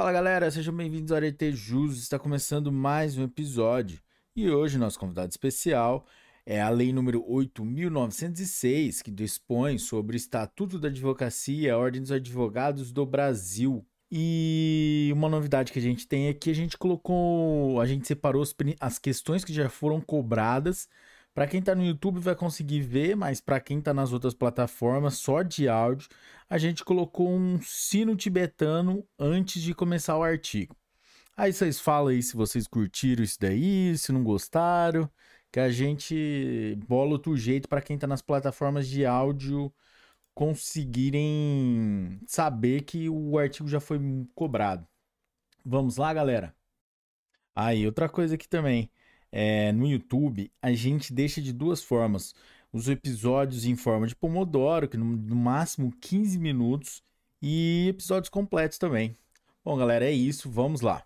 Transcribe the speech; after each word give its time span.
Fala 0.00 0.12
galera, 0.12 0.50
sejam 0.50 0.74
bem-vindos 0.74 1.12
ao 1.12 1.16
Arete 1.16 1.52
Jus. 1.52 1.98
Está 1.98 2.18
começando 2.18 2.72
mais 2.72 3.18
um 3.18 3.24
episódio 3.24 4.00
e 4.34 4.50
hoje 4.50 4.78
nosso 4.78 4.98
convidado 4.98 5.28
especial 5.28 6.06
é 6.46 6.58
a 6.58 6.70
Lei 6.70 6.90
número 6.90 7.22
8.906, 7.30 9.02
que 9.02 9.10
dispõe 9.10 9.76
sobre 9.76 10.16
o 10.16 10.16
Estatuto 10.16 10.78
da 10.78 10.88
Advocacia 10.88 11.68
e 11.68 11.70
a 11.70 11.76
Ordem 11.76 12.00
dos 12.00 12.10
Advogados 12.10 12.90
do 12.90 13.04
Brasil. 13.04 13.86
E 14.10 15.10
uma 15.12 15.28
novidade 15.28 15.70
que 15.70 15.78
a 15.78 15.82
gente 15.82 16.08
tem 16.08 16.28
é 16.28 16.32
que 16.32 16.48
a 16.48 16.54
gente 16.54 16.78
colocou, 16.78 17.78
a 17.78 17.84
gente 17.84 18.08
separou 18.08 18.42
as 18.80 18.98
questões 18.98 19.44
que 19.44 19.52
já 19.52 19.68
foram 19.68 20.00
cobradas. 20.00 20.88
Para 21.34 21.46
quem 21.46 21.60
está 21.60 21.74
no 21.74 21.84
YouTube 21.84 22.18
vai 22.18 22.34
conseguir 22.34 22.80
ver, 22.80 23.16
mas 23.16 23.40
para 23.40 23.60
quem 23.60 23.78
está 23.78 23.94
nas 23.94 24.12
outras 24.12 24.34
plataformas, 24.34 25.14
só 25.14 25.42
de 25.42 25.68
áudio, 25.68 26.08
a 26.48 26.58
gente 26.58 26.84
colocou 26.84 27.30
um 27.30 27.60
sino 27.62 28.16
tibetano 28.16 29.06
antes 29.18 29.62
de 29.62 29.74
começar 29.74 30.16
o 30.18 30.22
artigo. 30.22 30.76
Aí 31.36 31.52
vocês 31.52 31.80
falam 31.80 32.08
aí 32.08 32.22
se 32.22 32.36
vocês 32.36 32.66
curtiram 32.66 33.22
isso 33.22 33.38
daí, 33.40 33.96
se 33.96 34.12
não 34.12 34.22
gostaram, 34.24 35.08
que 35.52 35.60
a 35.60 35.70
gente 35.70 36.76
bola 36.86 37.12
outro 37.12 37.36
jeito 37.36 37.68
para 37.68 37.80
quem 37.80 37.94
está 37.94 38.06
nas 38.06 38.22
plataformas 38.22 38.88
de 38.88 39.06
áudio 39.06 39.72
conseguirem 40.34 42.20
saber 42.26 42.82
que 42.82 43.08
o 43.08 43.38
artigo 43.38 43.68
já 43.68 43.80
foi 43.80 43.98
cobrado. 44.34 44.86
Vamos 45.64 45.96
lá, 45.96 46.12
galera? 46.14 46.54
Aí, 47.54 47.86
outra 47.86 48.08
coisa 48.08 48.34
aqui 48.34 48.48
também. 48.48 48.90
É, 49.32 49.72
no 49.72 49.86
YouTube, 49.86 50.50
a 50.60 50.72
gente 50.72 51.12
deixa 51.12 51.40
de 51.40 51.52
duas 51.52 51.82
formas. 51.82 52.34
Os 52.72 52.88
episódios 52.88 53.64
em 53.64 53.76
forma 53.76 54.06
de 54.06 54.14
Pomodoro, 54.14 54.88
que 54.88 54.96
no, 54.96 55.04
no 55.04 55.36
máximo 55.36 55.92
15 56.00 56.38
minutos, 56.38 57.02
e 57.42 57.88
episódios 57.88 58.28
completos 58.28 58.78
também. 58.78 59.16
Bom, 59.64 59.76
galera, 59.76 60.04
é 60.04 60.12
isso. 60.12 60.50
Vamos 60.50 60.80
lá. 60.80 61.04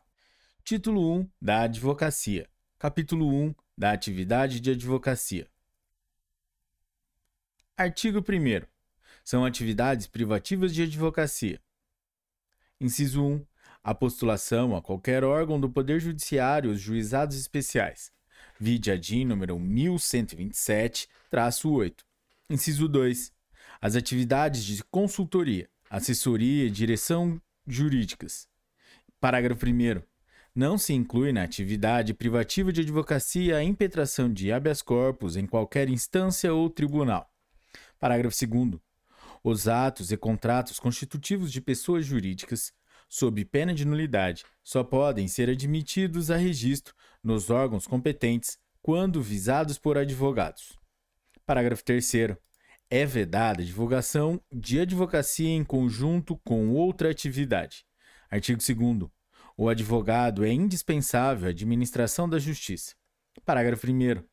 Título 0.65 1.19
1 1.21 1.29
da 1.41 1.63
Advocacia. 1.63 2.49
Capítulo 2.79 3.29
1 3.29 3.55
da 3.77 3.93
Atividade 3.93 4.61
de 4.61 4.71
Advocacia. 4.71 5.47
Artigo 7.77 8.19
1 8.19 8.67
são 9.25 9.45
atividades 9.45 10.07
privativas 10.07 10.75
de 10.75 10.83
advocacia. 10.83 11.61
Inciso 12.81 13.25
1. 13.25 13.47
A 13.85 13.95
postulação 13.95 14.75
a 14.75 14.81
qualquer 14.81 15.23
órgão 15.23 15.61
do 15.61 15.69
Poder 15.69 16.01
Judiciário 16.01 16.71
os 16.71 16.81
juizados 16.81 17.37
especiais. 17.37 18.11
Vide 18.59 18.91
a 18.91 18.97
DIN 18.97 19.27
número 19.27 19.59
1127-8. 19.59 21.97
Inciso 22.49 22.89
2. 22.89 23.31
As 23.83 23.95
atividades 23.95 24.65
de 24.65 24.83
consultoria, 24.85 25.69
assessoria 25.91 26.65
e 26.65 26.71
direção 26.71 27.39
jurídicas. 27.67 28.49
Parágrafo 29.21 29.67
1 29.67 30.01
não 30.55 30.79
se 30.79 30.95
inclui 30.95 31.31
na 31.31 31.43
atividade 31.43 32.15
privativa 32.15 32.73
de 32.73 32.81
advocacia 32.81 33.59
a 33.59 33.65
impetração 33.65 34.33
de 34.33 34.51
habeas 34.51 34.81
corpus 34.81 35.37
em 35.37 35.47
qualquer 35.47 35.91
instância 35.91 36.55
ou 36.55 36.71
tribunal. 36.71 37.31
Parágrafo 38.01 38.35
2 38.47 38.81
os 39.47 39.69
atos 39.69 40.11
e 40.11 40.17
contratos 40.17 40.81
constitutivos 40.81 41.53
de 41.53 41.61
pessoas 41.61 42.07
jurídicas, 42.07 42.73
sob 43.15 43.45
pena 43.45 43.73
de 43.73 43.85
nulidade, 43.85 44.45
só 44.61 44.83
podem 44.83 45.29
ser 45.29 45.49
admitidos 45.49 46.33
a 46.33 46.37
registro 46.37 46.93
nos 47.23 47.49
órgãos 47.49 47.87
competentes 47.87 48.59
quando 48.83 49.23
visados 49.23 49.79
por 49.79 49.97
advogados. 49.97 50.77
Parágrafo 51.47 51.85
3. 51.85 52.13
É 52.91 53.07
vedada 53.07 53.63
a 53.63 53.65
divulgação 53.65 54.41
de 54.53 54.81
advocacia 54.81 55.49
em 55.49 55.63
conjunto 55.63 56.37
com 56.39 56.71
outra 56.71 57.09
atividade. 57.09 57.87
Artigo 58.29 58.59
2. 58.59 59.09
O 59.57 59.69
advogado 59.69 60.45
é 60.45 60.51
indispensável 60.51 61.47
à 61.47 61.51
administração 61.51 62.29
da 62.29 62.41
justiça. 62.41 62.97
Parágrafo 63.45 63.87
1. 63.87 64.25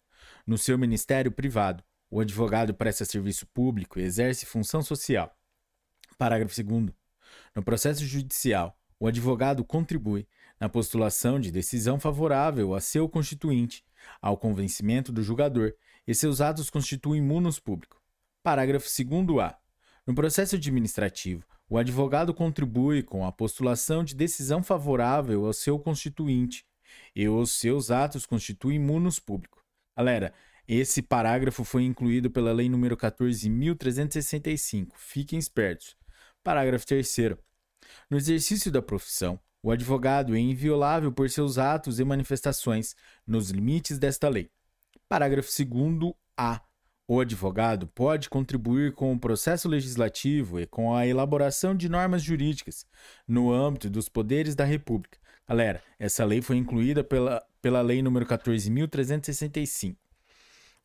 No 0.47 0.57
seu 0.57 0.75
ministério 0.75 1.31
privado, 1.31 1.84
o 2.09 2.19
advogado 2.19 2.73
presta 2.73 3.05
serviço 3.05 3.45
público 3.45 4.00
e 4.00 4.03
exerce 4.03 4.44
função 4.47 4.81
social. 4.81 5.31
Parágrafo 6.17 6.63
2. 6.63 6.91
No 7.55 7.63
processo 7.63 8.05
judicial, 8.05 8.78
o 9.01 9.07
advogado 9.07 9.66
contribui 9.66 10.28
na 10.59 10.69
postulação 10.69 11.39
de 11.39 11.51
decisão 11.51 12.00
favorável 12.00 12.75
a 12.75 12.79
seu 12.79 13.09
constituinte, 13.09 13.84
ao 14.22 14.38
convencimento 14.38 15.12
do 15.12 15.23
julgador, 15.23 15.73
e 16.07 16.13
seus 16.13 16.39
atos 16.39 16.69
constituem 16.69 17.19
munus 17.19 17.59
público. 17.59 18.00
Parágrafo 18.44 18.88
2a. 18.88 19.56
No 20.06 20.13
processo 20.13 20.56
administrativo, 20.56 21.44
o 21.67 21.79
advogado 21.79 22.31
contribui 22.31 23.01
com 23.01 23.25
a 23.25 23.31
postulação 23.31 24.03
de 24.03 24.13
decisão 24.13 24.61
favorável 24.61 25.47
ao 25.47 25.53
seu 25.53 25.79
constituinte, 25.79 26.63
e 27.16 27.28
os 27.28 27.53
seus 27.53 27.90
atos 27.90 28.28
constituem 28.28 28.78
munus 28.78 29.17
público. 29.17 29.66
Galera, 29.97 30.31
esse 30.67 31.01
parágrafo 31.01 31.63
foi 31.63 31.85
incluído 31.85 32.29
pela 32.29 32.53
Lei 32.53 32.69
nº 32.69 32.95
14.365. 32.95 34.90
Fiquem 34.95 35.40
espertos. 35.40 35.97
Parágrafo 36.44 36.85
3. 36.85 37.35
No 38.09 38.18
exercício 38.18 38.72
da 38.72 38.81
profissão, 38.81 39.40
o 39.63 39.72
advogado 39.72 40.35
é 40.35 40.40
inviolável 40.40 41.12
por 41.12 41.29
seus 41.29 41.57
atos 41.57 42.00
e 42.00 42.03
manifestações, 42.03 42.96
nos 43.25 43.52
limites 43.52 44.00
desta 44.00 44.28
lei. 44.28 44.50
Parágrafo 45.07 45.50
2. 45.50 46.13
A. 46.38 46.62
O 47.07 47.19
advogado 47.19 47.88
pode 47.88 48.29
contribuir 48.29 48.94
com 48.94 49.13
o 49.13 49.19
processo 49.19 49.68
legislativo 49.68 50.59
e 50.59 50.66
com 50.66 50.96
a 50.96 51.06
elaboração 51.06 51.75
de 51.75 51.90
normas 51.90 52.24
jurídicas 52.24 52.85
no 53.28 53.52
âmbito 53.52 53.90
dos 53.90 54.08
poderes 54.08 54.56
da 54.56 54.63
República. 54.63 55.19
Galera, 55.47 55.84
essa 56.00 56.23
lei 56.23 56.41
foi 56.41 56.56
incluída 56.56 57.03
pela, 57.03 57.46
pela 57.62 57.81
Lei 57.81 58.02
nº 58.02 58.25
14.365. 58.25 59.97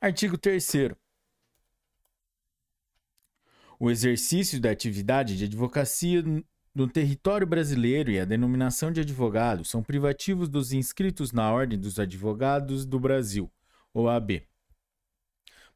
Artigo 0.00 0.36
3. 0.36 0.68
O 3.78 3.90
exercício 3.90 4.60
da 4.60 4.70
atividade 4.70 5.36
de 5.36 5.44
advocacia 5.44 6.24
no 6.76 6.86
território 6.86 7.46
brasileiro 7.46 8.10
e 8.10 8.20
a 8.20 8.26
denominação 8.26 8.92
de 8.92 9.00
advogado 9.00 9.64
são 9.64 9.82
privativos 9.82 10.46
dos 10.46 10.74
inscritos 10.74 11.32
na 11.32 11.50
Ordem 11.50 11.78
dos 11.78 11.98
Advogados 11.98 12.84
do 12.84 13.00
Brasil, 13.00 13.50
OAB. 13.94 14.42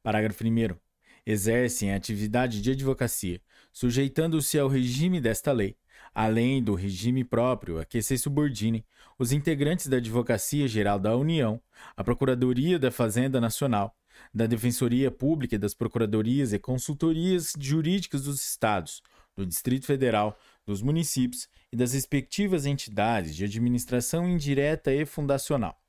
Parágrafo 0.02 0.44
1. 0.44 0.76
Exercem 1.24 1.90
a 1.90 1.96
atividade 1.96 2.60
de 2.60 2.72
advocacia, 2.72 3.40
sujeitando-se 3.72 4.58
ao 4.58 4.68
regime 4.68 5.22
desta 5.22 5.52
lei, 5.52 5.74
além 6.14 6.62
do 6.62 6.74
regime 6.74 7.24
próprio 7.24 7.78
a 7.78 7.86
que 7.86 8.02
se 8.02 8.18
subordinem 8.18 8.84
os 9.18 9.32
integrantes 9.32 9.86
da 9.86 9.96
Advocacia 9.96 10.68
Geral 10.68 10.98
da 10.98 11.16
União, 11.16 11.62
a 11.96 12.04
Procuradoria 12.04 12.78
da 12.78 12.90
Fazenda 12.90 13.40
Nacional, 13.40 13.96
da 14.34 14.46
Defensoria 14.46 15.10
Pública 15.10 15.54
e 15.54 15.58
das 15.58 15.72
Procuradorias 15.72 16.52
e 16.52 16.58
Consultorias 16.58 17.54
Jurídicas 17.58 18.24
dos 18.24 18.44
Estados, 18.44 19.02
do 19.34 19.46
Distrito 19.46 19.86
Federal, 19.86 20.38
dos 20.66 20.82
municípios 20.82 21.48
e 21.72 21.76
das 21.76 21.92
respectivas 21.92 22.66
entidades 22.66 23.34
de 23.34 23.44
administração 23.44 24.28
indireta 24.28 24.92
e 24.92 25.04
fundacional. 25.04 25.80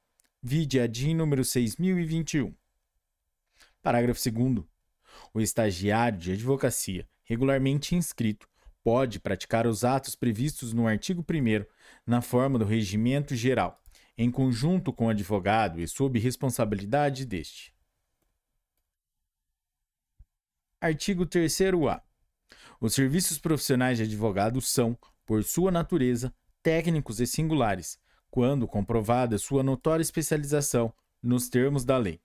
Vide 0.41 0.79
a 0.79 0.87
DIN 0.87 1.15
número 1.15 1.43
6021. 1.43 2.53
Parágrafo 3.81 4.19
2 4.19 4.65
O 5.33 5.41
estagiário 5.41 6.17
de 6.17 6.31
advocacia, 6.33 7.07
regularmente 7.23 7.95
inscrito, 7.95 8.47
pode 8.83 9.19
praticar 9.19 9.67
os 9.67 9.83
atos 9.83 10.15
previstos 10.15 10.73
no 10.73 10.87
artigo 10.87 11.23
1 11.29 11.65
na 12.05 12.21
forma 12.21 12.57
do 12.57 12.65
regimento 12.65 13.35
geral, 13.35 13.81
em 14.17 14.31
conjunto 14.31 14.91
com 14.91 15.05
o 15.05 15.09
advogado 15.09 15.79
e 15.79 15.87
sob 15.87 16.19
responsabilidade 16.19 17.25
deste. 17.25 17.73
Artigo 20.79 21.25
3a. 21.25 22.01
Os 22.81 22.95
serviços 22.95 23.37
profissionais 23.37 23.99
de 23.99 24.05
advogado 24.05 24.59
são, 24.59 24.97
por 25.23 25.43
sua 25.43 25.69
natureza, 25.69 26.33
técnicos 26.63 27.19
e 27.22 27.28
singulares, 27.28 27.99
quando 28.31 28.67
comprovada 28.67 29.37
sua 29.37 29.61
notória 29.61 30.01
especialização 30.01 30.91
nos 31.22 31.47
termos 31.47 31.85
da 31.85 31.95
lei. 31.99 32.19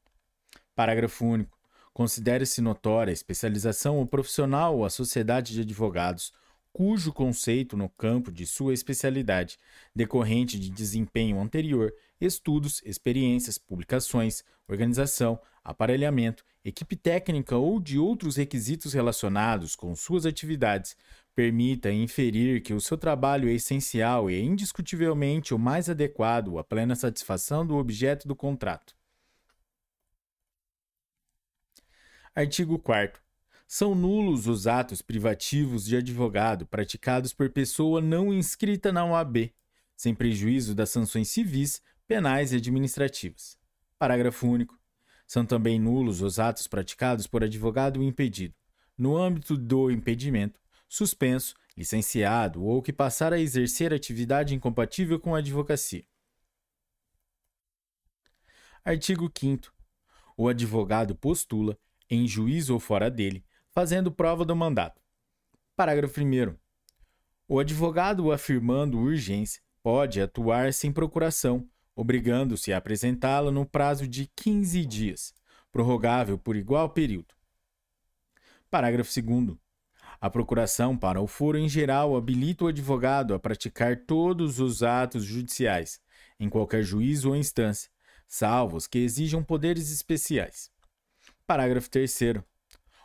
Parágrafo 0.74 1.26
único. 1.26 1.58
Considere-se 1.92 2.62
notória 2.62 3.10
a 3.10 3.12
especialização 3.12 3.98
ou 3.98 4.06
profissional 4.06 4.78
ou 4.78 4.86
a 4.86 4.90
sociedade 4.90 5.52
de 5.52 5.60
advogados 5.60 6.32
cujo 6.72 7.10
conceito 7.10 7.74
no 7.74 7.88
campo 7.88 8.30
de 8.30 8.46
sua 8.46 8.74
especialidade, 8.74 9.58
decorrente 9.94 10.60
de 10.60 10.68
desempenho 10.68 11.40
anterior, 11.40 11.90
estudos, 12.20 12.82
experiências, 12.84 13.58
publicações, 13.58 14.42
organização, 14.68 15.40
aparelhamento, 15.62 16.44
equipe 16.64 16.96
técnica 16.96 17.56
ou 17.56 17.80
de 17.80 17.98
outros 17.98 18.36
requisitos 18.36 18.92
relacionados 18.92 19.76
com 19.76 19.94
suas 19.94 20.26
atividades, 20.26 20.96
permita 21.34 21.92
inferir 21.92 22.62
que 22.62 22.72
o 22.72 22.80
seu 22.80 22.96
trabalho 22.96 23.48
é 23.48 23.52
essencial 23.52 24.30
e 24.30 24.34
é 24.34 24.40
indiscutivelmente 24.40 25.52
o 25.52 25.58
mais 25.58 25.90
adequado 25.90 26.58
à 26.58 26.64
plena 26.64 26.94
satisfação 26.94 27.66
do 27.66 27.76
objeto 27.76 28.26
do 28.26 28.34
contrato. 28.34 28.96
Artigo 32.34 32.78
4 32.78 33.26
são 33.68 33.96
nulos 33.96 34.46
os 34.46 34.68
atos 34.68 35.02
privativos 35.02 35.84
de 35.86 35.96
advogado 35.96 36.64
praticados 36.66 37.32
por 37.32 37.50
pessoa 37.50 38.00
não 38.00 38.32
inscrita 38.32 38.92
na 38.92 39.04
OAB, 39.04 39.52
sem 39.96 40.14
prejuízo 40.14 40.74
das 40.74 40.90
sanções 40.90 41.28
civis, 41.28 41.82
penais 42.06 42.52
e 42.52 42.56
administrativas. 42.56 43.58
Parágrafo 43.98 44.46
único. 44.46 44.78
São 45.26 45.44
também 45.44 45.78
nulos 45.78 46.22
os 46.22 46.38
atos 46.38 46.66
praticados 46.66 47.26
por 47.26 47.42
advogado 47.42 48.02
impedido, 48.02 48.54
no 48.96 49.16
âmbito 49.16 49.56
do 49.56 49.90
impedimento, 49.90 50.60
suspenso, 50.88 51.54
licenciado 51.76 52.62
ou 52.64 52.80
que 52.80 52.92
passar 52.92 53.32
a 53.32 53.38
exercer 53.38 53.92
atividade 53.92 54.54
incompatível 54.54 55.18
com 55.18 55.34
a 55.34 55.38
advocacia. 55.38 56.04
Artigo 58.84 59.30
5 59.36 59.72
O 60.36 60.48
advogado 60.48 61.14
postula, 61.16 61.76
em 62.08 62.26
juízo 62.28 62.72
ou 62.72 62.78
fora 62.78 63.10
dele, 63.10 63.44
fazendo 63.72 64.12
prova 64.12 64.44
do 64.44 64.54
mandato. 64.54 65.02
Parágrafo 65.74 66.20
1 66.20 66.56
O 67.48 67.58
advogado 67.58 68.30
afirmando 68.30 68.96
urgência 68.96 69.60
pode 69.82 70.20
atuar 70.20 70.72
sem 70.72 70.92
procuração, 70.92 71.68
obrigando-se 71.96 72.72
a 72.72 72.76
apresentá-la 72.76 73.50
no 73.50 73.66
prazo 73.66 74.06
de 74.06 74.30
15 74.36 74.84
dias, 74.84 75.34
prorrogável 75.72 76.38
por 76.38 76.54
igual 76.54 76.90
período. 76.90 77.34
Parágrafo 78.70 79.10
2. 79.20 79.56
A 80.20 80.30
procuração 80.30 80.96
para 80.96 81.20
o 81.20 81.26
foro 81.26 81.58
em 81.58 81.68
geral 81.68 82.14
habilita 82.14 82.64
o 82.64 82.68
advogado 82.68 83.34
a 83.34 83.38
praticar 83.38 83.96
todos 84.06 84.60
os 84.60 84.82
atos 84.82 85.24
judiciais, 85.24 86.00
em 86.38 86.48
qualquer 86.48 86.82
juízo 86.82 87.30
ou 87.30 87.36
instância, 87.36 87.90
salvo 88.28 88.76
os 88.76 88.86
que 88.86 88.98
exijam 88.98 89.42
poderes 89.42 89.90
especiais. 89.90 90.70
Parágrafo 91.46 91.90
3. 91.90 92.18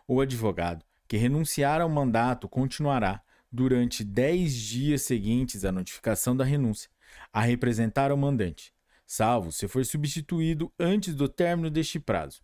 O 0.08 0.20
advogado 0.20 0.86
que 1.08 1.18
renunciar 1.18 1.82
ao 1.82 1.90
mandato 1.90 2.48
continuará, 2.48 3.22
durante 3.52 4.02
dez 4.02 4.54
dias 4.54 5.02
seguintes 5.02 5.66
à 5.66 5.72
notificação 5.72 6.36
da 6.36 6.46
renúncia, 6.46 6.90
a 7.34 7.42
representar 7.42 8.14
o 8.14 8.18
mandante, 8.18 8.74
salvo 9.12 9.52
se 9.52 9.68
for 9.68 9.86
substituído 9.86 10.72
antes 10.80 11.14
do 11.14 11.28
término 11.28 11.70
deste 11.70 12.00
prazo. 12.00 12.42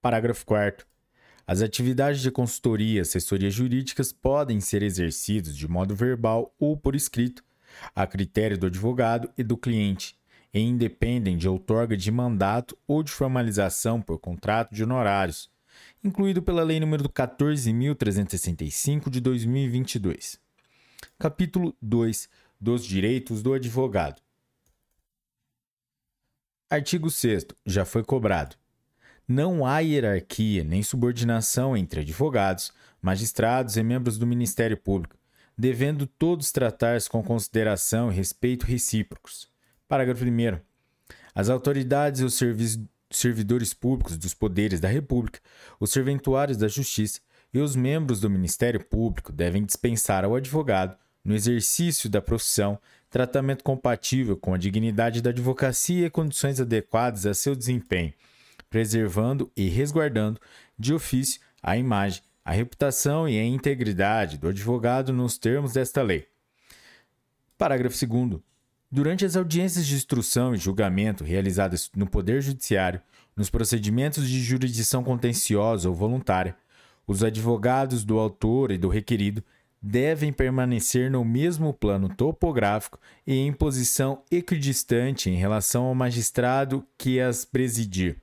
Parágrafo 0.00 0.44
4. 0.44 0.84
As 1.46 1.62
atividades 1.62 2.20
de 2.20 2.28
consultoria 2.28 2.98
e 2.98 3.00
assessorias 3.00 3.54
jurídicas 3.54 4.12
podem 4.12 4.60
ser 4.60 4.82
exercidas 4.82 5.56
de 5.56 5.68
modo 5.68 5.94
verbal 5.94 6.52
ou 6.58 6.76
por 6.76 6.96
escrito, 6.96 7.44
a 7.94 8.04
critério 8.04 8.58
do 8.58 8.66
advogado 8.66 9.30
e 9.38 9.44
do 9.44 9.56
cliente, 9.56 10.18
e 10.52 10.58
independem 10.58 11.36
de 11.36 11.48
outorga 11.48 11.96
de 11.96 12.10
mandato 12.10 12.76
ou 12.84 13.04
de 13.04 13.12
formalização 13.12 14.02
por 14.02 14.18
contrato 14.18 14.74
de 14.74 14.82
honorários, 14.82 15.48
incluído 16.02 16.42
pela 16.42 16.64
Lei 16.64 16.80
nº 16.80 17.08
14.365 17.08 19.08
de 19.08 19.20
2022. 19.20 20.40
Capítulo 21.16 21.76
2 21.80 22.28
dos 22.60 22.84
Direitos 22.84 23.40
do 23.40 23.54
Advogado. 23.54 24.20
Artigo 26.72 27.10
6. 27.10 27.48
Já 27.66 27.84
foi 27.84 28.02
cobrado. 28.02 28.56
Não 29.28 29.66
há 29.66 29.80
hierarquia 29.80 30.64
nem 30.64 30.82
subordinação 30.82 31.76
entre 31.76 32.00
advogados, 32.00 32.72
magistrados 33.02 33.76
e 33.76 33.82
membros 33.82 34.16
do 34.16 34.26
Ministério 34.26 34.78
Público, 34.78 35.14
devendo 35.54 36.06
todos 36.06 36.50
tratar-se 36.50 37.10
com 37.10 37.22
consideração 37.22 38.10
e 38.10 38.14
respeito 38.14 38.64
recíprocos. 38.64 39.50
Parágrafo 39.86 40.24
1. 40.24 40.60
As 41.34 41.50
autoridades 41.50 42.22
e 42.22 42.24
os 42.24 42.40
servidores 43.10 43.74
públicos 43.74 44.16
dos 44.16 44.32
poderes 44.32 44.80
da 44.80 44.88
República, 44.88 45.40
os 45.78 45.92
serventuários 45.92 46.56
da 46.56 46.68
Justiça 46.68 47.20
e 47.52 47.58
os 47.58 47.76
membros 47.76 48.18
do 48.18 48.30
Ministério 48.30 48.82
Público 48.82 49.30
devem 49.30 49.62
dispensar 49.62 50.24
ao 50.24 50.34
advogado, 50.34 50.96
no 51.22 51.34
exercício 51.34 52.08
da 52.08 52.22
profissão, 52.22 52.80
tratamento 53.12 53.62
compatível 53.62 54.38
com 54.38 54.54
a 54.54 54.58
dignidade 54.58 55.20
da 55.20 55.28
advocacia 55.28 56.06
e 56.06 56.10
condições 56.10 56.58
adequadas 56.58 57.26
a 57.26 57.34
seu 57.34 57.54
desempenho, 57.54 58.14
preservando 58.70 59.52
e 59.54 59.68
resguardando 59.68 60.40
de 60.78 60.94
ofício 60.94 61.38
a 61.62 61.76
imagem, 61.76 62.22
a 62.42 62.52
reputação 62.52 63.28
e 63.28 63.38
a 63.38 63.44
integridade 63.44 64.38
do 64.38 64.48
advogado 64.48 65.12
nos 65.12 65.36
termos 65.36 65.74
desta 65.74 66.00
lei. 66.02 66.26
Parágrafo 67.58 67.94
2. 68.06 68.40
Durante 68.90 69.26
as 69.26 69.36
audiências 69.36 69.86
de 69.86 69.94
instrução 69.94 70.54
e 70.54 70.58
julgamento 70.58 71.22
realizadas 71.22 71.90
no 71.94 72.08
Poder 72.08 72.40
Judiciário, 72.40 73.02
nos 73.36 73.50
procedimentos 73.50 74.26
de 74.26 74.40
jurisdição 74.40 75.04
contenciosa 75.04 75.86
ou 75.86 75.94
voluntária, 75.94 76.56
os 77.06 77.22
advogados 77.22 78.04
do 78.04 78.18
autor 78.18 78.70
e 78.70 78.78
do 78.78 78.88
requerido 78.88 79.44
devem 79.82 80.32
permanecer 80.32 81.10
no 81.10 81.24
mesmo 81.24 81.74
plano 81.74 82.14
topográfico 82.14 83.00
e 83.26 83.34
em 83.34 83.52
posição 83.52 84.24
equidistante 84.30 85.28
em 85.28 85.34
relação 85.34 85.86
ao 85.86 85.94
magistrado 85.94 86.86
que 86.96 87.18
as 87.18 87.44
presidir. 87.44 88.22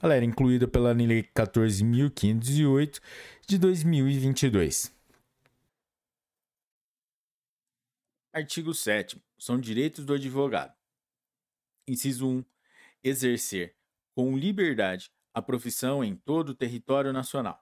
Ela 0.00 0.14
era 0.14 0.24
incluída 0.24 0.68
pela 0.68 0.92
Lei 0.92 1.24
14.508 1.24 3.00
de 3.46 3.58
2022. 3.58 4.94
Artigo 8.32 8.72
7. 8.72 9.20
São 9.36 9.58
direitos 9.58 10.04
do 10.04 10.14
advogado. 10.14 10.72
Inciso 11.88 12.28
1. 12.28 12.44
Exercer 13.02 13.74
com 14.14 14.36
liberdade 14.36 15.10
a 15.34 15.42
profissão 15.42 16.04
em 16.04 16.14
todo 16.14 16.50
o 16.50 16.54
território 16.54 17.12
nacional. 17.12 17.60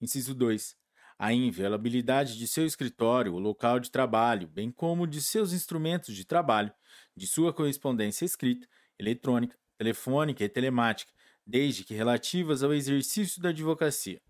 Inciso 0.00 0.34
2 0.34 0.76
a 1.24 1.32
inviolabilidade 1.32 2.36
de 2.36 2.46
seu 2.46 2.66
escritório, 2.66 3.32
o 3.32 3.38
local 3.38 3.80
de 3.80 3.90
trabalho, 3.90 4.46
bem 4.46 4.70
como 4.70 5.06
de 5.06 5.22
seus 5.22 5.54
instrumentos 5.54 6.14
de 6.14 6.22
trabalho, 6.22 6.70
de 7.16 7.26
sua 7.26 7.50
correspondência 7.50 8.26
escrita, 8.26 8.68
eletrônica, 8.98 9.56
telefônica 9.78 10.44
e 10.44 10.48
telemática, 10.50 11.10
desde 11.46 11.82
que 11.82 11.94
relativas 11.94 12.62
ao 12.62 12.74
exercício 12.74 13.40
da 13.40 13.48
advocacia. 13.48 14.20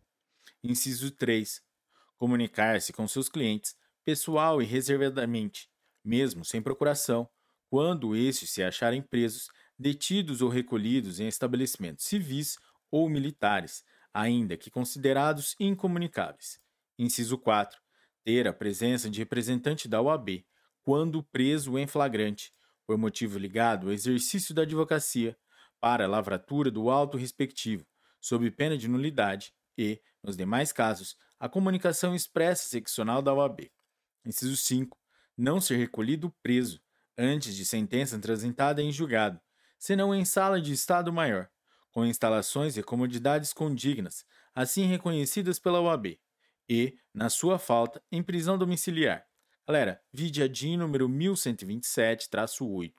Inciso 0.63 1.11
3. 1.11 1.61
Comunicar-se 2.17 2.93
com 2.93 3.09
seus 3.09 3.29
clientes, 3.29 3.75
pessoal 4.05 4.63
e 4.63 4.65
reservadamente, 4.65 5.69
mesmo 6.05 6.45
sem 6.45 6.63
procuração, 6.63 7.29
quando 7.69 8.15
estes 8.15 8.51
se 8.51 8.63
acharem 8.63 9.03
presos, 9.03 9.51
detidos 9.77 10.41
ou 10.41 10.49
recolhidos 10.49 11.19
em 11.19 11.27
estabelecimentos 11.27 12.05
civis 12.05 12.57
ou 12.89 13.09
militares, 13.09 13.83
ainda 14.13 14.57
que 14.57 14.71
considerados 14.71 15.57
incomunicáveis. 15.59 16.63
Inciso 16.99 17.37
4. 17.37 17.79
Ter 18.25 18.47
a 18.47 18.53
presença 18.53 19.11
de 19.11 19.19
representante 19.19 19.89
da 19.89 20.01
OAB, 20.01 20.47
quando 20.83 21.23
preso 21.23 21.79
em 21.79 21.87
flagrante, 21.87 22.53
por 22.87 22.97
motivo 22.97 23.39
ligado 23.39 23.89
ao 23.89 23.93
exercício 23.93 24.55
da 24.55 24.63
advocacia, 24.63 25.37
para 25.81 26.05
a 26.05 26.09
lavratura 26.09 26.71
do 26.71 26.89
auto 26.91 27.17
respectivo, 27.17 27.87
sob 28.21 28.51
pena 28.51 28.79
de 28.79 28.89
nulidade, 28.89 29.53
e, 29.77 30.01
nos 30.23 30.37
demais 30.37 30.73
casos, 30.73 31.17
a 31.39 31.49
comunicação 31.49 32.15
expressa 32.15 32.69
seccional 32.69 33.21
da 33.21 33.35
OAB. 33.35 33.71
Inciso 34.25 34.57
5. 34.57 34.97
Não 35.37 35.61
ser 35.61 35.77
recolhido 35.77 36.31
preso, 36.43 36.81
antes 37.19 37.55
de 37.55 37.65
sentença 37.65 38.19
transitada 38.19 38.81
em 38.81 38.93
julgado, 38.93 39.41
senão 39.79 40.15
em 40.15 40.25
sala 40.25 40.61
de 40.61 40.73
Estado 40.73 41.13
Maior, 41.13 41.51
com 41.91 42.07
instalações 42.07 42.77
e 42.77 42.83
comodidades 42.83 43.53
condignas, 43.53 44.25
assim 44.55 44.87
reconhecidas 44.87 45.59
pela 45.59 45.81
OAB, 45.81 46.19
e, 46.69 46.97
na 47.13 47.29
sua 47.29 47.59
falta, 47.59 48.03
em 48.11 48.23
prisão 48.23 48.57
domiciliar. 48.59 49.27
Galera, 49.67 50.01
vide 50.13 50.43
a 50.43 50.49
DIN 50.49 50.77
número 50.77 51.09
1127-8. 51.09 52.93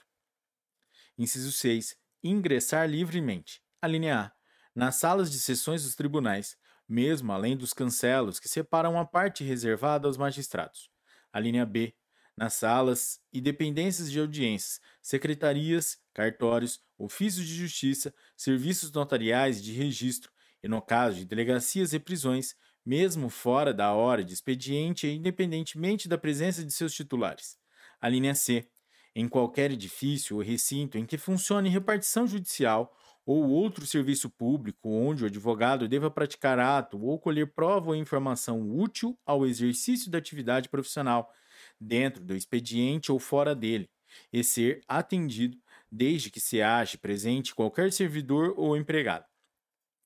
Inciso 1.17 1.51
6. 1.51 1.95
Ingressar 2.23 2.89
livremente. 2.89 3.61
A 3.81 3.87
linha 3.87 4.19
A. 4.19 4.31
Nas 4.73 4.95
salas 4.95 5.31
de 5.31 5.39
sessões 5.39 5.83
dos 5.83 5.95
tribunais, 5.95 6.57
mesmo 6.87 7.31
além 7.31 7.55
dos 7.55 7.73
cancelos 7.73 8.39
que 8.39 8.49
separam 8.49 8.99
a 8.99 9.05
parte 9.05 9.43
reservada 9.43 10.07
aos 10.07 10.17
magistrados. 10.17 10.89
A 11.31 11.39
linha 11.39 11.65
B. 11.65 11.95
Nas 12.35 12.55
salas 12.55 13.21
e 13.31 13.39
dependências 13.39 14.11
de 14.11 14.19
audiências, 14.19 14.81
secretarias, 15.01 15.97
cartórios, 16.13 16.81
ofícios 16.97 17.45
de 17.47 17.55
justiça, 17.55 18.13
serviços 18.35 18.91
notariais 18.91 19.63
de 19.63 19.71
registro, 19.71 20.31
e 20.61 20.67
no 20.67 20.81
caso 20.81 21.17
de 21.17 21.25
delegacias 21.25 21.93
e 21.93 21.99
prisões, 21.99 22.55
mesmo 22.85 23.29
fora 23.29 23.73
da 23.73 23.93
hora 23.93 24.23
de 24.23 24.33
expediente 24.33 25.07
e 25.07 25.15
independentemente 25.15 26.07
da 26.07 26.17
presença 26.17 26.63
de 26.63 26.71
seus 26.71 26.93
titulares. 26.93 27.57
A 27.99 28.07
linha 28.07 28.35
C. 28.35 28.67
Em 29.15 29.27
qualquer 29.27 29.71
edifício 29.71 30.35
ou 30.35 30.41
recinto 30.41 30.97
em 30.97 31.05
que 31.05 31.17
funcione 31.17 31.69
repartição 31.69 32.27
judicial 32.27 32.93
ou 33.25 33.49
outro 33.49 33.87
serviço 33.87 34.29
público 34.29 34.89
onde 34.89 35.23
o 35.23 35.27
advogado 35.27 35.87
deva 35.87 36.11
praticar 36.11 36.59
ato 36.59 37.01
ou 37.01 37.17
colher 37.17 37.51
prova 37.53 37.87
ou 37.87 37.95
informação 37.95 38.61
útil 38.61 39.17
ao 39.25 39.45
exercício 39.45 40.11
da 40.11 40.17
atividade 40.17 40.69
profissional, 40.69 41.31
dentro 41.79 42.23
do 42.23 42.35
expediente 42.35 43.11
ou 43.11 43.17
fora 43.17 43.55
dele, 43.55 43.89
e 44.31 44.43
ser 44.43 44.81
atendido 44.87 45.57
desde 45.91 46.29
que 46.29 46.39
se 46.39 46.61
ache 46.61 46.97
presente 46.97 47.55
qualquer 47.55 47.91
servidor 47.91 48.53
ou 48.57 48.77
empregado. 48.77 49.25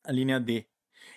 A 0.05 0.12
linha 0.12 0.39
D 0.39 0.65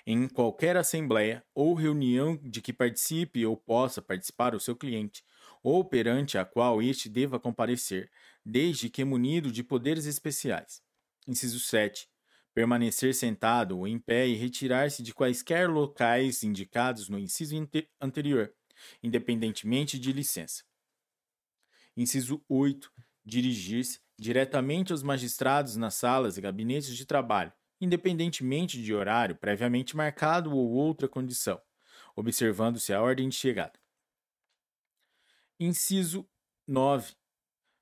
em 0.06 0.28
qualquer 0.28 0.76
assembleia 0.76 1.44
ou 1.54 1.74
reunião 1.74 2.36
de 2.42 2.60
que 2.60 2.72
participe 2.72 3.44
ou 3.46 3.56
possa 3.56 4.02
participar 4.02 4.54
o 4.54 4.60
seu 4.60 4.76
cliente, 4.76 5.24
ou 5.62 5.84
perante 5.84 6.36
a 6.36 6.44
qual 6.44 6.82
este 6.82 7.08
deva 7.08 7.38
comparecer, 7.38 8.10
desde 8.44 8.88
que 8.90 9.04
munido 9.04 9.50
de 9.50 9.62
poderes 9.62 10.06
especiais. 10.06 10.82
Inciso 11.26 11.60
7. 11.60 12.08
Permanecer 12.54 13.14
sentado 13.14 13.78
ou 13.78 13.88
em 13.88 13.98
pé 13.98 14.26
e 14.26 14.34
retirar-se 14.34 15.02
de 15.02 15.14
quaisquer 15.14 15.70
locais 15.70 16.42
indicados 16.42 17.08
no 17.08 17.18
inciso 17.18 17.56
anterior, 18.00 18.52
independentemente 19.02 19.98
de 19.98 20.12
licença. 20.12 20.64
Inciso 21.96 22.44
8. 22.48 22.90
Dirigir-se 23.24 24.00
diretamente 24.18 24.92
aos 24.92 25.02
magistrados 25.02 25.76
nas 25.76 25.94
salas 25.94 26.36
e 26.36 26.40
gabinetes 26.40 26.96
de 26.96 27.06
trabalho, 27.06 27.52
independentemente 27.82 28.80
de 28.80 28.94
horário 28.94 29.34
previamente 29.34 29.96
marcado 29.96 30.56
ou 30.56 30.70
outra 30.70 31.08
condição, 31.08 31.60
observando-se 32.14 32.92
a 32.92 33.02
ordem 33.02 33.28
de 33.28 33.34
chegada. 33.34 33.76
Inciso 35.58 36.24
9. 36.64 37.12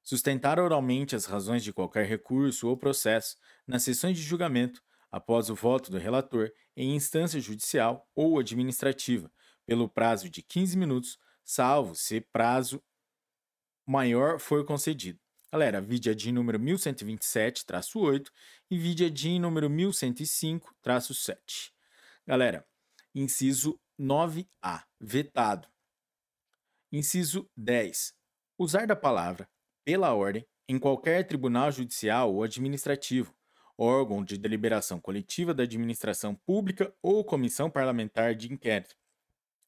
Sustentar 0.03 0.59
oralmente 0.59 1.15
as 1.15 1.27
razões 1.27 1.63
de 1.63 1.71
qualquer 1.71 2.07
recurso 2.07 2.67
ou 2.67 2.79
processo 2.79 3.37
nas 3.67 3.83
sessões 3.83 4.17
de 4.17 4.23
julgamento, 4.23 4.83
após 5.11 5.51
o 5.51 5.55
voto 5.55 5.91
do 5.91 5.99
relator, 5.99 6.51
em 6.75 6.97
instância 6.97 7.39
judicial 7.39 8.09
ou 8.15 8.39
administrativa, 8.39 9.31
pelo 9.67 9.87
prazo 9.87 10.31
de 10.31 10.43
15 10.43 10.79
minutos, 10.79 11.19
salvo 11.45 11.95
se 11.95 12.23
prazo 12.23 12.83
maior 13.87 14.41
for 14.41 14.65
concedido. 14.65 15.21
Galera, 15.53 15.81
vídeo 15.81 16.15
de 16.15 16.31
número 16.31 16.61
1127-8 16.61 18.31
e 18.71 18.79
vídeo 18.79 19.11
de 19.11 19.37
número 19.37 19.69
1105-7. 19.69 21.73
Galera, 22.25 22.65
inciso 23.13 23.77
9A, 23.99 24.85
vetado. 25.01 25.67
Inciso 26.93 27.51
10. 27.57 28.15
Usar 28.57 28.87
da 28.87 28.95
palavra, 28.95 29.51
pela 29.85 30.15
ordem, 30.15 30.47
em 30.69 30.79
qualquer 30.79 31.27
tribunal 31.27 31.73
judicial 31.73 32.33
ou 32.33 32.45
administrativo, 32.45 33.35
órgão 33.77 34.25
de 34.25 34.39
deliberação 34.39 35.01
coletiva 35.01 35.53
da 35.53 35.65
administração 35.65 36.33
pública 36.33 36.95
ou 37.03 37.25
comissão 37.25 37.69
parlamentar 37.69 38.37
de 38.37 38.53
inquérito, 38.53 38.95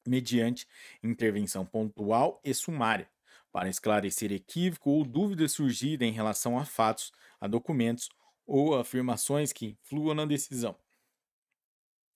mediante 0.07 0.65
intervenção 1.03 1.65
pontual 1.65 2.39
e 2.41 2.53
sumária, 2.53 3.11
para 3.53 3.69
esclarecer 3.69 4.31
equívoco 4.31 4.89
ou 4.89 5.05
dúvida 5.05 5.47
surgida 5.47 6.03
em 6.03 6.11
relação 6.11 6.57
a 6.57 6.65
fatos, 6.65 7.11
a 7.39 7.47
documentos 7.47 8.09
ou 8.47 8.75
afirmações 8.75 9.53
que 9.53 9.67
influam 9.67 10.15
na 10.15 10.25
decisão. 10.25 10.75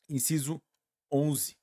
Inciso 0.10 0.60
11. 1.12 1.56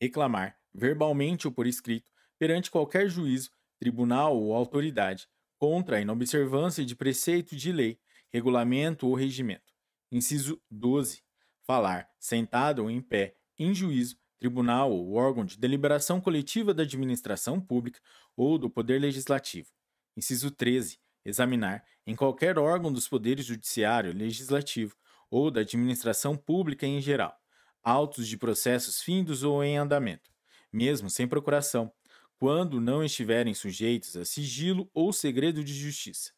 Reclamar, 0.00 0.60
verbalmente 0.74 1.48
ou 1.48 1.52
por 1.52 1.66
escrito, 1.66 2.12
perante 2.38 2.70
qualquer 2.70 3.08
juízo, 3.08 3.50
tribunal 3.78 4.36
ou 4.36 4.54
autoridade, 4.54 5.26
contra 5.56 5.96
a 5.96 6.00
inobservância 6.00 6.84
de 6.84 6.94
preceito 6.94 7.56
de 7.56 7.72
lei, 7.72 7.98
regulamento 8.30 9.08
ou 9.08 9.14
regimento. 9.14 9.72
Inciso 10.12 10.60
12. 10.70 11.22
Falar, 11.62 12.10
sentado 12.18 12.82
ou 12.82 12.90
em 12.90 13.00
pé, 13.00 13.36
em 13.58 13.74
juízo, 13.74 14.18
tribunal 14.38 14.92
ou 14.92 15.14
órgão 15.14 15.44
de 15.44 15.58
deliberação 15.58 16.20
coletiva 16.20 16.72
da 16.72 16.82
administração 16.82 17.60
pública 17.60 18.00
ou 18.36 18.56
do 18.56 18.70
Poder 18.70 19.00
Legislativo. 19.00 19.68
Inciso 20.16 20.50
13. 20.50 20.98
Examinar, 21.24 21.84
em 22.06 22.16
qualquer 22.16 22.58
órgão 22.58 22.92
dos 22.92 23.06
poderes 23.06 23.44
judiciário, 23.44 24.14
legislativo 24.14 24.96
ou 25.30 25.50
da 25.50 25.60
administração 25.60 26.36
pública 26.36 26.86
em 26.86 27.00
geral, 27.02 27.36
autos 27.82 28.26
de 28.26 28.38
processos 28.38 29.02
findos 29.02 29.42
ou 29.42 29.62
em 29.62 29.76
andamento, 29.76 30.30
mesmo 30.72 31.10
sem 31.10 31.28
procuração, 31.28 31.92
quando 32.38 32.80
não 32.80 33.04
estiverem 33.04 33.52
sujeitos 33.52 34.16
a 34.16 34.24
sigilo 34.24 34.88
ou 34.94 35.12
segredo 35.12 35.62
de 35.62 35.74
justiça. 35.74 36.32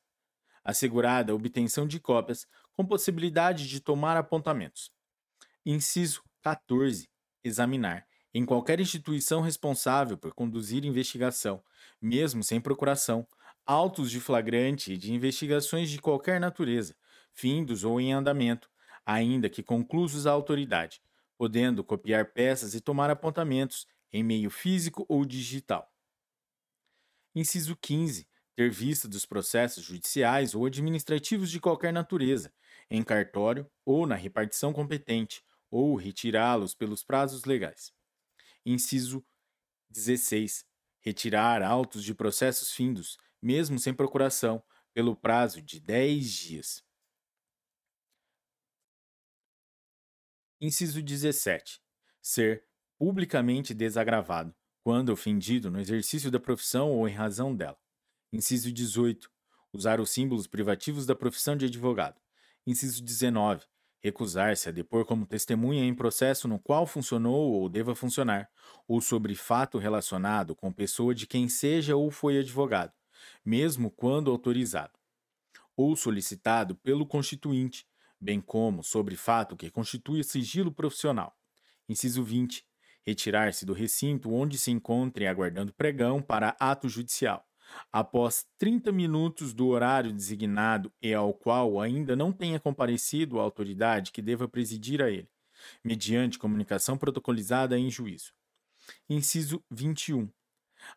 Assegurada 0.64 1.32
a 1.32 1.34
obtenção 1.36 1.86
de 1.86 2.00
cópias, 2.00 2.46
com 2.72 2.84
possibilidade 2.84 3.68
de 3.68 3.80
tomar 3.80 4.16
apontamentos. 4.16 4.90
Inciso 5.64 6.22
14 6.42 7.08
examinar, 7.42 8.06
em 8.32 8.44
qualquer 8.44 8.80
instituição 8.80 9.40
responsável 9.40 10.16
por 10.16 10.32
conduzir 10.32 10.84
investigação, 10.84 11.62
mesmo 12.00 12.42
sem 12.42 12.60
procuração, 12.60 13.26
autos 13.66 14.10
de 14.10 14.20
flagrante 14.20 14.92
e 14.92 14.96
de 14.96 15.12
investigações 15.12 15.90
de 15.90 15.98
qualquer 16.00 16.40
natureza, 16.40 16.96
findos 17.32 17.84
ou 17.84 18.00
em 18.00 18.12
andamento, 18.12 18.70
ainda 19.04 19.48
que 19.48 19.62
conclusos 19.62 20.26
à 20.26 20.32
autoridade, 20.32 21.00
podendo 21.36 21.82
copiar 21.82 22.32
peças 22.32 22.74
e 22.74 22.80
tomar 22.80 23.10
apontamentos 23.10 23.86
em 24.12 24.22
meio 24.22 24.50
físico 24.50 25.04
ou 25.08 25.24
digital. 25.24 25.90
Inciso 27.34 27.76
15. 27.76 28.28
Ter 28.56 28.70
vista 28.70 29.08
dos 29.08 29.24
processos 29.24 29.84
judiciais 29.84 30.54
ou 30.54 30.66
administrativos 30.66 31.50
de 31.50 31.60
qualquer 31.60 31.92
natureza, 31.92 32.52
em 32.90 33.02
cartório 33.02 33.70
ou 33.84 34.06
na 34.06 34.16
repartição 34.16 34.72
competente, 34.72 35.42
ou 35.70 35.94
retirá-los 35.94 36.74
pelos 36.74 37.04
prazos 37.04 37.44
legais. 37.44 37.92
Inciso 38.66 39.24
16. 39.90 40.66
Retirar 41.00 41.62
autos 41.62 42.04
de 42.04 42.14
processos 42.14 42.72
findos, 42.72 43.16
mesmo 43.40 43.78
sem 43.78 43.94
procuração, 43.94 44.62
pelo 44.92 45.16
prazo 45.16 45.62
de 45.62 45.80
10 45.80 46.30
dias. 46.30 46.84
Inciso 50.60 51.02
17. 51.02 51.80
Ser 52.20 52.66
publicamente 52.98 53.72
desagravado, 53.72 54.54
quando 54.82 55.08
ofendido 55.10 55.70
no 55.70 55.80
exercício 55.80 56.30
da 56.30 56.38
profissão 56.38 56.90
ou 56.90 57.08
em 57.08 57.14
razão 57.14 57.56
dela. 57.56 57.78
Inciso 58.32 58.70
18. 58.70 59.30
Usar 59.72 60.00
os 60.00 60.10
símbolos 60.10 60.46
privativos 60.46 61.06
da 61.06 61.14
profissão 61.14 61.56
de 61.56 61.66
advogado. 61.66 62.20
Inciso 62.66 63.02
19 63.02 63.64
recusar-se 64.00 64.68
a 64.68 64.72
depor 64.72 65.04
como 65.04 65.26
testemunha 65.26 65.84
em 65.84 65.94
processo 65.94 66.48
no 66.48 66.58
qual 66.58 66.86
funcionou 66.86 67.52
ou 67.52 67.68
deva 67.68 67.94
funcionar, 67.94 68.50
ou 68.88 69.00
sobre 69.00 69.34
fato 69.34 69.78
relacionado 69.78 70.54
com 70.54 70.72
pessoa 70.72 71.14
de 71.14 71.26
quem 71.26 71.48
seja 71.48 71.96
ou 71.96 72.10
foi 72.10 72.38
advogado, 72.38 72.92
mesmo 73.44 73.90
quando 73.90 74.30
autorizado, 74.30 74.98
ou 75.76 75.94
solicitado 75.94 76.74
pelo 76.74 77.06
constituinte, 77.06 77.86
bem 78.20 78.40
como 78.40 78.82
sobre 78.82 79.16
fato 79.16 79.56
que 79.56 79.70
constitui 79.70 80.24
sigilo 80.24 80.72
profissional. 80.72 81.36
Inciso 81.88 82.22
20. 82.22 82.64
Retirar-se 83.06 83.64
do 83.64 83.72
recinto 83.72 84.32
onde 84.32 84.58
se 84.58 84.70
encontre 84.70 85.26
aguardando 85.26 85.72
pregão 85.72 86.20
para 86.20 86.56
ato 86.58 86.88
judicial 86.88 87.49
após 87.92 88.46
30 88.58 88.92
minutos 88.92 89.52
do 89.52 89.68
horário 89.68 90.12
designado 90.12 90.92
e 91.00 91.12
ao 91.14 91.32
qual 91.32 91.80
ainda 91.80 92.14
não 92.16 92.32
tenha 92.32 92.58
comparecido 92.58 93.38
a 93.38 93.42
autoridade 93.42 94.12
que 94.12 94.22
deva 94.22 94.48
presidir 94.48 95.02
a 95.02 95.10
ele, 95.10 95.28
mediante 95.84 96.38
comunicação 96.38 96.96
protocolizada 96.96 97.78
em 97.78 97.90
juízo. 97.90 98.32
Inciso 99.08 99.62
21. 99.70 100.28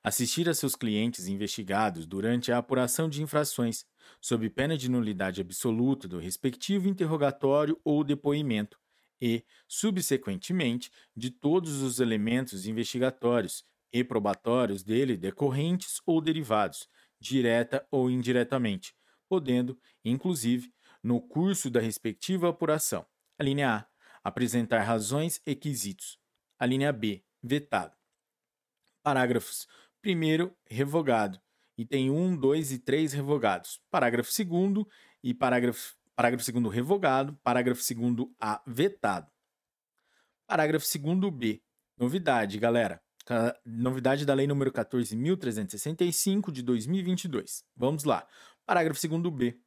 Assistir 0.02 0.48
a 0.50 0.54
seus 0.54 0.76
clientes 0.76 1.28
investigados 1.28 2.06
durante 2.06 2.52
a 2.52 2.58
apuração 2.58 3.10
de 3.10 3.22
infrações, 3.22 3.86
sob 4.22 4.50
pena 4.50 4.78
de 4.78 4.90
nulidade 4.90 5.42
absoluta 5.42 6.08
do 6.08 6.20
respectivo 6.20 6.88
interrogatório 6.88 7.80
ou 7.84 8.04
depoimento, 8.04 8.80
e, 9.22 9.46
subsequentemente, 9.68 10.92
de 11.16 11.30
todos 11.30 11.82
os 11.82 12.00
elementos 12.00 12.66
investigatórios, 12.66 13.64
e 13.94 14.04
probatórios 14.04 14.84
dele 14.84 15.16
decorrentes 15.16 16.02
ou 16.06 16.20
derivados, 16.20 16.90
direta 17.20 17.88
ou 17.92 18.10
indiretamente, 18.10 18.96
podendo, 19.30 19.80
inclusive, 20.04 20.74
no 21.04 21.22
curso 21.22 21.70
da 21.70 21.80
respectiva 21.80 22.50
apuração. 22.50 23.06
A 23.38 23.44
linha 23.44 23.78
A. 23.78 23.88
Apresentar 24.24 24.82
razões 24.82 25.42
e 25.46 25.54
quesitos. 25.54 26.18
A 26.58 26.66
linha 26.66 26.92
B. 26.92 27.24
Vetado. 27.42 27.96
Parágrafos 29.04 29.68
1 30.04 30.50
revogado. 30.66 31.40
Item 31.78 32.10
1, 32.10 32.38
2 32.38 32.72
e 32.72 32.80
3 32.80 33.14
revogados. 33.14 33.82
Parágrafo 33.92 34.32
2 34.32 34.86
e 35.22 35.34
parágrafo, 35.34 35.96
parágrafo 36.16 36.52
2 36.52 36.74
revogado. 36.74 37.38
Parágrafo 37.44 37.82
2 37.94 38.30
A 38.40 38.64
vetado. 38.66 39.30
Parágrafo 40.48 40.86
2 40.98 41.32
B. 41.32 41.62
Novidade, 41.98 42.58
galera 42.58 43.03
novidade 43.66 44.26
da 44.26 44.34
Lei 44.34 44.48
nº 44.48 44.72
14.365 44.72 46.52
de 46.52 46.62
2022. 46.62 47.64
Vamos 47.76 48.04
lá. 48.04 48.28
Parágrafo 48.66 49.08
2 49.08 49.34
B. 49.34 49.58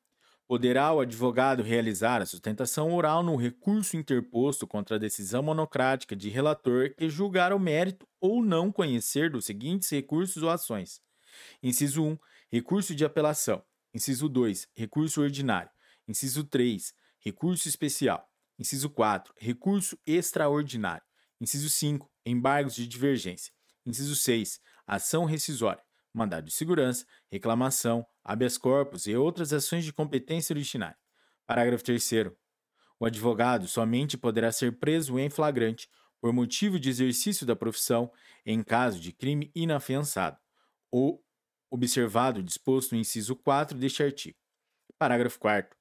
Poderá 0.48 0.92
o 0.92 1.00
advogado 1.00 1.62
realizar 1.62 2.22
a 2.22 2.26
sustentação 2.26 2.94
oral 2.94 3.22
no 3.22 3.34
recurso 3.34 3.96
interposto 3.96 4.64
contra 4.64 4.94
a 4.94 4.98
decisão 4.98 5.42
monocrática 5.42 6.14
de 6.14 6.28
relator 6.28 6.94
que 6.94 7.10
julgar 7.10 7.52
o 7.52 7.58
mérito 7.58 8.06
ou 8.20 8.44
não 8.44 8.70
conhecer 8.70 9.28
dos 9.28 9.44
seguintes 9.44 9.90
recursos 9.90 10.44
ou 10.44 10.50
ações. 10.50 11.00
Inciso 11.60 12.04
1. 12.04 12.18
Recurso 12.52 12.94
de 12.94 13.04
apelação. 13.04 13.60
Inciso 13.92 14.28
2. 14.28 14.68
Recurso 14.74 15.20
ordinário. 15.20 15.70
Inciso 16.06 16.44
3. 16.44 16.94
Recurso 17.18 17.68
especial. 17.68 18.30
Inciso 18.56 18.88
4. 18.88 19.34
Recurso 19.36 19.98
extraordinário. 20.06 21.02
Inciso 21.40 21.68
5. 21.68 22.08
Embargos 22.28 22.74
de 22.74 22.88
divergência. 22.88 23.52
Inciso 23.86 24.16
6. 24.16 24.60
Ação 24.84 25.24
rescisória. 25.24 25.80
Mandado 26.12 26.46
de 26.46 26.52
segurança, 26.52 27.06
reclamação, 27.30 28.04
habeas 28.24 28.58
corpus 28.58 29.06
e 29.06 29.14
outras 29.14 29.52
ações 29.52 29.84
de 29.84 29.92
competência 29.92 30.52
originária. 30.52 30.98
Parágrafo 31.46 31.84
3. 31.84 32.10
O 32.98 33.06
advogado 33.06 33.68
somente 33.68 34.18
poderá 34.18 34.50
ser 34.50 34.76
preso 34.76 35.20
em 35.20 35.30
flagrante 35.30 35.88
por 36.20 36.32
motivo 36.32 36.80
de 36.80 36.90
exercício 36.90 37.46
da 37.46 37.54
profissão 37.54 38.10
em 38.44 38.60
caso 38.60 38.98
de 38.98 39.12
crime 39.12 39.52
inafiançado, 39.54 40.36
ou 40.90 41.22
observado 41.70 42.42
disposto 42.42 42.92
no 42.92 42.98
inciso 43.00 43.36
4 43.36 43.78
deste 43.78 44.02
artigo. 44.02 44.38
Parágrafo 44.98 45.38
4. 45.38 45.76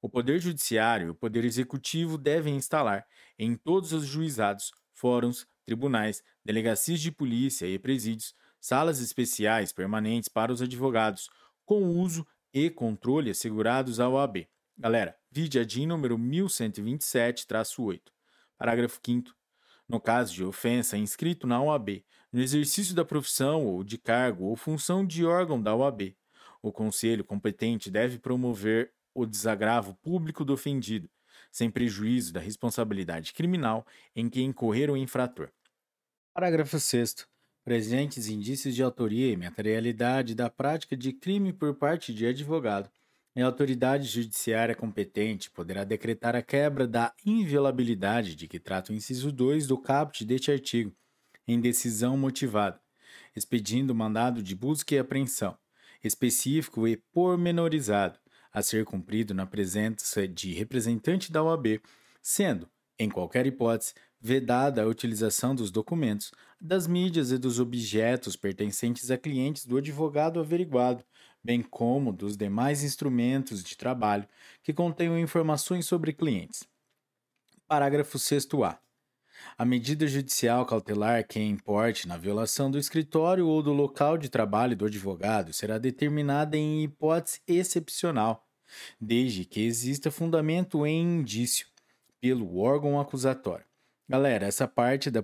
O 0.00 0.08
Poder 0.08 0.38
Judiciário 0.38 1.08
e 1.08 1.10
o 1.10 1.14
Poder 1.14 1.44
Executivo 1.44 2.16
devem 2.16 2.56
instalar, 2.56 3.06
em 3.38 3.54
todos 3.54 3.92
os 3.92 4.06
juizados, 4.06 4.70
fóruns, 4.94 5.46
tribunais, 5.64 6.22
delegacias 6.44 7.00
de 7.00 7.10
polícia 7.10 7.66
e 7.66 7.78
presídios, 7.78 8.34
salas 8.60 9.00
especiais 9.00 9.72
permanentes 9.72 10.28
para 10.28 10.52
os 10.52 10.60
advogados, 10.60 11.28
com 11.64 11.84
uso 11.84 12.26
e 12.52 12.68
controle 12.68 13.30
assegurados 13.30 14.00
à 14.00 14.08
OAB. 14.08 14.48
Galera, 14.76 15.16
vide 15.30 15.58
a 15.58 15.64
DIN 15.64 15.86
número 15.86 16.18
1127-8. 16.18 18.00
Parágrafo 18.58 18.98
5 19.04 19.34
no 19.90 20.00
caso 20.00 20.32
de 20.32 20.44
ofensa 20.44 20.96
inscrito 20.96 21.48
na 21.48 21.60
OAB, 21.60 22.04
no 22.32 22.40
exercício 22.40 22.94
da 22.94 23.04
profissão 23.04 23.66
ou 23.66 23.82
de 23.82 23.98
cargo 23.98 24.44
ou 24.44 24.54
função 24.54 25.04
de 25.04 25.26
órgão 25.26 25.60
da 25.60 25.74
OAB, 25.74 26.16
o 26.62 26.70
conselho 26.70 27.24
competente 27.24 27.90
deve 27.90 28.16
promover 28.16 28.92
o 29.12 29.26
desagravo 29.26 29.94
público 29.94 30.44
do 30.44 30.52
ofendido, 30.52 31.10
sem 31.50 31.70
prejuízo 31.70 32.32
da 32.32 32.40
responsabilidade 32.40 33.32
criminal 33.32 33.86
em 34.14 34.28
que 34.28 34.42
incorrer 34.42 34.90
o 34.90 34.96
infrator. 34.96 35.50
Parágrafo 36.34 36.78
6 36.78 37.26
presentes 37.62 38.28
indícios 38.28 38.74
de 38.74 38.82
autoria 38.82 39.30
e 39.30 39.36
materialidade 39.36 40.34
da 40.34 40.48
prática 40.48 40.96
de 40.96 41.12
crime 41.12 41.52
por 41.52 41.74
parte 41.74 42.12
de 42.14 42.26
advogado 42.26 42.90
a 43.42 43.46
autoridade 43.46 44.06
judiciária 44.06 44.74
competente 44.74 45.50
poderá 45.50 45.84
decretar 45.84 46.34
a 46.34 46.42
quebra 46.42 46.86
da 46.86 47.14
inviolabilidade 47.24 48.34
de 48.34 48.48
que 48.48 48.58
trata 48.58 48.92
o 48.92 48.94
inciso 48.94 49.32
2 49.32 49.66
do 49.66 49.78
caput 49.78 50.24
deste 50.24 50.50
artigo, 50.50 50.94
em 51.46 51.60
decisão 51.60 52.16
motivada, 52.16 52.80
expedindo 53.34 53.94
mandado 53.94 54.42
de 54.42 54.54
busca 54.54 54.94
e 54.94 54.98
apreensão, 54.98 55.56
específico 56.02 56.86
e 56.86 56.96
pormenorizado, 56.96 58.18
a 58.52 58.62
ser 58.62 58.84
cumprido 58.84 59.32
na 59.34 59.46
presença 59.46 60.26
de 60.26 60.52
representante 60.52 61.30
da 61.30 61.42
OAB, 61.42 61.80
sendo, 62.22 62.68
em 62.98 63.08
qualquer 63.08 63.46
hipótese, 63.46 63.94
vedada 64.20 64.82
a 64.82 64.86
utilização 64.86 65.54
dos 65.54 65.70
documentos, 65.70 66.32
das 66.60 66.86
mídias 66.86 67.30
e 67.30 67.38
dos 67.38 67.58
objetos 67.58 68.36
pertencentes 68.36 69.10
a 69.10 69.16
clientes 69.16 69.64
do 69.64 69.78
advogado 69.78 70.38
averiguado, 70.38 71.02
bem 71.42 71.62
como 71.62 72.12
dos 72.12 72.36
demais 72.36 72.82
instrumentos 72.82 73.64
de 73.64 73.76
trabalho 73.76 74.28
que 74.62 74.74
contenham 74.74 75.18
informações 75.18 75.86
sobre 75.86 76.12
clientes. 76.12 76.68
Parágrafo 77.66 78.18
6a. 78.18 78.72
A 78.72 78.78
medida 79.64 80.06
judicial 80.06 80.64
cautelar 80.66 81.26
que 81.26 81.38
importe 81.40 82.08
na 82.08 82.16
violação 82.16 82.70
do 82.70 82.78
escritório 82.78 83.46
ou 83.46 83.62
do 83.62 83.72
local 83.72 84.16
de 84.16 84.28
trabalho 84.28 84.76
do 84.76 84.86
advogado 84.86 85.52
será 85.52 85.78
determinada 85.78 86.56
em 86.56 86.82
hipótese 86.82 87.40
excepcional, 87.46 88.46
desde 89.00 89.44
que 89.44 89.60
exista 89.60 90.10
fundamento 90.10 90.86
em 90.86 91.18
indício 91.18 91.66
pelo 92.20 92.58
órgão 92.58 93.00
acusatório. 93.00 93.64
Galera, 94.08 94.46
essa 94.46 94.66
parte 94.66 95.10
da 95.10 95.22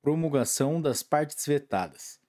promulgação 0.00 0.80
das 0.80 1.02
partes 1.02 1.46
vetadas. 1.46 2.20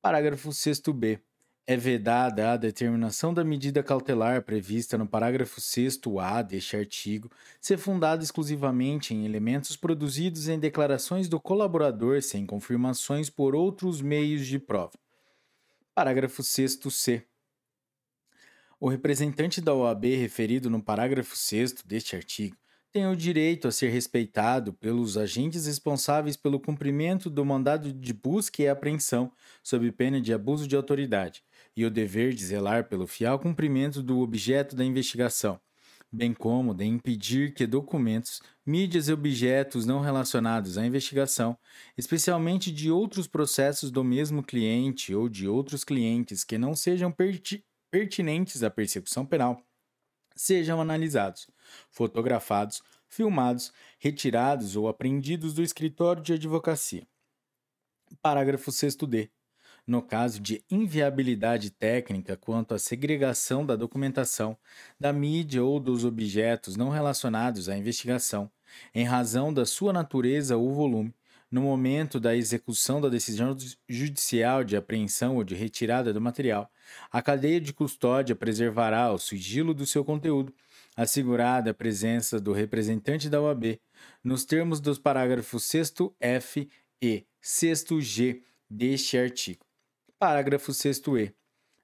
Parágrafo 0.00 0.50
6b. 0.50 1.20
É 1.64 1.76
vedada 1.76 2.52
a 2.52 2.56
determinação 2.56 3.32
da 3.32 3.44
medida 3.44 3.84
cautelar 3.84 4.42
prevista 4.42 4.98
no 4.98 5.06
parágrafo 5.06 5.60
6a 5.60 6.42
deste 6.42 6.76
artigo 6.76 7.30
ser 7.60 7.78
fundada 7.78 8.20
exclusivamente 8.20 9.14
em 9.14 9.24
elementos 9.24 9.76
produzidos 9.76 10.48
em 10.48 10.58
declarações 10.58 11.28
do 11.28 11.38
colaborador 11.38 12.20
sem 12.20 12.44
confirmações 12.44 13.30
por 13.30 13.54
outros 13.54 14.02
meios 14.02 14.44
de 14.44 14.58
prova. 14.58 14.98
Parágrafo 15.94 16.42
6c. 16.42 17.22
O 18.80 18.88
representante 18.88 19.60
da 19.60 19.72
OAB 19.72 20.06
referido 20.16 20.68
no 20.68 20.82
parágrafo 20.82 21.36
6 21.36 21.74
deste 21.84 22.16
artigo 22.16 22.56
tem 22.92 23.06
o 23.06 23.16
direito 23.16 23.66
a 23.66 23.72
ser 23.72 23.88
respeitado 23.88 24.74
pelos 24.74 25.16
agentes 25.16 25.64
responsáveis 25.64 26.36
pelo 26.36 26.60
cumprimento 26.60 27.30
do 27.30 27.42
mandado 27.42 27.90
de 27.90 28.12
busca 28.12 28.62
e 28.62 28.68
apreensão, 28.68 29.32
sob 29.62 29.90
pena 29.92 30.20
de 30.20 30.34
abuso 30.34 30.68
de 30.68 30.76
autoridade, 30.76 31.42
e 31.76 31.84
o 31.84 31.90
dever 31.90 32.34
de 32.34 32.44
zelar 32.44 32.88
pelo 32.88 33.06
fiel 33.06 33.38
cumprimento 33.38 34.02
do 34.02 34.20
objeto 34.20 34.76
da 34.76 34.84
investigação, 34.84 35.60
bem 36.12 36.34
como 36.34 36.74
de 36.74 36.84
impedir 36.84 37.54
que 37.54 37.66
documentos, 37.66 38.42
mídias 38.66 39.08
e 39.08 39.12
objetos 39.12 39.86
não 39.86 40.00
relacionados 40.00 40.76
à 40.76 40.84
investigação, 40.84 41.56
especialmente 41.96 42.70
de 42.70 42.90
outros 42.90 43.26
processos 43.26 43.90
do 43.90 44.04
mesmo 44.04 44.42
cliente 44.42 45.14
ou 45.14 45.28
de 45.28 45.48
outros 45.48 45.84
clientes 45.84 46.44
que 46.44 46.58
não 46.58 46.74
sejam 46.74 47.10
perti 47.10 47.64
pertinentes 47.90 48.62
à 48.62 48.70
persecução 48.70 49.24
penal, 49.24 49.62
sejam 50.34 50.80
analisados, 50.80 51.46
fotografados, 51.90 52.82
filmados, 53.06 53.72
retirados 53.98 54.76
ou 54.76 54.88
apreendidos 54.88 55.52
do 55.52 55.62
escritório 55.62 56.22
de 56.22 56.32
advocacia. 56.32 57.06
Parágrafo 58.20 58.70
6d. 58.70 59.30
No 59.84 60.00
caso 60.00 60.40
de 60.40 60.64
inviabilidade 60.70 61.70
técnica 61.70 62.36
quanto 62.36 62.72
à 62.72 62.78
segregação 62.78 63.66
da 63.66 63.74
documentação, 63.74 64.56
da 64.98 65.12
mídia 65.12 65.64
ou 65.64 65.80
dos 65.80 66.04
objetos 66.04 66.76
não 66.76 66.88
relacionados 66.88 67.68
à 67.68 67.76
investigação, 67.76 68.50
em 68.94 69.04
razão 69.04 69.52
da 69.52 69.66
sua 69.66 69.92
natureza 69.92 70.56
ou 70.56 70.72
volume, 70.72 71.12
no 71.50 71.62
momento 71.62 72.18
da 72.18 72.34
execução 72.34 73.00
da 73.00 73.10
decisão 73.10 73.54
judicial 73.88 74.64
de 74.64 74.76
apreensão 74.76 75.36
ou 75.36 75.44
de 75.44 75.54
retirada 75.54 76.12
do 76.12 76.20
material, 76.20 76.70
a 77.10 77.20
cadeia 77.20 77.60
de 77.60 77.74
custódia 77.74 78.34
preservará 78.34 79.12
o 79.12 79.18
sigilo 79.18 79.74
do 79.74 79.84
seu 79.84 80.04
conteúdo, 80.04 80.54
assegurada 80.96 81.72
a 81.72 81.74
presença 81.74 82.40
do 82.40 82.52
representante 82.52 83.28
da 83.28 83.40
OAB, 83.42 83.78
nos 84.22 84.44
termos 84.44 84.80
dos 84.80 84.98
parágrafos 84.98 85.64
6F 85.64 86.68
e 87.02 87.26
6G 87.42 88.42
deste 88.70 89.18
artigo. 89.18 89.71
Parágrafo 90.22 90.70
6e. 90.70 91.34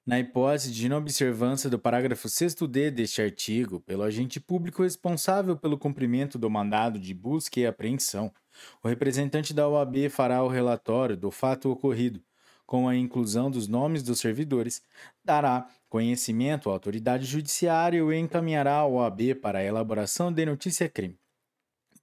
Na 0.07 0.20
hipótese 0.20 0.70
de 0.70 0.87
inobservância 0.87 1.68
do 1.68 1.77
parágrafo 1.77 2.29
6d 2.29 2.88
deste 2.88 3.20
artigo 3.20 3.81
pelo 3.81 4.05
agente 4.05 4.38
público 4.38 4.85
responsável 4.85 5.57
pelo 5.57 5.77
cumprimento 5.77 6.38
do 6.38 6.48
mandado 6.48 7.01
de 7.01 7.12
busca 7.12 7.59
e 7.59 7.66
apreensão, 7.66 8.33
o 8.81 8.87
representante 8.87 9.53
da 9.53 9.68
OAB 9.68 10.09
fará 10.09 10.40
o 10.44 10.46
relatório 10.46 11.16
do 11.16 11.33
fato 11.33 11.68
ocorrido, 11.68 12.22
com 12.64 12.88
a 12.88 12.94
inclusão 12.94 13.51
dos 13.51 13.66
nomes 13.66 14.05
dos 14.05 14.20
servidores, 14.20 14.81
dará 15.24 15.68
conhecimento 15.88 16.70
à 16.70 16.72
autoridade 16.74 17.24
judiciária 17.24 17.98
e 17.98 18.18
encaminhará 18.20 18.77
a 18.77 18.87
OAB 18.87 19.35
para 19.42 19.59
a 19.59 19.64
elaboração 19.64 20.33
de 20.33 20.46
notícia-crime. 20.46 21.18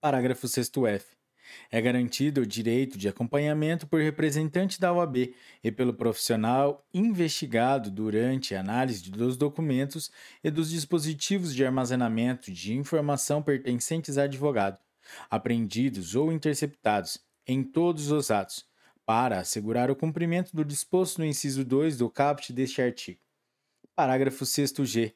Parágrafo 0.01 0.47
6f. 0.47 1.15
É 1.71 1.81
garantido 1.81 2.41
o 2.41 2.45
direito 2.45 2.97
de 2.97 3.07
acompanhamento 3.07 3.87
por 3.87 4.01
representante 4.01 4.79
da 4.79 4.93
OAB 4.93 5.33
e 5.63 5.71
pelo 5.71 5.93
profissional 5.93 6.85
investigado 6.93 7.89
durante 7.91 8.55
a 8.55 8.59
análise 8.59 9.09
dos 9.09 9.37
documentos 9.37 10.11
e 10.43 10.49
dos 10.49 10.69
dispositivos 10.69 11.53
de 11.53 11.65
armazenamento 11.65 12.51
de 12.51 12.73
informação 12.73 13.41
pertencentes 13.41 14.17
a 14.17 14.23
advogado, 14.23 14.77
apreendidos 15.29 16.15
ou 16.15 16.31
interceptados 16.31 17.19
em 17.47 17.63
todos 17.63 18.11
os 18.11 18.31
atos, 18.31 18.65
para 19.05 19.39
assegurar 19.39 19.91
o 19.91 19.95
cumprimento 19.95 20.55
do 20.55 20.65
disposto 20.65 21.19
no 21.19 21.25
inciso 21.25 21.63
2 21.63 21.97
do 21.97 22.09
caput 22.09 22.51
deste 22.51 22.81
artigo. 22.81 23.19
Parágrafo 23.95 24.43
6g. 24.43 25.13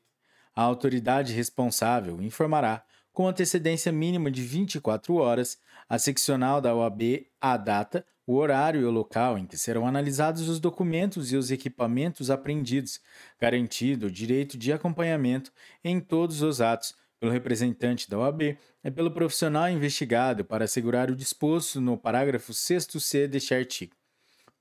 A 0.55 0.61
autoridade 0.61 1.33
responsável 1.33 2.21
informará, 2.21 2.83
com 3.19 3.27
antecedência 3.27 3.91
mínima 3.91 4.31
de 4.31 4.41
24 4.41 5.15
horas, 5.15 5.59
a 5.89 5.99
seccional 5.99 6.61
da 6.61 6.73
OAB 6.73 7.27
a 7.41 7.57
data, 7.57 8.05
o 8.25 8.35
horário 8.35 8.79
e 8.79 8.85
o 8.85 8.91
local 8.91 9.37
em 9.37 9.45
que 9.45 9.57
serão 9.57 9.85
analisados 9.85 10.47
os 10.47 10.57
documentos 10.57 11.29
e 11.33 11.35
os 11.35 11.51
equipamentos 11.51 12.29
apreendidos, 12.29 13.01
garantido 13.37 14.07
o 14.07 14.11
direito 14.11 14.57
de 14.57 14.71
acompanhamento 14.71 15.51
em 15.83 15.99
todos 15.99 16.41
os 16.41 16.61
atos, 16.61 16.95
pelo 17.19 17.33
representante 17.33 18.09
da 18.09 18.19
OAB 18.19 18.57
é 18.81 18.89
pelo 18.89 19.11
profissional 19.11 19.69
investigado 19.69 20.45
para 20.45 20.63
assegurar 20.63 21.11
o 21.11 21.15
disposto 21.15 21.81
no 21.81 21.97
parágrafo 21.97 22.53
6c 22.53 23.27
deste 23.27 23.53
artigo. 23.53 23.97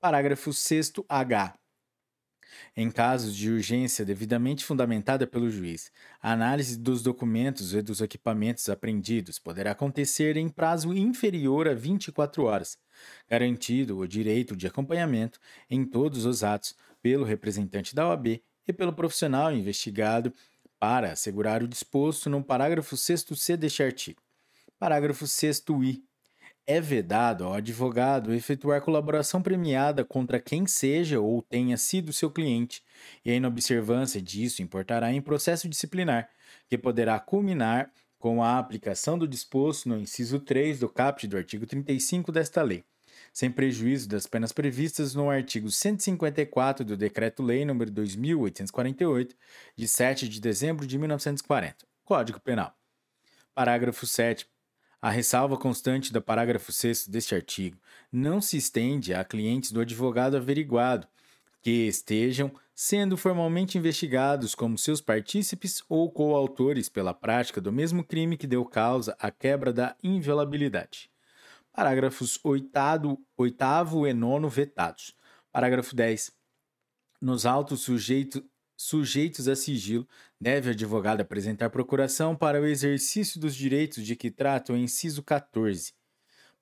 Parágrafo 0.01 0.49
6h. 0.49 1.53
Em 2.75 2.89
casos 2.89 3.35
de 3.35 3.49
urgência 3.51 4.05
devidamente 4.05 4.65
fundamentada 4.65 5.27
pelo 5.27 5.49
juiz, 5.49 5.91
a 6.21 6.31
análise 6.31 6.77
dos 6.77 7.01
documentos 7.01 7.73
e 7.73 7.81
dos 7.81 8.01
equipamentos 8.01 8.69
apreendidos 8.69 9.39
poderá 9.39 9.71
acontecer 9.71 10.37
em 10.37 10.49
prazo 10.49 10.93
inferior 10.93 11.67
a 11.67 11.73
24 11.73 12.43
horas, 12.43 12.77
garantido 13.29 13.97
o 13.97 14.07
direito 14.07 14.55
de 14.55 14.67
acompanhamento 14.67 15.39
em 15.69 15.85
todos 15.85 16.25
os 16.25 16.43
atos 16.43 16.75
pelo 17.01 17.23
representante 17.23 17.95
da 17.95 18.07
OAB 18.07 18.41
e 18.67 18.73
pelo 18.73 18.93
profissional 18.93 19.51
investigado 19.53 20.33
para 20.79 21.11
assegurar 21.11 21.61
o 21.61 21.67
disposto 21.67 22.29
no 22.29 22.43
parágrafo 22.43 22.95
6c 22.95 23.57
deste 23.57 23.83
artigo. 23.83 24.21
Parágrafo 24.79 25.25
6i 25.25 26.01
é 26.69 26.79
vedado 26.79 27.45
ao 27.45 27.55
advogado 27.55 28.31
efetuar 28.31 28.79
colaboração 28.83 29.41
premiada 29.41 30.05
contra 30.05 30.39
quem 30.39 30.67
seja 30.67 31.19
ou 31.19 31.41
tenha 31.41 31.75
sido 31.77 32.13
seu 32.13 32.29
cliente, 32.29 32.83
e 33.25 33.31
a 33.31 33.33
inobservância 33.33 34.21
disso 34.21 34.61
importará 34.61 35.11
em 35.11 35.19
processo 35.19 35.67
disciplinar, 35.67 36.29
que 36.67 36.77
poderá 36.77 37.19
culminar 37.19 37.91
com 38.19 38.43
a 38.43 38.59
aplicação 38.59 39.17
do 39.17 39.27
disposto 39.27 39.89
no 39.89 39.97
inciso 39.97 40.39
3 40.39 40.77
do 40.77 40.87
caput 40.87 41.27
do 41.27 41.37
artigo 41.37 41.65
35 41.65 42.31
desta 42.31 42.61
lei, 42.61 42.83
sem 43.33 43.49
prejuízo 43.49 44.07
das 44.07 44.27
penas 44.27 44.51
previstas 44.51 45.15
no 45.15 45.27
artigo 45.27 45.71
154 45.71 46.85
do 46.85 46.95
Decreto-Lei 46.95 47.63
nº 47.65 47.89
2848, 47.89 49.35
de 49.75 49.87
7 49.87 50.29
de 50.29 50.39
dezembro 50.39 50.85
de 50.85 50.99
1940, 50.99 51.77
Código 52.05 52.39
Penal. 52.39 52.75
Parágrafo 53.55 54.05
7 54.05 54.47
a 55.01 55.09
ressalva 55.09 55.57
constante 55.57 56.11
do 56.11 56.21
parágrafo 56.21 56.71
6 56.71 57.07
deste 57.07 57.33
artigo 57.33 57.77
não 58.11 58.41
se 58.41 58.57
estende 58.57 59.13
a 59.13 59.23
clientes 59.23 59.71
do 59.71 59.79
advogado 59.79 60.35
averiguado 60.35 61.07
que 61.61 61.87
estejam 61.87 62.51
sendo 62.73 63.17
formalmente 63.17 63.77
investigados 63.77 64.55
como 64.55 64.77
seus 64.77 65.01
partícipes 65.01 65.83
ou 65.89 66.09
coautores 66.11 66.87
pela 66.87 67.13
prática 67.13 67.59
do 67.59 67.71
mesmo 67.71 68.03
crime 68.03 68.37
que 68.37 68.47
deu 68.47 68.65
causa 68.65 69.15
à 69.19 69.29
quebra 69.29 69.73
da 69.73 69.95
inviolabilidade. 70.01 71.09
Parágrafos 71.73 72.39
8, 72.43 72.69
8 73.37 74.07
e 74.07 74.13
9 74.13 74.49
vetados. 74.49 75.13
Parágrafo 75.51 75.95
10. 75.95 76.31
Nos 77.21 77.45
autos 77.45 77.81
sujeitos 77.81 78.41
sujeitos 78.79 79.49
a 79.49 79.57
sigilo, 79.57 80.07
deve 80.39 80.69
o 80.69 80.71
advogado 80.71 81.21
apresentar 81.21 81.69
procuração 81.69 82.35
para 82.35 82.61
o 82.61 82.65
exercício 82.65 83.39
dos 83.39 83.53
direitos 83.53 84.05
de 84.05 84.15
que 84.15 84.31
trata 84.31 84.71
o 84.71 84.77
inciso 84.77 85.21
14. 85.21 85.93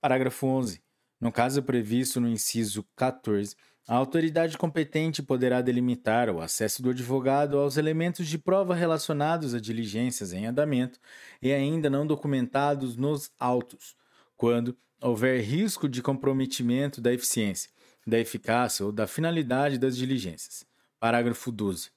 Parágrafo 0.02 0.48
11. 0.48 0.82
No 1.20 1.32
caso 1.32 1.62
previsto 1.62 2.20
no 2.20 2.28
inciso 2.28 2.84
14, 2.96 3.56
a 3.88 3.96
autoridade 3.96 4.58
competente 4.58 5.24
poderá 5.24 5.62
delimitar 5.62 6.30
o 6.30 6.42
acesso 6.42 6.82
do 6.82 6.90
advogado 6.90 7.58
aos 7.58 7.78
elementos 7.78 8.28
de 8.28 8.38
prova 8.38 8.76
relacionados 8.76 9.54
a 9.54 9.60
diligências 9.60 10.34
em 10.34 10.46
andamento 10.46 11.00
e 11.42 11.54
ainda 11.54 11.90
não 11.90 12.06
documentados 12.06 12.96
nos 12.96 13.32
autos, 13.40 13.96
quando 14.36 14.78
houver 15.02 15.42
risco 15.42 15.88
de 15.88 16.02
comprometimento 16.02 17.00
da 17.00 17.14
eficiência, 17.14 17.72
da 18.06 18.20
eficácia 18.20 18.86
ou 18.86 18.92
da 18.92 19.08
finalidade 19.08 19.78
das 19.78 19.96
diligências. 19.96 20.66
Parágrafo 21.00 21.52
12 21.52 21.97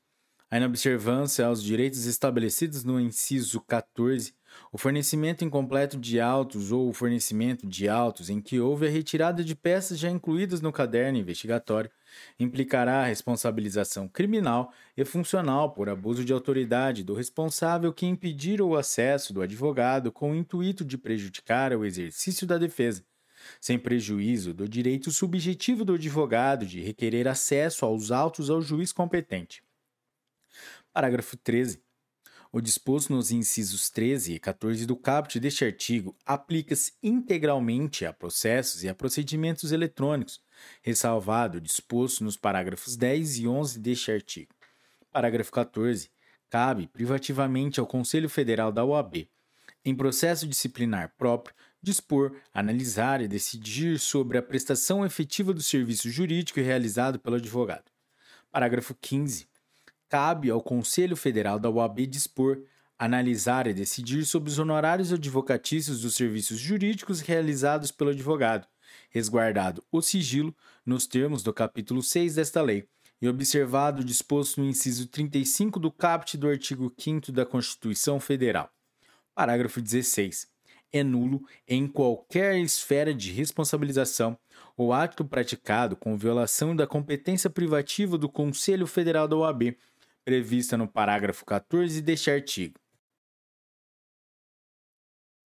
a 0.51 0.57
inobservância 0.57 1.47
aos 1.47 1.63
direitos 1.63 2.07
estabelecidos 2.07 2.83
no 2.83 2.99
inciso 2.99 3.61
14, 3.61 4.35
o 4.73 4.79
fornecimento 4.79 5.45
incompleto 5.45 5.97
de 5.97 6.19
autos 6.19 6.73
ou 6.73 6.89
o 6.89 6.93
fornecimento 6.93 7.69
de 7.69 7.89
autos 7.89 8.29
em 8.29 8.41
que 8.41 8.59
houve 8.59 8.89
a 8.89 8.91
retirada 8.91 9.45
de 9.45 9.55
peças 9.55 9.97
já 9.97 10.11
incluídas 10.11 10.61
no 10.61 10.73
caderno 10.73 11.19
investigatório 11.19 11.89
implicará 12.37 13.03
a 13.03 13.07
responsabilização 13.07 14.09
criminal 14.09 14.73
e 14.97 15.05
funcional 15.05 15.73
por 15.73 15.89
abuso 15.89 16.25
de 16.25 16.33
autoridade 16.33 17.05
do 17.05 17.15
responsável 17.15 17.93
que 17.93 18.05
impedir 18.05 18.61
o 18.61 18.75
acesso 18.75 19.33
do 19.33 19.43
advogado 19.43 20.11
com 20.11 20.33
o 20.33 20.35
intuito 20.35 20.85
de 20.85 20.99
prejudicar 20.99 21.73
o 21.77 21.85
exercício 21.85 22.45
da 22.45 22.59
defesa, 22.59 23.05
sem 23.61 23.79
prejuízo 23.79 24.53
do 24.53 24.69
direito 24.69 25.13
subjetivo 25.13 25.85
do 25.85 25.95
advogado 25.95 26.67
de 26.67 26.81
requerer 26.81 27.29
acesso 27.29 27.85
aos 27.85 28.11
autos 28.11 28.51
ao 28.51 28.61
juiz 28.61 28.93
competente. 28.93 29.63
Parágrafo 30.93 31.37
13. 31.37 31.81
O 32.51 32.61
disposto 32.61 33.13
nos 33.13 33.31
incisos 33.31 33.89
13 33.91 34.35
e 34.35 34.41
14 34.41 34.85
do 34.87 34.97
caput 34.97 35.39
deste 35.39 35.65
artigo 35.65 36.17
aplica-se 36.27 36.95
integralmente 37.01 38.05
a 38.05 38.13
processos 38.13 38.83
e 38.83 38.89
a 38.89 38.95
procedimentos 38.95 39.71
eletrônicos, 39.71 40.43
ressalvado 40.83 41.59
o 41.59 41.61
disposto 41.61 42.25
nos 42.25 42.37
parágrafos 42.37 42.97
10 42.97 43.39
e 43.39 43.47
11 43.47 43.79
deste 43.79 44.11
artigo. 44.11 44.53
Parágrafo 45.13 45.53
14. 45.53 46.11
Cabe 46.49 46.89
privativamente 46.89 47.79
ao 47.79 47.87
Conselho 47.87 48.29
Federal 48.29 48.73
da 48.73 48.85
OAB, 48.85 49.29
em 49.85 49.95
processo 49.95 50.45
disciplinar 50.45 51.15
próprio, 51.17 51.55
dispor, 51.81 52.35
analisar 52.53 53.21
e 53.21 53.29
decidir 53.29 53.97
sobre 54.01 54.39
a 54.39 54.43
prestação 54.43 55.07
efetiva 55.07 55.55
do 55.55 55.63
serviço 55.63 56.11
jurídico 56.11 56.59
realizado 56.59 57.21
pelo 57.21 57.37
advogado. 57.37 57.85
Parágrafo 58.51 58.93
15 59.01 59.50
cabe 60.11 60.51
ao 60.51 60.61
Conselho 60.61 61.17
Federal 61.17 61.59
da 61.61 61.71
UAB 61.71 62.05
dispor, 62.05 62.61
analisar 62.99 63.69
e 63.69 63.73
decidir 63.73 64.27
sobre 64.27 64.51
os 64.51 64.59
honorários 64.59 65.13
advocatícios 65.13 66.03
dos 66.03 66.17
serviços 66.17 66.59
jurídicos 66.59 67.21
realizados 67.21 67.93
pelo 67.93 68.11
advogado, 68.11 68.67
resguardado 69.09 69.85
o 69.91 70.03
sigilo 70.03 70.55
nos 70.85 71.07
termos 71.07 71.45
do 71.45 71.53
capítulo 71.53 72.03
6 72.03 72.35
desta 72.35 72.61
lei 72.61 72.89
e 73.23 73.29
observado 73.29 74.03
o 74.03 74.05
disposto 74.05 74.61
no 74.61 74.67
inciso 74.67 75.07
35 75.07 75.79
do 75.79 75.93
caput 75.93 76.37
do 76.37 76.49
artigo 76.49 76.93
5 76.99 77.31
da 77.31 77.47
Constituição 77.47 78.19
Federal. 78.19 78.69
Parágrafo 79.33 79.81
16. 79.81 80.49
É 80.93 81.05
nulo 81.05 81.41
em 81.69 81.87
qualquer 81.87 82.59
esfera 82.59 83.15
de 83.15 83.31
responsabilização 83.31 84.37
o 84.77 84.93
ato 84.93 85.25
praticado 85.25 85.95
com 85.95 86.17
violação 86.17 86.75
da 86.75 86.85
competência 86.85 87.49
privativa 87.49 88.19
do 88.19 88.29
Conselho 88.29 88.89
Federal 88.89 89.29
da 89.29 89.37
OAB 89.37 89.77
prevista 90.25 90.77
no 90.77 90.89
parágrafo 90.89 91.45
14 91.45 92.01
deste 92.03 92.31
artigo. 92.31 92.79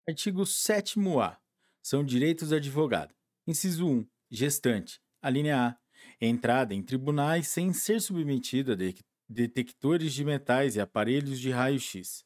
Artigo 0.09 0.43
7A. 0.43 1.39
São 1.83 2.05
direitos 2.05 2.51
do 2.51 2.57
advogado. 2.57 3.15
Inciso 3.47 3.87
1. 3.89 4.07
Gestante. 4.31 5.01
A 5.23 5.31
linha 5.31 5.69
A. 5.69 5.79
Entrada 6.21 6.75
em 6.75 6.83
tribunais 6.83 7.49
sem 7.49 7.73
ser 7.73 8.01
submetido 8.01 8.73
a 8.73 8.75
de 8.75 8.95
detectores 9.29 10.13
de 10.13 10.25
metais 10.25 10.77
e 10.77 10.81
aparelhos 10.81 11.41
de 11.41 11.51
raio-x. 11.51 12.25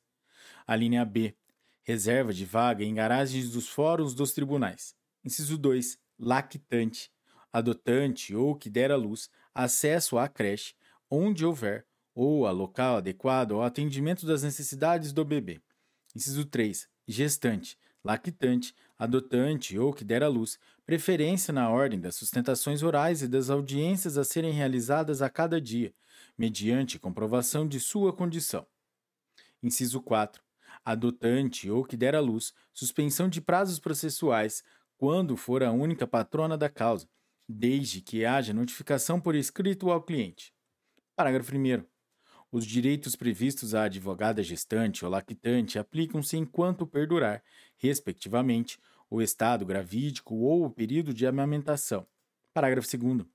A 0.66 0.74
linha 0.74 1.04
B. 1.04 1.36
Reserva 1.82 2.32
de 2.32 2.44
vaga 2.44 2.84
em 2.84 2.94
garagens 2.94 3.50
dos 3.50 3.68
fóruns 3.68 4.14
dos 4.14 4.32
tribunais. 4.32 4.94
Inciso 5.24 5.56
2. 5.56 5.98
Lactante. 6.18 7.10
Adotante 7.52 8.34
ou 8.34 8.56
que 8.56 8.68
der 8.68 8.90
à 8.90 8.96
luz 8.96 9.30
acesso 9.54 10.18
à 10.18 10.28
creche, 10.28 10.74
onde 11.10 11.44
houver 11.44 11.87
ou 12.20 12.48
a 12.48 12.50
local 12.50 12.96
adequado 12.96 13.52
ao 13.52 13.62
atendimento 13.62 14.26
das 14.26 14.42
necessidades 14.42 15.12
do 15.12 15.24
bebê. 15.24 15.60
Inciso 16.16 16.44
3. 16.44 16.88
Gestante, 17.06 17.78
lactante, 18.02 18.74
adotante 18.98 19.78
ou 19.78 19.92
que 19.92 20.02
der 20.04 20.24
à 20.24 20.26
luz, 20.26 20.58
preferência 20.84 21.52
na 21.54 21.70
ordem 21.70 22.00
das 22.00 22.16
sustentações 22.16 22.82
orais 22.82 23.22
e 23.22 23.28
das 23.28 23.50
audiências 23.50 24.18
a 24.18 24.24
serem 24.24 24.50
realizadas 24.50 25.22
a 25.22 25.30
cada 25.30 25.60
dia, 25.60 25.94
mediante 26.36 26.98
comprovação 26.98 27.68
de 27.68 27.78
sua 27.78 28.12
condição. 28.12 28.66
Inciso 29.62 30.02
4. 30.02 30.42
Adotante 30.84 31.70
ou 31.70 31.84
que 31.84 31.96
der 31.96 32.16
à 32.16 32.20
luz, 32.20 32.52
suspensão 32.74 33.28
de 33.28 33.40
prazos 33.40 33.78
processuais, 33.78 34.64
quando 34.96 35.36
for 35.36 35.62
a 35.62 35.70
única 35.70 36.04
patrona 36.04 36.58
da 36.58 36.68
causa, 36.68 37.08
desde 37.48 38.00
que 38.00 38.24
haja 38.24 38.52
notificação 38.52 39.20
por 39.20 39.36
escrito 39.36 39.88
ao 39.88 40.02
cliente. 40.02 40.52
Parágrafo 41.14 41.54
1. 41.56 41.97
Os 42.50 42.64
direitos 42.64 43.14
previstos 43.14 43.74
à 43.74 43.84
advogada 43.84 44.42
gestante 44.42 45.04
ou 45.04 45.10
lactante 45.10 45.78
aplicam-se 45.78 46.34
enquanto 46.38 46.86
perdurar, 46.86 47.42
respectivamente, 47.76 48.78
o 49.10 49.20
estado 49.20 49.66
gravídico 49.66 50.34
ou 50.34 50.64
o 50.64 50.70
período 50.70 51.12
de 51.12 51.26
amamentação. 51.26 52.06
Parágrafo 52.54 52.88
2. 52.96 53.26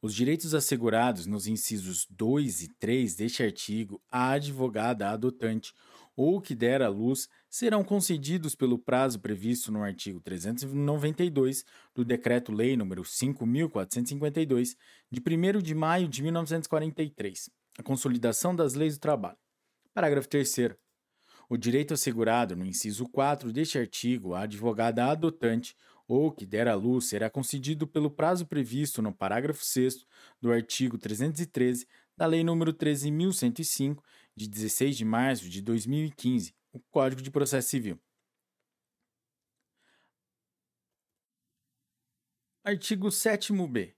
Os 0.00 0.14
direitos 0.14 0.54
assegurados 0.54 1.26
nos 1.26 1.46
incisos 1.46 2.06
2 2.08 2.62
e 2.62 2.68
3 2.80 3.14
deste 3.14 3.42
artigo 3.42 4.00
à 4.10 4.30
advogada 4.30 5.10
adotante 5.10 5.74
ou 6.16 6.40
que 6.40 6.54
der 6.54 6.80
à 6.80 6.88
luz 6.88 7.28
serão 7.48 7.84
concedidos 7.84 8.54
pelo 8.54 8.78
prazo 8.78 9.20
previsto 9.20 9.70
no 9.70 9.82
artigo 9.82 10.18
392 10.18 11.62
do 11.94 12.06
Decreto-Lei 12.06 12.74
nº 12.74 13.02
5.452, 13.02 14.76
de 15.10 15.20
1 15.20 15.62
de 15.62 15.74
maio 15.74 16.08
de 16.08 16.22
1943 16.22 17.57
a 17.78 17.82
consolidação 17.82 18.54
das 18.54 18.74
leis 18.74 18.98
do 18.98 19.00
trabalho. 19.00 19.38
Parágrafo 19.94 20.28
3. 20.28 20.76
O 21.48 21.56
direito 21.56 21.94
assegurado 21.94 22.54
no 22.54 22.66
inciso 22.66 23.08
4 23.08 23.52
deste 23.52 23.78
artigo 23.78 24.34
à 24.34 24.42
advogada 24.42 25.06
adotante 25.06 25.76
ou 26.06 26.32
que 26.32 26.44
der 26.44 26.66
à 26.66 26.74
luz 26.74 27.06
será 27.06 27.30
concedido 27.30 27.86
pelo 27.86 28.10
prazo 28.10 28.46
previsto 28.46 29.00
no 29.00 29.14
parágrafo 29.14 29.64
6 29.64 30.04
do 30.40 30.52
artigo 30.52 30.98
313 30.98 31.86
da 32.16 32.26
Lei 32.26 32.42
nº 32.42 32.72
13.105, 32.72 34.02
de 34.34 34.48
16 34.48 34.96
de 34.96 35.04
março 35.04 35.48
de 35.48 35.62
2015, 35.62 36.54
o 36.72 36.80
Código 36.90 37.22
de 37.22 37.30
Processo 37.30 37.68
Civil. 37.68 37.98
Artigo 42.64 43.08
7b. 43.08 43.97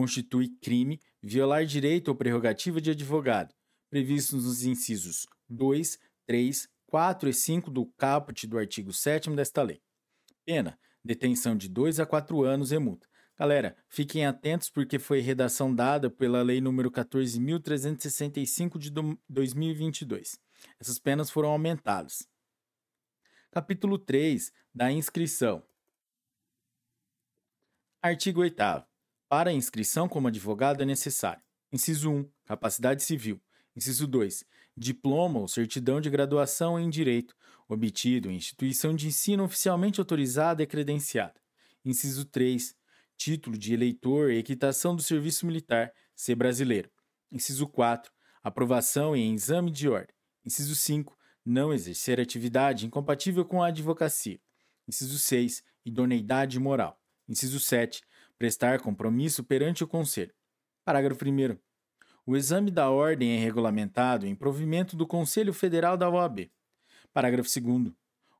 Constitui 0.00 0.48
crime 0.62 0.98
violar 1.22 1.66
direito 1.66 2.08
ou 2.08 2.14
prerrogativa 2.14 2.80
de 2.80 2.92
advogado, 2.92 3.54
previstos 3.90 4.46
nos 4.46 4.64
incisos 4.64 5.26
2, 5.46 5.98
3, 6.26 6.66
4 6.86 7.28
e 7.28 7.34
5 7.34 7.70
do 7.70 7.84
caput 7.98 8.46
do 8.46 8.56
artigo 8.56 8.94
7 8.94 9.28
desta 9.36 9.62
lei. 9.62 9.82
Pena: 10.46 10.78
detenção 11.04 11.54
de 11.54 11.68
2 11.68 12.00
a 12.00 12.06
4 12.06 12.42
anos 12.44 12.72
e 12.72 12.78
multa. 12.78 13.06
Galera, 13.38 13.76
fiquem 13.90 14.24
atentos 14.24 14.70
porque 14.70 14.98
foi 14.98 15.20
redação 15.20 15.74
dada 15.74 16.08
pela 16.08 16.40
Lei 16.40 16.62
nº 16.62 16.90
14.365 16.90 18.78
de 18.78 18.90
2022. 19.28 20.40
Essas 20.80 20.98
penas 20.98 21.30
foram 21.30 21.50
aumentadas. 21.50 22.26
Capítulo 23.50 23.98
3 23.98 24.50
da 24.74 24.90
inscrição. 24.90 25.62
Artigo 28.02 28.40
8 28.40 28.89
Para 29.30 29.50
a 29.50 29.52
inscrição 29.52 30.08
como 30.08 30.26
advogado 30.26 30.82
é 30.82 30.84
necessário: 30.84 31.40
inciso 31.72 32.10
1, 32.10 32.28
capacidade 32.44 33.04
civil; 33.04 33.40
inciso 33.76 34.08
2, 34.08 34.44
diploma 34.76 35.38
ou 35.38 35.46
certidão 35.46 36.00
de 36.00 36.10
graduação 36.10 36.80
em 36.80 36.90
direito, 36.90 37.36
obtido 37.68 38.28
em 38.28 38.34
instituição 38.34 38.92
de 38.92 39.06
ensino 39.06 39.44
oficialmente 39.44 40.00
autorizada 40.00 40.64
e 40.64 40.66
credenciada. 40.66 41.40
Inciso 41.84 42.24
3, 42.24 42.74
título 43.16 43.56
de 43.56 43.72
eleitor 43.72 44.32
e 44.32 44.38
equitação 44.38 44.96
do 44.96 45.02
serviço 45.02 45.46
militar, 45.46 45.92
ser 46.16 46.34
brasileiro. 46.34 46.90
Inciso 47.30 47.68
4, 47.68 48.10
aprovação 48.42 49.14
em 49.14 49.32
exame 49.32 49.70
de 49.70 49.88
ordem. 49.88 50.12
Inciso 50.44 50.74
5, 50.74 51.16
não 51.46 51.72
exercer 51.72 52.18
atividade 52.18 52.84
incompatível 52.84 53.44
com 53.44 53.62
a 53.62 53.68
advocacia. 53.68 54.40
Inciso 54.88 55.20
6, 55.20 55.62
idoneidade 55.84 56.58
moral. 56.58 57.00
Inciso 57.28 57.60
7, 57.60 58.02
prestar 58.40 58.80
compromisso 58.80 59.44
perante 59.44 59.84
o 59.84 59.86
Conselho. 59.86 60.32
Parágrafo 60.82 61.22
1 61.22 61.58
o 62.26 62.36
exame 62.36 62.70
da 62.70 62.88
ordem 62.88 63.32
é 63.32 63.38
regulamentado 63.38 64.26
em 64.26 64.34
provimento 64.34 64.96
do 64.96 65.06
Conselho 65.06 65.52
Federal 65.52 65.96
da 65.96 66.08
OAB. 66.08 66.50
Parágrafo 67.12 67.48
2. 67.60 67.92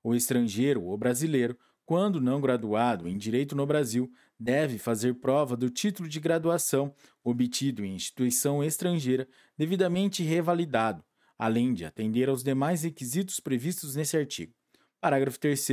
O 0.03 0.15
estrangeiro 0.15 0.85
ou 0.85 0.97
brasileiro, 0.97 1.59
quando 1.85 2.21
não 2.21 2.41
graduado 2.41 3.09
em 3.09 3.19
direito 3.19 3.57
no 3.57 3.67
Brasil, 3.67 4.11
deve 4.39 4.79
fazer 4.79 5.15
prova 5.15 5.57
do 5.57 5.69
título 5.69 6.09
de 6.09 6.21
graduação 6.21 6.95
obtido 7.25 7.85
em 7.85 7.95
instituição 7.95 8.63
estrangeira 8.63 9.29
devidamente 9.59 10.23
revalidado, 10.23 11.05
além 11.39 11.75
de 11.75 11.85
atender 11.85 12.29
aos 12.29 12.43
demais 12.43 12.85
requisitos 12.85 13.41
previstos 13.41 13.97
nesse 13.97 14.17
artigo. 14.17 14.55
Parágrafo 14.99 15.39
3. 15.39 15.69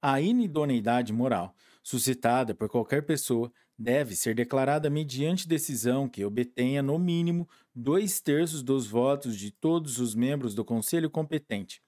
A 0.00 0.20
inidoneidade 0.20 1.12
moral, 1.12 1.54
suscitada 1.82 2.54
por 2.54 2.68
qualquer 2.68 3.04
pessoa, 3.04 3.52
deve 3.76 4.14
ser 4.14 4.34
declarada 4.34 4.88
mediante 4.88 5.48
decisão 5.48 6.08
que 6.08 6.24
obtenha, 6.24 6.82
no 6.82 6.98
mínimo, 6.98 7.48
dois 7.74 8.20
terços 8.20 8.62
dos 8.62 8.86
votos 8.86 9.36
de 9.36 9.50
todos 9.50 9.98
os 9.98 10.14
membros 10.14 10.54
do 10.54 10.64
Conselho 10.64 11.10
competente, 11.10 11.82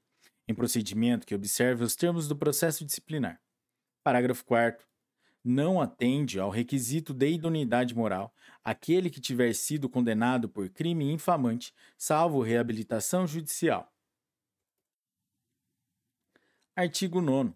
em 0.49 0.55
procedimento 0.55 1.27
que 1.27 1.35
observe 1.35 1.85
os 1.85 1.95
termos 1.95 2.27
do 2.27 2.37
processo 2.37 2.85
disciplinar. 2.85 3.41
Parágrafo 4.03 4.45
4. 4.45 4.85
Não 5.43 5.81
atende 5.81 6.41
ao 6.41 6.51
requisito 6.51 7.13
de 7.13 7.29
idoneidade 7.29 7.95
moral 7.95 8.35
aquele 8.63 9.11
que 9.11 9.21
tiver 9.21 9.55
sido 9.55 9.89
condenado 9.89 10.49
por 10.49 10.69
crime 10.71 11.11
infamante, 11.13 11.73
salvo 11.97 12.43
reabilitação 12.43 13.27
judicial. 13.27 13.93
Artigo 16.77 17.21
9. 17.21 17.55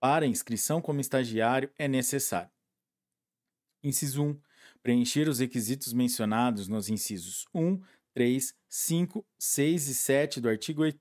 Para 0.00 0.26
inscrição 0.26 0.80
como 0.80 0.98
estagiário 0.98 1.70
é 1.78 1.86
necessário. 1.86 2.50
Inciso 3.84 4.24
1. 4.24 4.40
Preencher 4.82 5.28
os 5.28 5.40
requisitos 5.40 5.92
mencionados 5.92 6.68
nos 6.68 6.88
incisos 6.88 7.44
1, 7.54 7.82
3, 8.14 8.54
5, 8.66 9.26
6 9.38 9.88
e 9.88 9.94
7 9.94 10.40
do 10.40 10.48
artigo 10.48 10.80
8. 10.80 10.98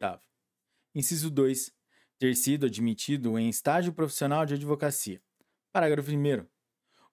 Inciso 0.94 1.30
2. 1.30 1.72
Ter 2.18 2.36
sido 2.36 2.66
admitido 2.66 3.40
em 3.40 3.48
estágio 3.48 3.94
profissional 3.94 4.46
de 4.46 4.56
advocacia. 4.56 5.22
Parágrafo 5.72 6.12
1. 6.12 6.46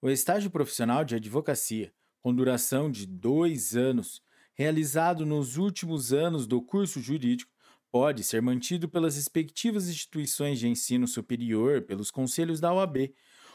O 0.02 0.10
estágio 0.10 0.50
profissional 0.50 1.04
de 1.04 1.14
advocacia, 1.14 1.94
com 2.20 2.34
duração 2.34 2.90
de 2.90 3.06
dois 3.06 3.76
anos, 3.76 4.20
realizado 4.54 5.24
nos 5.24 5.56
últimos 5.56 6.12
anos 6.12 6.48
do 6.48 6.60
curso 6.60 7.00
jurídico, 7.00 7.52
pode 7.96 8.22
ser 8.22 8.42
mantido 8.42 8.90
pelas 8.90 9.16
respectivas 9.16 9.88
instituições 9.88 10.58
de 10.58 10.68
ensino 10.68 11.08
superior, 11.08 11.80
pelos 11.80 12.10
conselhos 12.10 12.60
da 12.60 12.70
OAB 12.70 13.10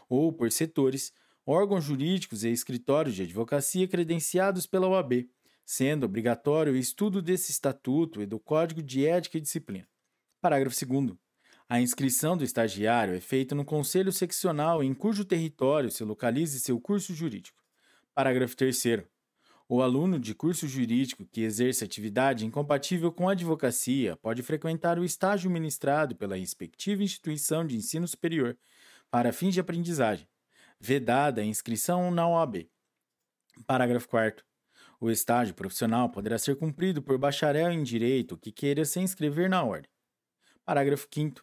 ou 0.09 0.33
por 0.33 0.51
setores, 0.51 1.13
órgãos 1.45 1.83
jurídicos 1.83 2.43
e 2.43 2.49
escritórios 2.49 3.13
de 3.13 3.21
advocacia 3.21 3.87
credenciados 3.87 4.65
pela 4.65 4.87
OAB, 4.87 5.29
sendo 5.63 6.07
obrigatório 6.07 6.73
o 6.73 6.75
estudo 6.75 7.21
desse 7.21 7.51
estatuto 7.51 8.19
e 8.19 8.25
do 8.25 8.39
Código 8.39 8.81
de 8.81 9.05
Ética 9.05 9.37
e 9.37 9.41
Disciplina. 9.41 9.87
Parágrafo 10.41 10.75
2 10.87 11.15
a 11.69 11.79
inscrição 11.79 12.35
do 12.35 12.43
estagiário 12.43 13.13
é 13.13 13.19
feita 13.19 13.53
no 13.53 13.63
conselho 13.63 14.11
seccional 14.11 14.83
em 14.83 14.91
cujo 14.91 15.23
território 15.23 15.91
se 15.91 16.03
localize 16.03 16.59
seu 16.59 16.81
curso 16.81 17.13
jurídico. 17.13 17.61
Parágrafo 18.15 18.57
3 18.57 18.75
o 19.73 19.81
aluno 19.81 20.19
de 20.19 20.35
curso 20.35 20.67
jurídico 20.67 21.25
que 21.25 21.43
exerce 21.43 21.85
atividade 21.85 22.45
incompatível 22.45 23.09
com 23.09 23.29
a 23.29 23.31
advocacia 23.31 24.17
pode 24.17 24.43
frequentar 24.43 24.99
o 24.99 25.05
estágio 25.05 25.49
ministrado 25.49 26.13
pela 26.13 26.35
respectiva 26.35 27.01
instituição 27.01 27.65
de 27.65 27.77
ensino 27.77 28.05
superior 28.05 28.57
para 29.09 29.31
fins 29.31 29.53
de 29.53 29.61
aprendizagem, 29.61 30.27
vedada 30.77 31.39
a 31.39 31.45
inscrição 31.45 32.11
na 32.11 32.27
OAB. 32.27 32.69
Parágrafo 33.65 34.09
4. 34.09 34.43
O 34.99 35.09
estágio 35.09 35.55
profissional 35.55 36.09
poderá 36.09 36.37
ser 36.37 36.57
cumprido 36.57 37.01
por 37.01 37.17
bacharel 37.17 37.71
em 37.71 37.81
direito 37.81 38.37
que 38.37 38.51
queira 38.51 38.83
se 38.83 38.99
inscrever 38.99 39.49
na 39.49 39.63
ordem. 39.63 39.89
Parágrafo 40.65 41.07
5. 41.09 41.41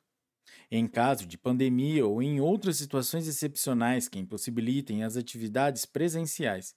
Em 0.70 0.86
caso 0.86 1.26
de 1.26 1.38
pandemia 1.38 2.06
ou 2.06 2.22
em 2.22 2.42
outras 2.42 2.76
situações 2.76 3.26
excepcionais 3.26 4.06
que 4.06 4.18
impossibilitem 4.18 5.02
as 5.02 5.16
atividades 5.16 5.86
presenciais, 5.86 6.76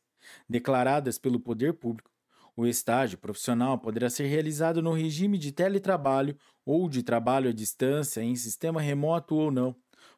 declaradas 0.49 1.17
pelo 1.17 1.39
poder 1.39 1.73
público, 1.73 2.11
o 2.55 2.67
estágio 2.67 3.17
profissional 3.17 3.77
poderá 3.77 4.09
ser 4.09 4.25
realizado 4.25 4.81
no 4.81 4.91
regime 4.91 5.37
de 5.37 5.51
teletrabalho 5.51 6.37
ou 6.65 6.89
de 6.89 7.01
trabalho 7.01 7.49
à 7.49 7.53
distância 7.53 8.21
em 8.21 8.35
sistema 8.35 8.81
remoto 8.81 9.35
ou 9.35 9.49
não, 9.49 9.75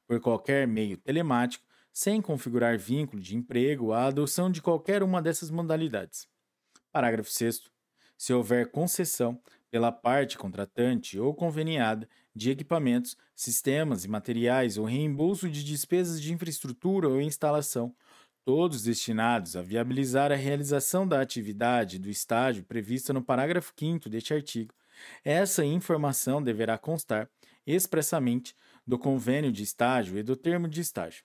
por 0.08 0.20
qualquer 0.20 0.68
meio 0.68 0.98
telemático, 0.98 1.66
sem 1.92 2.22
configurar 2.22 2.78
vínculo 2.78 3.22
de 3.22 3.36
emprego 3.36 3.94
à 3.94 4.06
adoção 4.06 4.50
de 4.52 4.62
qualquer 4.62 5.04
uma 5.04 5.22
dessas 5.22 5.52
modalidades. 5.52 6.28
Parágrafo 6.92 7.30
6. 7.30 7.70
Se 8.18 8.34
houver 8.34 8.72
concessão 8.72 9.40
pela 9.70 9.92
parte 9.92 10.38
contratante 10.38 11.20
ou 11.20 11.34
conveniada 11.34 12.08
de 12.36 12.52
equipamentos, 12.52 13.16
sistemas 13.36 14.06
e 14.06 14.08
materiais 14.08 14.78
ou 14.78 14.86
reembolso 14.86 15.50
de 15.50 15.64
despesas 15.64 16.22
de 16.22 16.34
infraestrutura 16.34 17.08
ou 17.08 17.22
instalação, 17.22 17.94
todos 18.46 18.84
destinados 18.84 19.56
a 19.56 19.62
viabilizar 19.62 20.32
a 20.32 20.36
realização 20.36 21.08
da 21.08 21.22
atividade 21.22 22.00
do 22.00 22.10
estágio 22.10 22.64
prevista 22.64 23.14
no 23.14 23.24
parágrafo 23.24 23.74
5 23.78 24.10
deste 24.10 24.34
artigo. 24.34 24.74
Essa 25.24 25.66
informação 25.66 26.42
deverá 26.42 26.78
constar 26.78 27.30
expressamente 27.66 28.56
do 28.86 29.00
convênio 29.00 29.52
de 29.52 29.64
estágio 29.64 30.18
e 30.18 30.24
do 30.24 30.36
termo 30.36 30.68
de 30.68 30.82
estágio. 30.82 31.24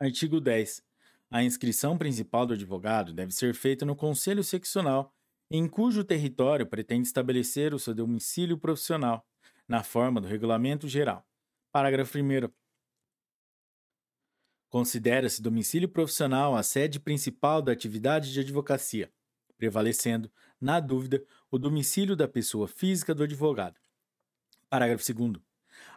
Artigo 0.00 0.40
10. 0.40 0.82
A 1.30 1.42
inscrição 1.42 1.98
principal 1.98 2.46
do 2.46 2.54
advogado 2.54 3.12
deve 3.12 3.32
ser 3.32 3.54
feita 3.54 3.84
no 3.84 3.94
Conselho 3.94 4.42
Seccional, 4.42 5.14
em 5.50 5.68
cujo 5.68 6.04
território 6.04 6.66
pretende 6.66 7.06
estabelecer 7.06 7.74
o 7.74 7.78
seu 7.78 7.94
domicílio 7.94 8.56
profissional, 8.56 9.26
na 9.68 9.84
forma 9.84 10.20
do 10.20 10.26
Regulamento 10.26 10.88
Geral. 10.88 11.24
Parágrafo 11.72 12.18
1. 12.18 12.59
Considera-se 14.70 15.42
domicílio 15.42 15.88
profissional 15.88 16.56
a 16.56 16.62
sede 16.62 17.00
principal 17.00 17.60
da 17.60 17.72
atividade 17.72 18.32
de 18.32 18.38
advocacia, 18.38 19.12
prevalecendo, 19.58 20.30
na 20.60 20.78
dúvida, 20.78 21.22
o 21.50 21.58
domicílio 21.58 22.14
da 22.14 22.28
pessoa 22.28 22.68
física 22.68 23.12
do 23.12 23.24
advogado. 23.24 23.74
Parágrafo 24.68 25.12
2. 25.12 25.42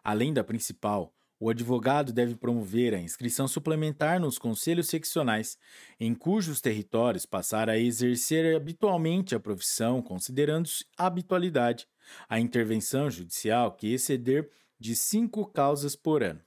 Além 0.04 0.34
da 0.34 0.44
principal, 0.44 1.14
o 1.40 1.52
advogado 1.52 2.12
deve 2.12 2.36
promover 2.36 2.96
a 2.96 3.00
inscrição 3.00 3.48
suplementar 3.48 4.20
nos 4.20 4.40
conselhos 4.40 4.88
seccionais, 4.88 5.56
em 6.00 6.16
cujos 6.16 6.60
territórios 6.60 7.28
passar 7.28 7.70
a 7.70 7.78
exercer 7.78 8.56
habitualmente 8.56 9.36
a 9.36 9.40
profissão, 9.40 10.02
considerando-se 10.02 10.84
habitualidade, 10.98 11.88
a 12.28 12.40
intervenção 12.40 13.12
judicial 13.12 13.74
que 13.74 13.94
exceder 13.94 14.50
de 14.80 14.96
cinco 14.96 15.46
causas 15.46 15.96
por 15.96 16.24
ano. 16.24 16.42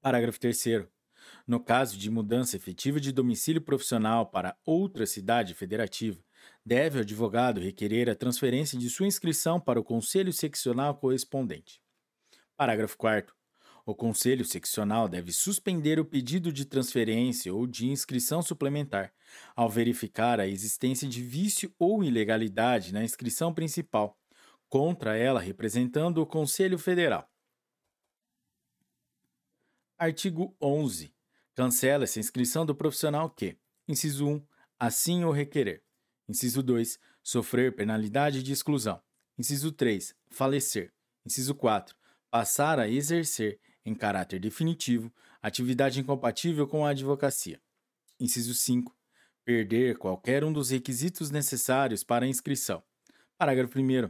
Parágrafo 0.00 0.40
3. 0.40 0.88
No 1.48 1.58
caso 1.58 1.96
de 1.96 2.10
mudança 2.10 2.56
efetiva 2.56 3.00
de 3.00 3.10
domicílio 3.10 3.62
profissional 3.62 4.26
para 4.26 4.54
outra 4.66 5.06
cidade 5.06 5.54
federativa, 5.54 6.22
deve 6.62 6.98
o 6.98 7.00
advogado 7.00 7.58
requerer 7.58 8.10
a 8.10 8.14
transferência 8.14 8.78
de 8.78 8.90
sua 8.90 9.06
inscrição 9.06 9.58
para 9.58 9.80
o 9.80 9.82
conselho 9.82 10.30
seccional 10.30 10.94
correspondente. 10.98 11.80
Parágrafo 12.54 12.98
4. 12.98 13.34
O 13.86 13.94
conselho 13.94 14.44
seccional 14.44 15.08
deve 15.08 15.32
suspender 15.32 15.98
o 15.98 16.04
pedido 16.04 16.52
de 16.52 16.66
transferência 16.66 17.54
ou 17.54 17.66
de 17.66 17.86
inscrição 17.86 18.42
suplementar, 18.42 19.10
ao 19.56 19.70
verificar 19.70 20.38
a 20.40 20.46
existência 20.46 21.08
de 21.08 21.22
vício 21.22 21.74
ou 21.78 22.04
ilegalidade 22.04 22.92
na 22.92 23.02
inscrição 23.02 23.54
principal, 23.54 24.18
contra 24.68 25.16
ela 25.16 25.40
representando 25.40 26.18
o 26.18 26.26
Conselho 26.26 26.78
Federal. 26.78 27.26
Artigo 29.96 30.54
11. 30.60 31.16
Cancela-se 31.58 32.20
a 32.20 32.22
inscrição 32.22 32.64
do 32.64 32.72
profissional 32.72 33.28
que, 33.28 33.58
inciso 33.88 34.28
1, 34.28 34.46
assim 34.78 35.24
o 35.24 35.32
requerer. 35.32 35.82
Inciso 36.28 36.62
2, 36.62 37.00
sofrer 37.20 37.74
penalidade 37.74 38.44
de 38.44 38.52
exclusão. 38.52 39.02
Inciso 39.36 39.72
3, 39.72 40.14
falecer. 40.30 40.92
Inciso 41.26 41.56
4, 41.56 41.96
passar 42.30 42.78
a 42.78 42.88
exercer, 42.88 43.58
em 43.84 43.92
caráter 43.92 44.38
definitivo, 44.38 45.12
atividade 45.42 45.98
incompatível 45.98 46.64
com 46.68 46.86
a 46.86 46.90
advocacia. 46.90 47.60
Inciso 48.20 48.54
5, 48.54 48.96
perder 49.44 49.98
qualquer 49.98 50.44
um 50.44 50.52
dos 50.52 50.70
requisitos 50.70 51.32
necessários 51.32 52.04
para 52.04 52.24
a 52.24 52.28
inscrição. 52.28 52.84
Parágrafo 53.36 53.80
1. 53.80 54.08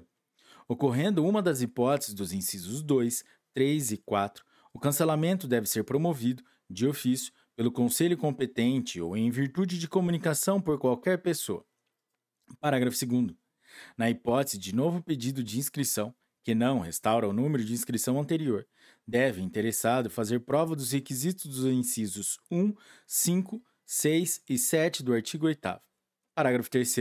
Ocorrendo 0.69 1.25
uma 1.25 1.41
das 1.41 1.63
hipóteses 1.63 2.13
dos 2.13 2.31
incisos 2.31 2.83
2, 2.83 3.25
3 3.55 3.93
e 3.93 3.97
4, 3.97 4.45
o 4.71 4.79
cancelamento 4.79 5.49
deve 5.49 5.67
ser 5.67 5.85
promovido, 5.85 6.45
de 6.71 6.87
ofício, 6.87 7.33
pelo 7.59 7.73
conselho 7.73 8.17
competente 8.17 9.01
ou 9.01 9.17
em 9.17 9.33
virtude 9.33 9.81
de 9.81 9.89
comunicação 9.89 10.61
por 10.61 10.79
qualquer 10.79 11.21
pessoa. 11.21 11.67
Parágrafo 12.61 12.97
2. 13.05 13.35
Na 13.97 14.09
hipótese 14.09 14.57
de 14.57 14.73
novo 14.73 15.03
pedido 15.03 15.43
de 15.43 15.59
inscrição, 15.59 16.15
que 16.45 16.55
não 16.55 16.79
restaura 16.79 17.29
o 17.29 17.33
número 17.33 17.65
de 17.65 17.73
inscrição 17.73 18.17
anterior, 18.21 18.65
deve 19.05 19.43
interessado 19.43 20.09
fazer 20.09 20.39
prova 20.39 20.77
dos 20.77 20.93
requisitos 20.93 21.47
dos 21.47 21.65
incisos 21.65 22.39
1, 22.49 22.73
5, 23.05 23.61
6 23.85 24.45
e 24.49 24.57
7 24.57 25.03
do 25.03 25.13
artigo 25.13 25.47
8. 25.47 25.81
Parágrafo 26.37 26.71
3. 26.71 26.95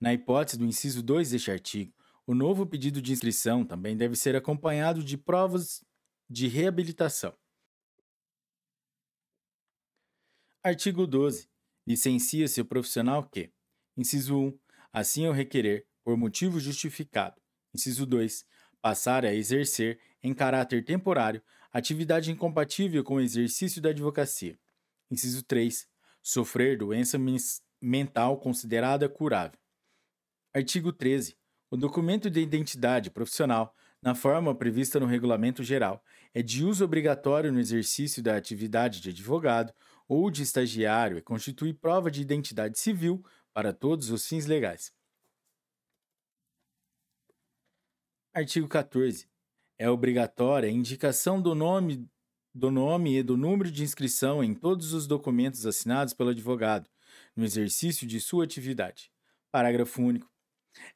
Na 0.00 0.12
hipótese 0.12 0.58
do 0.58 0.64
inciso 0.64 1.00
2 1.00 1.30
deste 1.30 1.52
artigo, 1.52 1.94
o 2.26 2.34
novo 2.34 2.66
pedido 2.66 3.00
de 3.00 3.12
inscrição 3.12 3.64
também 3.64 3.96
deve 3.96 4.16
ser 4.16 4.34
acompanhado 4.34 5.04
de 5.04 5.16
provas 5.16 5.84
de 6.28 6.48
reabilitação. 6.48 7.32
Artigo 10.66 11.06
12. 11.06 11.48
Licencia-se 11.86 12.60
o 12.60 12.64
profissional 12.64 13.22
que, 13.22 13.52
inciso 13.96 14.36
1, 14.36 14.58
assim 14.92 15.24
o 15.28 15.30
requerer, 15.30 15.86
por 16.02 16.16
motivo 16.16 16.58
justificado. 16.58 17.40
Inciso 17.72 18.04
2. 18.04 18.44
Passar 18.82 19.24
a 19.24 19.32
exercer, 19.32 20.00
em 20.20 20.34
caráter 20.34 20.84
temporário, 20.84 21.40
atividade 21.72 22.32
incompatível 22.32 23.04
com 23.04 23.14
o 23.14 23.20
exercício 23.20 23.80
da 23.80 23.90
advocacia. 23.90 24.58
Inciso 25.08 25.44
3. 25.44 25.86
Sofrer 26.20 26.76
doença 26.76 27.16
mental 27.80 28.40
considerada 28.40 29.08
curável. 29.08 29.60
Artigo 30.52 30.92
13. 30.92 31.36
O 31.70 31.76
documento 31.76 32.28
de 32.28 32.40
identidade 32.40 33.08
profissional, 33.08 33.72
na 34.02 34.16
forma 34.16 34.52
prevista 34.52 34.98
no 34.98 35.06
Regulamento 35.06 35.62
Geral, 35.62 36.02
é 36.34 36.42
de 36.42 36.64
uso 36.64 36.84
obrigatório 36.84 37.52
no 37.52 37.60
exercício 37.60 38.20
da 38.20 38.36
atividade 38.36 39.00
de 39.00 39.10
advogado 39.10 39.72
ou 40.08 40.30
de 40.30 40.42
estagiário 40.42 41.18
e 41.18 41.22
constitui 41.22 41.74
prova 41.74 42.10
de 42.10 42.20
identidade 42.20 42.78
civil 42.78 43.24
para 43.52 43.72
todos 43.72 44.10
os 44.10 44.26
fins 44.26 44.46
legais. 44.46 44.92
Artigo 48.34 48.68
14. 48.68 49.26
É 49.78 49.88
obrigatória 49.88 50.68
a 50.68 50.72
indicação 50.72 51.40
do 51.40 51.54
nome, 51.54 52.06
do 52.54 52.70
nome 52.70 53.18
e 53.18 53.22
do 53.22 53.36
número 53.36 53.70
de 53.70 53.82
inscrição 53.82 54.44
em 54.44 54.54
todos 54.54 54.92
os 54.92 55.06
documentos 55.06 55.66
assinados 55.66 56.12
pelo 56.14 56.30
advogado, 56.30 56.88
no 57.34 57.44
exercício 57.44 58.06
de 58.06 58.20
sua 58.20 58.44
atividade. 58.44 59.10
Parágrafo 59.50 60.02
único. 60.02 60.30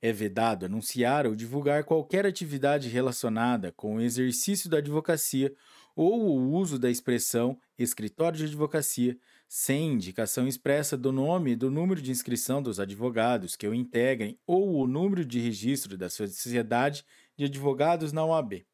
É 0.02 0.12
vedado 0.12 0.66
anunciar 0.66 1.26
ou 1.26 1.34
divulgar 1.34 1.84
qualquer 1.84 2.26
atividade 2.26 2.88
relacionada 2.88 3.72
com 3.72 3.96
o 3.96 4.00
exercício 4.00 4.68
da 4.68 4.78
advocacia 4.78 5.54
ou 5.96 6.28
o 6.28 6.52
uso 6.52 6.78
da 6.78 6.90
expressão 6.90 7.58
escritório 7.82 8.38
de 8.38 8.44
advocacia, 8.44 9.18
sem 9.48 9.92
indicação 9.92 10.46
expressa 10.46 10.96
do 10.96 11.10
nome 11.10 11.52
e 11.52 11.56
do 11.56 11.70
número 11.70 12.00
de 12.00 12.10
inscrição 12.10 12.62
dos 12.62 12.78
advogados 12.78 13.56
que 13.56 13.66
o 13.66 13.74
integrem 13.74 14.38
ou 14.46 14.76
o 14.76 14.86
número 14.86 15.24
de 15.24 15.40
registro 15.40 15.96
da 15.96 16.10
sociedade 16.10 17.04
de 17.36 17.46
advogados 17.46 18.12
na 18.12 18.24
OAB. 18.24 18.66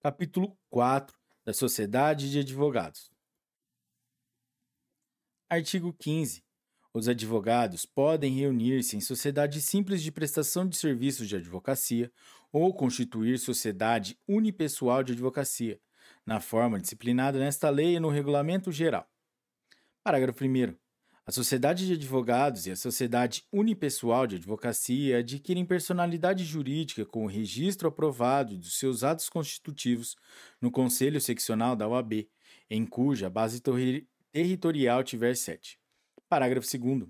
Capítulo 0.00 0.58
4 0.68 1.16
da 1.44 1.52
Sociedade 1.52 2.30
de 2.30 2.40
Advogados. 2.40 3.10
Artigo 5.48 5.92
15. 5.92 6.44
Os 6.94 7.08
advogados 7.08 7.86
podem 7.86 8.34
reunir-se 8.34 8.96
em 8.96 9.00
sociedade 9.00 9.60
simples 9.62 10.02
de 10.02 10.12
prestação 10.12 10.68
de 10.68 10.76
serviços 10.76 11.26
de 11.26 11.36
advocacia 11.36 12.12
ou 12.52 12.74
constituir 12.74 13.38
sociedade 13.38 14.18
unipessoal 14.28 15.02
de 15.02 15.12
advocacia, 15.12 15.80
na 16.26 16.40
forma 16.40 16.80
disciplinada 16.80 17.38
nesta 17.38 17.68
lei 17.70 17.96
e 17.96 18.00
no 18.00 18.08
regulamento 18.08 18.70
geral. 18.70 19.08
Parágrafo 20.02 20.44
1. 20.44 20.76
A 21.24 21.30
sociedade 21.30 21.86
de 21.86 21.92
advogados 21.92 22.66
e 22.66 22.72
a 22.72 22.76
sociedade 22.76 23.44
unipessoal 23.52 24.26
de 24.26 24.36
advocacia 24.36 25.18
adquirem 25.18 25.64
personalidade 25.64 26.42
jurídica 26.44 27.06
com 27.06 27.24
o 27.24 27.28
registro 27.28 27.88
aprovado 27.88 28.56
dos 28.58 28.76
seus 28.76 29.04
atos 29.04 29.28
constitutivos 29.28 30.16
no 30.60 30.70
Conselho 30.70 31.20
Seccional 31.20 31.76
da 31.76 31.86
OAB, 31.86 32.28
em 32.68 32.84
cuja 32.84 33.30
base 33.30 33.62
territorial 34.32 35.04
tiver 35.04 35.36
sede. 35.36 35.78
Parágrafo 36.28 36.66
2. 36.76 37.08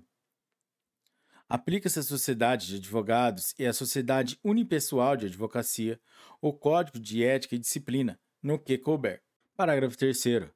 Aplica-se 1.49 1.97
à 1.97 2.03
sociedade 2.03 2.67
de 2.67 2.75
advogados 2.75 3.55
e 3.57 3.65
à 3.65 3.73
sociedade 3.73 4.39
unipessoal 4.43 5.17
de 5.17 5.25
advocacia 5.25 5.99
o 6.39 6.53
Código 6.53 6.99
de 6.99 7.23
Ética 7.23 7.55
e 7.55 7.59
Disciplina, 7.59 8.19
no 8.43 8.59
que 8.59 8.77
couber. 8.77 9.21
Parágrafo 9.55 9.97
3. 9.97 10.51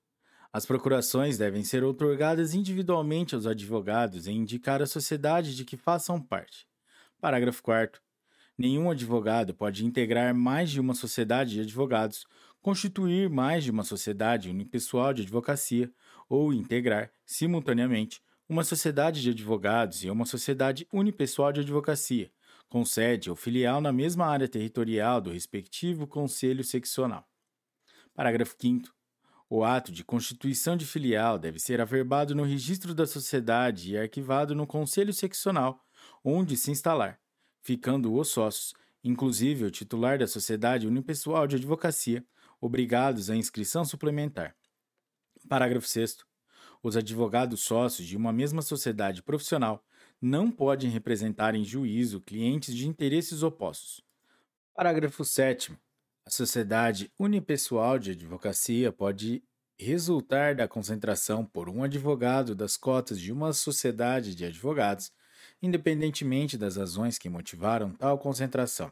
As 0.51 0.65
procurações 0.65 1.37
devem 1.37 1.63
ser 1.63 1.83
otorgadas 1.83 2.53
individualmente 2.53 3.33
aos 3.33 3.47
advogados 3.47 4.27
e 4.27 4.31
indicar 4.31 4.81
a 4.81 4.85
sociedade 4.85 5.55
de 5.55 5.63
que 5.63 5.77
façam 5.77 6.21
parte. 6.21 6.67
Parágrafo 7.21 7.63
4. 7.63 8.01
Nenhum 8.57 8.89
advogado 8.89 9.53
pode 9.53 9.85
integrar 9.85 10.33
mais 10.35 10.69
de 10.69 10.81
uma 10.81 10.95
sociedade 10.95 11.51
de 11.51 11.61
advogados, 11.61 12.25
constituir 12.61 13.29
mais 13.29 13.63
de 13.63 13.71
uma 13.71 13.83
sociedade 13.83 14.49
unipessoal 14.49 15.13
de 15.13 15.21
advocacia 15.21 15.91
ou 16.27 16.51
integrar, 16.51 17.11
simultaneamente, 17.25 18.21
uma 18.49 18.63
sociedade 18.63 19.21
de 19.21 19.29
advogados 19.29 20.03
e 20.03 20.09
uma 20.09 20.25
sociedade 20.25 20.87
unipessoal 20.91 21.53
de 21.53 21.61
advocacia, 21.61 22.31
com 22.67 22.83
sede 22.83 23.29
ou 23.29 23.35
filial 23.35 23.79
na 23.79 23.93
mesma 23.93 24.25
área 24.25 24.47
territorial 24.47 25.21
do 25.21 25.31
respectivo 25.31 26.07
conselho 26.07 26.63
seccional. 26.63 27.27
Parágrafo 28.17 28.55
5. 28.59 28.91
O 29.47 29.63
ato 29.63 29.91
de 29.91 30.03
constituição 30.03 30.75
de 30.75 30.87
filial 30.87 31.37
deve 31.37 31.59
ser 31.59 31.79
averbado 31.79 32.33
no 32.33 32.41
registro 32.41 32.95
da 32.95 33.05
sociedade 33.05 33.91
e 33.91 33.97
arquivado 33.97 34.55
no 34.55 34.65
conselho 34.65 35.13
seccional, 35.13 35.85
onde 36.23 36.57
se 36.57 36.71
instalar, 36.71 37.19
ficando 37.61 38.11
os 38.11 38.29
sócios, 38.29 38.73
inclusive 39.03 39.65
o 39.65 39.69
titular 39.69 40.17
da 40.17 40.25
sociedade 40.25 40.87
unipessoal 40.87 41.45
de 41.45 41.57
advocacia, 41.57 42.25
obrigados 42.59 43.29
à 43.29 43.35
inscrição 43.35 43.85
suplementar. 43.85 44.55
Parágrafo 45.47 45.87
6. 45.87 46.17
Os 46.81 46.97
advogados 46.97 47.61
sócios 47.61 48.07
de 48.07 48.17
uma 48.17 48.33
mesma 48.33 48.63
sociedade 48.63 49.21
profissional 49.21 49.85
não 50.19 50.49
podem 50.49 50.89
representar 50.89 51.53
em 51.53 51.63
juízo 51.63 52.19
clientes 52.19 52.75
de 52.75 52.87
interesses 52.87 53.43
opostos. 53.43 54.01
Parágrafo 54.73 55.23
7. 55.23 55.77
A 56.27 56.29
sociedade 56.29 57.09
unipessoal 57.17 57.97
de 57.97 58.11
advocacia 58.11 58.91
pode 58.91 59.41
resultar 59.79 60.55
da 60.55 60.67
concentração 60.67 61.45
por 61.45 61.69
um 61.69 61.83
advogado 61.83 62.53
das 62.53 62.75
cotas 62.75 63.17
de 63.17 63.31
uma 63.31 63.53
sociedade 63.53 64.35
de 64.35 64.43
advogados, 64.43 65.09
independentemente 65.61 66.57
das 66.57 66.75
razões 66.75 67.17
que 67.17 67.29
motivaram 67.29 67.93
tal 67.93 68.19
concentração. 68.19 68.91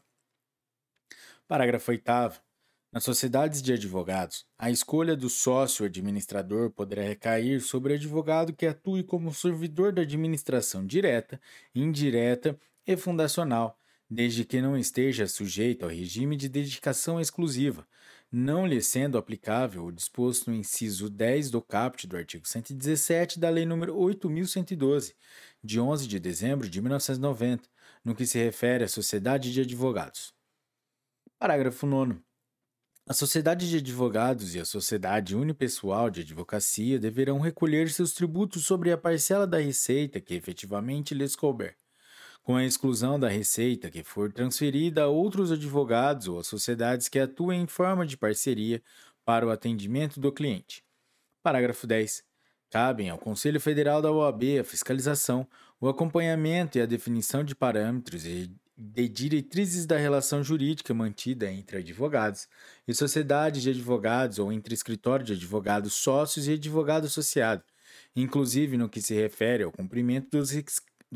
Parágrafo 1.45 1.91
8. 1.91 2.41
Nas 2.89 3.03
sociedades 3.03 3.61
de 3.61 3.73
advogados, 3.73 4.47
a 4.57 4.71
escolha 4.71 5.13
do 5.13 5.29
sócio 5.29 5.86
administrador 5.86 6.71
poderá 6.71 7.03
recair 7.03 7.59
sobre 7.59 7.91
o 7.91 7.95
advogado 7.97 8.53
que 8.53 8.65
atue 8.65 9.03
como 9.03 9.33
servidor 9.33 9.91
da 9.91 10.03
administração 10.03 10.88
direta, 10.88 11.41
indireta 11.75 12.57
e 12.88 12.95
fundacional, 12.95 13.77
desde 14.09 14.45
que 14.45 14.61
não 14.61 14.77
esteja 14.77 15.27
sujeito 15.27 15.83
ao 15.83 15.89
regime 15.89 16.35
de 16.37 16.47
dedicação 16.47 17.19
exclusiva, 17.19 17.87
não 18.31 18.65
lhe 18.65 18.81
sendo 18.81 19.17
aplicável 19.17 19.85
o 19.85 19.91
disposto 19.91 20.49
no 20.49 20.55
inciso 20.55 21.09
10 21.09 21.51
do 21.51 21.61
caput 21.61 22.05
do 22.07 22.17
artigo 22.17 22.47
117 22.47 23.39
da 23.39 23.49
Lei 23.49 23.65
nº 23.65 23.87
8.112, 23.87 25.13
de 25.63 25.79
11 25.79 26.07
de 26.07 26.19
dezembro 26.19 26.69
de 26.69 26.81
1990, 26.81 27.69
no 28.03 28.15
que 28.15 28.25
se 28.25 28.37
refere 28.37 28.83
à 28.83 28.87
sociedade 28.87 29.51
de 29.51 29.61
advogados. 29.61 30.33
Parágrafo 31.39 31.85
9. 31.85 32.19
A 33.07 33.13
sociedade 33.13 33.69
de 33.69 33.77
advogados 33.77 34.55
e 34.55 34.59
a 34.59 34.65
sociedade 34.65 35.35
unipessoal 35.35 36.09
de 36.09 36.21
advocacia 36.21 36.97
deverão 36.97 37.39
recolher 37.39 37.89
seus 37.91 38.13
tributos 38.13 38.65
sobre 38.65 38.91
a 38.91 38.97
parcela 38.97 39.45
da 39.45 39.59
receita 39.59 40.19
que 40.19 40.33
efetivamente 40.33 41.13
lhes 41.13 41.35
couber, 41.35 41.77
com 42.45 42.55
a 42.55 42.63
exclusão 42.63 43.19
da 43.19 43.27
receita 43.27 43.89
que 43.89 44.03
for 44.03 44.31
transferida 44.31 45.01
a 45.01 45.07
outros 45.07 45.51
advogados 45.51 46.27
ou 46.27 46.37
a 46.37 46.43
sociedades 46.43 47.09
que 47.09 47.17
atuem 47.17 47.63
em 47.63 47.67
forma 47.67 48.05
de 48.05 48.15
parceria 48.15 48.83
para 49.25 49.47
o 49.47 49.49
atendimento 49.49 50.19
do 50.19 50.31
cliente. 50.31 50.83
Parágrafo 51.41 51.87
10. 51.87 52.23
Cabem 52.69 53.09
ao 53.09 53.17
Conselho 53.17 53.59
Federal 53.59 53.99
da 53.99 54.11
OAB 54.11 54.59
a 54.59 54.63
fiscalização, 54.63 55.47
o 55.81 55.89
acompanhamento 55.89 56.77
e 56.77 56.81
a 56.81 56.85
definição 56.85 57.43
de 57.43 57.55
parâmetros 57.55 58.27
e 58.27 58.55
de 58.77 59.09
diretrizes 59.09 59.87
da 59.87 59.97
relação 59.97 60.43
jurídica 60.43 60.93
mantida 60.93 61.51
entre 61.51 61.77
advogados 61.77 62.47
e 62.87 62.93
sociedades 62.93 63.63
de 63.63 63.71
advogados 63.71 64.37
ou 64.37 64.53
entre 64.53 64.75
escritório 64.75 65.25
de 65.25 65.33
advogados 65.33 65.93
sócios 65.93 66.47
e 66.47 66.53
advogado 66.53 67.07
associado, 67.07 67.63
inclusive 68.15 68.77
no 68.77 68.87
que 68.87 69.01
se 69.01 69.15
refere 69.15 69.63
ao 69.63 69.71
cumprimento 69.71 70.29
dos, 70.29 70.51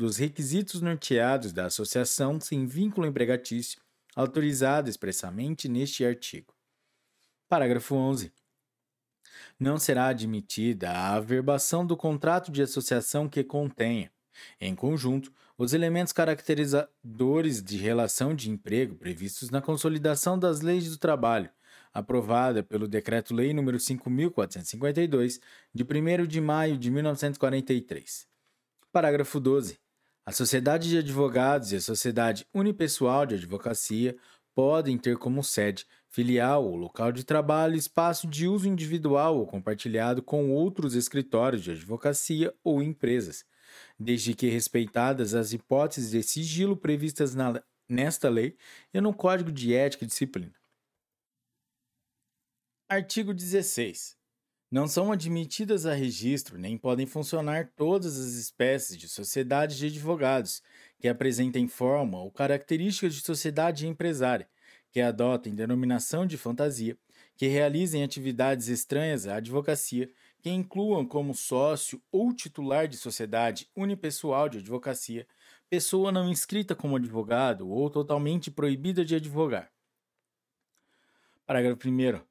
dos 0.00 0.16
requisitos 0.16 0.80
norteados 0.80 1.52
da 1.52 1.66
associação 1.66 2.40
sem 2.40 2.64
vínculo 2.64 3.06
empregatício, 3.06 3.82
autorizado 4.16 4.88
expressamente 4.88 5.68
neste 5.68 6.06
artigo. 6.06 6.54
Parágrafo 7.46 7.94
11. 7.94 8.32
Não 9.58 9.78
será 9.78 10.06
admitida 10.06 10.90
a 10.90 11.16
averbação 11.16 11.84
do 11.84 11.98
contrato 11.98 12.50
de 12.50 12.62
associação 12.62 13.28
que 13.28 13.44
contenha, 13.44 14.10
em 14.58 14.74
conjunto, 14.74 15.30
os 15.58 15.74
elementos 15.74 16.14
caracterizadores 16.14 17.62
de 17.62 17.76
relação 17.76 18.34
de 18.34 18.48
emprego 18.50 18.96
previstos 18.96 19.50
na 19.50 19.60
Consolidação 19.60 20.38
das 20.38 20.62
Leis 20.62 20.88
do 20.88 20.96
Trabalho, 20.96 21.50
aprovada 21.92 22.62
pelo 22.62 22.88
Decreto-Lei 22.88 23.52
nº 23.52 23.76
5.452, 23.76 25.42
de 25.74 25.84
1 25.84 26.26
de 26.26 26.40
maio 26.40 26.78
de 26.78 26.90
1943. 26.90 28.26
Parágrafo 28.90 29.38
12. 29.38 29.78
A 30.30 30.32
Sociedade 30.32 30.88
de 30.88 30.98
Advogados 30.98 31.72
e 31.72 31.76
a 31.76 31.80
Sociedade 31.80 32.46
Unipessoal 32.54 33.26
de 33.26 33.34
Advocacia 33.34 34.16
podem 34.54 34.96
ter 34.96 35.18
como 35.18 35.42
sede, 35.42 35.84
filial 36.08 36.64
ou 36.64 36.76
local 36.76 37.10
de 37.10 37.24
trabalho 37.24 37.74
espaço 37.74 38.28
de 38.28 38.46
uso 38.46 38.68
individual 38.68 39.36
ou 39.36 39.44
compartilhado 39.44 40.22
com 40.22 40.52
outros 40.52 40.94
escritórios 40.94 41.64
de 41.64 41.72
advocacia 41.72 42.54
ou 42.62 42.80
empresas, 42.80 43.44
desde 43.98 44.32
que 44.32 44.48
respeitadas 44.48 45.34
as 45.34 45.52
hipóteses 45.52 46.12
de 46.12 46.22
sigilo 46.22 46.76
previstas 46.76 47.34
na, 47.34 47.60
nesta 47.88 48.28
lei 48.28 48.56
e 48.94 49.00
no 49.00 49.12
Código 49.12 49.50
de 49.50 49.74
Ética 49.74 50.04
e 50.04 50.06
Disciplina. 50.06 50.54
Artigo 52.88 53.34
16. 53.34 54.19
Não 54.70 54.86
são 54.86 55.10
admitidas 55.10 55.84
a 55.84 55.92
registro 55.92 56.56
nem 56.56 56.78
podem 56.78 57.04
funcionar 57.04 57.72
todas 57.74 58.16
as 58.16 58.34
espécies 58.34 58.96
de 58.96 59.08
sociedades 59.08 59.76
de 59.76 59.86
advogados 59.86 60.62
que 61.00 61.08
apresentem 61.08 61.66
forma 61.66 62.20
ou 62.22 62.30
características 62.30 63.16
de 63.16 63.20
sociedade 63.20 63.88
empresária, 63.88 64.48
que 64.92 65.00
adotem 65.00 65.56
denominação 65.56 66.24
de 66.24 66.36
fantasia, 66.36 66.96
que 67.36 67.48
realizem 67.48 68.04
atividades 68.04 68.68
estranhas 68.68 69.26
à 69.26 69.36
advocacia 69.36 70.08
que 70.40 70.50
incluam 70.50 71.04
como 71.04 71.34
sócio 71.34 72.00
ou 72.12 72.32
titular 72.32 72.86
de 72.86 72.96
sociedade 72.96 73.68
unipessoal 73.74 74.48
de 74.48 74.58
advocacia, 74.58 75.26
pessoa 75.68 76.12
não 76.12 76.28
inscrita 76.28 76.76
como 76.76 76.94
advogado 76.94 77.68
ou 77.68 77.90
totalmente 77.90 78.52
proibida 78.52 79.04
de 79.04 79.16
advogar. 79.16 79.70
Parágrafo 81.44 81.88
1. 81.88 82.29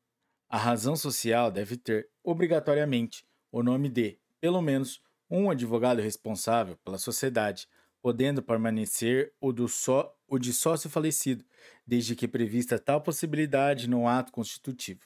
A 0.49 0.57
razão 0.57 0.95
social 0.95 1.51
deve 1.51 1.77
ter, 1.77 2.09
obrigatoriamente, 2.23 3.23
o 3.51 3.61
nome 3.61 3.87
de, 3.87 4.17
pelo 4.41 4.61
menos, 4.63 4.99
um 5.29 5.51
advogado 5.51 6.01
responsável 6.01 6.75
pela 6.77 6.97
sociedade, 6.97 7.67
podendo 8.01 8.41
permanecer 8.41 9.31
o, 9.39 9.53
do 9.53 9.67
só, 9.67 10.11
o 10.27 10.39
de 10.39 10.51
sócio 10.51 10.89
falecido, 10.89 11.45
desde 11.85 12.15
que 12.15 12.27
prevista 12.27 12.79
tal 12.79 12.99
possibilidade 12.99 13.87
no 13.87 14.07
ato 14.07 14.31
constitutivo. 14.31 15.01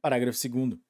Parágrafo 0.00 0.48
2 0.48 0.80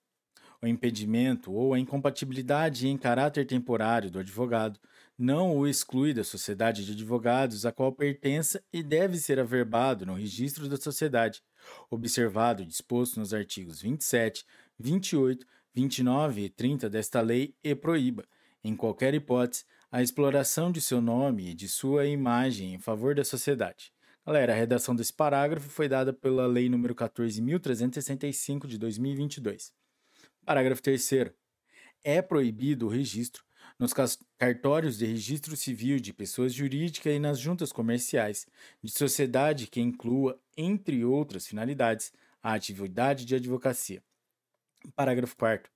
o 0.62 0.66
impedimento 0.66 1.52
ou 1.52 1.74
a 1.74 1.78
incompatibilidade 1.78 2.86
em 2.86 2.96
caráter 2.96 3.44
temporário 3.44 4.10
do 4.10 4.20
advogado 4.20 4.78
não 5.22 5.56
o 5.56 5.68
exclui 5.68 6.12
da 6.12 6.24
sociedade 6.24 6.84
de 6.84 6.92
advogados 6.92 7.64
a 7.64 7.70
qual 7.70 7.92
pertença 7.92 8.60
e 8.72 8.82
deve 8.82 9.16
ser 9.18 9.38
averbado 9.38 10.04
no 10.04 10.14
registro 10.14 10.68
da 10.68 10.76
sociedade, 10.76 11.40
observado 11.88 12.64
o 12.64 12.66
disposto 12.66 13.20
nos 13.20 13.32
artigos 13.32 13.80
27, 13.80 14.44
28, 14.76 15.46
29 15.72 16.42
e 16.42 16.48
30 16.48 16.90
desta 16.90 17.20
lei 17.20 17.54
e 17.62 17.72
proíba, 17.72 18.24
em 18.64 18.74
qualquer 18.74 19.14
hipótese, 19.14 19.64
a 19.92 20.02
exploração 20.02 20.72
de 20.72 20.80
seu 20.80 21.00
nome 21.00 21.50
e 21.50 21.54
de 21.54 21.68
sua 21.68 22.04
imagem 22.04 22.74
em 22.74 22.78
favor 22.80 23.14
da 23.14 23.22
sociedade. 23.22 23.92
Galera, 24.26 24.52
a 24.52 24.56
redação 24.56 24.92
desse 24.92 25.12
parágrafo 25.12 25.68
foi 25.68 25.88
dada 25.88 26.12
pela 26.12 26.46
Lei 26.46 26.68
nº 26.68 26.94
14.365 26.94 28.66
de 28.66 28.76
2022. 28.76 29.72
Parágrafo 30.44 30.82
3. 30.82 31.10
É 32.02 32.20
proibido 32.20 32.86
o 32.86 32.88
registro 32.88 33.44
nos 33.82 33.92
cartórios 34.38 34.96
de 34.96 35.06
registro 35.06 35.56
civil 35.56 35.98
de 35.98 36.12
pessoas 36.12 36.54
jurídicas 36.54 37.12
e 37.12 37.18
nas 37.18 37.36
juntas 37.36 37.72
comerciais 37.72 38.46
de 38.80 38.92
sociedade 38.92 39.66
que 39.66 39.80
inclua, 39.80 40.40
entre 40.56 41.04
outras 41.04 41.48
finalidades, 41.48 42.12
a 42.40 42.54
atividade 42.54 43.24
de 43.24 43.34
advocacia. 43.34 44.00
Parágrafo 44.94 45.36
4. 45.36 45.68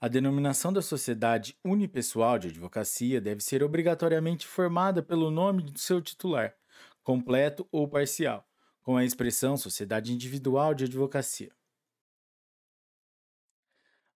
A 0.00 0.06
denominação 0.06 0.72
da 0.72 0.80
sociedade 0.80 1.58
unipessoal 1.64 2.38
de 2.38 2.46
advocacia 2.46 3.20
deve 3.20 3.42
ser 3.42 3.64
obrigatoriamente 3.64 4.46
formada 4.46 5.02
pelo 5.02 5.28
nome 5.28 5.64
do 5.64 5.76
seu 5.76 6.00
titular, 6.00 6.54
completo 7.02 7.66
ou 7.72 7.88
parcial, 7.88 8.48
com 8.80 8.96
a 8.96 9.04
expressão 9.04 9.56
sociedade 9.56 10.12
individual 10.12 10.72
de 10.72 10.84
advocacia. 10.84 11.50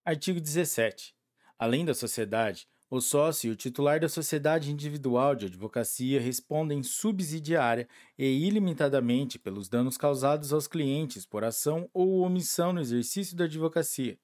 Artigo 0.04 0.40
17. 0.40 1.16
Além 1.58 1.84
da 1.84 1.94
sociedade, 1.94 2.68
o 2.96 3.00
sócio 3.00 3.48
e 3.48 3.50
o 3.50 3.56
titular 3.56 3.98
da 3.98 4.08
sociedade 4.08 4.70
individual 4.70 5.34
de 5.34 5.46
advocacia 5.46 6.20
respondem 6.20 6.82
subsidiária 6.82 7.88
e 8.16 8.24
ilimitadamente 8.46 9.38
pelos 9.38 9.68
danos 9.68 9.96
causados 9.96 10.52
aos 10.52 10.68
clientes 10.68 11.26
por 11.26 11.42
ação 11.42 11.90
ou 11.92 12.20
omissão 12.20 12.72
no 12.72 12.80
exercício 12.80 13.36
da 13.36 13.44
advocacia, 13.44 14.16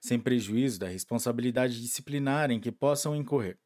sem 0.00 0.18
prejuízo 0.18 0.78
da 0.78 0.88
responsabilidade 0.88 1.80
disciplinar 1.80 2.50
em 2.50 2.58
que 2.58 2.72
possam 2.72 3.14
incorrer. 3.14 3.58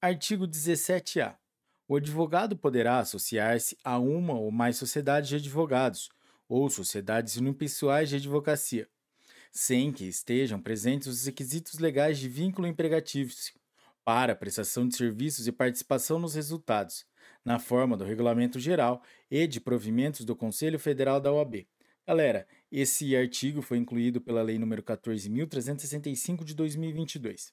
Artigo 0.00 0.46
17-A. 0.46 1.36
O 1.88 1.96
advogado 1.96 2.56
poderá 2.56 3.00
associar-se 3.00 3.76
a 3.82 3.98
uma 3.98 4.34
ou 4.38 4.50
mais 4.52 4.76
sociedades 4.76 5.28
de 5.28 5.36
advogados 5.36 6.08
ou 6.48 6.70
sociedades 6.70 7.36
unipessoais 7.36 8.08
de 8.08 8.16
advocacia 8.16 8.88
sem 9.50 9.92
que 9.92 10.04
estejam 10.04 10.60
presentes 10.60 11.08
os 11.08 11.24
requisitos 11.26 11.78
legais 11.78 12.18
de 12.18 12.28
vínculo 12.28 12.66
empregatício 12.66 13.54
para 14.04 14.34
prestação 14.34 14.86
de 14.86 14.96
serviços 14.96 15.46
e 15.46 15.52
participação 15.52 16.18
nos 16.18 16.34
resultados, 16.34 17.04
na 17.44 17.58
forma 17.58 17.96
do 17.96 18.04
Regulamento 18.04 18.58
Geral 18.58 19.02
e 19.30 19.46
de 19.46 19.60
provimentos 19.60 20.24
do 20.24 20.34
Conselho 20.34 20.78
Federal 20.78 21.20
da 21.20 21.32
OAB. 21.32 21.66
Galera, 22.06 22.46
esse 22.72 23.14
artigo 23.14 23.62
foi 23.62 23.78
incluído 23.78 24.20
pela 24.20 24.42
Lei 24.42 24.58
nº 24.58 24.82
14.365 24.82 26.44
de 26.44 26.54
2022. 26.54 27.52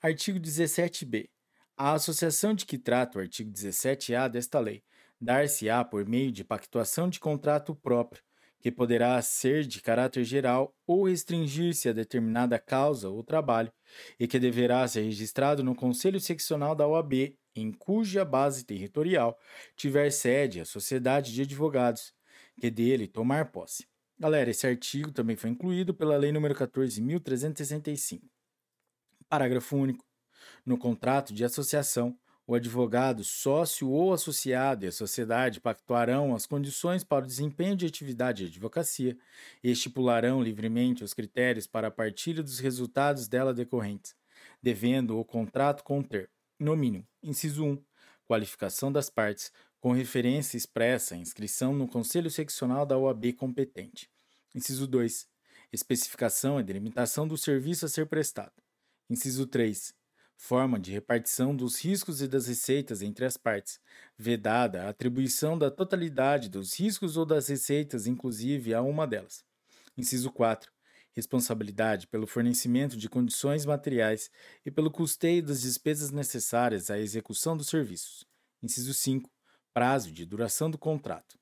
Artigo 0.00 0.38
17b. 0.38 1.28
A 1.76 1.92
associação 1.94 2.54
de 2.54 2.64
que 2.64 2.78
trata 2.78 3.18
o 3.18 3.20
artigo 3.20 3.50
17-A 3.50 4.28
desta 4.28 4.60
lei 4.60 4.82
dar-se-á 5.20 5.84
por 5.84 6.06
meio 6.06 6.30
de 6.30 6.44
pactuação 6.44 7.08
de 7.08 7.18
contrato 7.18 7.74
próprio, 7.74 8.22
que 8.64 8.72
poderá 8.72 9.20
ser 9.20 9.66
de 9.66 9.78
caráter 9.82 10.24
geral 10.24 10.74
ou 10.86 11.04
restringir-se 11.04 11.86
a 11.86 11.92
determinada 11.92 12.58
causa 12.58 13.10
ou 13.10 13.22
trabalho, 13.22 13.70
e 14.18 14.26
que 14.26 14.38
deverá 14.38 14.88
ser 14.88 15.02
registrado 15.02 15.62
no 15.62 15.74
Conselho 15.74 16.18
Seccional 16.18 16.74
da 16.74 16.88
OAB, 16.88 17.36
em 17.54 17.70
cuja 17.70 18.24
base 18.24 18.64
territorial 18.64 19.38
tiver 19.76 20.10
sede 20.10 20.60
a 20.60 20.64
Sociedade 20.64 21.34
de 21.34 21.42
Advogados, 21.42 22.14
que 22.58 22.70
dele 22.70 23.06
tomar 23.06 23.52
posse. 23.52 23.86
Galera, 24.18 24.50
esse 24.50 24.66
artigo 24.66 25.12
também 25.12 25.36
foi 25.36 25.50
incluído 25.50 25.92
pela 25.92 26.16
Lei 26.16 26.32
nº 26.32 26.54
14.365. 26.54 28.22
Parágrafo 29.28 29.76
único. 29.76 30.06
No 30.64 30.78
contrato 30.78 31.34
de 31.34 31.44
associação, 31.44 32.18
o 32.46 32.54
advogado, 32.54 33.24
sócio 33.24 33.88
ou 33.88 34.12
associado 34.12 34.84
e 34.84 34.88
a 34.88 34.92
sociedade 34.92 35.60
pactuarão 35.60 36.34
as 36.34 36.44
condições 36.44 37.02
para 37.02 37.24
o 37.24 37.26
desempenho 37.26 37.74
de 37.74 37.86
atividade 37.86 38.44
de 38.44 38.50
advocacia 38.50 39.16
e 39.62 39.70
estipularão 39.70 40.42
livremente 40.42 41.02
os 41.02 41.14
critérios 41.14 41.66
para 41.66 41.88
a 41.88 41.90
partilha 41.90 42.42
dos 42.42 42.58
resultados 42.58 43.28
dela 43.28 43.54
decorrentes, 43.54 44.14
devendo 44.62 45.18
o 45.18 45.24
contrato 45.24 45.82
conter, 45.82 46.30
no 46.58 46.76
mínimo, 46.76 47.06
inciso 47.22 47.64
1, 47.64 47.82
qualificação 48.26 48.92
das 48.92 49.08
partes, 49.08 49.50
com 49.80 49.92
referência 49.92 50.56
expressa 50.56 51.14
à 51.14 51.18
inscrição 51.18 51.72
no 51.72 51.88
Conselho 51.88 52.30
Seccional 52.30 52.84
da 52.84 52.96
OAB 52.98 53.32
competente. 53.34 54.10
Inciso 54.54 54.86
2, 54.86 55.26
especificação 55.72 56.60
e 56.60 56.62
delimitação 56.62 57.26
do 57.26 57.36
serviço 57.36 57.84
a 57.86 57.88
ser 57.88 58.06
prestado. 58.06 58.52
Inciso 59.10 59.46
3, 59.46 59.94
forma 60.44 60.78
de 60.78 60.92
repartição 60.92 61.56
dos 61.56 61.82
riscos 61.82 62.20
e 62.20 62.28
das 62.28 62.46
receitas 62.46 63.00
entre 63.00 63.24
as 63.24 63.34
partes, 63.34 63.80
vedada 64.18 64.82
a 64.82 64.90
atribuição 64.90 65.56
da 65.56 65.70
totalidade 65.70 66.50
dos 66.50 66.78
riscos 66.78 67.16
ou 67.16 67.24
das 67.24 67.48
receitas, 67.48 68.06
inclusive 68.06 68.74
a 68.74 68.82
uma 68.82 69.06
delas. 69.06 69.42
Inciso 69.96 70.30
4. 70.30 70.70
Responsabilidade 71.14 72.06
pelo 72.08 72.26
fornecimento 72.26 72.94
de 72.94 73.08
condições 73.08 73.64
materiais 73.64 74.30
e 74.66 74.70
pelo 74.70 74.90
custeio 74.90 75.42
das 75.42 75.62
despesas 75.62 76.10
necessárias 76.10 76.90
à 76.90 76.98
execução 76.98 77.56
dos 77.56 77.68
serviços. 77.68 78.26
Inciso 78.62 78.92
5. 78.92 79.30
Prazo 79.72 80.12
de 80.12 80.26
duração 80.26 80.70
do 80.70 80.76
contrato. 80.76 81.38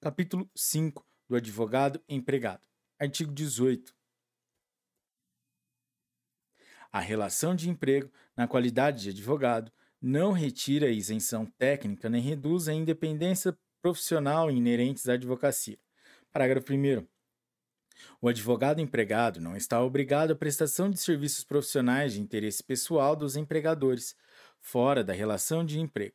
Capítulo 0.00 0.50
5 0.56 1.06
do 1.28 1.36
advogado 1.36 2.02
empregado. 2.08 2.66
Artigo 2.98 3.32
18. 3.32 3.93
A 6.94 7.00
relação 7.00 7.56
de 7.56 7.68
emprego, 7.68 8.08
na 8.36 8.46
qualidade 8.46 9.02
de 9.02 9.10
advogado, 9.10 9.72
não 10.00 10.30
retira 10.30 10.86
a 10.86 10.90
isenção 10.90 11.44
técnica 11.44 12.08
nem 12.08 12.22
reduz 12.22 12.68
a 12.68 12.72
independência 12.72 13.58
profissional 13.82 14.48
inerentes 14.48 15.08
à 15.08 15.14
advocacia. 15.14 15.76
Parágrafo 16.30 16.72
1. 16.72 17.04
O 18.20 18.28
advogado 18.28 18.80
empregado 18.80 19.40
não 19.40 19.56
está 19.56 19.82
obrigado 19.82 20.30
à 20.30 20.36
prestação 20.36 20.88
de 20.88 21.00
serviços 21.00 21.42
profissionais 21.42 22.12
de 22.12 22.20
interesse 22.20 22.62
pessoal 22.62 23.16
dos 23.16 23.34
empregadores, 23.34 24.14
fora 24.60 25.02
da 25.02 25.12
relação 25.12 25.66
de 25.66 25.80
emprego. 25.80 26.14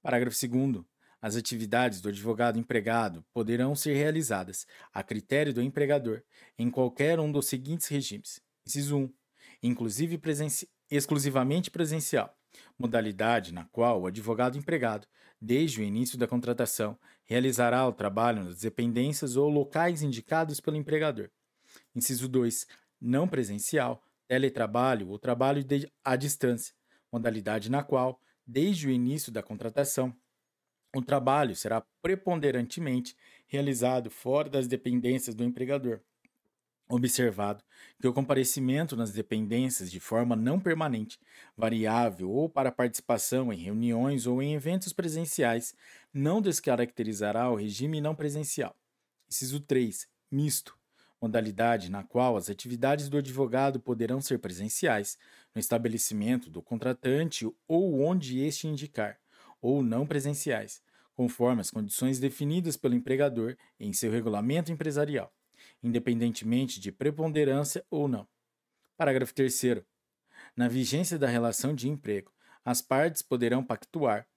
Parágrafo 0.00 0.48
2. 0.48 0.82
As 1.20 1.36
atividades 1.36 2.00
do 2.00 2.08
advogado 2.08 2.58
empregado 2.58 3.22
poderão 3.34 3.74
ser 3.74 3.92
realizadas, 3.92 4.66
a 4.94 5.02
critério 5.02 5.52
do 5.52 5.60
empregador, 5.60 6.22
em 6.58 6.70
qualquer 6.70 7.20
um 7.20 7.30
dos 7.30 7.48
seguintes 7.48 7.88
regimes: 7.88 8.40
inciso 8.64 8.96
1 8.96 9.21
inclusive 9.62 10.18
presenci 10.18 10.68
exclusivamente 10.90 11.70
presencial, 11.70 12.36
modalidade 12.78 13.52
na 13.52 13.64
qual 13.64 14.02
o 14.02 14.06
advogado 14.06 14.58
empregado, 14.58 15.06
desde 15.40 15.80
o 15.80 15.84
início 15.84 16.18
da 16.18 16.26
contratação, 16.26 16.98
realizará 17.24 17.86
o 17.86 17.92
trabalho 17.92 18.44
nas 18.44 18.60
dependências 18.60 19.36
ou 19.36 19.48
locais 19.48 20.02
indicados 20.02 20.60
pelo 20.60 20.76
empregador. 20.76 21.30
Inciso 21.94 22.28
2. 22.28 22.66
Não 23.00 23.26
presencial, 23.26 24.02
teletrabalho 24.28 25.08
ou 25.08 25.18
trabalho 25.18 25.64
à 26.04 26.14
distância, 26.14 26.74
modalidade 27.10 27.70
na 27.70 27.82
qual, 27.82 28.20
desde 28.46 28.86
o 28.86 28.90
início 28.90 29.32
da 29.32 29.42
contratação, 29.42 30.14
o 30.94 31.00
trabalho 31.00 31.56
será 31.56 31.82
preponderantemente 32.02 33.16
realizado 33.46 34.10
fora 34.10 34.50
das 34.50 34.68
dependências 34.68 35.34
do 35.34 35.42
empregador 35.42 36.00
observado 36.94 37.64
que 38.00 38.06
o 38.06 38.12
comparecimento 38.12 38.94
nas 38.94 39.12
dependências 39.12 39.90
de 39.90 39.98
forma 39.98 40.36
não 40.36 40.60
permanente, 40.60 41.18
variável 41.56 42.30
ou 42.30 42.48
para 42.48 42.70
participação 42.70 43.52
em 43.52 43.56
reuniões 43.56 44.26
ou 44.26 44.42
em 44.42 44.54
eventos 44.54 44.92
presenciais 44.92 45.74
não 46.12 46.40
descaracterizará 46.40 47.50
o 47.50 47.56
regime 47.56 48.00
não 48.00 48.14
presencial. 48.14 48.76
Inciso 49.28 49.60
3. 49.60 50.06
Misto. 50.30 50.76
Modalidade 51.20 51.90
na 51.90 52.02
qual 52.02 52.36
as 52.36 52.50
atividades 52.50 53.08
do 53.08 53.16
advogado 53.16 53.78
poderão 53.80 54.20
ser 54.20 54.38
presenciais, 54.38 55.16
no 55.54 55.60
estabelecimento 55.60 56.50
do 56.50 56.60
contratante 56.60 57.48
ou 57.68 58.00
onde 58.00 58.40
este 58.40 58.66
indicar, 58.66 59.18
ou 59.60 59.82
não 59.82 60.04
presenciais, 60.04 60.82
conforme 61.14 61.60
as 61.60 61.70
condições 61.70 62.18
definidas 62.18 62.76
pelo 62.76 62.94
empregador 62.94 63.56
em 63.78 63.92
seu 63.92 64.10
regulamento 64.10 64.72
empresarial 64.72 65.32
independentemente 65.82 66.80
de 66.80 66.90
preponderância 66.90 67.84
ou 67.90 68.08
não. 68.08 68.26
Parágrafo 68.96 69.34
3. 69.34 69.84
Na 70.56 70.68
vigência 70.68 71.18
da 71.18 71.28
relação 71.28 71.74
de 71.74 71.88
emprego, 71.88 72.32
as 72.64 72.82
partes 72.82 73.22
poderão 73.22 73.64
pactuar, 73.64 74.28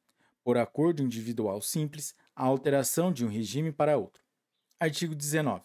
por 0.43 0.57
acordo 0.57 1.01
individual 1.01 1.61
simples, 1.61 2.15
a 2.35 2.43
alteração 2.43 3.11
de 3.11 3.25
um 3.25 3.29
regime 3.29 3.71
para 3.71 3.97
outro. 3.97 4.23
Artigo 4.79 5.15
19. 5.15 5.63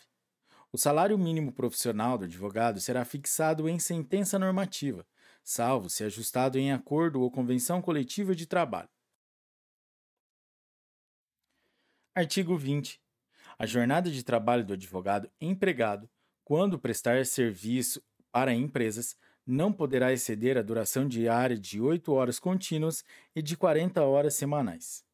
O 0.72 0.78
salário 0.78 1.18
mínimo 1.18 1.52
profissional 1.52 2.16
do 2.16 2.24
advogado 2.24 2.80
será 2.80 3.04
fixado 3.04 3.68
em 3.68 3.78
sentença 3.78 4.38
normativa, 4.38 5.06
salvo 5.42 5.90
se 5.90 6.04
ajustado 6.04 6.58
em 6.58 6.72
acordo 6.72 7.20
ou 7.20 7.30
convenção 7.30 7.82
coletiva 7.82 8.34
de 8.34 8.46
trabalho. 8.46 8.88
Artigo 12.14 12.56
20. 12.56 13.00
A 13.60 13.66
jornada 13.66 14.10
de 14.10 14.24
trabalho 14.24 14.64
do 14.64 14.72
advogado 14.72 15.30
empregado, 15.38 16.08
quando 16.42 16.78
prestar 16.78 17.26
serviço 17.26 18.02
para 18.32 18.54
empresas, 18.54 19.14
não 19.46 19.70
poderá 19.70 20.14
exceder 20.14 20.56
a 20.56 20.62
duração 20.62 21.06
diária 21.06 21.58
de 21.58 21.78
8 21.78 22.10
horas 22.10 22.38
contínuas 22.38 23.04
e 23.36 23.42
de 23.42 23.58
40 23.58 24.02
horas 24.02 24.32
semanais. 24.32 25.04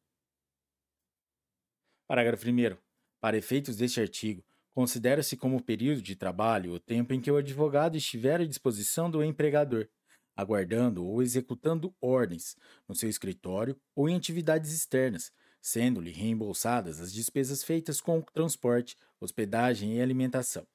Parágrafo 2.07 2.47
1. 2.47 2.77
Para 3.19 3.35
efeitos 3.35 3.75
deste 3.75 3.99
artigo, 3.99 4.41
considera-se 4.73 5.35
como 5.35 5.61
período 5.61 6.01
de 6.01 6.15
trabalho 6.15 6.71
o 6.71 6.79
tempo 6.79 7.13
em 7.13 7.19
que 7.19 7.29
o 7.29 7.35
advogado 7.35 7.97
estiver 7.97 8.39
à 8.39 8.45
disposição 8.45 9.11
do 9.11 9.21
empregador, 9.21 9.89
aguardando 10.37 11.05
ou 11.05 11.21
executando 11.21 11.93
ordens 11.99 12.55
no 12.87 12.95
seu 12.95 13.09
escritório 13.09 13.77
ou 13.93 14.07
em 14.07 14.15
atividades 14.15 14.71
externas, 14.71 15.33
sendo-lhe 15.61 16.11
reembolsadas 16.11 16.99
as 16.99 17.13
despesas 17.13 17.63
feitas 17.63 17.99
com 17.99 18.21
transporte, 18.21 18.95
hospedagem 19.19 19.97
e 19.97 20.01
alimentação. 20.01 20.65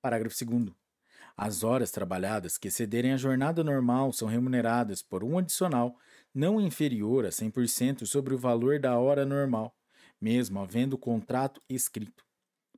Parágrafo 0.00 0.44
2. 0.44 0.72
As 1.36 1.62
horas 1.62 1.90
trabalhadas 1.90 2.58
que 2.58 2.68
excederem 2.68 3.12
a 3.12 3.16
jornada 3.16 3.64
normal 3.64 4.12
são 4.12 4.28
remuneradas 4.28 5.02
por 5.02 5.24
um 5.24 5.38
adicional 5.38 5.96
não 6.34 6.60
inferior 6.60 7.24
a 7.24 7.30
100% 7.30 8.06
sobre 8.06 8.34
o 8.34 8.38
valor 8.38 8.78
da 8.78 8.98
hora 8.98 9.24
normal, 9.24 9.74
mesmo 10.20 10.60
havendo 10.60 10.98
contrato 10.98 11.60
escrito. 11.68 12.24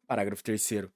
Parágrafo 0.07 0.43
3. 0.43 0.89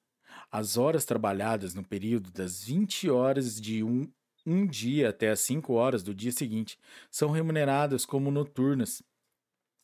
As 0.51 0.77
horas 0.77 1.05
trabalhadas 1.05 1.75
no 1.75 1.85
período 1.85 2.31
das 2.31 2.63
20 2.63 3.11
horas 3.11 3.61
de 3.61 3.83
um, 3.83 4.11
um 4.47 4.67
dia 4.67 5.11
até 5.11 5.31
as 5.31 5.41
5 5.41 5.73
horas 5.73 6.03
do 6.03 6.15
dia 6.15 6.33
seguinte 6.33 6.79
são 7.11 7.31
remuneradas 7.31 8.05
como 8.05 8.31
noturnas, 8.31 9.03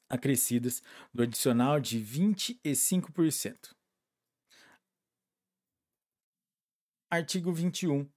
acrescidas 0.09 0.83
do 1.13 1.23
adicional 1.23 1.81
de 1.81 2.01
25%. 2.01 3.75
Artigo 7.11 7.53
21. 7.53 8.09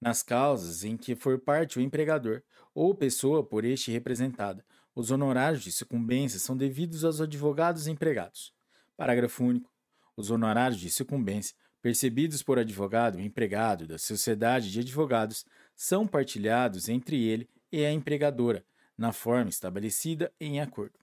Nas 0.00 0.22
causas 0.22 0.84
em 0.84 0.96
que 0.96 1.14
for 1.14 1.38
parte 1.38 1.78
o 1.78 1.82
empregador 1.82 2.42
ou 2.74 2.94
pessoa 2.94 3.44
por 3.44 3.64
este 3.64 3.90
representada, 3.90 4.64
os 4.94 5.10
honorários 5.10 5.62
de 5.62 5.72
sucumbência 5.72 6.38
são 6.38 6.56
devidos 6.56 7.04
aos 7.04 7.20
advogados 7.20 7.86
empregados. 7.86 8.52
Parágrafo 8.96 9.44
único. 9.44 9.72
Os 10.16 10.30
honorários 10.30 10.78
de 10.78 10.90
sucumbência 10.90 11.56
percebidos 11.80 12.42
por 12.42 12.58
advogado 12.58 13.20
empregado 13.20 13.86
da 13.86 13.98
sociedade 13.98 14.70
de 14.70 14.80
advogados 14.80 15.44
são 15.74 16.06
partilhados 16.06 16.88
entre 16.88 17.22
ele 17.22 17.48
e 17.72 17.84
a 17.84 17.92
empregadora, 17.92 18.64
na 18.96 19.12
forma 19.12 19.48
estabelecida 19.48 20.32
em 20.38 20.60
acordo. 20.60 21.01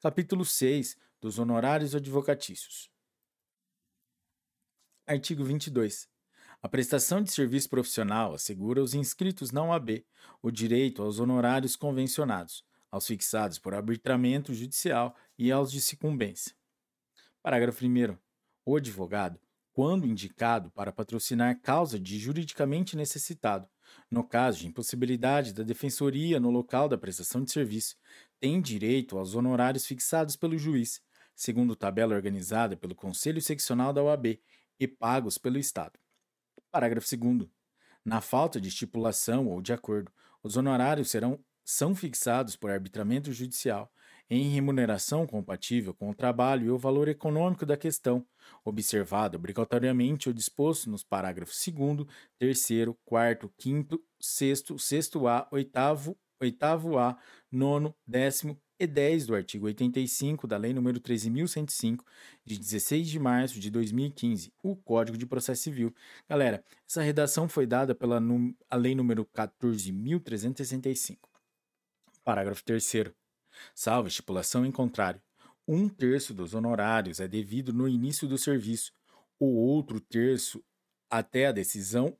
Capítulo 0.00 0.44
6 0.44 0.96
dos 1.20 1.40
Honorários 1.40 1.92
Advocatícios. 1.92 2.88
Artigo 5.04 5.42
22. 5.42 6.08
A 6.62 6.68
prestação 6.68 7.20
de 7.20 7.32
serviço 7.32 7.68
profissional 7.68 8.32
assegura 8.32 8.80
aos 8.80 8.94
inscritos 8.94 9.50
na 9.50 9.64
OAB 9.64 10.04
o 10.40 10.52
direito 10.52 11.02
aos 11.02 11.18
honorários 11.18 11.74
convencionados, 11.74 12.64
aos 12.92 13.08
fixados 13.08 13.58
por 13.58 13.74
arbitramento 13.74 14.54
judicial 14.54 15.16
e 15.36 15.50
aos 15.50 15.72
de 15.72 15.80
sucumbência. 15.80 16.54
Parágrafo 17.42 17.84
1. 17.84 18.16
O 18.64 18.76
advogado, 18.76 19.40
quando 19.72 20.06
indicado 20.06 20.70
para 20.70 20.92
patrocinar 20.92 21.60
causa 21.60 21.98
de 21.98 22.20
juridicamente 22.20 22.96
necessitado, 22.96 23.68
no 24.10 24.24
caso 24.24 24.60
de 24.60 24.66
impossibilidade 24.66 25.52
da 25.52 25.62
defensoria 25.62 26.40
no 26.40 26.50
local 26.50 26.88
da 26.88 26.98
prestação 26.98 27.42
de 27.44 27.52
serviço, 27.52 27.96
tem 28.40 28.60
direito 28.60 29.18
aos 29.18 29.34
honorários 29.34 29.86
fixados 29.86 30.36
pelo 30.36 30.56
juiz, 30.56 31.02
segundo 31.34 31.76
tabela 31.76 32.14
organizada 32.14 32.76
pelo 32.76 32.94
Conselho 32.94 33.40
Seccional 33.40 33.92
da 33.92 34.02
OAB 34.02 34.40
e 34.78 34.88
pagos 34.88 35.38
pelo 35.38 35.58
Estado. 35.58 35.98
Parágrafo 36.70 37.08
2. 37.16 37.48
Na 38.04 38.20
falta 38.20 38.60
de 38.60 38.68
estipulação 38.68 39.46
ou 39.48 39.60
de 39.60 39.72
acordo, 39.72 40.10
os 40.42 40.56
honorários 40.56 41.10
serão 41.10 41.38
são 41.64 41.94
fixados 41.94 42.56
por 42.56 42.70
arbitramento 42.70 43.30
judicial 43.30 43.92
em 44.30 44.50
remuneração 44.50 45.26
compatível 45.26 45.94
com 45.94 46.10
o 46.10 46.14
trabalho 46.14 46.66
e 46.66 46.70
o 46.70 46.78
valor 46.78 47.08
econômico 47.08 47.64
da 47.64 47.76
questão, 47.76 48.26
observado 48.64 49.36
obrigatoriamente 49.36 50.28
o 50.28 50.34
disposto 50.34 50.90
nos 50.90 51.02
parágrafos 51.02 51.64
2, 51.66 52.06
3, 52.38 52.66
4, 53.04 53.52
5, 53.58 54.02
6, 54.20 54.62
6A, 54.62 55.46
8, 55.50 56.16
8A, 56.40 57.16
9, 57.50 57.94
10 58.06 58.56
e 58.80 58.86
10 58.86 59.26
do 59.26 59.34
artigo 59.34 59.66
85 59.66 60.46
da 60.46 60.56
Lei 60.56 60.72
nº 60.72 61.00
13.105, 61.00 62.04
de 62.44 62.58
16 62.58 63.08
de 63.08 63.18
março 63.18 63.58
de 63.58 63.70
2015, 63.70 64.52
o 64.62 64.76
Código 64.76 65.18
de 65.18 65.26
Processo 65.26 65.62
Civil. 65.62 65.92
Galera, 66.28 66.64
essa 66.88 67.02
redação 67.02 67.48
foi 67.48 67.66
dada 67.66 67.94
pela 67.94 68.22
a 68.70 68.76
Lei 68.76 68.94
nº 68.94 69.26
14.365. 69.34 71.18
Parágrafo 72.24 72.62
3 72.62 72.84
Salvo 73.74 74.08
estipulação 74.08 74.64
em 74.64 74.72
contrário, 74.72 75.20
um 75.66 75.88
terço 75.88 76.32
dos 76.32 76.54
honorários 76.54 77.20
é 77.20 77.28
devido 77.28 77.72
no 77.72 77.88
início 77.88 78.26
do 78.26 78.38
serviço, 78.38 78.92
o 79.38 79.46
outro 79.46 80.00
terço 80.00 80.64
até 81.10 81.46
a 81.46 81.52
decisão 81.52 82.16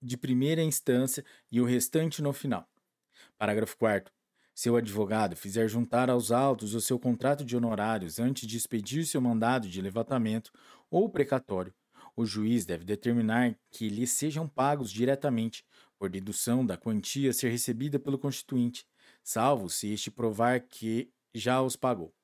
de 0.00 0.16
primeira 0.16 0.62
instância 0.62 1.24
e 1.50 1.60
o 1.60 1.64
restante 1.64 2.22
no 2.22 2.32
final. 2.32 2.68
Parágrafo 3.38 3.76
4. 3.76 4.12
Se 4.54 4.70
o 4.70 4.76
advogado 4.76 5.36
fizer 5.36 5.68
juntar 5.68 6.08
aos 6.08 6.32
autos 6.32 6.72
o 6.72 6.80
seu 6.80 6.98
contrato 6.98 7.44
de 7.44 7.54
honorários 7.56 8.18
antes 8.18 8.48
de 8.48 8.56
expedir 8.56 9.04
seu 9.04 9.20
mandado 9.20 9.68
de 9.68 9.82
levantamento 9.82 10.50
ou 10.90 11.10
precatório, 11.10 11.74
o 12.16 12.24
juiz 12.24 12.64
deve 12.64 12.82
determinar 12.82 13.54
que 13.70 13.90
lhe 13.90 14.06
sejam 14.06 14.48
pagos 14.48 14.90
diretamente, 14.90 15.62
por 15.98 16.08
dedução 16.08 16.64
da 16.64 16.76
quantia 16.76 17.30
a 17.30 17.32
ser 17.34 17.50
recebida 17.50 17.98
pelo 17.98 18.18
constituinte, 18.18 18.86
salvo 19.26 19.68
se 19.68 19.92
este 19.92 20.08
provar 20.08 20.60
que 20.60 21.12
já 21.34 21.60
os 21.60 21.74
pagou. 21.74 22.14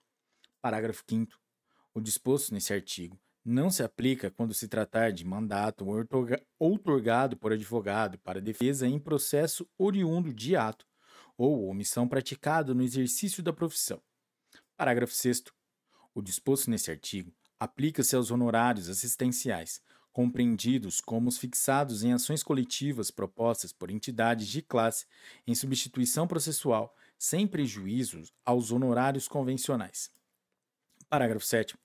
Parágrafo 0.60 1.02
5. 1.08 1.32
O 1.92 2.00
disposto 2.00 2.54
nesse 2.54 2.72
artigo 2.72 3.20
não 3.44 3.70
se 3.70 3.82
aplica 3.82 4.30
quando 4.30 4.54
se 4.54 4.68
tratar 4.68 5.10
de 5.10 5.24
mandato 5.24 5.84
outorgado 6.60 7.36
por 7.36 7.52
advogado 7.52 8.18
para 8.18 8.40
defesa 8.40 8.86
em 8.86 9.00
processo 9.00 9.68
oriundo 9.76 10.32
de 10.32 10.54
ato 10.54 10.86
ou 11.36 11.66
omissão 11.66 12.06
praticada 12.06 12.72
no 12.72 12.84
exercício 12.84 13.42
da 13.42 13.52
profissão. 13.52 14.00
Parágrafo 14.76 15.12
6. 15.12 15.42
O 16.14 16.22
disposto 16.22 16.70
nesse 16.70 16.88
artigo 16.88 17.34
aplica-se 17.58 18.14
aos 18.14 18.30
honorários 18.30 18.88
assistenciais, 18.88 19.82
compreendidos 20.12 21.00
como 21.00 21.28
os 21.28 21.38
fixados 21.38 22.02
em 22.02 22.12
ações 22.12 22.42
coletivas 22.42 23.10
propostas 23.10 23.72
por 23.72 23.90
entidades 23.90 24.46
de 24.46 24.62
classe 24.62 25.06
em 25.46 25.54
substituição 25.54 26.26
processual, 26.28 26.94
sem 27.18 27.46
prejuízo 27.46 28.22
aos 28.44 28.70
honorários 28.70 29.26
convencionais. 29.26 30.10
Parágrafo 31.08 31.46
7. 31.46 31.76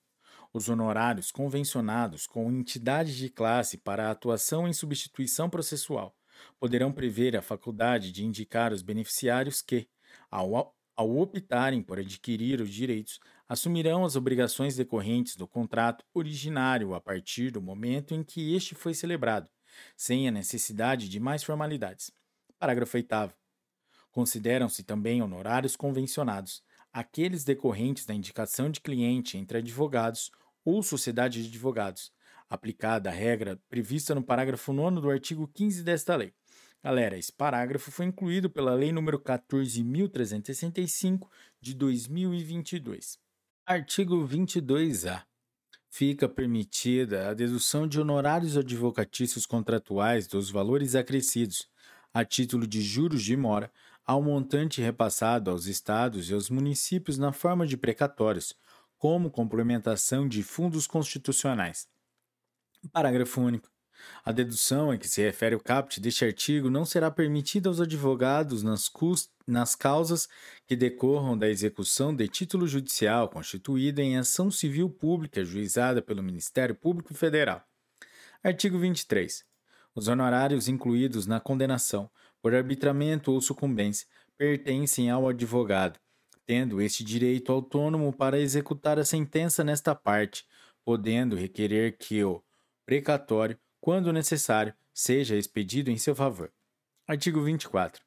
Os 0.54 0.70
honorários 0.70 1.32
convencionados 1.32 2.26
com 2.26 2.52
entidades 2.52 3.16
de 3.16 3.30
classe 3.30 3.78
para 3.78 4.10
atuação 4.10 4.68
em 4.68 4.74
substituição 4.74 5.50
processual 5.50 6.16
poderão 6.60 6.92
prever 6.92 7.36
a 7.36 7.42
faculdade 7.42 8.12
de 8.12 8.26
indicar 8.26 8.72
os 8.72 8.82
beneficiários 8.82 9.62
que, 9.62 9.90
ao, 10.30 10.77
ao 10.98 11.16
optarem 11.20 11.84
por 11.84 12.00
adquirir 12.00 12.60
os 12.60 12.74
direitos, 12.74 13.20
assumirão 13.48 14.04
as 14.04 14.16
obrigações 14.16 14.76
decorrentes 14.76 15.36
do 15.36 15.48
contrato 15.48 16.04
originário 16.12 16.96
a 16.96 17.00
partir 17.00 17.52
do 17.52 17.62
momento 17.62 18.16
em 18.16 18.24
que 18.24 18.56
este 18.56 18.74
foi 18.74 18.96
celebrado, 18.96 19.48
sem 19.96 20.28
a 20.28 20.32
necessidade 20.32 21.08
de 21.08 21.20
mais 21.20 21.44
formalidades. 21.44 22.12
Parágrafo 22.58 22.98
8. 22.98 23.08
Consideram-se 24.12 24.84
também 24.84 25.22
honorários 25.22 25.76
convencionados 25.76 26.64
aqueles 26.92 27.44
decorrentes 27.44 28.04
da 28.04 28.16
indicação 28.16 28.72
de 28.72 28.82
cliente 28.82 29.38
entre 29.38 29.60
advogados 29.60 30.32
ou 30.66 30.82
sociedade 30.82 31.44
de 31.44 31.50
advogados, 31.50 32.12
aplicada 32.50 33.12
a 33.12 33.14
regra 33.14 33.62
prevista 33.70 34.16
no 34.16 34.24
parágrafo 34.24 34.74
9 34.74 35.00
do 35.00 35.12
artigo 35.12 35.48
15 35.48 35.84
desta 35.84 36.16
lei. 36.16 36.34
Galera, 36.88 37.18
esse 37.18 37.34
parágrafo 37.34 37.92
foi 37.92 38.06
incluído 38.06 38.50
pela 38.50 38.74
Lei 38.74 38.94
nº 38.94 39.22
14.365 39.22 41.28
de 41.60 41.74
2022. 41.74 43.20
Artigo 43.66 44.26
22-A. 44.26 45.26
Fica 45.90 46.30
permitida 46.30 47.28
a 47.28 47.34
dedução 47.34 47.86
de 47.86 48.00
honorários 48.00 48.56
advocatícios 48.56 49.46
contratuais 49.46 50.28
dos 50.28 50.50
valores 50.50 50.96
acrescidos, 50.96 51.70
a 52.14 52.24
título 52.24 52.66
de 52.66 52.82
juros 52.82 53.22
de 53.22 53.36
mora, 53.36 53.70
ao 54.06 54.24
montante 54.24 54.82
repassado 54.82 55.52
aos 55.52 55.66
estados 55.66 56.30
e 56.30 56.34
aos 56.34 56.50
municípios 56.50 57.18
na 57.18 57.34
forma 57.34 57.68
de 57.68 57.76
precatórios, 57.76 58.56
como 58.98 59.30
complementação 59.30 60.26
de 60.26 60.42
fundos 60.42 60.88
constitucionais. 60.88 61.86
Parágrafo 62.94 63.42
único. 63.42 63.70
A 64.24 64.32
dedução 64.32 64.92
a 64.92 64.98
que 64.98 65.08
se 65.08 65.22
refere 65.22 65.56
o 65.56 65.60
caput 65.60 66.00
deste 66.00 66.26
artigo 66.26 66.70
não 66.70 66.86
será 66.86 67.10
permitida 67.10 67.70
aos 67.70 67.80
advogados 67.80 68.64
nas, 68.64 68.92
nas 69.46 69.76
causas 69.76 70.28
que 70.66 70.76
decorram 70.76 71.38
da 71.38 71.48
execução 71.48 72.16
de 72.16 72.28
título 72.28 72.68
judicial 72.68 73.30
constituída 73.30 74.02
em 74.02 74.18
ação 74.18 74.52
civil 74.52 74.90
pública 74.90 75.44
juizada 75.44 76.02
pelo 76.02 76.24
Ministério 76.24 76.76
Público 76.76 77.14
Federal. 77.14 77.64
Artigo 78.44 78.78
23. 78.78 79.46
Os 79.96 80.08
honorários 80.08 80.68
incluídos 80.68 81.26
na 81.26 81.40
condenação, 81.40 82.10
por 82.42 82.54
arbitramento 82.54 83.32
ou 83.32 83.42
sucumbência, 83.42 84.08
pertencem 84.38 85.10
ao 85.10 85.28
advogado, 85.28 86.00
tendo 86.46 86.80
este 86.80 87.04
direito 87.04 87.52
autônomo 87.52 88.14
para 88.14 88.40
executar 88.40 89.00
a 89.00 89.04
sentença 89.04 89.64
nesta 89.64 89.96
parte, 89.96 90.46
podendo 90.86 91.36
requerer 91.36 91.98
que 91.98 92.24
o 92.24 92.44
precatório, 92.86 93.58
quando 93.88 94.12
necessário, 94.12 94.74
seja 94.94 95.38
expedido 95.38 95.90
em 95.90 95.96
seu 95.96 96.14
favor. 96.14 96.52
Artigo 97.08 97.42
24. 97.42 98.04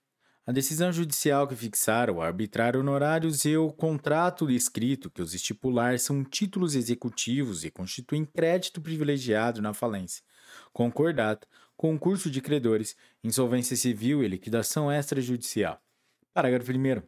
A 0.46 0.52
decisão 0.52 0.92
judicial 0.92 1.48
que 1.48 1.56
fixar 1.56 2.10
ou 2.10 2.20
arbitrar 2.20 2.76
honorários 2.76 3.46
e 3.46 3.56
o 3.56 3.72
contrato 3.72 4.50
escrito 4.50 5.08
que 5.08 5.22
os 5.22 5.32
estipular 5.32 5.98
são 5.98 6.22
títulos 6.22 6.74
executivos 6.74 7.64
e 7.64 7.70
constituem 7.70 8.26
crédito 8.26 8.78
privilegiado 8.78 9.62
na 9.62 9.72
falência, 9.72 10.22
concordata, 10.70 11.48
concurso 11.78 12.30
de 12.30 12.42
credores, 12.42 12.94
insolvência 13.24 13.74
civil 13.74 14.22
e 14.22 14.28
liquidação 14.28 14.92
extrajudicial. 14.92 15.80
Parágrafo 16.34 16.72
1. 16.72 17.02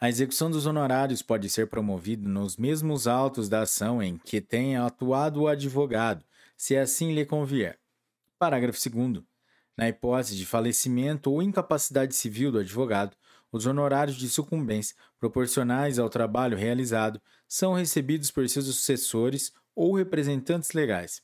A 0.00 0.08
execução 0.08 0.50
dos 0.50 0.66
honorários 0.66 1.22
pode 1.22 1.48
ser 1.48 1.68
promovida 1.68 2.28
nos 2.28 2.56
mesmos 2.56 3.06
autos 3.06 3.48
da 3.48 3.60
ação 3.60 4.02
em 4.02 4.18
que 4.18 4.40
tenha 4.40 4.84
atuado 4.84 5.42
o 5.42 5.46
advogado, 5.46 6.24
se 6.56 6.76
assim 6.76 7.12
lhe 7.12 7.24
convier. 7.24 7.78
Parágrafo 8.38 8.78
2. 8.90 9.22
Na 9.76 9.88
hipótese 9.88 10.36
de 10.36 10.46
falecimento 10.46 11.30
ou 11.30 11.42
incapacidade 11.42 12.14
civil 12.14 12.50
do 12.50 12.58
advogado, 12.58 13.16
os 13.52 13.66
honorários 13.66 14.16
de 14.16 14.28
sucumbência 14.28 14.96
proporcionais 15.18 15.98
ao 15.98 16.08
trabalho 16.08 16.56
realizado 16.56 17.20
são 17.46 17.74
recebidos 17.74 18.30
por 18.30 18.48
seus 18.48 18.66
sucessores 18.66 19.52
ou 19.74 19.94
representantes 19.94 20.72
legais. 20.72 21.22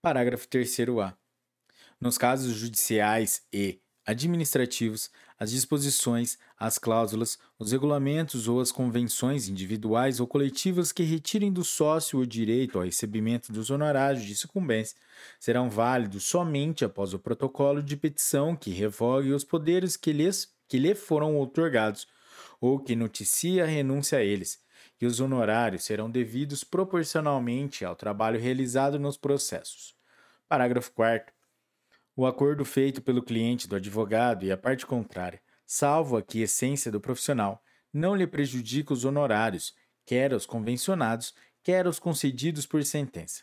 Parágrafo 0.00 0.48
3a. 0.48 1.14
Nos 2.00 2.16
casos 2.16 2.54
judiciais 2.54 3.46
e 3.52 3.80
administrativos, 4.06 5.10
as 5.40 5.50
disposições, 5.50 6.38
as 6.58 6.76
cláusulas, 6.76 7.38
os 7.58 7.72
regulamentos 7.72 8.46
ou 8.46 8.60
as 8.60 8.70
convenções 8.70 9.48
individuais 9.48 10.20
ou 10.20 10.26
coletivas 10.26 10.92
que 10.92 11.02
retirem 11.02 11.50
do 11.50 11.64
sócio 11.64 12.18
o 12.18 12.26
direito 12.26 12.76
ao 12.76 12.84
recebimento 12.84 13.50
dos 13.50 13.70
honorários 13.70 14.22
de 14.22 14.36
sucumbência 14.36 14.98
serão 15.38 15.70
válidos 15.70 16.24
somente 16.24 16.84
após 16.84 17.14
o 17.14 17.18
protocolo 17.18 17.82
de 17.82 17.96
petição 17.96 18.54
que 18.54 18.70
revogue 18.70 19.32
os 19.32 19.42
poderes 19.42 19.96
que, 19.96 20.12
lhes, 20.12 20.52
que 20.68 20.78
lhe 20.78 20.94
foram 20.94 21.34
outorgados 21.36 22.06
ou 22.60 22.78
que 22.78 22.94
noticie 22.94 23.62
a 23.62 23.66
renúncia 23.66 24.18
a 24.18 24.22
eles, 24.22 24.60
e 25.00 25.06
os 25.06 25.20
honorários 25.20 25.84
serão 25.84 26.10
devidos 26.10 26.62
proporcionalmente 26.62 27.82
ao 27.82 27.96
trabalho 27.96 28.38
realizado 28.38 28.98
nos 28.98 29.16
processos. 29.16 29.94
Parágrafo 30.46 30.92
4 30.92 31.39
o 32.20 32.26
acordo 32.26 32.66
feito 32.66 33.00
pelo 33.00 33.22
cliente 33.22 33.66
do 33.66 33.76
advogado 33.76 34.44
e 34.44 34.52
a 34.52 34.56
parte 34.56 34.84
contrária, 34.84 35.40
salvo 35.64 36.18
a 36.18 36.24
essência 36.34 36.92
do 36.92 37.00
profissional, 37.00 37.62
não 37.90 38.14
lhe 38.14 38.26
prejudica 38.26 38.92
os 38.92 39.06
honorários, 39.06 39.74
quer 40.04 40.34
os 40.34 40.44
convencionados, 40.44 41.32
quer 41.62 41.86
os 41.86 41.98
concedidos 41.98 42.66
por 42.66 42.84
sentença. 42.84 43.42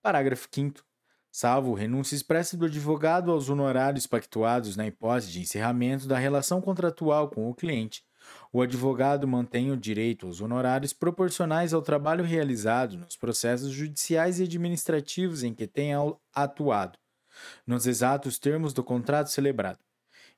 Parágrafo 0.00 0.48
5 0.50 0.82
salvo 1.30 1.74
renúncia 1.74 2.16
expressa 2.16 2.56
do 2.56 2.64
advogado 2.64 3.30
aos 3.30 3.50
honorários 3.50 4.06
pactuados 4.06 4.76
na 4.76 4.86
hipótese 4.86 5.32
de 5.32 5.40
encerramento 5.40 6.08
da 6.08 6.16
relação 6.16 6.62
contratual 6.62 7.28
com 7.28 7.50
o 7.50 7.54
cliente, 7.54 8.02
o 8.50 8.62
advogado 8.62 9.28
mantém 9.28 9.70
o 9.70 9.76
direito 9.76 10.24
aos 10.24 10.40
honorários 10.40 10.94
proporcionais 10.94 11.74
ao 11.74 11.82
trabalho 11.82 12.24
realizado 12.24 12.96
nos 12.96 13.14
processos 13.14 13.72
judiciais 13.72 14.40
e 14.40 14.44
administrativos 14.44 15.42
em 15.42 15.52
que 15.52 15.66
tenha 15.66 15.98
atuado, 16.34 16.98
nos 17.66 17.86
exatos 17.86 18.38
termos 18.38 18.72
do 18.72 18.82
contrato 18.82 19.30
celebrado, 19.30 19.78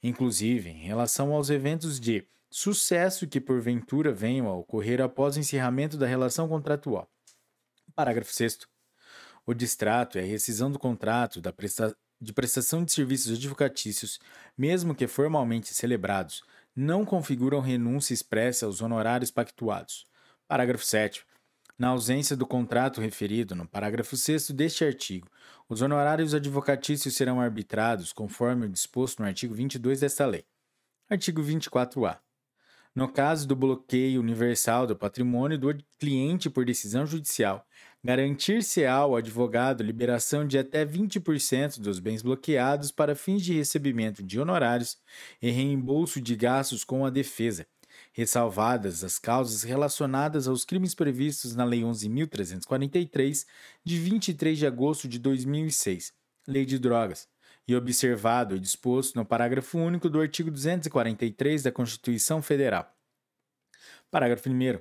inclusive 0.03 0.71
em 0.71 0.83
relação 0.83 1.33
aos 1.33 1.51
eventos 1.51 1.99
de 1.99 2.27
sucesso 2.51 3.27
que 3.27 3.41
porventura 3.41 4.13
venham 4.13 4.47
a 4.49 4.57
ocorrer 4.57 5.01
após 5.01 5.37
o 5.37 5.41
encerramento 5.41 5.97
da 5.97 6.07
relação 6.07 6.49
contratual. 6.49 7.09
Parágrafo 7.95 8.33
6 8.33 8.61
O 9.47 9.55
distrato 9.55 10.19
é 10.19 10.23
a 10.23 10.27
rescisão 10.27 10.71
do 10.71 10.79
contrato 10.79 11.41
da 11.41 11.53
presta 11.53 11.97
de 12.21 12.33
prestação 12.33 12.85
de 12.85 12.93
serviços 12.93 13.37
advocatícios, 13.37 14.19
mesmo 14.57 14.93
que 14.93 15.07
formalmente 15.07 15.73
celebrados, 15.73 16.43
não 16.75 17.05
configuram 17.05 17.61
renúncia 17.61 18.13
expressa 18.13 18.67
aos 18.67 18.83
honorários 18.83 19.31
pactuados. 19.31 20.05
Parágrafo 20.49 20.85
7 20.85 21.25
na 21.79 21.89
ausência 21.89 22.37
do 22.37 22.45
contrato 22.47 23.01
referido 23.01 23.55
no 23.55 23.67
parágrafo 23.67 24.17
6 24.17 24.51
deste 24.51 24.85
artigo, 24.85 25.29
os 25.69 25.81
honorários 25.81 26.35
advocatícios 26.35 27.15
serão 27.15 27.41
arbitrados 27.41 28.13
conforme 28.13 28.67
o 28.67 28.69
disposto 28.69 29.21
no 29.21 29.29
artigo 29.29 29.55
22 29.55 30.01
desta 30.01 30.27
lei. 30.27 30.45
Artigo 31.09 31.41
24-A. 31.41 32.19
No 32.95 33.07
caso 33.07 33.47
do 33.47 33.55
bloqueio 33.55 34.21
universal 34.21 34.85
do 34.85 34.97
patrimônio 34.97 35.57
do 35.57 35.77
cliente 36.01 36.51
por 36.51 36.65
decisão 36.65 37.07
judicial, 37.07 37.65
garantir-se 38.03 38.85
ao 38.85 39.15
advogado 39.15 39.85
liberação 39.85 40.45
de 40.45 40.59
até 40.59 40.85
20% 40.85 41.79
dos 41.79 42.01
bens 42.01 42.23
bloqueados 42.23 42.91
para 42.91 43.15
fins 43.15 43.43
de 43.43 43.55
recebimento 43.55 44.21
de 44.21 44.41
honorários 44.41 44.99
e 45.41 45.49
reembolso 45.51 46.21
de 46.21 46.35
gastos 46.35 46.83
com 46.83 47.07
a 47.07 47.11
defesa, 47.11 47.67
ressalvadas 48.19 49.05
as 49.05 49.17
causas 49.17 49.63
relacionadas 49.63 50.49
aos 50.49 50.65
crimes 50.65 50.93
previstos 50.93 51.55
na 51.55 51.63
Lei 51.63 51.83
11.343, 51.83 53.47
de 53.85 53.97
23 53.97 54.59
de 54.59 54.67
agosto 54.67 55.07
de 55.07 55.21
2006, 55.21 56.13
Lei 56.45 56.67
de 56.67 56.81
Drogas, 56.81 57.29
e 57.69 57.77
observado 57.77 58.57
e 58.57 58.59
disposto 58.59 59.15
no 59.15 59.25
parágrafo 59.25 59.79
único 59.79 60.11
do 60.11 60.21
artigo 60.21 60.51
243 60.51 61.63
da 61.63 61.71
Constituição 61.71 62.43
Federal. 62.43 62.93
Parágrafo 64.11 64.51
1. 64.51 64.81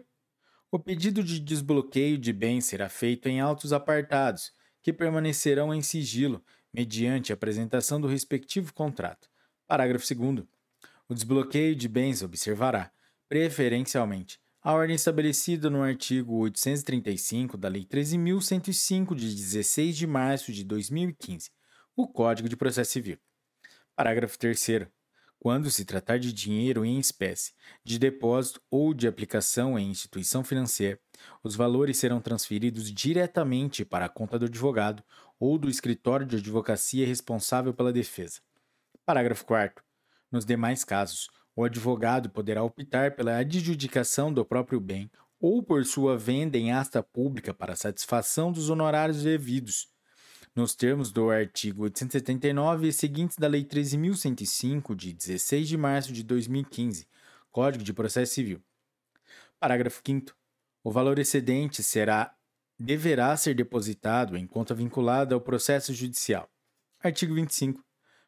O 0.71 0.79
pedido 0.79 1.23
de 1.23 1.39
desbloqueio 1.39 2.17
de 2.17 2.33
bens 2.33 2.65
será 2.65 2.89
feito 2.89 3.29
em 3.29 3.39
autos 3.39 3.71
apartados, 3.71 4.51
que 4.81 4.91
permanecerão 4.91 5.71
em 5.71 5.83
sigilo, 5.83 6.43
mediante 6.73 7.31
a 7.31 7.35
apresentação 7.35 8.01
do 8.01 8.07
respectivo 8.07 8.73
contrato. 8.73 9.29
Parágrafo 9.67 10.07
2. 10.11 10.43
O 11.07 11.13
desbloqueio 11.13 11.75
de 11.75 11.87
bens 11.87 12.23
observará, 12.23 12.91
preferencialmente, 13.29 14.39
a 14.61 14.73
ordem 14.73 14.95
estabelecida 14.95 15.69
no 15.69 15.81
artigo 15.81 16.35
835 16.39 17.57
da 17.57 17.67
Lei 17.67 17.85
13.105, 17.85 19.15
de 19.15 19.33
16 19.33 19.95
de 19.97 20.07
março 20.07 20.51
de 20.51 20.63
2015, 20.63 21.51
o 21.95 22.07
Código 22.07 22.49
de 22.49 22.57
Processo 22.57 22.91
Civil. 22.91 23.17
Parágrafo 23.95 24.37
3. 24.37 24.87
Quando 25.39 25.69
se 25.69 25.85
tratar 25.85 26.17
de 26.17 26.33
dinheiro 26.33 26.83
em 26.83 26.99
espécie, 26.99 27.53
de 27.83 27.99
depósito 27.99 28.61
ou 28.71 28.93
de 28.93 29.07
aplicação 29.07 29.77
em 29.77 29.89
instituição 29.89 30.43
financeira, 30.43 30.99
os 31.43 31.55
valores 31.55 31.97
serão 31.97 32.19
transferidos 32.19 32.91
diretamente 32.91 33.85
para 33.85 34.05
a 34.05 34.09
conta 34.09 34.39
do 34.39 34.45
advogado 34.45 35.03
ou 35.39 35.57
do 35.57 35.69
escritório 35.69 36.25
de 36.25 36.37
advocacia 36.37 37.05
responsável 37.05 37.73
pela 37.73 37.93
defesa. 37.93 38.41
Parágrafo 39.05 39.45
4. 39.45 39.83
Nos 40.31 40.43
demais 40.43 40.83
casos, 40.83 41.29
o 41.57 41.63
advogado 41.63 42.29
poderá 42.29 42.63
optar 42.63 43.15
pela 43.15 43.35
adjudicação 43.35 44.31
do 44.31 44.45
próprio 44.45 44.79
bem 44.79 45.09
ou 45.39 45.63
por 45.63 45.83
sua 45.85 46.15
venda 46.15 46.55
em 46.55 46.71
asta 46.71 47.01
pública 47.01 47.51
para 47.51 47.75
satisfação 47.75 48.51
dos 48.51 48.69
honorários 48.69 49.23
devidos, 49.23 49.87
nos 50.55 50.75
termos 50.75 51.11
do 51.11 51.31
artigo 51.31 51.81
879 51.81 52.89
e 52.89 52.93
seguintes 52.93 53.37
da 53.37 53.47
Lei 53.47 53.65
13.105, 53.65 54.95
de 54.95 55.11
16 55.13 55.67
de 55.67 55.77
março 55.77 56.13
de 56.13 56.21
2015, 56.21 57.07
Código 57.51 57.83
de 57.83 57.91
Processo 57.91 58.35
Civil. 58.35 58.61
Parágrafo 59.59 59.99
5. 60.05 60.35
O 60.83 60.91
valor 60.91 61.17
excedente 61.17 61.81
será 61.81 62.35
deverá 62.79 63.35
ser 63.35 63.55
depositado 63.55 64.37
em 64.37 64.45
conta 64.45 64.75
vinculada 64.75 65.33
ao 65.33 65.41
processo 65.41 65.91
judicial. 65.91 66.47
Artigo 67.01 67.33
25 67.33 67.83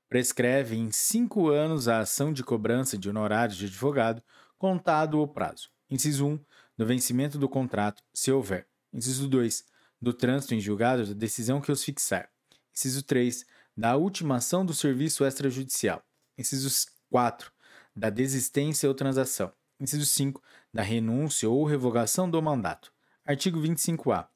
prescreve 0.09 0.75
em 0.75 0.91
cinco 0.91 1.49
anos 1.49 1.87
a 1.87 1.99
ação 1.99 2.33
de 2.33 2.43
cobrança 2.43 2.97
de 2.97 3.07
honorários 3.09 3.57
de 3.57 3.65
advogado, 3.65 4.21
contado 4.57 5.19
o 5.21 5.27
prazo. 5.27 5.69
Inciso 5.89 6.25
1. 6.25 6.39
Do 6.77 6.85
vencimento 6.85 7.37
do 7.37 7.47
contrato, 7.47 8.03
se 8.13 8.31
houver. 8.31 8.67
Inciso 8.91 9.27
2. 9.27 9.63
Do 10.01 10.11
trânsito 10.11 10.55
em 10.55 10.59
julgado 10.59 11.05
da 11.05 11.13
decisão 11.13 11.61
que 11.61 11.71
os 11.71 11.83
fixar. 11.83 12.29
Inciso 12.75 13.03
3. 13.03 13.45
Da 13.77 13.95
ultimação 13.95 14.65
do 14.65 14.73
serviço 14.73 15.23
extrajudicial. 15.23 16.03
Inciso 16.37 16.69
4. 17.09 17.51
Da 17.95 18.09
desistência 18.09 18.89
ou 18.89 18.95
transação. 18.95 19.53
Inciso 19.79 20.05
5. 20.05 20.41
Da 20.73 20.81
renúncia 20.81 21.49
ou 21.49 21.63
revogação 21.65 22.29
do 22.29 22.41
mandato. 22.41 22.91
Artigo 23.25 23.61
25-A 23.61 24.27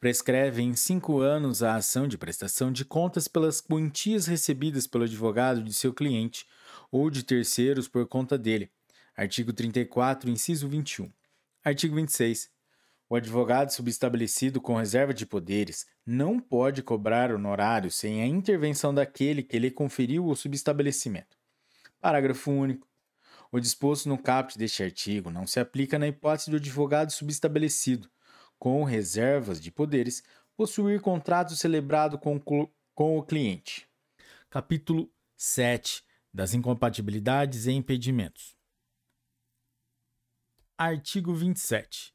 prescreve 0.00 0.62
em 0.62 0.74
cinco 0.74 1.20
anos 1.20 1.62
a 1.62 1.74
ação 1.74 2.06
de 2.06 2.16
prestação 2.16 2.72
de 2.72 2.84
contas 2.84 3.28
pelas 3.28 3.60
quantias 3.60 4.26
recebidas 4.26 4.86
pelo 4.86 5.04
advogado 5.04 5.62
de 5.62 5.74
seu 5.74 5.92
cliente 5.92 6.46
ou 6.90 7.10
de 7.10 7.22
terceiros 7.22 7.88
por 7.88 8.06
conta 8.06 8.38
dele. 8.38 8.70
Artigo 9.16 9.52
34, 9.52 10.30
inciso 10.30 10.68
21. 10.68 11.10
Artigo 11.64 11.96
26. 11.96 12.50
O 13.10 13.16
advogado 13.16 13.70
subestabelecido 13.70 14.60
com 14.60 14.76
reserva 14.76 15.14
de 15.14 15.24
poderes 15.24 15.86
não 16.04 16.38
pode 16.38 16.82
cobrar 16.82 17.32
honorário 17.32 17.90
sem 17.90 18.22
a 18.22 18.26
intervenção 18.26 18.92
daquele 18.94 19.42
que 19.42 19.58
lhe 19.58 19.70
conferiu 19.70 20.26
o 20.26 20.36
subestabelecimento. 20.36 21.36
Parágrafo 22.00 22.50
único. 22.50 22.86
O 23.50 23.58
disposto 23.58 24.10
no 24.10 24.18
caput 24.18 24.58
deste 24.58 24.82
artigo 24.82 25.30
não 25.30 25.46
se 25.46 25.58
aplica 25.58 25.98
na 25.98 26.06
hipótese 26.06 26.50
do 26.50 26.58
advogado 26.58 27.10
subestabelecido, 27.10 28.10
com 28.58 28.84
reservas 28.84 29.60
de 29.60 29.70
poderes, 29.70 30.22
possuir 30.56 31.00
contrato 31.00 31.54
celebrado 31.54 32.18
com, 32.18 32.38
com 32.40 33.18
o 33.18 33.22
cliente. 33.22 33.88
Capítulo 34.50 35.10
7 35.36 36.04
das 36.32 36.54
incompatibilidades 36.54 37.66
e 37.66 37.72
impedimentos. 37.72 38.56
Artigo 40.76 41.34
27. 41.34 42.14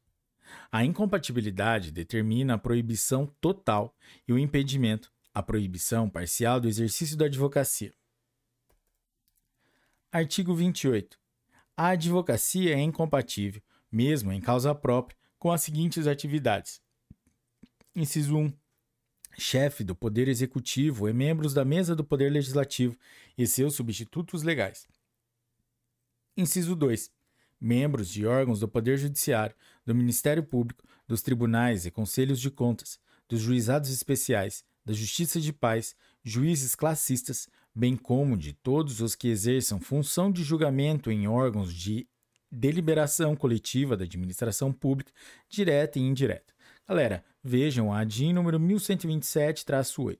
A 0.71 0.83
incompatibilidade 0.83 1.91
determina 1.91 2.55
a 2.55 2.57
proibição 2.57 3.25
total 3.41 3.95
e 4.27 4.33
o 4.33 4.39
impedimento, 4.39 5.11
a 5.33 5.41
proibição 5.41 6.09
parcial 6.09 6.59
do 6.59 6.67
exercício 6.67 7.17
da 7.17 7.25
advocacia. 7.25 7.93
Artigo 10.11 10.53
28. 10.53 11.19
A 11.75 11.89
advocacia 11.89 12.75
é 12.75 12.79
incompatível, 12.79 13.61
mesmo 13.91 14.31
em 14.31 14.39
causa 14.39 14.75
própria, 14.75 15.17
com 15.43 15.51
as 15.51 15.61
seguintes 15.61 16.07
atividades. 16.07 16.81
Inciso 17.93 18.37
1. 18.37 18.53
Chefe 19.37 19.83
do 19.83 19.93
Poder 19.93 20.29
Executivo 20.29 21.09
e 21.09 21.11
membros 21.11 21.53
da 21.53 21.65
Mesa 21.65 21.93
do 21.93 22.01
Poder 22.01 22.31
Legislativo 22.31 22.97
e 23.37 23.45
seus 23.45 23.75
substitutos 23.75 24.41
legais. 24.41 24.87
Inciso 26.37 26.77
2. 26.77 27.11
Membros 27.59 28.07
de 28.07 28.25
órgãos 28.25 28.61
do 28.61 28.69
Poder 28.69 28.95
Judiciário, 28.95 29.53
do 29.85 29.93
Ministério 29.93 30.43
Público, 30.43 30.87
dos 31.05 31.21
tribunais 31.21 31.85
e 31.85 31.91
conselhos 31.91 32.39
de 32.39 32.49
contas, 32.49 32.97
dos 33.27 33.41
juizados 33.41 33.89
especiais, 33.89 34.63
da 34.85 34.93
Justiça 34.93 35.41
de 35.41 35.51
Paz, 35.51 35.93
juízes 36.23 36.73
classistas, 36.73 37.49
bem 37.75 37.97
como 37.97 38.37
de 38.37 38.53
todos 38.53 39.01
os 39.01 39.13
que 39.13 39.27
exerçam 39.27 39.81
função 39.81 40.31
de 40.31 40.41
julgamento 40.41 41.11
em 41.11 41.27
órgãos 41.27 41.73
de 41.73 42.07
deliberação 42.53 43.35
coletiva 43.35 43.97
da 43.97 44.03
administração 44.03 44.71
pública, 44.71 45.11
direta 45.49 45.97
e 45.97 46.01
indireta. 46.03 46.53
Galera, 46.87 47.23
vejam 47.43 47.91
a 47.91 48.03
DIN 48.03 48.33
número 48.33 48.59
1127-8. 48.59 50.19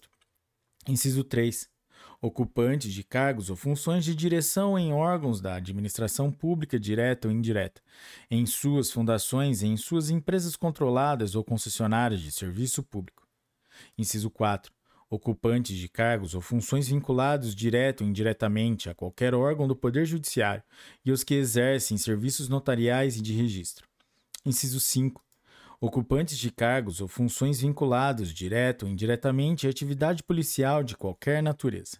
Inciso 0.88 1.24
3. 1.24 1.70
Ocupantes 2.22 2.92
de 2.92 3.04
cargos 3.04 3.50
ou 3.50 3.56
funções 3.56 4.04
de 4.04 4.16
direção 4.16 4.80
em 4.80 4.94
órgãos 4.94 5.40
da 5.42 5.56
administração 5.56 6.32
pública 6.32 6.80
direta 6.80 7.28
ou 7.28 7.34
indireta, 7.34 7.82
em 8.32 8.46
suas 8.46 8.92
fundações 8.92 9.62
e 9.62 9.68
em 9.68 9.78
suas 9.78 10.10
empresas 10.10 10.56
controladas 10.56 11.36
ou 11.36 11.44
concessionárias 11.44 12.22
de 12.22 12.32
serviço 12.32 12.82
público. 12.82 13.28
Inciso 13.98 14.30
4 14.30 14.74
ocupantes 15.14 15.78
de 15.78 15.88
cargos 15.88 16.34
ou 16.34 16.42
funções 16.42 16.88
vinculados 16.88 17.54
direto 17.54 18.02
ou 18.02 18.10
indiretamente 18.10 18.90
a 18.90 18.96
qualquer 18.96 19.36
órgão 19.36 19.68
do 19.68 19.76
Poder 19.76 20.06
Judiciário 20.06 20.64
e 21.06 21.12
os 21.12 21.24
que 21.24 21.36
exercem 21.36 21.98
serviços 21.98 22.50
notariais 22.50 23.18
e 23.18 23.22
de 23.22 23.32
registro. 23.34 23.88
Inciso 24.44 24.80
5. 24.80 25.24
Ocupantes 25.80 26.38
de 26.38 26.50
cargos 26.50 27.00
ou 27.00 27.08
funções 27.08 27.62
vinculados 27.62 28.34
direto 28.34 28.84
ou 28.84 28.92
indiretamente 28.92 29.68
à 29.68 29.70
atividade 29.70 30.24
policial 30.24 30.84
de 30.84 30.98
qualquer 30.98 31.44
natureza. 31.44 31.98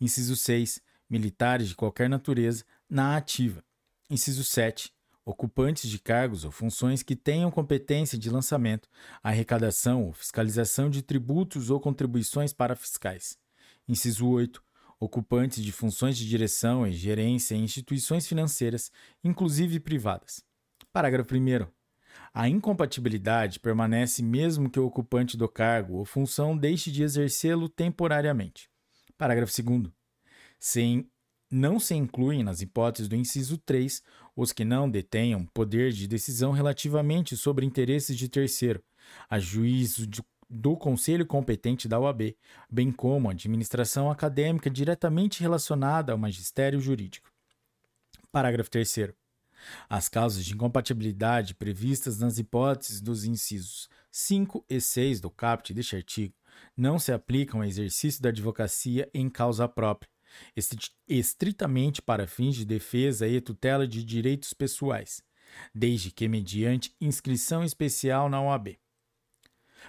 Inciso 0.00 0.36
6. 0.36 0.80
Militares 1.10 1.68
de 1.68 1.74
qualquer 1.74 2.08
natureza 2.08 2.64
na 2.88 3.16
ativa. 3.16 3.64
Inciso 4.08 4.44
7 4.44 4.92
ocupantes 5.28 5.90
de 5.90 5.98
cargos 5.98 6.46
ou 6.46 6.50
funções 6.50 7.02
que 7.02 7.14
tenham 7.14 7.50
competência 7.50 8.18
de 8.18 8.30
lançamento, 8.30 8.88
arrecadação 9.22 10.06
ou 10.06 10.12
fiscalização 10.14 10.88
de 10.88 11.02
tributos 11.02 11.68
ou 11.68 11.78
contribuições 11.78 12.54
para 12.54 12.74
fiscais. 12.74 13.36
Inciso 13.86 14.26
8. 14.26 14.62
ocupantes 14.98 15.62
de 15.62 15.70
funções 15.70 16.16
de 16.16 16.26
direção 16.26 16.86
e 16.86 16.92
gerência 16.92 17.54
em 17.54 17.62
instituições 17.62 18.26
financeiras, 18.26 18.90
inclusive 19.22 19.78
privadas. 19.78 20.42
Parágrafo 20.90 21.34
1. 21.34 21.66
A 22.32 22.48
incompatibilidade 22.48 23.60
permanece 23.60 24.22
mesmo 24.22 24.70
que 24.70 24.80
o 24.80 24.86
ocupante 24.86 25.36
do 25.36 25.46
cargo 25.46 25.98
ou 25.98 26.06
função 26.06 26.56
deixe 26.56 26.90
de 26.90 27.02
exercê-lo 27.02 27.68
temporariamente. 27.68 28.70
Parágrafo 29.18 29.52
2. 29.62 29.92
Sem, 30.58 31.06
não 31.50 31.80
se 31.80 31.94
incluem 31.94 32.42
nas 32.42 32.60
hipóteses 32.60 33.08
do 33.08 33.16
inciso 33.16 33.56
3 33.58 34.02
os 34.36 34.52
que 34.52 34.64
não 34.64 34.88
detenham 34.88 35.46
poder 35.46 35.92
de 35.92 36.06
decisão 36.06 36.52
relativamente 36.52 37.36
sobre 37.36 37.64
interesses 37.64 38.16
de 38.16 38.28
terceiro, 38.28 38.82
a 39.28 39.38
juízo 39.38 40.08
do 40.48 40.76
conselho 40.76 41.26
competente 41.26 41.88
da 41.88 41.98
OAB, 41.98 42.36
bem 42.70 42.90
como 42.90 43.28
a 43.28 43.32
administração 43.32 44.10
acadêmica 44.10 44.70
diretamente 44.70 45.40
relacionada 45.40 46.12
ao 46.12 46.18
magistério 46.18 46.80
jurídico. 46.80 47.30
Parágrafo 48.30 48.70
3. 48.70 49.10
As 49.88 50.08
causas 50.08 50.44
de 50.44 50.54
incompatibilidade 50.54 51.54
previstas 51.54 52.18
nas 52.18 52.38
hipóteses 52.38 53.00
dos 53.00 53.24
incisos 53.24 53.88
5 54.10 54.64
e 54.68 54.80
6 54.80 55.20
do 55.20 55.30
caput 55.30 55.74
deste 55.74 55.96
artigo 55.96 56.34
não 56.76 56.98
se 56.98 57.12
aplicam 57.12 57.60
ao 57.60 57.66
exercício 57.66 58.22
da 58.22 58.28
advocacia 58.28 59.10
em 59.12 59.28
causa 59.28 59.68
própria, 59.68 60.10
estritamente 61.08 62.02
para 62.02 62.26
fins 62.26 62.54
de 62.56 62.64
defesa 62.64 63.26
e 63.26 63.40
tutela 63.40 63.86
de 63.86 64.04
direitos 64.04 64.52
pessoais, 64.52 65.22
desde 65.74 66.10
que 66.10 66.28
mediante 66.28 66.94
inscrição 67.00 67.64
especial 67.64 68.28
na 68.28 68.40
OAB. 68.40 68.78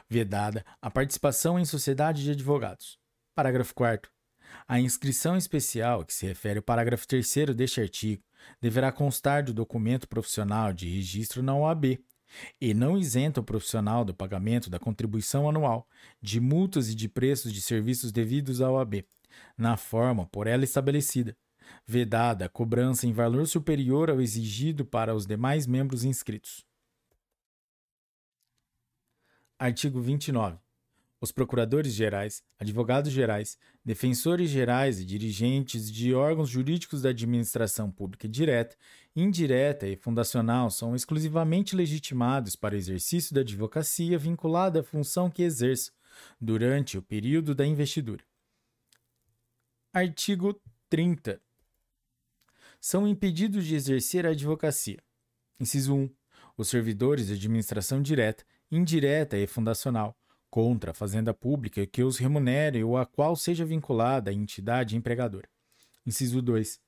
Vedada 0.08 0.66
a 0.82 0.90
participação 0.90 1.60
em 1.60 1.66
sociedade 1.66 2.24
de 2.24 2.32
advogados. 2.32 2.98
Parágrafo 3.36 3.74
4 3.74 4.12
a 4.68 4.80
inscrição 4.80 5.36
especial, 5.38 6.06
que 6.06 6.14
se 6.14 6.26
refere 6.26 6.58
ao 6.60 6.64
parágrafo 6.64 7.08
3 7.08 7.28
deste 7.56 7.82
artigo, 7.82 8.24
deverá 8.62 8.92
constar 8.92 9.44
do 9.44 9.54
documento 9.54 10.08
profissional 10.08 10.72
de 10.74 10.88
registro 10.88 11.44
na 11.44 11.56
OAB 11.56 12.00
e 12.62 12.74
não 12.74 12.98
isenta 12.98 13.42
o 13.42 13.44
profissional 13.44 14.06
do 14.06 14.14
pagamento 14.14 14.70
da 14.70 14.80
contribuição 14.80 15.50
anual, 15.50 15.88
de 16.22 16.40
multas 16.40 16.90
e 16.90 16.96
de 16.96 17.10
preços 17.10 17.52
de 17.52 17.62
serviços 17.62 18.12
devidos 18.12 18.62
à 18.62 18.70
OAB, 18.70 19.06
na 19.58 19.78
forma 19.78 20.26
por 20.28 20.48
ela 20.48 20.64
estabelecida, 20.64 21.36
vedada 21.86 22.46
a 22.46 22.50
cobrança 22.50 23.08
em 23.08 23.14
valor 23.14 23.48
superior 23.48 24.10
ao 24.10 24.22
exigido 24.22 24.86
para 24.86 25.16
os 25.16 25.26
demais 25.26 25.68
membros 25.68 26.04
inscritos. 26.04 26.66
Artigo 29.58 30.00
29. 30.00 30.58
Os 31.22 31.34
procuradores 31.34 31.94
gerais, 31.94 32.42
advogados 32.58 33.12
gerais, 33.12 33.58
defensores 33.84 34.50
gerais 34.50 35.02
e 35.02 35.06
dirigentes 35.06 35.92
de 35.92 36.14
órgãos 36.14 36.48
jurídicos 36.48 37.02
da 37.02 37.10
administração 37.10 37.92
pública 37.92 38.26
direta, 38.26 38.78
indireta 39.14 39.86
e 39.86 39.98
fundacional 39.98 40.72
são 40.72 40.96
exclusivamente 40.96 41.76
legitimados 41.76 42.56
para 42.56 42.74
o 42.74 42.78
exercício 42.78 43.36
da 43.36 43.42
advocacia 43.42 44.18
vinculada 44.18 44.80
à 44.80 44.84
função 44.84 45.30
que 45.30 45.44
exerçam 45.44 45.94
durante 46.40 46.98
o 46.98 47.02
período 47.02 47.54
da 47.54 47.66
investidura. 47.66 48.24
Artigo 49.92 50.54
30. 50.88 51.42
São 52.80 53.08
impedidos 53.08 53.66
de 53.66 53.74
exercer 53.74 54.24
a 54.24 54.30
advocacia. 54.30 55.00
Inciso 55.60 55.96
1. 55.96 56.10
Os 56.56 56.70
servidores 56.70 57.26
de 57.26 57.34
administração 57.34 58.00
direta, 58.00 58.46
indireta 58.70 59.36
e 59.36 59.48
fundacional 59.48 60.16
contra 60.48 60.92
a 60.92 60.94
fazenda 60.94 61.34
pública 61.34 61.88
que 61.88 62.04
os 62.04 62.20
remunere 62.20 62.84
ou 62.84 63.00
a 63.00 63.06
qual 63.08 63.36
seja 63.36 63.66
vinculada 63.66 64.30
a 64.30 64.34
entidade 64.34 64.96
empregadora. 64.96 65.50
Inciso 66.06 66.40
2. 66.40 66.80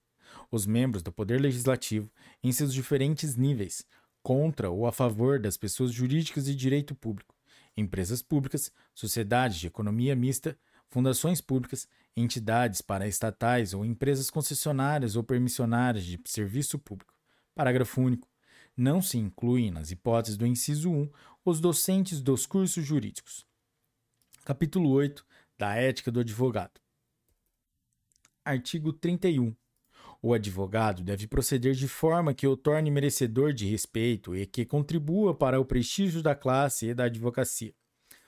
Os 0.52 0.68
membros 0.68 1.02
do 1.02 1.12
Poder 1.12 1.42
Legislativo, 1.42 2.08
em 2.44 2.52
seus 2.52 2.72
diferentes 2.72 3.36
níveis, 3.36 3.84
contra 4.22 4.70
ou 4.70 4.86
a 4.86 4.92
favor 4.92 5.40
das 5.40 5.58
pessoas 5.58 5.92
jurídicas 5.92 6.46
de 6.46 6.56
direito 6.56 6.94
público, 6.94 7.36
empresas 7.76 8.22
públicas, 8.22 8.72
sociedades 8.94 9.58
de 9.58 9.66
economia 9.66 10.16
mista, 10.16 10.56
fundações 10.92 11.42
públicas, 11.42 11.88
entidades 12.16 12.82
paraestatais 12.82 13.74
ou 13.74 13.84
empresas 13.84 14.30
concessionárias 14.30 15.16
ou 15.16 15.24
permissionárias 15.24 16.06
de 16.06 16.20
serviço 16.26 16.78
público. 16.78 17.16
Parágrafo 17.56 18.02
único. 18.02 18.30
Não 18.76 19.02
se 19.02 19.18
incluem 19.18 19.72
nas 19.72 19.90
hipóteses 19.90 20.38
do 20.38 20.46
inciso 20.46 20.92
1 20.92 21.10
os 21.46 21.60
docentes 21.60 22.22
dos 22.22 22.46
cursos 22.46 22.86
jurídicos. 22.86 23.46
Capítulo 24.46 24.90
8 24.90 25.26
da 25.58 25.76
Ética 25.76 26.12
do 26.12 26.20
Advogado. 26.20 26.80
Artigo 28.44 28.92
31. 28.92 29.56
O 30.22 30.34
advogado 30.34 31.04
deve 31.04 31.28
proceder 31.28 31.74
de 31.74 31.88
forma 31.88 32.34
que 32.34 32.48
o 32.48 32.58
torne 32.58 32.92
merecedor 32.92 33.54
de 33.54 33.66
respeito 33.66 34.36
e 34.36 34.46
que 34.46 34.66
contribua 34.66 35.34
para 35.34 35.60
o 35.60 35.66
prestígio 35.66 36.22
da 36.22 36.36
classe 36.36 36.88
e 36.90 36.94
da 36.94 37.06
advocacia. 37.06 37.74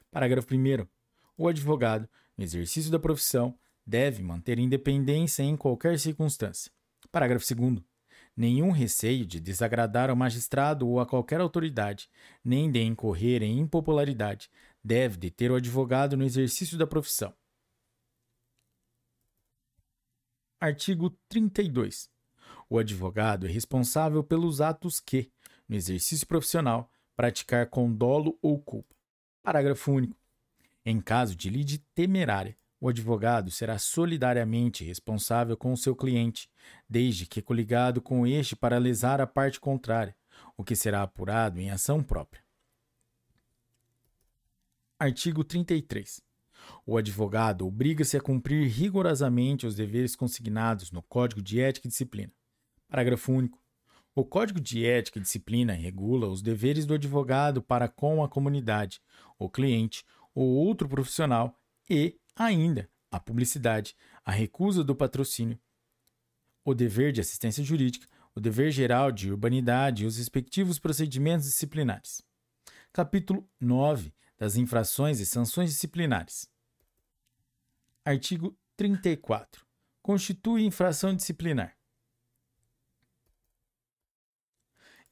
Parágrafo 0.10 0.54
1. 0.54 0.88
O 1.38 1.48
advogado, 1.48 2.08
no 2.38 2.44
exercício 2.44 2.92
da 2.92 3.00
profissão, 3.00 3.58
deve 3.86 4.24
manter 4.24 4.60
independência 4.60 5.44
em 5.44 5.56
qualquer 5.56 6.00
circunstância. 6.00 6.72
Parágrafo 7.12 7.46
2. 7.54 7.82
Nenhum 8.36 8.72
receio 8.72 9.26
de 9.26 9.40
desagradar 9.40 10.10
ao 10.10 10.16
magistrado 10.16 10.88
ou 10.88 11.00
a 11.00 11.06
qualquer 11.06 11.40
autoridade, 11.40 12.10
nem 12.44 12.72
de 12.72 12.82
incorrer 12.82 13.44
em 13.44 13.60
impopularidade, 13.60 14.50
deve 14.84 15.18
deter 15.18 15.52
o 15.52 15.56
advogado 15.56 16.18
no 16.18 16.24
exercício 16.24 16.78
da 16.78 16.88
profissão. 16.88 17.34
Artigo 20.60 21.12
32. 21.28 22.10
O 22.70 22.80
advogado 22.80 23.46
é 23.46 23.50
responsável 23.50 24.24
pelos 24.24 24.62
atos 24.62 25.00
que, 25.00 25.30
no 25.68 25.76
exercício 25.76 26.26
profissional, 26.26 26.90
praticar 27.16 27.70
com 27.70 27.94
dolo 27.94 28.40
ou 28.42 28.60
culpa. 28.60 28.96
Parágrafo 29.44 29.92
único. 29.92 30.23
Em 30.86 31.00
caso 31.00 31.36
de 31.36 31.50
lide 31.50 31.80
temerária, 31.96 32.58
o 32.80 32.90
advogado 32.90 33.50
será 33.50 33.78
solidariamente 33.80 34.84
responsável 34.84 35.56
com 35.56 35.72
o 35.72 35.78
seu 35.78 35.96
cliente, 35.96 36.50
desde 36.90 37.26
que 37.26 37.42
coligado 37.42 38.02
com 38.02 38.28
este 38.28 38.58
para 38.58 38.78
lesar 38.78 39.22
a 39.22 39.28
parte 39.28 39.58
contrária, 39.58 40.14
o 40.58 40.64
que 40.66 40.76
será 40.76 41.02
apurado 41.02 41.60
em 41.62 41.72
ação 41.72 42.04
própria. 42.04 42.44
Artigo 45.00 45.44
33. 45.44 46.22
O 46.86 46.98
advogado 46.98 47.66
obriga-se 47.66 48.18
a 48.18 48.22
cumprir 48.22 48.68
rigorosamente 48.70 49.66
os 49.66 49.76
deveres 49.76 50.16
consignados 50.16 50.92
no 50.92 51.02
Código 51.02 51.42
de 51.42 51.62
Ética 51.62 51.88
e 51.88 51.90
Disciplina. 51.90 52.34
Parágrafo 52.90 53.32
único. 53.32 53.64
O 54.16 54.24
Código 54.24 54.60
de 54.60 54.86
Ética 54.86 55.20
e 55.20 55.22
Disciplina 55.22 55.74
regula 55.74 56.28
os 56.28 56.42
deveres 56.42 56.86
do 56.86 56.94
advogado 56.94 57.62
para 57.62 57.88
com 57.88 58.24
a 58.24 58.30
comunidade, 58.30 59.02
o 59.40 59.50
cliente 59.50 60.06
ou 60.34 60.48
outro 60.48 60.88
profissional 60.88 61.60
e, 61.90 62.20
ainda, 62.36 62.90
a 63.12 63.20
publicidade, 63.20 63.96
a 64.26 64.32
recusa 64.32 64.84
do 64.84 64.96
patrocínio, 64.96 65.60
o 66.66 66.74
dever 66.74 67.12
de 67.12 67.22
assistência 67.22 67.64
jurídica, 67.64 68.08
o 68.36 68.40
dever 68.40 68.72
geral 68.72 69.12
de 69.12 69.32
urbanidade 69.32 70.04
e 70.04 70.08
os 70.08 70.18
respectivos 70.18 70.80
procedimentos 70.80 71.46
disciplinares. 71.46 72.24
Capítulo 72.92 73.48
9 73.60 74.14
das 74.38 74.56
infrações 74.56 75.20
e 75.20 75.26
sanções 75.26 75.70
disciplinares. 75.70 76.50
Artigo 78.04 78.58
34. 78.76 79.66
Constitui 80.02 80.64
infração 80.64 81.16
disciplinar. 81.16 81.78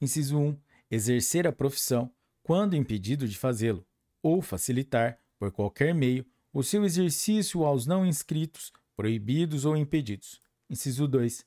Inciso 0.00 0.38
1. 0.38 0.60
Exercer 0.90 1.46
a 1.46 1.52
profissão 1.52 2.12
quando 2.42 2.76
impedido 2.76 3.26
de 3.26 3.38
fazê-lo, 3.38 3.86
ou 4.22 4.40
facilitar, 4.40 5.18
por 5.38 5.50
qualquer 5.50 5.94
meio, 5.94 6.24
o 6.52 6.62
seu 6.62 6.84
exercício 6.84 7.64
aos 7.64 7.86
não 7.86 8.06
inscritos, 8.06 8.72
proibidos 8.96 9.64
ou 9.64 9.76
impedidos. 9.76 10.40
Inciso 10.70 11.08
2. 11.08 11.44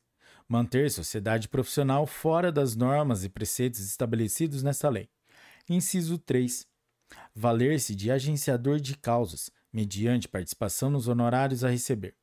Manter 0.47 0.91
sociedade 0.91 1.47
profissional 1.47 2.05
fora 2.05 2.51
das 2.51 2.75
normas 2.75 3.23
e 3.23 3.29
preceitos 3.29 3.79
estabelecidos 3.79 4.61
nesta 4.61 4.89
lei. 4.89 5.09
Inciso 5.69 6.17
3 6.19 6.67
valer-se 7.33 7.95
de 7.95 8.11
agenciador 8.11 8.79
de 8.79 8.97
causas, 8.97 9.49
mediante 9.71 10.27
participação 10.27 10.89
nos 10.89 11.07
honorários 11.07 11.63
a 11.63 11.69
receber. 11.69 12.15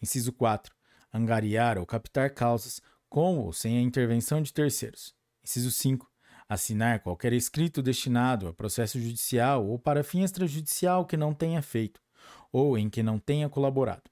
Inciso 0.00 0.32
4. 0.32 0.74
Angariar 1.12 1.78
ou 1.78 1.86
captar 1.86 2.30
causas, 2.30 2.80
com 3.08 3.38
ou 3.38 3.52
sem 3.52 3.78
a 3.78 3.82
intervenção 3.82 4.40
de 4.40 4.52
terceiros. 4.52 5.14
Inciso 5.44 5.70
5. 5.70 6.10
Assinar 6.52 7.00
qualquer 7.00 7.32
escrito 7.32 7.80
destinado 7.80 8.46
a 8.46 8.52
processo 8.52 9.00
judicial 9.00 9.66
ou 9.66 9.78
para 9.78 10.04
fim 10.04 10.22
extrajudicial 10.22 11.06
que 11.06 11.16
não 11.16 11.32
tenha 11.32 11.62
feito, 11.62 11.98
ou 12.52 12.76
em 12.76 12.90
que 12.90 13.02
não 13.02 13.18
tenha 13.18 13.48
colaborado. 13.48 14.02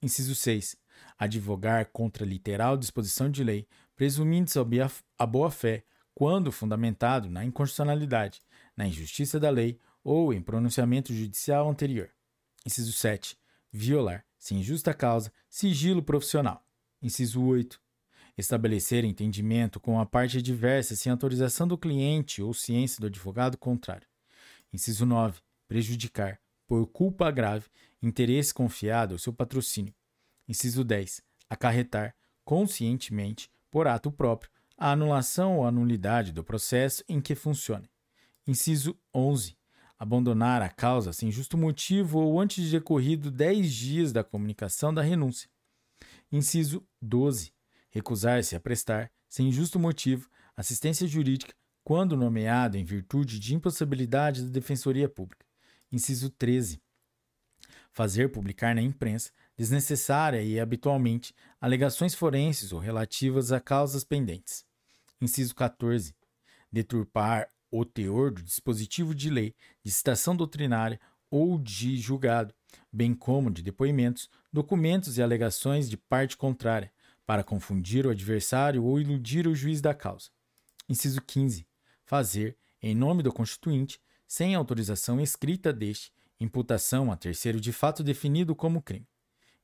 Inciso 0.00 0.34
6. 0.34 0.74
Advogar 1.18 1.90
contra 1.92 2.24
literal 2.24 2.78
disposição 2.78 3.30
de 3.30 3.44
lei, 3.44 3.68
presumindo-se 3.94 4.58
a 5.18 5.26
boa-fé, 5.26 5.84
quando 6.14 6.50
fundamentado 6.50 7.28
na 7.28 7.44
inconstitucionalidade, 7.44 8.40
na 8.74 8.86
injustiça 8.86 9.38
da 9.38 9.50
lei 9.50 9.78
ou 10.02 10.32
em 10.32 10.40
pronunciamento 10.40 11.12
judicial 11.12 11.68
anterior. 11.68 12.08
Inciso 12.64 12.92
7. 12.92 13.36
Violar, 13.70 14.24
sem 14.38 14.62
justa 14.62 14.94
causa, 14.94 15.30
sigilo 15.46 16.02
profissional. 16.02 16.66
Inciso 17.02 17.44
8. 17.44 17.78
Estabelecer 18.36 19.02
entendimento 19.04 19.80
com 19.80 19.98
a 19.98 20.04
parte 20.04 20.38
adversa 20.38 20.94
sem 20.94 21.10
autorização 21.10 21.66
do 21.66 21.78
cliente 21.78 22.42
ou 22.42 22.52
ciência 22.52 23.00
do 23.00 23.06
advogado 23.06 23.56
contrário. 23.56 24.06
Inciso 24.72 25.06
9. 25.06 25.40
Prejudicar, 25.66 26.38
por 26.66 26.86
culpa 26.86 27.30
grave, 27.30 27.66
interesse 28.02 28.52
confiado 28.52 29.14
ao 29.14 29.18
seu 29.18 29.32
patrocínio. 29.32 29.94
Inciso 30.46 30.84
10. 30.84 31.22
Acarretar, 31.48 32.14
conscientemente, 32.44 33.50
por 33.70 33.86
ato 33.86 34.12
próprio, 34.12 34.50
a 34.76 34.92
anulação 34.92 35.58
ou 35.58 35.66
a 35.66 35.72
nulidade 35.72 36.30
do 36.30 36.44
processo 36.44 37.02
em 37.08 37.20
que 37.20 37.34
funcione. 37.34 37.90
Inciso 38.46 38.98
11. 39.14 39.56
Abandonar 39.98 40.60
a 40.60 40.68
causa 40.68 41.10
sem 41.12 41.32
justo 41.32 41.56
motivo 41.56 42.20
ou 42.20 42.38
antes 42.38 42.62
de 42.62 42.70
decorrido 42.70 43.30
10 43.30 43.72
dias 43.72 44.12
da 44.12 44.22
comunicação 44.22 44.92
da 44.92 45.00
renúncia. 45.00 45.48
Inciso 46.30 46.86
12. 47.00 47.55
Recusar-se 47.96 48.54
a 48.54 48.60
prestar, 48.60 49.10
sem 49.26 49.50
justo 49.50 49.78
motivo, 49.78 50.28
assistência 50.54 51.08
jurídica 51.08 51.54
quando 51.82 52.14
nomeado 52.14 52.76
em 52.76 52.84
virtude 52.84 53.40
de 53.40 53.54
impossibilidade 53.54 54.42
da 54.42 54.50
Defensoria 54.50 55.08
Pública. 55.08 55.46
Inciso 55.90 56.28
13. 56.28 56.78
Fazer 57.90 58.30
publicar 58.30 58.74
na 58.74 58.82
imprensa, 58.82 59.30
desnecessária 59.56 60.42
e 60.42 60.60
habitualmente, 60.60 61.34
alegações 61.58 62.14
forenses 62.14 62.70
ou 62.70 62.78
relativas 62.78 63.50
a 63.50 63.60
causas 63.60 64.04
pendentes. 64.04 64.66
Inciso 65.18 65.54
14. 65.54 66.14
Deturpar 66.70 67.48
o 67.70 67.82
teor 67.82 68.30
do 68.30 68.42
dispositivo 68.42 69.14
de 69.14 69.30
lei, 69.30 69.54
de 69.82 69.90
citação 69.90 70.36
doutrinária 70.36 71.00
ou 71.30 71.58
de 71.58 71.96
julgado, 71.96 72.54
bem 72.92 73.14
como 73.14 73.50
de 73.50 73.62
depoimentos, 73.62 74.28
documentos 74.52 75.16
e 75.16 75.22
alegações 75.22 75.88
de 75.88 75.96
parte 75.96 76.36
contrária, 76.36 76.92
para 77.26 77.42
confundir 77.42 78.06
o 78.06 78.10
adversário 78.10 78.84
ou 78.84 79.00
iludir 79.00 79.48
o 79.48 79.54
juiz 79.54 79.80
da 79.80 79.92
causa. 79.92 80.30
Inciso 80.88 81.20
15. 81.20 81.66
Fazer, 82.04 82.56
em 82.80 82.94
nome 82.94 83.22
do 83.22 83.32
constituinte, 83.32 84.00
sem 84.28 84.54
autorização 84.54 85.20
escrita 85.20 85.72
deste, 85.72 86.12
imputação 86.38 87.10
a 87.10 87.16
terceiro 87.16 87.60
de 87.60 87.72
fato 87.72 88.04
definido 88.04 88.54
como 88.54 88.80
crime. 88.80 89.08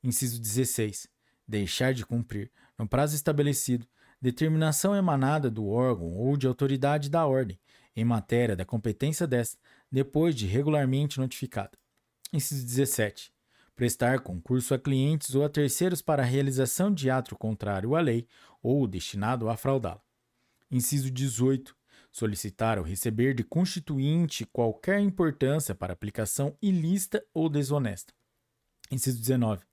Inciso 0.02 0.40
16. 0.40 1.06
Deixar 1.46 1.94
de 1.94 2.04
cumprir, 2.04 2.50
no 2.76 2.88
prazo 2.88 3.14
estabelecido, 3.14 3.86
determinação 4.20 4.96
emanada 4.96 5.50
do 5.50 5.68
órgão 5.68 6.16
ou 6.16 6.36
de 6.36 6.46
autoridade 6.46 7.08
da 7.08 7.26
ordem, 7.26 7.58
em 7.94 8.04
matéria 8.04 8.56
da 8.56 8.64
competência 8.64 9.26
desta, 9.26 9.58
depois 9.90 10.34
de 10.34 10.46
regularmente 10.46 11.20
notificada. 11.20 11.72
Inciso 12.32 12.64
17. 12.64 13.32
Prestar 13.74 14.20
concurso 14.20 14.74
a 14.74 14.78
clientes 14.78 15.34
ou 15.34 15.44
a 15.44 15.48
terceiros 15.48 16.02
para 16.02 16.22
a 16.22 16.26
realização 16.26 16.92
de 16.92 17.10
ato 17.10 17.36
contrário 17.36 17.94
à 17.96 18.00
lei 18.00 18.26
ou 18.62 18.86
destinado 18.86 19.48
a 19.48 19.56
fraudá-la. 19.56 20.02
Inciso 20.70 21.10
18. 21.10 21.74
Solicitar 22.10 22.78
ou 22.78 22.84
receber 22.84 23.34
de 23.34 23.42
constituinte 23.42 24.44
qualquer 24.44 25.00
importância 25.00 25.74
para 25.74 25.94
aplicação 25.94 26.56
ilícita 26.60 27.24
ou 27.32 27.48
desonesta. 27.48 28.12
Inciso 28.90 29.18
19. 29.18 29.64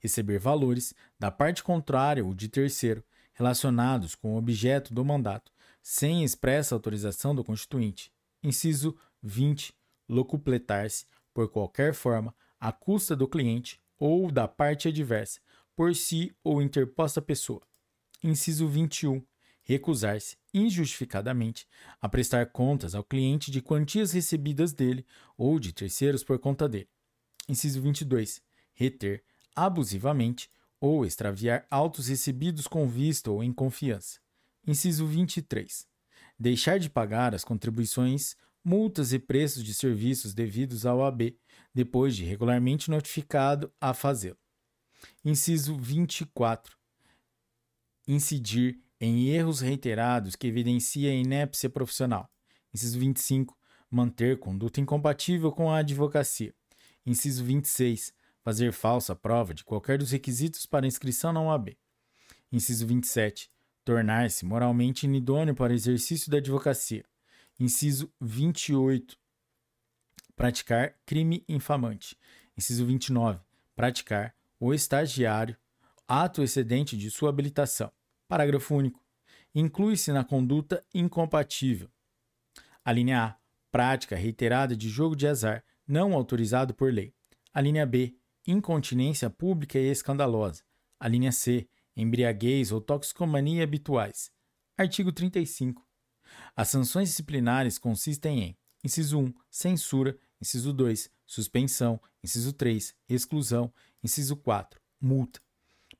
Receber 0.00 0.38
valores 0.38 0.92
da 1.18 1.30
parte 1.30 1.62
contrária 1.62 2.24
ou 2.24 2.34
de 2.34 2.48
terceiro 2.48 3.04
relacionados 3.34 4.14
com 4.14 4.34
o 4.34 4.38
objeto 4.38 4.94
do 4.94 5.04
mandato, 5.04 5.52
sem 5.82 6.24
expressa 6.24 6.74
autorização 6.74 7.34
do 7.34 7.44
constituinte. 7.44 8.12
Inciso 8.42 8.96
20. 9.22 9.74
Locupletar-se, 10.08 11.06
por 11.32 11.48
qualquer 11.48 11.94
forma, 11.94 12.34
à 12.64 12.72
custa 12.72 13.14
do 13.14 13.28
cliente 13.28 13.78
ou 13.98 14.32
da 14.32 14.48
parte 14.48 14.88
adversa, 14.88 15.38
por 15.76 15.94
si 15.94 16.34
ou 16.42 16.62
interposta 16.62 17.20
pessoa. 17.20 17.60
Inciso 18.22 18.66
21. 18.66 19.22
Recusar-se, 19.62 20.38
injustificadamente, 20.54 21.68
a 22.00 22.08
prestar 22.08 22.46
contas 22.46 22.94
ao 22.94 23.04
cliente 23.04 23.50
de 23.50 23.60
quantias 23.60 24.12
recebidas 24.12 24.72
dele 24.72 25.04
ou 25.36 25.58
de 25.58 25.74
terceiros 25.74 26.24
por 26.24 26.38
conta 26.38 26.66
dele. 26.66 26.88
Inciso 27.46 27.82
22. 27.82 28.40
Reter, 28.72 29.22
abusivamente, 29.54 30.48
ou 30.80 31.04
extraviar 31.04 31.66
autos 31.70 32.08
recebidos 32.08 32.66
com 32.66 32.88
vista 32.88 33.30
ou 33.30 33.44
em 33.44 33.52
confiança. 33.52 34.20
Inciso 34.66 35.06
23. 35.06 35.86
Deixar 36.38 36.78
de 36.78 36.88
pagar 36.88 37.34
as 37.34 37.44
contribuições, 37.44 38.34
multas 38.64 39.12
e 39.12 39.18
preços 39.18 39.62
de 39.62 39.74
serviços 39.74 40.32
devidos 40.32 40.86
ao 40.86 41.04
AB, 41.04 41.38
depois 41.74 42.16
de 42.16 42.24
regularmente 42.24 42.90
notificado 42.90 43.72
a 43.80 43.92
fazê-lo. 43.92 44.38
Inciso 45.24 45.76
24. 45.76 46.76
Incidir 48.08 48.80
em 49.00 49.28
erros 49.28 49.60
reiterados 49.60 50.34
que 50.34 50.46
evidencia 50.46 51.12
inépcia 51.12 51.68
profissional. 51.68 52.30
Inciso 52.72 52.98
25. 52.98 53.56
Manter 53.90 54.38
conduta 54.38 54.80
incompatível 54.80 55.52
com 55.52 55.70
a 55.70 55.78
advocacia. 55.78 56.54
Inciso 57.04 57.44
26 57.44 58.14
fazer 58.44 58.72
falsa 58.72 59.16
prova 59.16 59.54
de 59.54 59.64
qualquer 59.64 59.96
dos 59.96 60.10
requisitos 60.10 60.66
para 60.66 60.86
inscrição 60.86 61.32
na 61.32 61.40
UAB. 61.40 61.78
Inciso 62.52 62.86
27. 62.86 63.48
Tornar-se 63.84 64.44
moralmente 64.44 65.06
inidôneo 65.06 65.54
para 65.54 65.72
o 65.72 65.74
exercício 65.74 66.30
da 66.30 66.36
advocacia. 66.36 67.04
Inciso 67.58 68.12
28. 68.20 69.16
Praticar 70.34 70.96
crime 71.06 71.44
infamante. 71.48 72.16
Inciso 72.56 72.84
29. 72.84 73.40
Praticar 73.76 74.34
o 74.58 74.74
estagiário 74.74 75.56
ato 76.06 76.42
excedente 76.42 76.96
de 76.96 77.10
sua 77.10 77.30
habilitação. 77.30 77.92
Parágrafo 78.26 78.74
único. 78.74 79.02
Inclui-se 79.54 80.12
na 80.12 80.24
conduta 80.24 80.84
incompatível. 80.92 81.88
A 82.84 82.92
linha 82.92 83.24
A. 83.24 83.36
Prática 83.70 84.16
reiterada 84.16 84.76
de 84.76 84.88
jogo 84.88 85.16
de 85.16 85.26
azar 85.26 85.64
não 85.86 86.12
autorizado 86.12 86.74
por 86.74 86.92
lei. 86.92 87.12
A 87.52 87.60
linha 87.60 87.86
B 87.86 88.16
incontinência 88.46 89.30
pública 89.30 89.78
e 89.78 89.90
escandalosa. 89.90 90.62
A 91.00 91.08
linha 91.08 91.32
C, 91.32 91.68
embriaguez 91.96 92.72
ou 92.72 92.80
toxicomania 92.80 93.64
habituais. 93.64 94.30
Artigo 94.76 95.12
35. 95.12 95.86
As 96.56 96.68
sanções 96.68 97.08
disciplinares 97.08 97.78
consistem 97.78 98.40
em: 98.40 98.56
inciso 98.82 99.18
1, 99.18 99.34
censura, 99.50 100.18
inciso 100.40 100.72
2, 100.72 101.10
suspensão, 101.26 102.00
inciso 102.22 102.52
3, 102.52 102.94
exclusão, 103.08 103.72
inciso 104.02 104.36
4, 104.36 104.80
multa. 105.00 105.40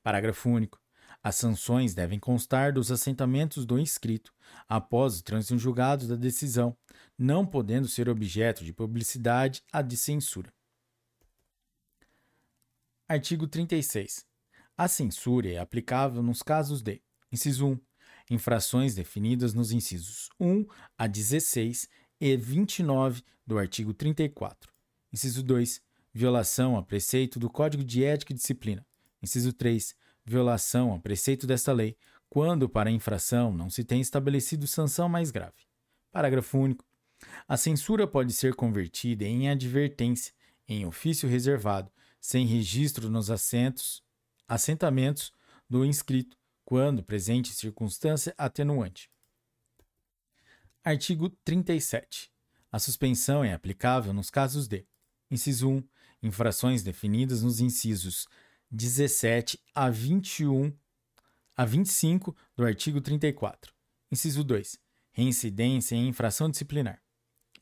Parágrafo 0.03 0.51
único. 0.51 0.79
As 1.23 1.37
sanções 1.37 1.95
devem 1.95 2.19
constar 2.19 2.73
dos 2.73 2.93
assentamentos 2.93 3.65
do 3.65 3.79
inscrito 3.79 4.35
após 4.69 5.19
o 5.19 5.25
trânsito 5.25 5.57
julgado 5.57 6.07
da 6.07 6.17
decisão, 6.17 6.77
não 7.17 7.47
podendo 7.47 7.89
ser 7.89 8.11
objeto 8.11 8.63
de 8.63 8.75
publicidade 8.75 9.63
a 9.73 9.81
de 9.81 9.97
censura. 9.97 10.53
Artigo 13.09 13.47
36. 13.47 14.27
A 14.77 14.89
censura 14.89 15.51
é 15.51 15.59
aplicável 15.59 16.23
nos 16.23 16.43
casos 16.43 16.83
de: 16.83 17.03
inciso 17.33 17.69
1. 17.69 17.81
Infrações 18.31 18.95
definidas 18.95 19.53
nos 19.53 19.71
incisos 19.73 20.31
1 20.41 20.67
a 20.97 21.07
16 21.07 21.89
e 22.21 22.37
29 22.37 23.23
do 23.47 23.59
artigo 23.59 23.93
34. 23.93 24.73
Inciso 25.13 25.43
2. 25.43 25.83
Violação 26.13 26.77
a 26.77 26.83
preceito 26.83 27.39
do 27.39 27.51
Código 27.51 27.85
de 27.85 28.05
Ética 28.05 28.33
e 28.33 28.37
Disciplina. 28.37 28.87
Inciso 29.23 29.53
3. 29.53 29.95
Violação 30.25 30.95
a 30.95 30.99
preceito 30.99 31.47
desta 31.47 31.73
lei, 31.73 31.97
quando 32.31 32.69
para 32.69 32.91
infração 32.91 33.53
não 33.53 33.69
se 33.69 33.85
tem 33.85 34.01
estabelecido 34.01 34.67
sanção 34.67 35.09
mais 35.09 35.31
grave. 35.31 35.67
Parágrafo 36.11 36.59
único. 36.59 36.85
A 37.47 37.57
censura 37.57 38.07
pode 38.07 38.33
ser 38.33 38.55
convertida 38.55 39.25
em 39.25 39.49
advertência, 39.49 40.33
em 40.67 40.87
ofício 40.87 41.29
reservado, 41.29 41.91
sem 42.21 42.47
registro 42.47 43.11
nos 43.11 43.31
assentos, 43.31 44.03
assentamentos 44.49 45.33
do 45.69 45.85
inscrito, 45.85 46.37
quando 46.65 47.03
presente 47.03 47.53
circunstância 47.53 48.35
atenuante. 48.39 49.11
Artigo 50.83 51.31
37. 51.45 52.31
A 52.71 52.79
suspensão 52.79 53.45
é 53.45 53.53
aplicável 53.53 54.13
nos 54.13 54.31
casos 54.31 54.67
de: 54.67 54.87
inciso 55.31 55.69
1, 55.69 55.85
infrações 56.23 56.83
definidas 56.83 57.43
nos 57.43 57.61
incisos 57.61 58.27
17 58.71 59.61
a 59.75 59.89
21 59.91 60.77
a 61.57 61.65
25 61.65 62.37
do 62.57 62.65
artigo 62.65 63.01
34. 63.01 63.73
Inciso 64.11 64.43
2. 64.43 64.79
Reincidência 65.13 65.95
em 65.95 66.09
infração 66.09 66.51
disciplinar. 66.51 67.01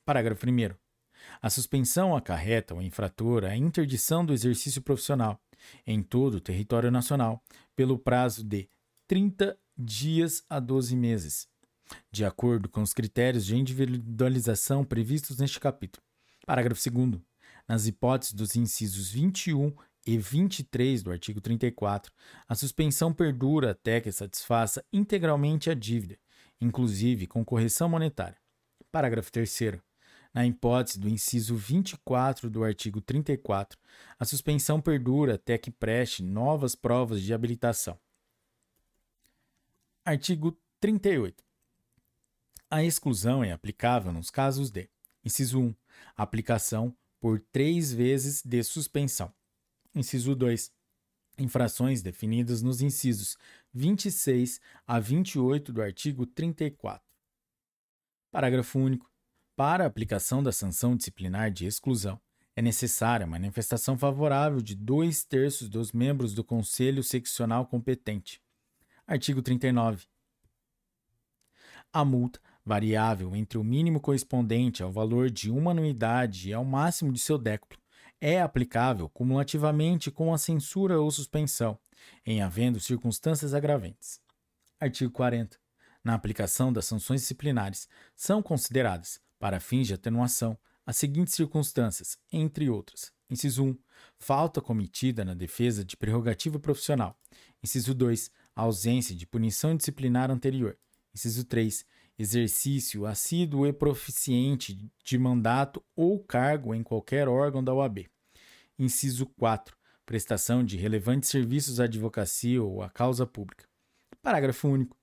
Parágrafo 0.04 0.46
1 0.46 0.82
a 1.40 1.50
suspensão 1.50 2.16
acarreta 2.16 2.74
ao 2.74 2.82
infrator 2.82 3.44
a 3.44 3.56
interdição 3.56 4.24
do 4.24 4.32
exercício 4.32 4.82
profissional 4.82 5.40
em 5.86 6.02
todo 6.02 6.34
o 6.34 6.40
território 6.40 6.90
nacional 6.90 7.42
pelo 7.76 7.98
prazo 7.98 8.42
de 8.42 8.68
30 9.06 9.58
dias 9.76 10.44
a 10.48 10.60
12 10.60 10.96
meses, 10.96 11.48
de 12.10 12.24
acordo 12.24 12.68
com 12.68 12.82
os 12.82 12.92
critérios 12.92 13.44
de 13.44 13.56
individualização 13.56 14.84
previstos 14.84 15.38
neste 15.38 15.58
capítulo. 15.58 16.04
Parágrafo 16.46 16.80
2. 16.90 17.20
Nas 17.68 17.86
hipóteses 17.86 18.34
dos 18.34 18.56
incisos 18.56 19.10
21 19.10 19.72
e 20.06 20.18
23 20.18 21.02
do 21.02 21.10
artigo 21.10 21.40
34, 21.40 22.12
a 22.48 22.54
suspensão 22.54 23.12
perdura 23.12 23.70
até 23.70 24.00
que 24.00 24.10
satisfaça 24.10 24.84
integralmente 24.92 25.70
a 25.70 25.74
dívida, 25.74 26.18
inclusive 26.60 27.26
com 27.26 27.44
correção 27.44 27.88
monetária. 27.88 28.36
Parágrafo 28.90 29.30
3. 29.30 29.80
Na 30.34 30.46
hipótese 30.46 30.98
do 30.98 31.08
inciso 31.08 31.54
24 31.54 32.48
do 32.48 32.64
artigo 32.64 33.00
34, 33.00 33.78
a 34.18 34.24
suspensão 34.24 34.80
perdura 34.80 35.34
até 35.34 35.58
que 35.58 35.70
preste 35.70 36.22
novas 36.22 36.74
provas 36.74 37.20
de 37.20 37.34
habilitação. 37.34 37.98
Artigo 40.04 40.58
38. 40.80 41.44
A 42.68 42.82
exclusão 42.82 43.44
é 43.44 43.52
aplicável 43.52 44.12
nos 44.12 44.30
casos 44.30 44.68
de: 44.68 44.90
inciso 45.24 45.60
1, 45.60 45.74
aplicação 46.16 46.92
por 47.20 47.38
três 47.38 47.92
vezes 47.92 48.42
de 48.44 48.64
suspensão. 48.64 49.32
Inciso 49.94 50.34
2. 50.34 50.72
Infrações 51.38 52.02
definidas 52.02 52.62
nos 52.62 52.82
incisos 52.82 53.38
26 53.72 54.60
a 54.84 54.98
28 54.98 55.72
do 55.72 55.80
artigo 55.80 56.26
34. 56.26 57.00
Parágrafo 58.28 58.80
único. 58.80 59.08
Para 59.54 59.84
a 59.84 59.86
aplicação 59.86 60.42
da 60.42 60.50
sanção 60.50 60.96
disciplinar 60.96 61.52
de 61.52 61.64
exclusão, 61.64 62.20
é 62.56 62.60
necessária 62.60 63.22
a 63.22 63.30
manifestação 63.30 63.96
favorável 63.96 64.60
de 64.60 64.74
dois 64.74 65.22
terços 65.22 65.68
dos 65.68 65.92
membros 65.92 66.34
do 66.34 66.42
Conselho 66.42 67.04
Seccional 67.04 67.66
competente. 67.66 68.41
Artigo 69.06 69.42
39. 69.42 70.06
A 71.92 72.04
multa, 72.04 72.40
variável 72.64 73.34
entre 73.34 73.58
o 73.58 73.64
mínimo 73.64 74.00
correspondente 74.00 74.82
ao 74.82 74.92
valor 74.92 75.28
de 75.28 75.50
uma 75.50 75.72
anuidade 75.72 76.48
e 76.48 76.52
ao 76.52 76.64
máximo 76.64 77.12
de 77.12 77.18
seu 77.18 77.36
décuplo, 77.36 77.78
é 78.20 78.40
aplicável 78.40 79.08
cumulativamente 79.08 80.10
com 80.10 80.32
a 80.32 80.38
censura 80.38 81.00
ou 81.00 81.10
suspensão, 81.10 81.78
em 82.24 82.40
havendo 82.40 82.78
circunstâncias 82.78 83.52
agravantes. 83.52 84.20
Artigo 84.78 85.10
40. 85.10 85.58
Na 86.04 86.14
aplicação 86.14 86.72
das 86.72 86.86
sanções 86.86 87.20
disciplinares, 87.20 87.88
são 88.14 88.40
consideradas, 88.40 89.20
para 89.38 89.60
fins 89.60 89.88
de 89.88 89.94
atenuação, 89.94 90.56
as 90.86 90.96
seguintes 90.96 91.34
circunstâncias, 91.34 92.16
entre 92.32 92.70
outras. 92.70 93.12
Inciso 93.28 93.64
1. 93.64 93.78
Falta 94.18 94.60
cometida 94.60 95.24
na 95.24 95.34
defesa 95.34 95.84
de 95.84 95.96
prerrogativa 95.96 96.58
profissional. 96.58 97.18
Inciso 97.62 97.94
2. 97.94 98.30
Ausência 98.54 99.14
de 99.14 99.26
punição 99.26 99.76
disciplinar 99.76 100.30
anterior. 100.30 100.76
Inciso 101.14 101.44
3. 101.44 101.86
Exercício 102.18 103.06
assíduo 103.06 103.66
e 103.66 103.72
proficiente 103.72 104.90
de 105.02 105.18
mandato 105.18 105.82
ou 105.96 106.18
cargo 106.18 106.74
em 106.74 106.82
qualquer 106.82 107.28
órgão 107.28 107.64
da 107.64 107.72
OAB. 107.72 108.06
Inciso 108.78 109.26
4. 109.26 109.76
Prestação 110.04 110.62
de 110.62 110.76
relevantes 110.76 111.30
serviços 111.30 111.80
à 111.80 111.84
advocacia 111.84 112.62
ou 112.62 112.82
à 112.82 112.90
causa 112.90 113.26
pública. 113.26 113.66
Parágrafo 114.20 114.68
único. 114.68 114.96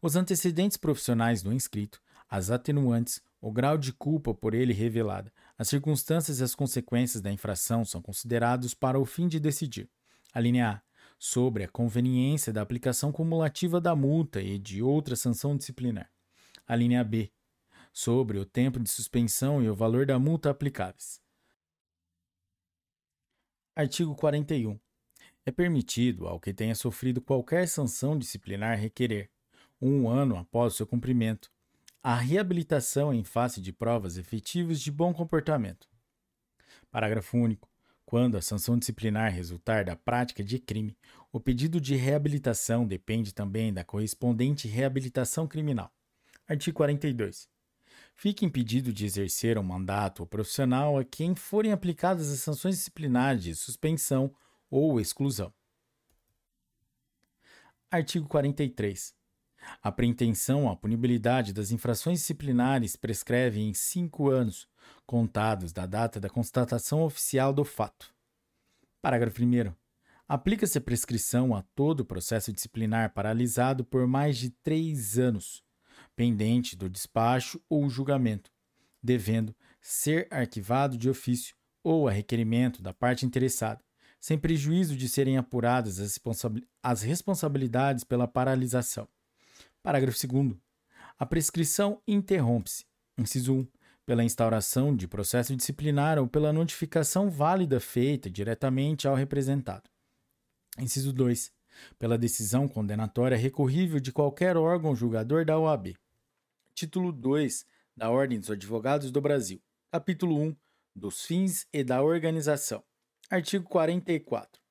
Os 0.00 0.14
antecedentes 0.14 0.76
profissionais 0.76 1.42
do 1.42 1.52
inscrito, 1.52 2.00
as 2.28 2.50
atenuantes, 2.50 3.20
o 3.40 3.50
grau 3.50 3.76
de 3.76 3.92
culpa 3.92 4.32
por 4.32 4.54
ele 4.54 4.72
revelada, 4.72 5.32
as 5.58 5.68
circunstâncias 5.68 6.40
e 6.40 6.44
as 6.44 6.54
consequências 6.54 7.20
da 7.20 7.32
infração 7.32 7.84
são 7.84 8.00
considerados 8.00 8.72
para 8.72 8.98
o 8.98 9.04
fim 9.04 9.26
de 9.26 9.40
decidir. 9.40 9.88
A 10.32 10.40
linha 10.40 10.70
A. 10.70 10.82
Sobre 11.18 11.64
a 11.64 11.68
conveniência 11.68 12.52
da 12.52 12.62
aplicação 12.62 13.10
cumulativa 13.10 13.80
da 13.80 13.94
multa 13.94 14.42
e 14.42 14.58
de 14.58 14.82
outra 14.82 15.16
sanção 15.16 15.56
disciplinar. 15.56 16.10
A 16.66 16.76
linha 16.76 17.02
B. 17.02 17.32
Sobre 17.92 18.38
o 18.38 18.44
tempo 18.44 18.80
de 18.80 18.90
suspensão 18.90 19.62
e 19.62 19.68
o 19.68 19.74
valor 19.74 20.04
da 20.06 20.18
multa 20.18 20.50
aplicáveis. 20.50 21.20
Artigo 23.76 24.14
41. 24.14 24.78
É 25.46 25.50
permitido 25.50 26.26
ao 26.26 26.40
que 26.40 26.54
tenha 26.54 26.74
sofrido 26.74 27.20
qualquer 27.20 27.68
sanção 27.68 28.18
disciplinar 28.18 28.78
requerer, 28.78 29.30
um 29.80 30.08
ano 30.08 30.36
após 30.36 30.74
seu 30.74 30.86
cumprimento, 30.86 31.50
a 32.02 32.14
reabilitação 32.14 33.12
em 33.12 33.24
face 33.24 33.60
de 33.60 33.72
provas 33.72 34.16
efetivas 34.16 34.80
de 34.80 34.92
bom 34.92 35.12
comportamento. 35.12 35.88
Parágrafo 36.90 37.36
único. 37.36 37.73
Quando 38.14 38.36
a 38.36 38.40
sanção 38.40 38.78
disciplinar 38.78 39.32
resultar 39.32 39.84
da 39.84 39.96
prática 39.96 40.44
de 40.44 40.60
crime, 40.60 40.96
o 41.32 41.40
pedido 41.40 41.80
de 41.80 41.96
reabilitação 41.96 42.86
depende 42.86 43.34
também 43.34 43.74
da 43.74 43.82
correspondente 43.82 44.68
reabilitação 44.68 45.48
criminal. 45.48 45.92
Artigo 46.46 46.76
42 46.76 47.48
fique 48.14 48.44
impedido 48.44 48.92
de 48.92 49.04
exercer 49.04 49.58
um 49.58 49.64
mandato 49.64 50.24
profissional 50.28 50.96
a 50.96 51.04
quem 51.04 51.34
forem 51.34 51.72
aplicadas 51.72 52.30
as 52.30 52.38
sanções 52.38 52.76
disciplinares 52.76 53.42
de 53.42 53.56
suspensão 53.56 54.32
ou 54.70 55.00
exclusão. 55.00 55.52
Artigo 57.90 58.28
43. 58.28 59.12
A 59.82 59.92
pretensão 59.92 60.70
à 60.70 60.76
punibilidade 60.76 61.52
das 61.52 61.70
infrações 61.70 62.20
disciplinares 62.20 62.96
prescreve 62.96 63.60
em 63.60 63.74
cinco 63.74 64.30
anos, 64.30 64.68
contados 65.06 65.72
da 65.72 65.86
data 65.86 66.20
da 66.20 66.28
constatação 66.28 67.02
oficial 67.02 67.52
do 67.52 67.64
fato. 67.64 68.14
Parágrafo 69.00 69.42
1. 69.42 69.72
Aplica-se 70.26 70.78
a 70.78 70.80
prescrição 70.80 71.54
a 71.54 71.62
todo 71.74 72.04
processo 72.04 72.52
disciplinar 72.52 73.12
paralisado 73.12 73.84
por 73.84 74.06
mais 74.06 74.38
de 74.38 74.50
três 74.50 75.18
anos, 75.18 75.62
pendente 76.16 76.74
do 76.74 76.88
despacho 76.88 77.60
ou 77.68 77.88
julgamento, 77.90 78.50
devendo 79.02 79.54
ser 79.80 80.26
arquivado 80.30 80.96
de 80.96 81.10
ofício 81.10 81.54
ou 81.82 82.08
a 82.08 82.10
requerimento 82.10 82.80
da 82.80 82.94
parte 82.94 83.26
interessada, 83.26 83.84
sem 84.18 84.38
prejuízo 84.38 84.96
de 84.96 85.06
serem 85.06 85.36
apuradas 85.36 86.00
as, 86.00 86.18
as 86.82 87.02
responsabilidades 87.02 88.02
pela 88.02 88.26
paralisação. 88.26 89.06
Parágrafo 89.84 90.26
2. 90.26 90.56
A 91.18 91.26
prescrição 91.26 92.00
interrompe-se, 92.08 92.86
inciso 93.18 93.52
1, 93.52 93.68
pela 94.06 94.24
instauração 94.24 94.96
de 94.96 95.06
processo 95.06 95.54
disciplinar 95.54 96.18
ou 96.18 96.26
pela 96.26 96.54
notificação 96.54 97.30
válida 97.30 97.78
feita 97.78 98.30
diretamente 98.30 99.06
ao 99.06 99.14
representado. 99.14 99.90
Inciso 100.78 101.12
2. 101.12 101.52
Pela 101.98 102.16
decisão 102.16 102.66
condenatória 102.66 103.36
recorrível 103.36 104.00
de 104.00 104.10
qualquer 104.10 104.56
órgão 104.56 104.96
julgador 104.96 105.44
da 105.44 105.58
OAB. 105.58 105.94
Título 106.74 107.12
2 107.12 107.66
da 107.94 108.08
Ordem 108.10 108.40
dos 108.40 108.50
Advogados 108.50 109.10
do 109.10 109.20
Brasil. 109.20 109.62
Capítulo 109.92 110.40
1 110.40 110.56
dos 110.96 111.26
fins 111.26 111.68
e 111.70 111.84
da 111.84 112.02
organização. 112.02 112.82
Artigo 113.28 113.68
44. 113.68 114.62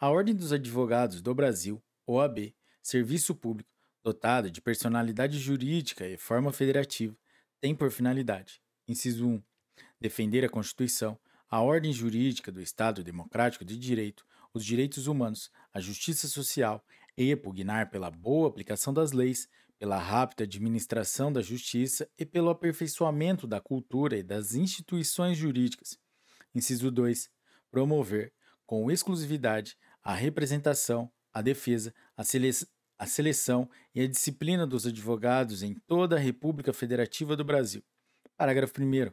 A 0.00 0.10
Ordem 0.10 0.34
dos 0.34 0.52
Advogados 0.52 1.22
do 1.22 1.32
Brasil, 1.36 1.80
OAB, 2.04 2.52
serviço 2.82 3.32
público, 3.32 3.69
dotada 4.02 4.50
de 4.50 4.60
personalidade 4.60 5.38
jurídica 5.38 6.06
e 6.06 6.16
forma 6.16 6.52
federativa, 6.52 7.16
tem 7.60 7.74
por 7.74 7.90
finalidade: 7.90 8.60
inciso 8.88 9.26
1. 9.26 9.42
Defender 10.00 10.44
a 10.44 10.48
Constituição, 10.48 11.18
a 11.48 11.60
ordem 11.60 11.92
jurídica 11.92 12.50
do 12.50 12.60
Estado 12.60 13.04
Democrático 13.04 13.64
de 13.64 13.78
Direito, 13.78 14.24
os 14.54 14.64
direitos 14.64 15.06
humanos, 15.06 15.50
a 15.72 15.80
justiça 15.80 16.28
social 16.28 16.84
e 17.16 17.34
pugnar 17.36 17.90
pela 17.90 18.10
boa 18.10 18.48
aplicação 18.48 18.92
das 18.92 19.12
leis, 19.12 19.48
pela 19.78 19.98
rápida 19.98 20.44
administração 20.44 21.32
da 21.32 21.40
justiça 21.40 22.08
e 22.18 22.24
pelo 22.24 22.50
aperfeiçoamento 22.50 23.46
da 23.46 23.60
cultura 23.60 24.18
e 24.18 24.22
das 24.22 24.54
instituições 24.54 25.36
jurídicas. 25.36 25.98
Inciso 26.54 26.90
2. 26.90 27.30
Promover, 27.70 28.32
com 28.66 28.90
exclusividade, 28.90 29.76
a 30.02 30.14
representação, 30.14 31.10
a 31.32 31.42
defesa, 31.42 31.94
a, 32.16 32.24
sele 32.24 32.50
a 33.00 33.06
seleção 33.06 33.66
e 33.94 34.02
a 34.02 34.06
disciplina 34.06 34.66
dos 34.66 34.86
advogados 34.86 35.62
em 35.62 35.72
toda 35.72 36.16
a 36.16 36.18
República 36.18 36.70
Federativa 36.70 37.34
do 37.34 37.42
Brasil. 37.42 37.82
Parágrafo 38.36 38.74
1. 38.78 39.10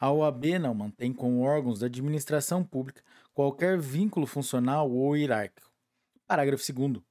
A 0.00 0.10
OAB 0.10 0.58
não 0.58 0.74
mantém 0.74 1.12
com 1.12 1.40
órgãos 1.40 1.78
da 1.78 1.86
administração 1.86 2.64
pública 2.64 3.04
qualquer 3.32 3.78
vínculo 3.78 4.26
funcional 4.26 4.90
ou 4.90 5.16
hierárquico. 5.16 5.70
Parágrafo 6.26 6.72
2. 6.72 7.04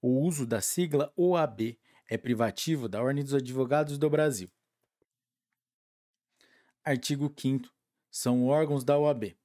O 0.00 0.20
uso 0.20 0.46
da 0.46 0.60
sigla 0.60 1.12
OAB 1.16 1.76
é 2.08 2.16
privativo 2.16 2.88
da 2.88 3.02
Ordem 3.02 3.24
dos 3.24 3.34
Advogados 3.34 3.98
do 3.98 4.08
Brasil. 4.08 4.48
Artigo 6.84 7.34
5 7.36 7.68
São 8.12 8.46
órgãos 8.46 8.84
da 8.84 8.96
OAB. 8.96 9.36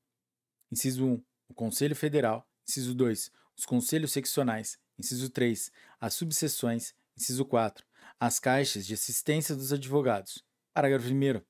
Inciso 0.71 1.07
1. 1.07 1.23
O 1.47 1.55
Conselho 1.55 1.95
Federal. 1.95 2.47
Inciso 2.67 2.93
2. 2.93 3.31
Os 3.57 3.65
Conselhos 3.65 4.11
Seccionais. 4.11 4.77
Inciso 4.99 5.29
3. 5.29 5.71
As 5.99 6.13
subseções. 6.13 6.93
Inciso 7.17 7.45
4. 7.45 7.85
As 8.19 8.37
caixas 8.37 8.85
de 8.85 8.93
assistência 8.93 9.55
dos 9.55 9.71
advogados. 9.71 10.43
Parágrafo 10.73 11.07
1. 11.07 11.41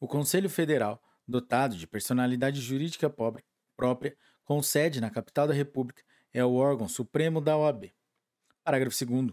O 0.00 0.08
Conselho 0.08 0.48
Federal, 0.48 1.02
dotado 1.28 1.76
de 1.76 1.86
personalidade 1.86 2.60
jurídica 2.60 3.10
própria, 3.10 4.16
com 4.44 4.62
sede 4.62 5.00
na 5.00 5.10
capital 5.10 5.46
da 5.46 5.54
República, 5.54 6.02
é 6.32 6.44
o 6.44 6.54
órgão 6.54 6.88
supremo 6.88 7.40
da 7.40 7.56
OAB. 7.56 7.92
Parágrafo 8.64 9.04
2. 9.04 9.32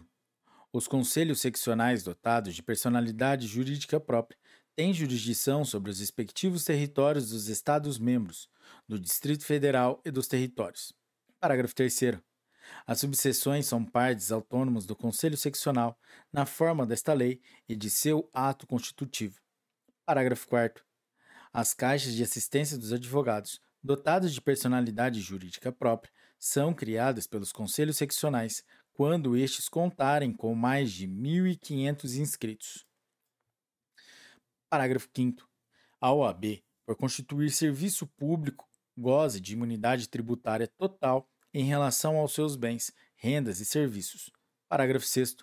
Os 0.72 0.86
conselhos 0.86 1.40
seccionais 1.40 2.02
dotados 2.02 2.54
de 2.54 2.62
personalidade 2.62 3.46
jurídica 3.46 3.98
própria 3.98 4.38
têm 4.74 4.92
jurisdição 4.92 5.64
sobre 5.64 5.90
os 5.90 6.00
respectivos 6.00 6.64
territórios 6.64 7.30
dos 7.30 7.48
Estados-membros, 7.48 8.48
do 8.88 8.98
Distrito 8.98 9.44
Federal 9.44 10.02
e 10.04 10.10
dos 10.10 10.26
territórios. 10.26 10.92
Parágrafo 11.40 11.74
3. 11.74 12.20
As 12.86 13.00
subseções 13.00 13.66
são 13.66 13.84
partes 13.84 14.30
autônomos 14.32 14.86
do 14.86 14.94
Conselho 14.96 15.36
Seccional, 15.36 15.98
na 16.32 16.46
forma 16.46 16.86
desta 16.86 17.12
lei 17.12 17.40
e 17.68 17.74
de 17.74 17.90
seu 17.90 18.28
ato 18.32 18.66
constitutivo. 18.66 19.40
Parágrafo 20.04 20.46
4. 20.48 20.84
As 21.52 21.72
caixas 21.72 22.14
de 22.14 22.22
assistência 22.22 22.76
dos 22.76 22.92
advogados, 22.92 23.60
dotadas 23.82 24.32
de 24.32 24.40
personalidade 24.40 25.20
jurídica 25.20 25.70
própria, 25.72 26.12
são 26.38 26.74
criadas 26.74 27.26
pelos 27.26 27.52
conselhos 27.52 27.96
seccionais 27.96 28.64
quando 28.92 29.36
estes 29.36 29.68
contarem 29.68 30.32
com 30.32 30.54
mais 30.54 30.92
de 30.92 31.06
1.500 31.08 32.16
inscritos. 32.16 32.86
Parágrafo 34.68 35.08
5. 35.14 35.48
A 36.00 36.12
OAB, 36.12 36.62
por 36.84 36.96
constituir 36.96 37.50
serviço 37.50 38.06
público, 38.06 38.68
goza 38.96 39.40
de 39.40 39.52
imunidade 39.52 40.08
tributária 40.08 40.68
total 40.68 41.28
em 41.54 41.64
relação 41.64 42.16
aos 42.16 42.34
seus 42.34 42.56
bens, 42.56 42.92
rendas 43.14 43.60
e 43.60 43.64
serviços. 43.64 44.28
Parágrafo 44.68 45.06
6. 45.06 45.36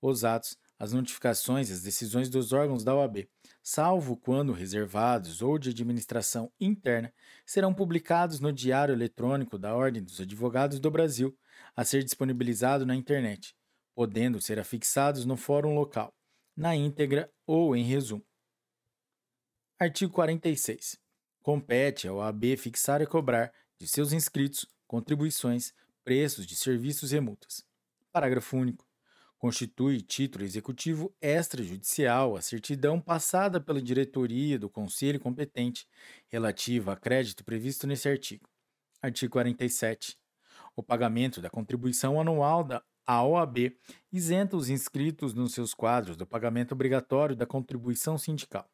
Os 0.00 0.24
atos, 0.24 0.56
as 0.78 0.92
notificações 0.92 1.68
e 1.68 1.72
as 1.72 1.82
decisões 1.82 2.30
dos 2.30 2.52
órgãos 2.52 2.84
da 2.84 2.94
OAB, 2.94 3.28
salvo 3.62 4.16
quando 4.16 4.52
reservados 4.52 5.42
ou 5.42 5.58
de 5.58 5.70
administração 5.70 6.52
interna, 6.60 7.12
serão 7.44 7.74
publicados 7.74 8.38
no 8.38 8.52
Diário 8.52 8.94
Eletrônico 8.94 9.58
da 9.58 9.74
Ordem 9.74 10.04
dos 10.04 10.20
Advogados 10.20 10.78
do 10.78 10.90
Brasil, 10.90 11.36
a 11.74 11.84
ser 11.84 12.04
disponibilizado 12.04 12.86
na 12.86 12.94
internet, 12.94 13.56
podendo 13.92 14.40
ser 14.40 14.60
afixados 14.60 15.24
no 15.24 15.36
fórum 15.36 15.74
local, 15.74 16.14
na 16.54 16.76
íntegra 16.76 17.28
ou 17.44 17.74
em 17.74 17.82
resumo. 17.82 18.24
Artigo 19.80 20.12
46. 20.12 20.96
Compete 21.42 22.06
ao 22.06 22.18
OAB 22.18 22.56
fixar 22.56 23.02
e 23.02 23.06
cobrar 23.06 23.52
de 23.78 23.88
seus 23.88 24.12
inscritos 24.12 24.66
contribuições, 24.86 25.72
preços 26.04 26.46
de 26.46 26.56
serviços 26.56 27.12
e 27.12 27.20
multas. 27.20 27.64
Parágrafo 28.12 28.56
único. 28.56 28.86
Constitui 29.38 30.00
título 30.00 30.44
executivo 30.44 31.14
extrajudicial 31.20 32.36
a 32.36 32.40
certidão 32.40 33.00
passada 33.00 33.60
pela 33.60 33.82
diretoria 33.82 34.58
do 34.58 34.70
conselho 34.70 35.20
competente 35.20 35.86
relativa 36.28 36.94
a 36.94 36.96
crédito 36.96 37.44
previsto 37.44 37.86
nesse 37.86 38.08
artigo. 38.08 38.48
Artigo 39.02 39.32
47. 39.32 40.18
O 40.74 40.82
pagamento 40.82 41.40
da 41.40 41.50
contribuição 41.50 42.20
anual 42.20 42.64
da 42.64 42.82
a 43.06 43.22
OAB 43.22 43.78
isenta 44.12 44.56
os 44.56 44.68
inscritos 44.68 45.32
nos 45.32 45.54
seus 45.54 45.72
quadros 45.72 46.16
do 46.16 46.26
pagamento 46.26 46.72
obrigatório 46.72 47.36
da 47.36 47.46
contribuição 47.46 48.18
sindical. 48.18 48.68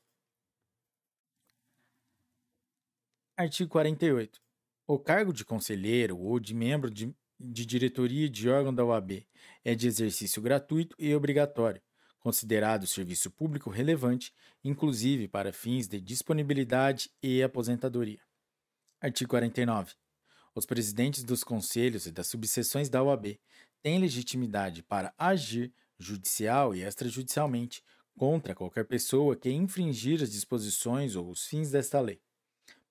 Artigo 3.37 3.69
48. 3.71 4.41
O 4.87 4.99
cargo 4.99 5.33
de 5.33 5.45
conselheiro 5.45 6.19
ou 6.19 6.41
de 6.41 6.53
membro 6.53 6.91
de, 6.91 7.15
de 7.39 7.65
diretoria 7.65 8.29
de 8.29 8.49
órgão 8.49 8.75
da 8.75 8.85
OAB 8.85 9.25
é 9.65 9.75
de 9.77 9.87
exercício 9.87 10.43
gratuito 10.43 10.97
e 10.99 11.15
obrigatório, 11.15 11.81
considerado 12.19 12.87
serviço 12.87 13.31
público 13.31 13.71
relevante, 13.71 14.35
inclusive 14.65 15.29
para 15.29 15.53
fins 15.53 15.87
de 15.87 16.01
disponibilidade 16.01 17.11
e 17.23 17.43
aposentadoria. 17.45 18.21
Artigo 19.01 19.31
49. 19.31 19.95
Os 20.53 20.67
presidentes 20.67 21.23
dos 21.23 21.45
conselhos 21.45 22.07
e 22.07 22.13
das 22.13 22.27
subseções 22.27 22.89
da 22.89 23.03
OAB 23.03 23.39
têm 23.83 24.01
legitimidade 24.01 24.83
para 24.83 25.15
agir 25.17 25.73
judicial 25.97 26.75
e 26.75 26.83
extrajudicialmente 26.83 27.85
contra 28.19 28.55
qualquer 28.55 28.85
pessoa 28.85 29.37
que 29.37 29.51
infringir 29.51 30.23
as 30.23 30.31
disposições 30.31 31.15
ou 31.15 31.31
os 31.31 31.47
fins 31.47 31.71
desta 31.71 32.01
lei. 32.01 32.21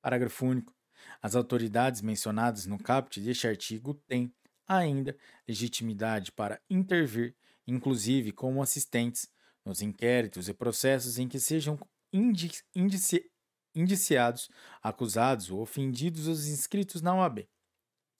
Parágrafo 0.02 0.46
único. 0.46 0.74
As 1.22 1.36
autoridades 1.36 2.02
mencionadas 2.02 2.66
no 2.66 2.80
caput 2.80 3.20
deste 3.22 3.48
artigo 3.48 3.94
têm, 4.08 4.34
ainda, 4.68 5.16
legitimidade 5.48 6.32
para 6.32 6.60
intervir, 6.70 7.36
inclusive 7.68 8.32
como 8.32 8.62
assistentes, 8.62 9.28
nos 9.64 9.82
inquéritos 9.82 10.50
e 10.50 10.54
processos 10.54 11.20
em 11.20 11.28
que 11.28 11.40
sejam 11.40 11.80
indici 12.12 12.64
indici 12.76 13.30
indiciados, 13.74 14.50
acusados 14.82 15.50
ou 15.50 15.62
ofendidos 15.62 16.28
os 16.28 16.48
inscritos 16.48 17.02
na 17.02 17.16
OAB. 17.16 17.48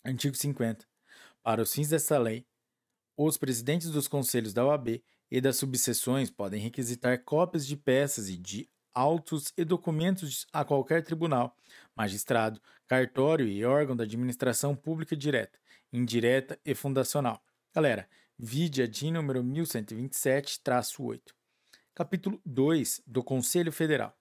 Artigo 0.04 0.36
50. 0.36 0.88
Para 1.44 1.62
os 1.62 1.74
fins 1.74 1.90
desta 1.90 2.18
lei, 2.18 2.46
os 3.18 3.38
presidentes 3.38 3.90
dos 3.90 4.08
conselhos 4.08 4.54
da 4.54 4.66
OAB 4.66 5.04
e 5.30 5.42
das 5.42 5.58
subseções 5.58 6.30
podem 6.30 6.62
requisitar 6.62 7.24
cópias 7.24 7.66
de 7.66 7.76
peças 7.76 8.30
e 8.30 8.38
de 8.38 8.70
autos 8.94 9.54
e 9.58 9.64
documentos 9.64 10.46
a 10.52 10.66
qualquer 10.66 11.04
tribunal, 11.04 11.56
magistrado, 11.96 12.62
cartório 12.92 13.48
e 13.48 13.64
órgão 13.64 13.96
da 13.96 14.04
administração 14.04 14.76
pública 14.76 15.16
direta, 15.16 15.58
indireta 15.94 16.60
e 16.66 16.76
fundacional. 16.76 17.42
Galera, 17.74 18.06
vide 18.38 18.84
a 18.84 18.86
DIN 18.86 19.12
número 19.12 19.42
1127-8. 19.42 21.22
Capítulo 21.96 22.42
2 22.46 23.02
do 23.08 23.24
Conselho 23.24 23.72
Federal. 23.72 24.14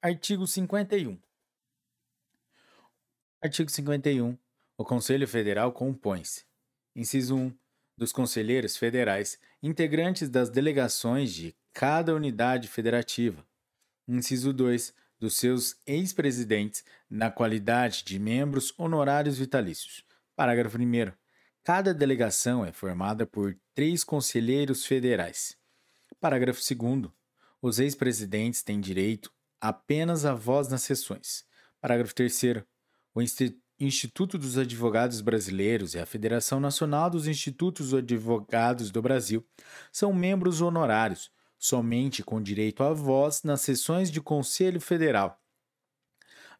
Artigo 0.00 0.46
51. 0.46 1.20
Artigo 3.42 3.70
51. 3.70 4.38
O 4.78 4.84
Conselho 4.86 5.28
Federal 5.28 5.70
compõe-se. 5.70 6.46
Inciso 6.96 7.36
1. 7.36 7.54
Dos 7.94 8.10
conselheiros 8.10 8.74
federais, 8.74 9.38
integrantes 9.62 10.30
das 10.30 10.48
delegações 10.48 11.30
de 11.30 11.54
cada 11.74 12.14
unidade 12.14 12.68
federativa, 12.68 13.46
Inciso 14.08 14.50
2. 14.50 14.94
Dos 15.24 15.36
seus 15.36 15.80
ex-presidentes, 15.86 16.84
na 17.08 17.30
qualidade 17.30 18.04
de 18.04 18.18
membros 18.18 18.74
honorários 18.76 19.38
vitalícios. 19.38 20.04
Parágrafo 20.36 20.76
1. 20.76 21.12
Cada 21.62 21.94
delegação 21.94 22.62
é 22.62 22.70
formada 22.70 23.24
por 23.24 23.56
três 23.74 24.04
conselheiros 24.04 24.84
federais. 24.84 25.56
Parágrafo 26.20 26.60
2. 26.60 27.10
Os 27.62 27.78
ex-presidentes 27.78 28.62
têm 28.62 28.78
direito 28.78 29.32
apenas 29.58 30.26
à 30.26 30.34
voz 30.34 30.68
nas 30.68 30.82
sessões. 30.82 31.46
Parágrafo 31.80 32.14
3. 32.14 32.62
O 33.14 33.22
Instituto 33.80 34.36
dos 34.36 34.58
Advogados 34.58 35.22
Brasileiros 35.22 35.94
e 35.94 35.98
a 35.98 36.04
Federação 36.04 36.60
Nacional 36.60 37.08
dos 37.08 37.26
Institutos 37.26 37.92
dos 37.92 38.00
Advogados 38.00 38.90
do 38.90 39.00
Brasil 39.00 39.42
são 39.90 40.12
membros 40.12 40.60
honorários 40.60 41.30
somente 41.64 42.22
com 42.22 42.42
direito 42.42 42.82
à 42.82 42.92
voz 42.92 43.42
nas 43.42 43.62
sessões 43.62 44.10
de 44.10 44.20
Conselho 44.20 44.82
Federal. 44.82 45.42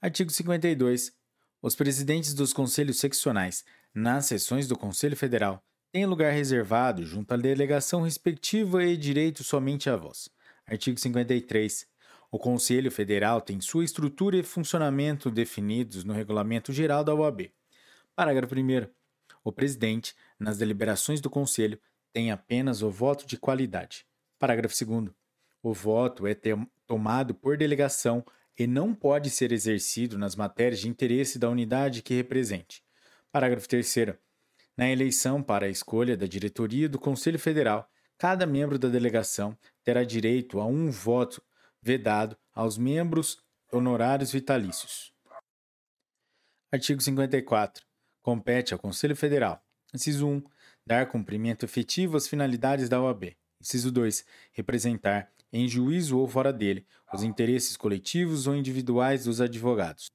Artigo 0.00 0.30
52. 0.30 1.12
Os 1.60 1.76
presidentes 1.76 2.32
dos 2.32 2.54
conselhos 2.54 3.00
seccionais, 3.00 3.66
nas 3.92 4.24
sessões 4.24 4.66
do 4.66 4.78
Conselho 4.78 5.14
Federal, 5.14 5.62
têm 5.92 6.06
lugar 6.06 6.32
reservado 6.32 7.04
junto 7.04 7.34
à 7.34 7.36
delegação 7.36 8.00
respectiva 8.00 8.82
e 8.82 8.96
direito 8.96 9.44
somente 9.44 9.90
à 9.90 9.96
voz. 9.96 10.30
Artigo 10.66 10.98
53. 10.98 11.86
O 12.30 12.38
Conselho 12.38 12.90
Federal 12.90 13.42
tem 13.42 13.60
sua 13.60 13.84
estrutura 13.84 14.38
e 14.38 14.42
funcionamento 14.42 15.30
definidos 15.30 16.02
no 16.02 16.14
Regulamento 16.14 16.72
Geral 16.72 17.04
da 17.04 17.14
OAB. 17.14 17.52
Parágrafo 18.16 18.54
1. 18.54 18.88
O 19.44 19.52
presidente, 19.52 20.14
nas 20.40 20.56
deliberações 20.56 21.20
do 21.20 21.28
Conselho, 21.28 21.78
tem 22.10 22.30
apenas 22.30 22.80
o 22.80 22.90
voto 22.90 23.26
de 23.26 23.36
qualidade. 23.36 24.06
Parágrafo 24.44 24.84
2. 24.84 25.10
O 25.62 25.72
voto 25.72 26.26
é 26.26 26.36
tomado 26.86 27.34
por 27.34 27.56
delegação 27.56 28.22
e 28.58 28.66
não 28.66 28.94
pode 28.94 29.30
ser 29.30 29.52
exercido 29.52 30.18
nas 30.18 30.36
matérias 30.36 30.80
de 30.80 30.86
interesse 30.86 31.38
da 31.38 31.48
unidade 31.48 32.02
que 32.02 32.12
represente. 32.12 32.84
Parágrafo 33.32 33.66
3. 33.66 34.18
Na 34.76 34.86
eleição 34.90 35.42
para 35.42 35.64
a 35.64 35.70
escolha 35.70 36.14
da 36.14 36.26
diretoria 36.26 36.90
do 36.90 36.98
Conselho 36.98 37.38
Federal, 37.38 37.90
cada 38.18 38.44
membro 38.44 38.78
da 38.78 38.90
delegação 38.90 39.56
terá 39.82 40.04
direito 40.04 40.60
a 40.60 40.66
um 40.66 40.90
voto 40.90 41.42
vedado 41.80 42.36
aos 42.52 42.76
membros 42.76 43.42
honorários 43.72 44.30
vitalícios. 44.30 45.10
Artigo 46.70 47.00
54. 47.00 47.82
Compete 48.20 48.74
ao 48.74 48.78
Conselho 48.78 49.16
Federal, 49.16 49.64
inciso 49.94 50.28
1, 50.28 50.44
dar 50.86 51.08
cumprimento 51.08 51.64
efetivo 51.64 52.18
às 52.18 52.28
finalidades 52.28 52.90
da 52.90 53.00
OAB. 53.00 53.34
Inciso 53.64 53.90
2. 53.90 54.26
Representar, 54.52 55.32
em 55.50 55.66
juízo 55.66 56.18
ou 56.18 56.28
fora 56.28 56.52
dele, 56.52 56.86
os 57.14 57.22
interesses 57.22 57.78
coletivos 57.78 58.46
ou 58.46 58.54
individuais 58.54 59.24
dos 59.24 59.40
advogados. 59.40 60.10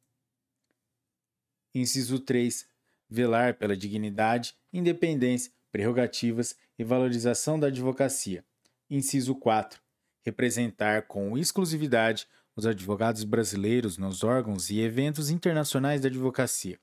Inciso 1.74 2.20
3. 2.20 2.68
Velar 3.10 3.56
pela 3.56 3.76
dignidade, 3.76 4.54
independência, 4.72 5.52
prerrogativas 5.72 6.56
e 6.78 6.84
valorização 6.84 7.60
da 7.60 7.68
advocacia. 7.68 8.46
Inciso 8.88 9.34
4. 9.34 9.82
Representar 10.22 11.08
com 11.08 11.36
exclusividade 11.36 12.28
os 12.56 12.68
advogados 12.68 13.24
brasileiros 13.24 13.98
nos 13.98 14.24
órgãos 14.24 14.70
e 14.70 14.80
eventos 14.80 15.32
internacionais 15.32 16.02
da 16.02 16.08
advocacia. 16.08 16.80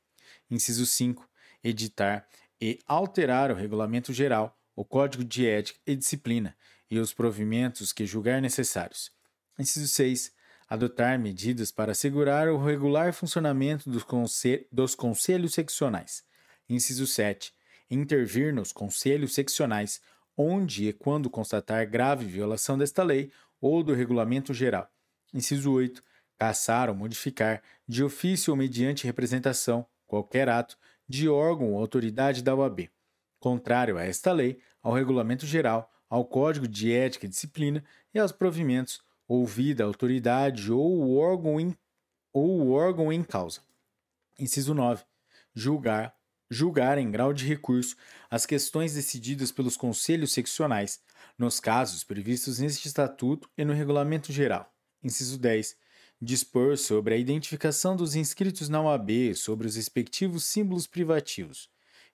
Inciso 0.51 0.85
5. 0.85 1.29
Editar 1.63 2.27
e 2.61 2.81
alterar 2.89 3.53
o 3.53 3.55
regulamento 3.55 4.13
geral 4.13 4.56
o 4.77 4.85
código 4.85 5.25
de 5.25 5.47
ética 5.49 5.81
e 5.87 5.97
disciplina 5.97 6.55
e 6.91 6.99
os 6.99 7.15
provimentos 7.15 7.93
que 7.93 8.05
julgar 8.05 8.43
necessários. 8.43 9.11
Inciso 9.59 9.89
6. 9.89 10.33
Adotar 10.69 11.19
medidas 11.19 11.73
para 11.73 11.93
assegurar 11.93 12.49
o 12.49 12.63
regular 12.63 13.13
funcionamento 13.13 13.89
dos, 13.89 14.03
consel 14.03 14.65
dos 14.71 14.95
conselhos 14.95 15.55
seccionais. 15.55 16.23
Inciso 16.69 17.07
7. 17.07 17.55
Intervir 17.91 18.53
nos 18.53 18.73
conselhos 18.73 19.33
seccionais, 19.33 20.01
onde 20.37 20.89
e 20.89 20.93
quando 20.93 21.31
constatar 21.31 21.89
grave 21.89 22.27
violação 22.27 22.77
desta 22.77 23.03
lei 23.03 23.33
ou 23.61 23.83
do 23.83 23.95
regulamento 23.95 24.53
geral. 24.53 24.91
Inciso 25.33 25.73
8. 25.73 26.03
Caçar 26.39 26.91
ou 26.91 26.95
modificar, 26.95 27.63
de 27.89 28.05
ofício 28.05 28.53
ou 28.53 28.57
mediante 28.57 29.07
representação, 29.07 29.87
qualquer 30.07 30.49
ato 30.49 30.77
de 31.09 31.29
órgão 31.29 31.73
ou 31.73 31.79
autoridade 31.79 32.43
da 32.43 32.55
OAB, 32.55 32.91
contrário 33.39 33.99
a 33.99 34.05
esta 34.05 34.33
lei, 34.33 34.59
ao 34.83 34.93
regulamento 34.93 35.47
geral, 35.47 35.91
ao 36.09 36.25
Código 36.25 36.69
de 36.69 36.93
Ética 36.93 37.27
e 37.27 37.29
Disciplina 37.29 37.85
e 38.15 38.19
aos 38.19 38.33
provimentos, 38.33 39.01
ouvida 39.27 39.83
a 39.83 39.87
autoridade 39.87 40.73
ou 40.73 41.03
o 41.03 41.17
órgão 41.17 41.61
em, 41.61 41.77
ou 42.33 42.61
o 42.61 42.71
órgão 42.73 43.13
em 43.13 43.23
causa. 43.23 43.61
Inciso 44.39 44.75
9. 44.75 45.05
Julgar, 45.55 46.15
julgar 46.51 46.99
em 46.99 47.11
grau 47.11 47.33
de 47.33 47.47
recurso 47.47 47.97
as 48.31 48.47
questões 48.47 48.95
decididas 48.95 49.51
pelos 49.51 49.77
conselhos 49.77 50.33
seccionais, 50.33 51.01
nos 51.39 51.61
casos 51.61 52.05
previstos 52.05 52.59
neste 52.59 52.87
Estatuto 52.87 53.51
e 53.57 53.65
no 53.65 53.73
Regulamento 53.73 54.33
Geral. 54.33 54.73
Inciso 55.03 55.39
10. 55.39 55.77
Dispor 56.21 56.79
sobre 56.79 57.15
a 57.15 57.19
identificação 57.19 57.95
dos 57.95 58.15
inscritos 58.15 58.69
na 58.69 58.81
OAB 58.81 59.35
sobre 59.35 59.67
os 59.67 59.77
respectivos 59.77 60.45
símbolos 60.45 60.87
privativos. 60.87 61.69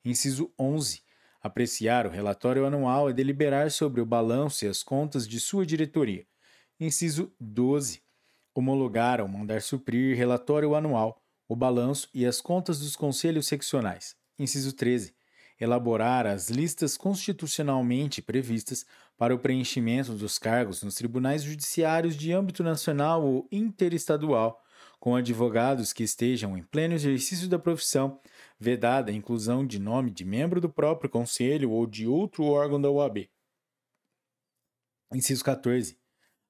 Inciso 0.04 0.52
11. 0.58 1.02
Apreciar 1.42 2.06
o 2.06 2.10
relatório 2.10 2.64
anual 2.64 3.10
e 3.10 3.12
deliberar 3.12 3.70
sobre 3.70 4.00
o 4.00 4.06
balanço 4.06 4.64
e 4.64 4.68
as 4.68 4.82
contas 4.82 5.26
de 5.26 5.40
sua 5.40 5.66
diretoria. 5.66 6.24
Inciso 6.78 7.32
12. 7.40 8.02
Homologar 8.54 9.20
ou 9.20 9.28
mandar 9.28 9.62
suprir 9.62 10.16
relatório 10.16 10.74
anual, 10.74 11.22
o 11.48 11.56
balanço 11.56 12.08
e 12.14 12.24
as 12.24 12.40
contas 12.40 12.78
dos 12.78 12.94
conselhos 12.94 13.46
seccionais. 13.46 14.14
Inciso 14.38 14.72
13 14.72 15.14
elaborar 15.62 16.26
as 16.26 16.50
listas 16.50 16.96
constitucionalmente 16.96 18.20
previstas 18.20 18.84
para 19.16 19.34
o 19.34 19.38
preenchimento 19.38 20.12
dos 20.12 20.38
cargos 20.38 20.82
nos 20.82 20.96
tribunais 20.96 21.44
judiciários 21.44 22.16
de 22.16 22.32
âmbito 22.32 22.64
nacional 22.64 23.24
ou 23.24 23.46
interestadual, 23.52 24.60
com 24.98 25.14
advogados 25.14 25.92
que 25.92 26.02
estejam 26.02 26.56
em 26.58 26.62
pleno 26.62 26.94
exercício 26.94 27.48
da 27.48 27.58
profissão, 27.58 28.20
vedada 28.62 29.10
a 29.10 29.14
inclusão 29.14 29.66
de 29.66 29.80
nome 29.80 30.08
de 30.10 30.24
membro 30.24 30.60
do 30.60 30.70
próprio 30.70 31.10
conselho 31.10 31.72
ou 31.72 31.84
de 31.84 32.06
outro 32.06 32.44
órgão 32.44 32.80
da 32.80 32.88
OAB. 32.88 33.28
Inciso 35.12 35.44
14. 35.44 35.98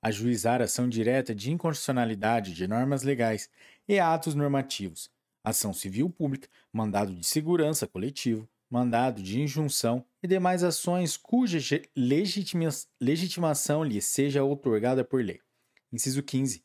Ajuizar 0.02 0.60
ação 0.60 0.88
direta 0.88 1.34
de 1.34 1.50
inconstitucionalidade 1.50 2.52
de 2.52 2.68
normas 2.68 3.02
legais 3.02 3.48
e 3.88 3.98
atos 3.98 4.34
normativos, 4.34 5.10
ação 5.42 5.72
civil 5.72 6.10
pública, 6.10 6.48
mandado 6.70 7.14
de 7.14 7.24
segurança 7.24 7.86
coletivo, 7.86 8.46
mandado 8.68 9.22
de 9.22 9.40
injunção 9.40 10.04
e 10.22 10.28
demais 10.28 10.62
ações 10.62 11.16
cuja 11.16 11.58
legitima 11.96 12.68
legitimação 13.00 13.82
lhe 13.82 14.02
seja 14.02 14.44
outorgada 14.44 15.02
por 15.02 15.24
lei. 15.24 15.40
Inciso 15.90 16.22
15. 16.22 16.62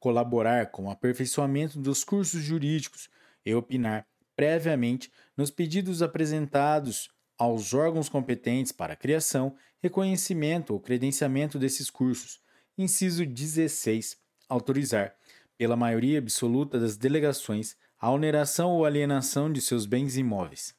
Colaborar 0.00 0.72
com 0.72 0.86
o 0.86 0.90
aperfeiçoamento 0.90 1.78
dos 1.78 2.02
cursos 2.02 2.42
jurídicos 2.42 3.08
e 3.44 3.54
opinar 3.54 4.06
previamente 4.38 5.10
nos 5.36 5.50
pedidos 5.50 6.00
apresentados 6.00 7.10
aos 7.36 7.74
órgãos 7.74 8.08
competentes 8.08 8.70
para 8.70 8.92
a 8.92 8.96
criação, 8.96 9.56
reconhecimento 9.82 10.72
ou 10.72 10.78
credenciamento 10.78 11.58
desses 11.58 11.90
cursos. 11.90 12.40
Inciso 12.78 13.26
16. 13.26 14.16
Autorizar, 14.48 15.16
pela 15.56 15.74
maioria 15.74 16.20
absoluta 16.20 16.78
das 16.78 16.96
delegações, 16.96 17.76
a 17.98 18.12
oneração 18.12 18.70
ou 18.70 18.84
alienação 18.84 19.52
de 19.52 19.60
seus 19.60 19.86
bens 19.86 20.16
imóveis. 20.16 20.72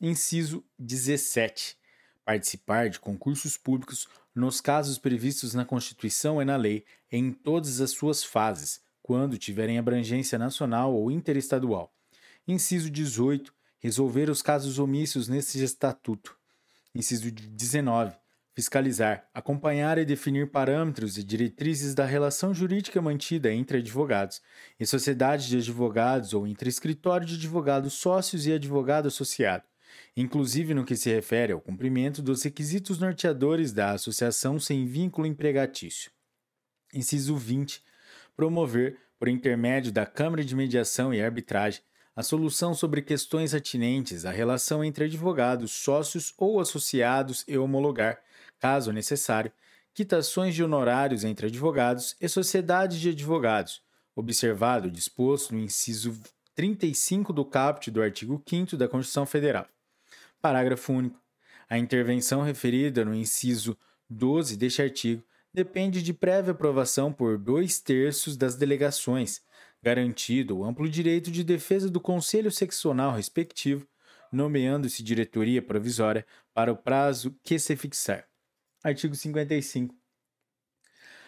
Inciso 0.00 0.64
17. 0.78 1.76
Participar 2.24 2.88
de 2.88 3.00
concursos 3.00 3.56
públicos 3.56 4.06
nos 4.32 4.60
casos 4.60 4.96
previstos 4.96 5.54
na 5.54 5.64
Constituição 5.64 6.40
e 6.40 6.44
na 6.44 6.54
lei 6.54 6.84
em 7.10 7.32
todas 7.32 7.80
as 7.80 7.90
suas 7.90 8.22
fases, 8.22 8.80
quando 9.02 9.36
tiverem 9.36 9.76
abrangência 9.76 10.38
nacional 10.38 10.94
ou 10.94 11.10
interestadual. 11.10 11.92
Inciso 12.46 12.90
18. 12.90 13.52
Resolver 13.78 14.30
os 14.30 14.42
casos 14.42 14.78
omissos 14.78 15.28
neste 15.28 15.62
estatuto. 15.62 16.36
Inciso 16.94 17.30
19. 17.30 18.16
Fiscalizar, 18.54 19.26
acompanhar 19.32 19.96
e 19.96 20.04
definir 20.04 20.50
parâmetros 20.50 21.16
e 21.16 21.24
diretrizes 21.24 21.94
da 21.94 22.04
relação 22.04 22.52
jurídica 22.52 23.00
mantida 23.00 23.52
entre 23.52 23.78
advogados 23.78 24.42
e 24.78 24.84
sociedade 24.84 25.48
de 25.48 25.56
advogados 25.56 26.34
ou 26.34 26.46
entre 26.46 26.68
escritório 26.68 27.26
de 27.26 27.36
advogados 27.36 27.94
sócios 27.94 28.46
e 28.46 28.52
advogado 28.52 29.08
associado 29.08 29.64
inclusive 30.16 30.74
no 30.74 30.84
que 30.84 30.96
se 30.96 31.10
refere 31.10 31.52
ao 31.52 31.60
cumprimento 31.60 32.22
dos 32.22 32.42
requisitos 32.42 32.98
norteadores 32.98 33.72
da 33.72 33.92
associação 33.92 34.58
sem 34.58 34.86
vínculo 34.86 35.26
empregatício. 35.26 36.10
Inciso 36.92 37.36
20. 37.36 37.82
Promover, 38.36 38.98
por 39.18 39.28
intermédio 39.28 39.92
da 39.92 40.04
Câmara 40.04 40.44
de 40.44 40.54
Mediação 40.54 41.12
e 41.12 41.22
Arbitragem, 41.22 41.82
a 42.14 42.22
solução 42.22 42.74
sobre 42.74 43.00
questões 43.02 43.54
atinentes 43.54 44.24
à 44.24 44.30
relação 44.30 44.84
entre 44.84 45.06
advogados, 45.06 45.72
sócios 45.72 46.34
ou 46.36 46.60
associados 46.60 47.44
e 47.48 47.56
homologar, 47.56 48.20
caso 48.58 48.92
necessário, 48.92 49.50
quitações 49.94 50.54
de 50.54 50.62
honorários 50.62 51.24
entre 51.24 51.46
advogados 51.46 52.16
e 52.20 52.28
sociedades 52.28 53.00
de 53.00 53.10
advogados, 53.10 53.82
observado 54.14 54.88
o 54.88 54.90
disposto 54.90 55.54
no 55.54 55.60
inciso 55.60 56.18
35 56.54 57.32
do 57.32 57.44
caput 57.44 57.90
do 57.90 58.02
artigo 58.02 58.42
5 58.46 58.76
da 58.76 58.88
Constituição 58.88 59.24
Federal. 59.24 59.66
Parágrafo 60.40 60.92
único. 60.92 61.20
A 61.68 61.78
intervenção 61.78 62.42
referida 62.42 63.04
no 63.04 63.14
inciso 63.14 63.76
12 64.10 64.56
deste 64.58 64.82
artigo 64.82 65.22
depende 65.52 66.02
de 66.02 66.12
prévia 66.12 66.52
aprovação 66.52 67.12
por 67.12 67.38
dois 67.38 67.80
terços 67.80 68.36
das 68.36 68.56
delegações, 68.56 69.42
garantido 69.82 70.58
o 70.58 70.64
amplo 70.64 70.88
direito 70.88 71.30
de 71.30 71.42
defesa 71.42 71.90
do 71.90 72.00
Conselho 72.00 72.50
Seccional 72.50 73.12
respectivo, 73.12 73.86
nomeando-se 74.30 75.02
diretoria 75.02 75.60
provisória 75.60 76.26
para 76.54 76.72
o 76.72 76.76
prazo 76.76 77.36
que 77.42 77.58
se 77.58 77.76
fixar. 77.76 78.26
Artigo 78.82 79.14
55. 79.14 79.94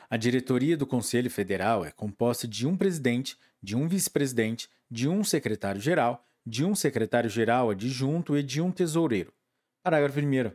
A 0.09 0.17
diretoria 0.17 0.77
do 0.77 0.87
Conselho 0.87 1.31
Federal 1.31 1.85
é 1.85 1.91
composta 1.91 2.47
de 2.47 2.67
um 2.67 2.77
presidente, 2.77 3.37
de 3.63 3.75
um 3.75 3.89
vice-presidente, 3.89 4.69
de 4.91 5.09
um 5.09 5.25
secretário-geral 5.25 6.25
de 6.47 6.65
um 6.65 6.75
secretário-geral 6.75 7.71
adjunto 7.71 8.37
e 8.37 8.43
de 8.43 8.61
um 8.61 8.71
tesoureiro. 8.71 9.33
Parágrafo 9.83 10.21
1. 10.21 10.53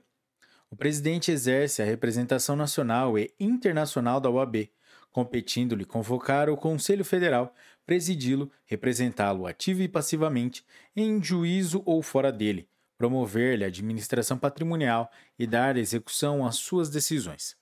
O 0.70 0.76
presidente 0.76 1.32
exerce 1.32 1.82
a 1.82 1.86
representação 1.86 2.56
nacional 2.56 3.18
e 3.18 3.34
internacional 3.40 4.20
da 4.20 4.30
OAB, 4.30 4.70
competindo-lhe 5.12 5.86
convocar 5.86 6.48
o 6.50 6.56
Conselho 6.56 7.04
Federal, 7.04 7.56
presidi-lo, 7.90 8.52
representá-lo 8.68 9.48
ativo 9.48 9.82
e 9.82 9.88
passivamente, 9.88 10.64
em 10.96 11.24
juízo 11.24 11.82
ou 11.88 12.04
fora 12.04 12.32
dele, 12.32 12.70
promover-lhe 13.00 13.64
a 13.64 13.68
administração 13.68 14.38
patrimonial 14.38 15.10
e 15.40 15.48
dar 15.48 15.76
execução 15.76 16.46
às 16.46 16.58
suas 16.58 16.92
decisões. 16.92 17.58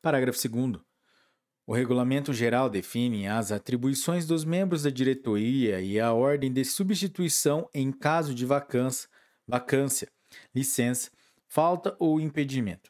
Parágrafo 0.00 0.38
2. 0.48 0.80
O 1.66 1.74
Regulamento 1.74 2.32
Geral 2.32 2.70
define 2.70 3.26
as 3.26 3.50
atribuições 3.50 4.24
dos 4.24 4.44
membros 4.44 4.84
da 4.84 4.90
diretoria 4.90 5.80
e 5.80 5.98
a 5.98 6.12
ordem 6.12 6.52
de 6.52 6.64
substituição 6.64 7.68
em 7.74 7.90
caso 7.90 8.32
de 8.36 8.46
vacância, 8.46 9.08
vacância 9.44 10.06
licença, 10.54 11.10
falta 11.48 11.96
ou 11.98 12.20
impedimento. 12.20 12.88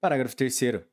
Parágrafo 0.00 0.36
3. 0.36 0.84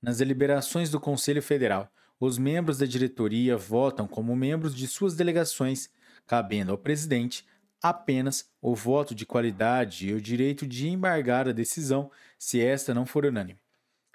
Nas 0.00 0.16
deliberações 0.16 0.88
do 0.88 0.98
Conselho 0.98 1.42
Federal, 1.42 1.86
os 2.18 2.38
membros 2.38 2.78
da 2.78 2.86
diretoria 2.86 3.56
votam 3.56 4.06
como 4.06 4.34
membros 4.34 4.74
de 4.74 4.86
suas 4.86 5.14
delegações, 5.14 5.90
cabendo 6.26 6.72
ao 6.72 6.78
presidente 6.78 7.44
apenas 7.82 8.50
o 8.60 8.74
voto 8.74 9.14
de 9.14 9.26
qualidade 9.26 10.08
e 10.08 10.14
o 10.14 10.20
direito 10.20 10.66
de 10.66 10.88
embargar 10.88 11.48
a 11.48 11.52
decisão 11.52 12.10
se 12.38 12.60
esta 12.60 12.94
não 12.94 13.06
for 13.06 13.24
unânime. 13.24 13.60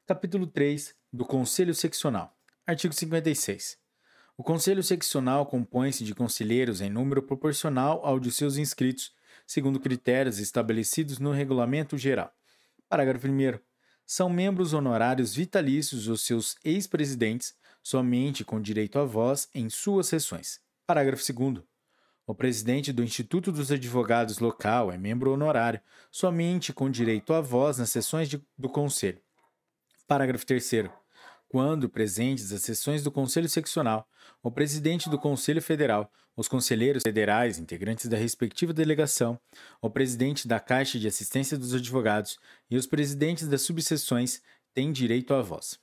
Capítulo 0.06 0.48
3 0.48 0.96
do 1.14 1.26
Conselho 1.26 1.74
Seccional. 1.74 2.36
Artigo 2.66 2.94
56. 2.94 3.78
O 4.38 4.44
Conselho 4.44 4.82
Seccional 4.82 5.46
compõe-se 5.46 6.04
de 6.04 6.16
conselheiros 6.16 6.82
em 6.82 6.90
número 6.90 7.22
proporcional 7.22 8.02
ao 8.04 8.20
de 8.20 8.32
seus 8.32 8.58
inscritos, 8.58 9.14
segundo 9.46 9.80
critérios 9.80 10.40
estabelecidos 10.40 11.20
no 11.20 11.32
Regulamento 11.32 11.98
Geral. 11.98 12.34
Parágrafo 12.90 13.28
1. 13.28 13.60
São 14.06 14.30
membros 14.30 14.74
honorários 14.74 15.36
vitalícios 15.36 16.08
os 16.08 16.26
seus 16.26 16.56
ex-presidentes, 16.64 17.54
somente 17.84 18.44
com 18.44 18.62
direito 18.62 19.00
a 19.00 19.06
voz 19.06 19.50
em 19.54 19.70
suas 19.70 20.08
sessões. 20.08 20.60
Parágrafo 20.86 21.24
2. 21.34 21.64
O 22.26 22.36
presidente 22.36 22.94
do 22.94 23.04
Instituto 23.04 23.52
dos 23.52 23.72
Advogados 23.72 24.40
local 24.40 24.92
é 24.92 24.98
membro 24.98 25.32
honorário, 25.32 25.82
somente 26.12 26.72
com 26.72 26.90
direito 26.90 27.34
a 27.34 27.42
voz 27.42 27.78
nas 27.78 27.90
sessões 27.90 28.30
de, 28.30 28.42
do 28.58 28.70
Conselho. 28.70 29.22
Parágrafo 30.08 30.46
3. 30.46 30.90
quando 31.50 31.90
presentes 31.90 32.52
as 32.54 32.62
sessões 32.62 33.04
do 33.04 33.12
Conselho 33.12 33.50
Seccional, 33.50 34.08
o 34.42 34.52
presidente 34.52 35.10
do 35.10 35.18
Conselho 35.18 35.62
Federal, 35.62 36.12
os 36.36 36.48
conselheiros 36.48 37.04
federais, 37.04 37.60
integrantes 37.60 38.08
da 38.08 38.18
respectiva 38.18 38.72
delegação, 38.72 39.40
o 39.82 39.90
presidente 39.90 40.48
da 40.48 40.60
Caixa 40.60 40.98
de 40.98 41.08
Assistência 41.08 41.58
dos 41.58 41.74
Advogados 41.74 42.40
e 42.70 42.78
os 42.78 42.88
presidentes 42.88 43.48
das 43.48 43.62
subseções 43.62 44.42
têm 44.74 44.92
direito 44.92 45.34
à 45.34 45.42
voz. 45.42 45.80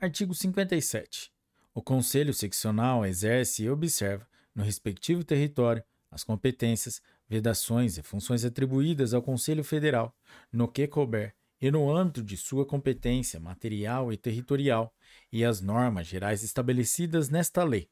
Artigo 0.00 0.32
57. 0.32 1.32
O 1.74 1.82
Conselho 1.82 2.32
Seccional 2.32 3.04
exerce 3.04 3.64
e 3.64 3.70
observa, 3.70 4.28
no 4.54 4.62
respectivo 4.62 5.24
território, 5.24 5.82
as 6.08 6.22
competências, 6.22 7.02
vedações 7.28 7.98
e 7.98 8.02
funções 8.04 8.44
atribuídas 8.44 9.12
ao 9.12 9.20
Conselho 9.20 9.64
Federal, 9.64 10.16
no 10.52 10.68
que 10.68 10.86
couber, 10.86 11.34
e 11.60 11.68
no 11.68 11.90
âmbito 11.90 12.22
de 12.22 12.36
sua 12.36 12.64
competência 12.64 13.40
material 13.40 14.12
e 14.12 14.16
territorial, 14.16 14.94
e 15.32 15.44
as 15.44 15.60
normas 15.60 16.06
gerais 16.06 16.44
estabelecidas 16.44 17.28
nesta 17.28 17.64
lei, 17.64 17.90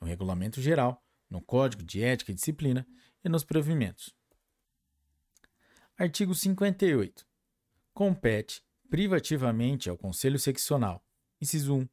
no 0.00 0.08
Regulamento 0.08 0.60
Geral, 0.60 1.00
no 1.30 1.40
Código 1.40 1.84
de 1.84 2.02
Ética 2.02 2.32
e 2.32 2.34
Disciplina 2.34 2.84
e 3.24 3.28
nos 3.28 3.44
provimentos. 3.44 4.12
Artigo 5.96 6.34
58. 6.34 7.24
Compete 7.92 8.60
privativamente 8.90 9.88
ao 9.88 9.96
Conselho 9.96 10.38
Seccional, 10.38 11.03
inciso 11.44 11.74
1, 11.74 11.88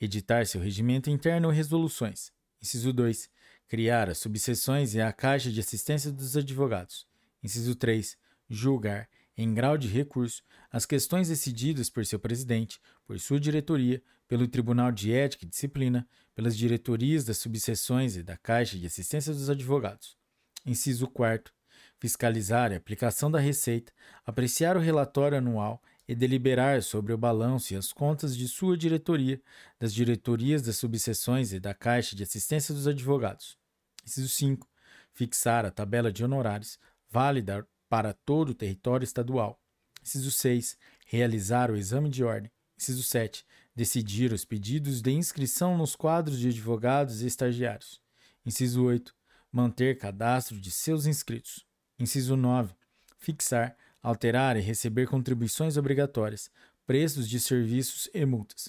editar 0.00 0.46
seu 0.46 0.60
regimento 0.60 1.10
interno 1.10 1.52
e 1.52 1.54
resoluções, 1.54 2.32
inciso 2.60 2.90
2, 2.92 3.28
criar 3.68 4.08
as 4.08 4.18
subseções 4.18 4.94
e 4.94 5.00
a 5.00 5.12
Caixa 5.12 5.52
de 5.52 5.60
Assistência 5.60 6.10
dos 6.10 6.36
Advogados, 6.36 7.06
inciso 7.42 7.74
3, 7.76 8.16
julgar 8.48 9.08
em 9.36 9.52
grau 9.52 9.76
de 9.76 9.88
recurso, 9.88 10.42
as 10.70 10.86
questões 10.86 11.28
decididas 11.28 11.90
por 11.90 12.06
seu 12.06 12.18
presidente, 12.18 12.80
por 13.04 13.18
sua 13.20 13.38
diretoria, 13.38 14.02
pelo 14.26 14.48
Tribunal 14.48 14.90
de 14.90 15.12
Ética 15.12 15.44
e 15.44 15.48
Disciplina, 15.48 16.08
pelas 16.34 16.56
diretorias 16.56 17.24
das 17.24 17.38
subseções 17.38 18.16
e 18.16 18.22
da 18.22 18.38
Caixa 18.38 18.78
de 18.78 18.86
Assistência 18.86 19.34
dos 19.34 19.50
Advogados. 19.50 20.16
Inciso 20.64 21.06
4. 21.08 21.52
Fiscalizar 22.00 22.72
a 22.72 22.76
aplicação 22.76 23.30
da 23.30 23.38
receita, 23.38 23.92
apreciar 24.24 24.76
o 24.76 24.80
relatório 24.80 25.36
anual 25.36 25.82
e 26.06 26.14
deliberar 26.14 26.82
sobre 26.82 27.12
o 27.12 27.18
balanço 27.18 27.72
e 27.72 27.76
as 27.76 27.92
contas 27.92 28.36
de 28.36 28.46
sua 28.46 28.76
diretoria, 28.76 29.40
das 29.78 29.92
diretorias 29.92 30.62
das 30.62 30.76
subseções 30.76 31.52
e 31.52 31.60
da 31.60 31.74
Caixa 31.74 32.14
de 32.14 32.22
Assistência 32.22 32.74
dos 32.74 32.86
Advogados. 32.86 33.56
Inciso 34.04 34.28
5. 34.28 34.68
Fixar 35.12 35.64
a 35.64 35.70
tabela 35.70 36.12
de 36.12 36.24
honorários, 36.24 36.78
válida 37.10 37.66
para 37.88 38.12
todo 38.12 38.50
o 38.50 38.54
território 38.54 39.04
estadual. 39.04 39.60
Inciso 40.02 40.30
6. 40.30 40.76
Realizar 41.06 41.70
o 41.70 41.76
exame 41.76 42.10
de 42.10 42.22
ordem. 42.22 42.50
Inciso 42.76 43.02
7. 43.02 43.44
Decidir 43.74 44.32
os 44.32 44.44
pedidos 44.44 45.00
de 45.00 45.10
inscrição 45.10 45.78
nos 45.78 45.96
quadros 45.96 46.38
de 46.38 46.48
advogados 46.48 47.22
e 47.22 47.26
estagiários. 47.26 48.00
Inciso 48.44 48.84
8. 48.84 49.14
Manter 49.50 49.96
cadastro 49.98 50.60
de 50.60 50.70
seus 50.70 51.06
inscritos. 51.06 51.64
Inciso 51.98 52.36
9. 52.36 52.74
Fixar, 53.18 53.76
alterar 54.04 54.54
e 54.58 54.60
receber 54.60 55.06
contribuições 55.06 55.78
obrigatórias, 55.78 56.50
preços 56.86 57.26
de 57.26 57.40
serviços 57.40 58.10
e 58.12 58.22
multas. 58.26 58.68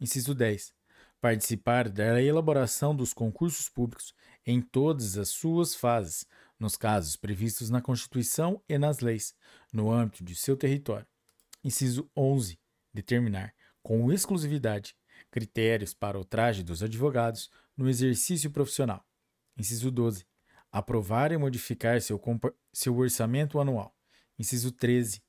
Inciso 0.00 0.32
10. 0.32 0.72
Participar 1.20 1.88
da 1.88 2.22
elaboração 2.22 2.94
dos 2.94 3.12
concursos 3.12 3.68
públicos 3.68 4.14
em 4.46 4.62
todas 4.62 5.18
as 5.18 5.28
suas 5.28 5.74
fases, 5.74 6.24
nos 6.56 6.76
casos 6.76 7.16
previstos 7.16 7.68
na 7.68 7.82
Constituição 7.82 8.62
e 8.68 8.78
nas 8.78 9.00
leis, 9.00 9.34
no 9.72 9.90
âmbito 9.90 10.22
de 10.22 10.36
seu 10.36 10.56
território. 10.56 11.06
Inciso 11.64 12.08
11. 12.16 12.56
Determinar, 12.94 13.52
com 13.82 14.12
exclusividade, 14.12 14.94
critérios 15.32 15.92
para 15.92 16.18
o 16.18 16.24
traje 16.24 16.62
dos 16.62 16.80
advogados 16.80 17.50
no 17.76 17.88
exercício 17.88 18.52
profissional. 18.52 19.04
Inciso 19.58 19.90
12. 19.90 20.24
Aprovar 20.70 21.32
e 21.32 21.36
modificar 21.36 22.00
seu, 22.00 22.22
seu 22.72 22.96
orçamento 22.96 23.58
anual. 23.58 23.96
Inciso 24.40 24.72
13. 24.72 25.20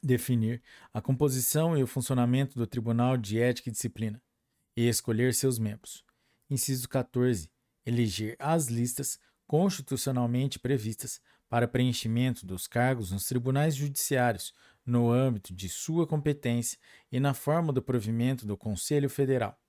Definir 0.00 0.62
a 0.94 1.02
composição 1.02 1.76
e 1.76 1.82
o 1.82 1.88
funcionamento 1.88 2.56
do 2.56 2.68
Tribunal 2.68 3.16
de 3.16 3.40
Ética 3.40 3.68
e 3.68 3.72
Disciplina 3.72 4.22
e 4.76 4.88
escolher 4.88 5.34
seus 5.34 5.58
membros. 5.58 6.04
Inciso 6.48 6.88
14. 6.88 7.50
Eleger 7.84 8.36
as 8.38 8.68
listas 8.68 9.18
constitucionalmente 9.44 10.60
previstas 10.60 11.20
para 11.48 11.66
preenchimento 11.66 12.46
dos 12.46 12.68
cargos 12.68 13.10
nos 13.10 13.26
tribunais 13.26 13.74
judiciários 13.74 14.54
no 14.86 15.10
âmbito 15.10 15.52
de 15.52 15.68
sua 15.68 16.06
competência 16.06 16.78
e 17.10 17.18
na 17.18 17.34
forma 17.34 17.72
do 17.72 17.82
provimento 17.82 18.46
do 18.46 18.56
Conselho 18.56 19.10
Federal. 19.10 19.60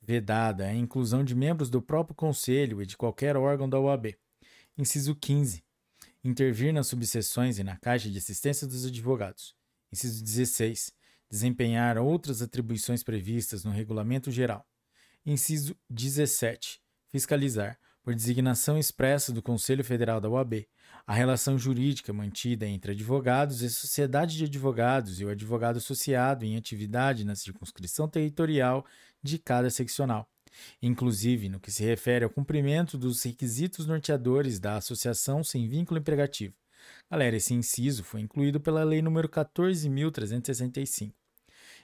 Vedada 0.00 0.66
a 0.66 0.72
inclusão 0.72 1.24
de 1.24 1.34
membros 1.34 1.68
do 1.68 1.82
próprio 1.82 2.14
Conselho 2.14 2.80
e 2.80 2.86
de 2.86 2.96
qualquer 2.96 3.36
órgão 3.36 3.68
da 3.68 3.80
OAB. 3.80 4.16
Inciso 4.78 5.16
15. 5.16 5.66
Intervir 6.28 6.74
nas 6.74 6.86
subseções 6.88 7.58
e 7.58 7.64
na 7.64 7.78
Caixa 7.78 8.10
de 8.10 8.18
Assistência 8.18 8.66
dos 8.66 8.84
Advogados. 8.84 9.54
Inciso 9.90 10.22
16. 10.22 10.92
Desempenhar 11.30 11.96
outras 11.96 12.42
atribuições 12.42 13.02
previstas 13.02 13.64
no 13.64 13.70
Regulamento 13.70 14.30
Geral. 14.30 14.62
Inciso 15.24 15.74
17. 15.88 16.82
Fiscalizar, 17.10 17.78
por 18.02 18.14
designação 18.14 18.76
expressa 18.76 19.32
do 19.32 19.40
Conselho 19.40 19.82
Federal 19.82 20.20
da 20.20 20.28
OAB, 20.28 20.68
a 21.06 21.14
relação 21.14 21.58
jurídica 21.58 22.12
mantida 22.12 22.66
entre 22.66 22.92
advogados 22.92 23.62
e 23.62 23.70
sociedade 23.70 24.36
de 24.36 24.44
advogados 24.44 25.22
e 25.22 25.24
o 25.24 25.30
advogado 25.30 25.78
associado 25.78 26.44
em 26.44 26.58
atividade 26.58 27.24
na 27.24 27.34
circunscrição 27.34 28.06
territorial 28.06 28.84
de 29.22 29.38
cada 29.38 29.70
seccional, 29.70 30.30
inclusive 30.82 31.48
no 31.48 31.60
que 31.60 31.70
se 31.70 31.84
refere 31.84 32.24
ao 32.24 32.30
cumprimento 32.30 32.96
dos 32.96 33.22
requisitos 33.22 33.86
norteadores 33.86 34.58
da 34.58 34.76
associação 34.76 35.42
sem 35.42 35.68
vínculo 35.68 36.00
empregativo. 36.00 36.54
Galera, 37.10 37.36
esse 37.36 37.54
inciso 37.54 38.04
foi 38.04 38.20
incluído 38.20 38.60
pela 38.60 38.84
Lei 38.84 39.00
nº 39.00 39.28
14.365. 39.28 41.12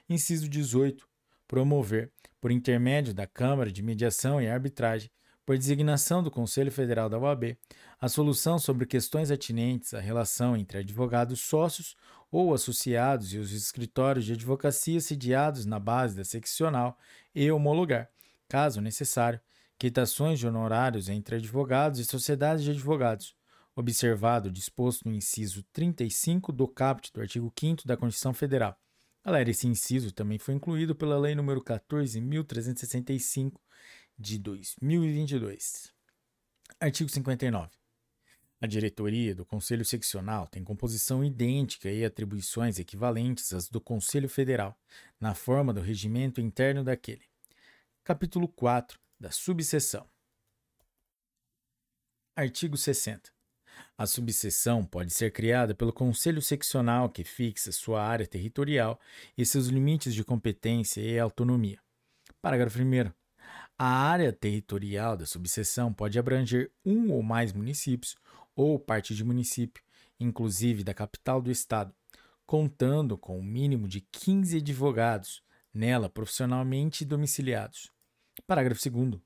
Inciso 0.09 0.47
18. 0.47 1.07
Promover, 1.47 2.11
por 2.39 2.51
intermédio 2.51 3.13
da 3.13 3.27
Câmara 3.27 3.71
de 3.71 3.81
Mediação 3.81 4.41
e 4.41 4.47
Arbitragem, 4.47 5.09
por 5.45 5.57
designação 5.57 6.23
do 6.23 6.31
Conselho 6.31 6.71
Federal 6.71 7.07
da 7.07 7.19
OAB, 7.19 7.55
a 7.99 8.09
solução 8.09 8.57
sobre 8.57 8.87
questões 8.87 9.29
atinentes 9.29 9.93
à 9.93 9.99
relação 9.99 10.57
entre 10.57 10.79
advogados 10.79 11.41
sócios 11.41 11.95
ou 12.31 12.53
associados 12.53 13.33
e 13.33 13.37
os 13.37 13.51
escritórios 13.51 14.25
de 14.25 14.33
advocacia 14.33 14.99
sediados 14.99 15.65
na 15.65 15.79
base 15.79 16.15
da 16.15 16.23
seccional 16.23 16.97
e 17.33 17.49
homologar, 17.51 18.09
caso 18.47 18.81
necessário, 18.81 19.39
quitações 19.77 20.39
de 20.39 20.47
honorários 20.47 21.09
entre 21.09 21.35
advogados 21.35 21.99
e 21.99 22.05
sociedades 22.05 22.63
de 22.63 22.71
advogados, 22.71 23.35
observado 23.75 24.49
o 24.49 24.51
disposto 24.51 25.07
no 25.07 25.13
inciso 25.13 25.63
35 25.73 26.51
do 26.51 26.67
caput 26.67 27.11
do 27.13 27.21
artigo 27.21 27.51
5 27.57 27.85
da 27.85 27.97
Constituição 27.97 28.33
Federal. 28.33 28.79
Galera, 29.23 29.49
esse 29.49 29.67
inciso 29.67 30.11
também 30.11 30.37
foi 30.37 30.53
incluído 30.53 30.95
pela 30.95 31.19
Lei 31.19 31.33
nº 31.35 31.61
14.365 31.61 33.59
de 34.17 34.37
2022. 34.37 35.91
Artigo 36.79 37.09
59. 37.09 37.69
A 38.61 38.67
diretoria 38.67 39.35
do 39.35 39.45
Conselho 39.45 39.83
Seccional 39.83 40.47
tem 40.47 40.63
composição 40.63 41.23
idêntica 41.23 41.91
e 41.91 42.05
atribuições 42.05 42.79
equivalentes 42.79 43.53
às 43.53 43.67
do 43.67 43.81
Conselho 43.81 44.29
Federal, 44.29 44.79
na 45.19 45.35
forma 45.35 45.73
do 45.73 45.81
regimento 45.81 46.39
interno 46.39 46.83
daquele. 46.83 47.25
Capítulo 48.07 48.47
4 48.47 48.99
da 49.19 49.31
subseção. 49.31 50.07
Artigo 52.35 52.77
60. 52.77 53.31
A 53.97 54.05
subseção 54.05 54.85
pode 54.85 55.11
ser 55.11 55.31
criada 55.31 55.73
pelo 55.73 55.91
Conselho 55.91 56.39
Seccional 56.39 57.09
que 57.09 57.23
fixa 57.23 57.71
sua 57.71 58.03
área 58.03 58.27
territorial 58.27 58.99
e 59.35 59.43
seus 59.43 59.69
limites 59.69 60.13
de 60.13 60.23
competência 60.23 61.01
e 61.01 61.17
autonomia. 61.17 61.79
Parágrafo 62.43 62.77
1. 62.77 63.11
A 63.75 63.87
área 63.87 64.31
territorial 64.31 65.17
da 65.17 65.25
subseção 65.25 65.91
pode 65.91 66.19
abranger 66.19 66.71
um 66.85 67.11
ou 67.11 67.23
mais 67.23 67.53
municípios 67.53 68.15
ou 68.55 68.77
parte 68.77 69.15
de 69.15 69.23
município, 69.23 69.83
inclusive 70.19 70.83
da 70.83 70.93
capital 70.93 71.41
do 71.41 71.49
estado, 71.49 71.91
contando 72.45 73.17
com 73.17 73.39
um 73.39 73.43
mínimo 73.43 73.87
de 73.87 74.01
15 74.01 74.57
advogados 74.57 75.41
nela 75.73 76.07
profissionalmente 76.07 77.03
domiciliados. 77.03 77.94
Parágrafo 78.43 78.89
2. 78.89 79.21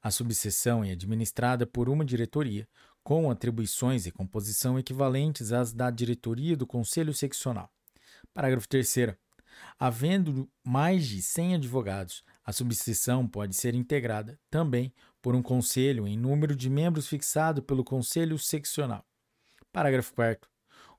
A 0.00 0.10
subseção 0.10 0.84
é 0.84 0.92
administrada 0.92 1.66
por 1.66 1.88
uma 1.88 2.04
diretoria, 2.04 2.68
com 3.02 3.30
atribuições 3.30 4.06
e 4.06 4.12
composição 4.12 4.78
equivalentes 4.78 5.52
às 5.52 5.72
da 5.72 5.90
diretoria 5.90 6.56
do 6.56 6.66
Conselho 6.66 7.12
Seccional. 7.12 7.70
Parágrafo 8.32 8.68
3. 8.68 9.16
Havendo 9.78 10.48
mais 10.64 11.06
de 11.06 11.20
100 11.20 11.56
advogados, 11.56 12.24
a 12.44 12.52
subseção 12.52 13.26
pode 13.26 13.54
ser 13.54 13.74
integrada 13.74 14.38
também 14.50 14.94
por 15.20 15.34
um 15.34 15.42
conselho 15.42 16.06
em 16.06 16.16
número 16.16 16.56
de 16.56 16.70
membros 16.70 17.06
fixado 17.06 17.62
pelo 17.62 17.84
Conselho 17.84 18.38
Seccional. 18.38 19.04
Parágrafo 19.72 20.14
4. 20.14 20.48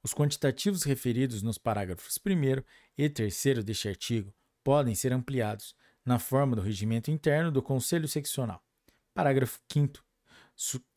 Os 0.04 0.14
quantitativos 0.14 0.84
referidos 0.84 1.42
nos 1.42 1.58
parágrafos 1.58 2.20
1 2.26 2.64
e 2.98 3.10
3 3.10 3.64
deste 3.64 3.88
artigo 3.88 4.34
podem 4.64 4.94
ser 4.96 5.14
ampliados 5.14 5.76
na 6.06 6.20
forma 6.20 6.56
do 6.56 6.62
regimento 6.62 7.10
interno 7.10 7.52
do 7.52 7.62
Conselho 7.62 8.08
Seccional. 8.08 8.64
Parágrafo 9.14 9.60
5. 9.72 10.04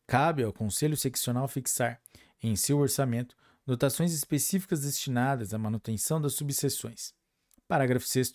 Cabe 0.05 0.43
ao 0.43 0.53
Conselho 0.53 0.95
Seccional 0.95 1.47
fixar, 1.47 2.01
em 2.41 2.55
seu 2.55 2.77
orçamento, 2.77 3.35
dotações 3.65 4.13
específicas 4.13 4.81
destinadas 4.81 5.53
à 5.53 5.57
manutenção 5.57 6.21
das 6.21 6.33
subseções. 6.33 7.13
Parágrafo 7.67 8.07
6. 8.07 8.33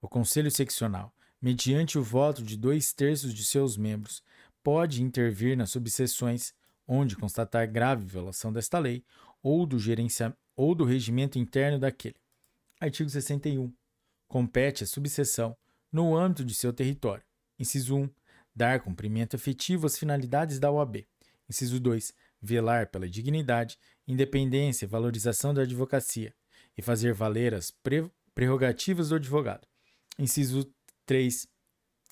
O 0.00 0.08
Conselho 0.08 0.50
Seccional, 0.50 1.14
mediante 1.40 1.98
o 1.98 2.02
voto 2.02 2.42
de 2.42 2.56
dois 2.56 2.92
terços 2.92 3.32
de 3.32 3.44
seus 3.44 3.76
membros, 3.76 4.22
pode 4.62 5.02
intervir 5.02 5.56
nas 5.56 5.70
subseções 5.70 6.52
onde 6.86 7.16
constatar 7.16 7.70
grave 7.70 8.04
violação 8.04 8.52
desta 8.52 8.78
lei 8.78 9.04
ou 9.42 9.64
do, 9.64 9.78
gerencia... 9.78 10.36
ou 10.56 10.74
do 10.74 10.84
regimento 10.84 11.38
interno 11.38 11.78
daquele. 11.78 12.16
Artigo 12.80 13.08
61. 13.08 13.72
Compete 14.26 14.82
à 14.82 14.86
subseção, 14.86 15.56
no 15.94 16.16
âmbito 16.16 16.44
de 16.44 16.56
seu 16.56 16.72
território. 16.72 17.22
Inciso 17.56 17.94
1. 17.96 18.10
Dar 18.52 18.80
cumprimento 18.80 19.36
efetivo 19.36 19.86
às 19.86 19.96
finalidades 19.96 20.58
da 20.58 20.68
OAB. 20.68 21.06
Inciso 21.48 21.78
2. 21.78 22.12
Velar 22.42 22.90
pela 22.90 23.08
dignidade, 23.08 23.78
independência 24.04 24.86
e 24.86 24.88
valorização 24.88 25.54
da 25.54 25.62
advocacia 25.62 26.34
e 26.76 26.82
fazer 26.82 27.14
valer 27.14 27.54
as 27.54 27.70
pre 27.70 28.10
prerrogativas 28.34 29.10
do 29.10 29.14
advogado. 29.14 29.68
Inciso 30.18 30.68
3. 31.06 31.46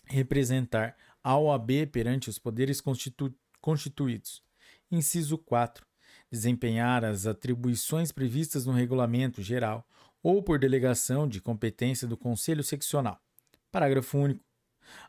Representar 0.06 0.96
a 1.20 1.36
OAB 1.36 1.86
perante 1.90 2.30
os 2.30 2.38
poderes 2.38 2.80
constitu 2.80 3.34
constituídos. 3.60 4.44
Inciso 4.92 5.36
4. 5.36 5.84
Desempenhar 6.30 7.04
as 7.04 7.26
atribuições 7.26 8.12
previstas 8.12 8.64
no 8.64 8.72
regulamento 8.72 9.42
geral 9.42 9.84
ou 10.22 10.40
por 10.40 10.60
delegação 10.60 11.26
de 11.26 11.40
competência 11.40 12.06
do 12.06 12.16
Conselho 12.16 12.62
Seccional. 12.62 13.20
Parágrafo 13.72 14.18
único. 14.18 14.44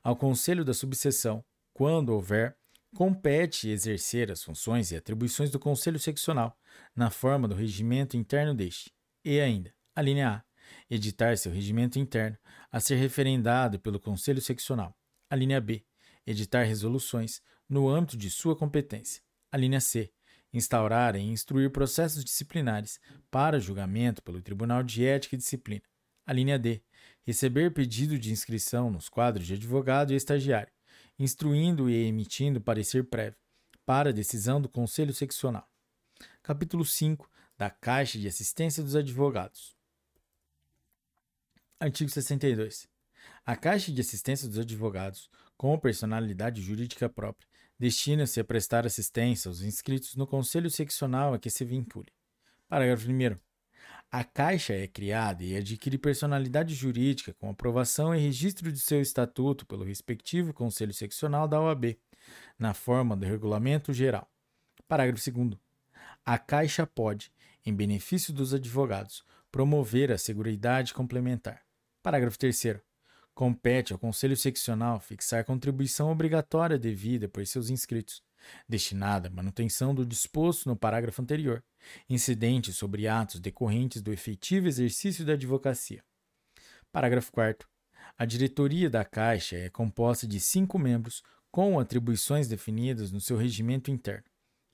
Ao 0.01 0.15
Conselho 0.15 0.65
da 0.65 0.73
Subseção, 0.73 1.43
quando 1.73 2.09
houver, 2.09 2.57
compete 2.95 3.69
exercer 3.69 4.31
as 4.31 4.41
funções 4.41 4.91
e 4.91 4.95
atribuições 4.95 5.51
do 5.51 5.59
Conselho 5.59 5.99
Seccional, 5.99 6.57
na 6.95 7.09
forma 7.09 7.47
do 7.47 7.55
regimento 7.55 8.15
interno 8.15 8.55
deste. 8.55 8.91
E 9.23 9.39
ainda, 9.39 9.73
a 9.95 10.01
linha 10.01 10.29
A 10.29 10.53
editar 10.89 11.37
seu 11.37 11.51
regimento 11.51 11.99
interno, 11.99 12.37
a 12.71 12.79
ser 12.79 12.95
referendado 12.95 13.79
pelo 13.79 13.99
Conselho 13.99 14.41
Seccional. 14.41 14.95
A 15.29 15.35
linha 15.35 15.59
B. 15.59 15.85
Editar 16.25 16.63
resoluções 16.63 17.41
no 17.67 17.89
âmbito 17.89 18.15
de 18.15 18.29
sua 18.29 18.55
competência. 18.55 19.21
A 19.51 19.57
linha 19.57 19.81
C. 19.81 20.11
Instaurar 20.53 21.15
e 21.15 21.21
instruir 21.21 21.71
processos 21.71 22.23
disciplinares 22.23 22.99
para 23.29 23.59
julgamento 23.59 24.21
pelo 24.21 24.41
Tribunal 24.41 24.83
de 24.83 25.05
Ética 25.05 25.35
e 25.35 25.37
Disciplina. 25.37 25.83
A 26.25 26.31
linha 26.31 26.57
D. 26.57 26.81
Receber 27.25 27.73
pedido 27.73 28.19
de 28.19 28.31
inscrição 28.31 28.91
nos 28.91 29.07
quadros 29.07 29.47
de 29.47 29.53
advogado 29.53 30.11
e 30.11 30.15
estagiário, 30.15 30.71
instruindo 31.17 31.89
e 31.89 32.05
emitindo 32.05 32.59
parecer 32.59 33.05
prévio 33.05 33.39
para 33.85 34.11
decisão 34.11 34.61
do 34.61 34.67
Conselho 34.67 35.13
Seccional. 35.13 35.69
Capítulo 36.41 36.83
5 36.83 37.29
da 37.57 37.69
Caixa 37.69 38.19
de 38.19 38.27
Assistência 38.27 38.83
dos 38.83 38.95
Advogados. 38.95 39.73
Artigo 41.79 42.09
62. 42.09 42.89
A 43.45 43.55
Caixa 43.55 43.91
de 43.91 44.01
Assistência 44.01 44.47
dos 44.47 44.59
Advogados, 44.59 45.29
com 45.57 45.79
personalidade 45.79 46.61
jurídica 46.61 47.07
própria, 47.07 47.47
destina-se 47.79 48.39
a 48.39 48.43
prestar 48.43 48.85
assistência 48.85 49.47
aos 49.47 49.61
inscritos 49.61 50.15
no 50.15 50.27
Conselho 50.27 50.69
Seccional 50.69 51.33
a 51.33 51.39
que 51.39 51.49
se 51.49 51.63
vincule. 51.63 52.11
Parágrafo 52.67 53.09
1. 53.09 53.52
A 54.15 54.23
Caixa 54.23 54.75
é 54.75 54.85
criada 54.85 55.43
e 55.43 55.55
adquire 55.55 55.97
personalidade 55.97 56.75
jurídica 56.75 57.33
com 57.33 57.49
aprovação 57.49 58.13
e 58.13 58.19
registro 58.19 58.71
de 58.71 58.77
seu 58.77 59.01
estatuto 59.01 59.65
pelo 59.65 59.83
respectivo 59.83 60.53
Conselho 60.53 60.93
Seccional 60.93 61.47
da 61.47 61.59
OAB, 61.59 61.97
na 62.59 62.75
forma 62.75 63.17
do 63.17 63.25
Regulamento 63.25 63.91
Geral. 63.91 64.31
Parágrafo 64.87 65.31
2. 65.31 65.57
A 66.23 66.37
Caixa 66.37 66.85
pode, 66.85 67.31
em 67.65 67.73
benefício 67.73 68.31
dos 68.31 68.53
advogados, 68.53 69.23
promover 69.51 70.11
a 70.11 70.17
Seguridade 70.19 70.93
Complementar. 70.93 71.63
Parágrafo 72.03 72.37
3. 72.37 72.75
Compete 73.33 73.93
ao 73.93 73.99
Conselho 73.99 74.37
Seccional 74.37 74.99
fixar 74.99 75.43
contribuição 75.43 76.11
obrigatória 76.11 76.77
devida 76.77 77.27
por 77.27 77.43
seus 77.47 77.71
inscritos, 77.71 78.21
destinada 78.67 79.27
à 79.27 79.31
manutenção 79.31 79.93
do 79.93 80.05
disposto 80.05 80.67
no 80.67 80.75
parágrafo 80.75 81.21
anterior, 81.21 81.63
incidente 82.09 82.73
sobre 82.73 83.07
atos 83.07 83.39
decorrentes 83.39 84.01
do 84.01 84.11
efetivo 84.11 84.67
exercício 84.67 85.25
da 85.25 85.33
advocacia. 85.33 86.03
Parágrafo 86.91 87.31
4. 87.31 87.67
A 88.17 88.25
diretoria 88.25 88.89
da 88.89 89.03
Caixa 89.03 89.57
é 89.57 89.69
composta 89.69 90.27
de 90.27 90.39
cinco 90.39 90.77
membros 90.77 91.23
com 91.51 91.79
atribuições 91.79 92.47
definidas 92.47 93.11
no 93.11 93.21
seu 93.21 93.37
regimento 93.37 93.89
interno. 93.89 94.25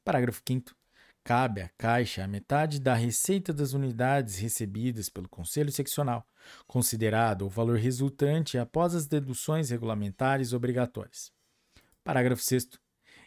Parágrafo 0.03 0.41
5. 0.47 0.75
Cabe 1.23 1.61
à 1.61 1.69
Caixa 1.77 2.23
a 2.23 2.27
metade 2.27 2.79
da 2.79 2.93
receita 2.95 3.53
das 3.53 3.73
unidades 3.73 4.37
recebidas 4.37 5.09
pelo 5.09 5.29
Conselho 5.29 5.71
Seccional, 5.71 6.25
considerado 6.65 7.45
o 7.45 7.49
valor 7.49 7.77
resultante 7.77 8.57
após 8.57 8.95
as 8.95 9.05
deduções 9.05 9.69
regulamentares 9.69 10.53
obrigatórias. 10.53 11.31
Parágrafo 12.03 12.41
6. 12.41 12.69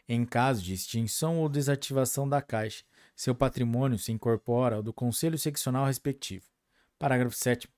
Em 0.09 0.25
caso 0.25 0.63
de 0.63 0.75
extinção 0.75 1.39
ou 1.39 1.49
desativação 1.49 2.29
da 2.29 2.43
Caixa, 2.43 2.85
seu 3.15 3.35
patrimônio 3.35 3.99
se 3.99 4.11
incorpora 4.13 4.77
ao 4.77 4.83
do 4.83 4.93
Conselho 4.93 5.39
Seccional 5.39 5.87
respectivo. 5.87 6.47
Parágrafo 6.99 7.37
7. 7.37 7.69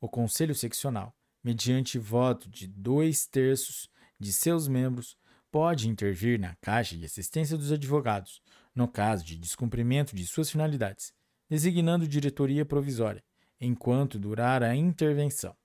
O 0.00 0.08
Conselho 0.08 0.54
Seccional, 0.54 1.14
mediante 1.42 1.98
voto 1.98 2.48
de 2.48 2.66
dois 2.66 3.26
terços 3.26 3.88
de 4.18 4.32
seus 4.32 4.68
membros, 4.68 5.16
pode 5.50 5.88
intervir 5.88 6.38
na 6.38 6.54
Caixa 6.56 6.96
de 6.96 7.06
Assistência 7.06 7.56
dos 7.56 7.72
Advogados, 7.72 8.42
no 8.74 8.86
caso 8.86 9.24
de 9.24 9.36
descumprimento 9.36 10.14
de 10.14 10.26
suas 10.26 10.50
finalidades, 10.50 11.14
designando 11.48 12.06
diretoria 12.06 12.66
provisória, 12.66 13.24
enquanto 13.58 14.18
durar 14.18 14.62
a 14.62 14.74
intervenção. 14.74 15.56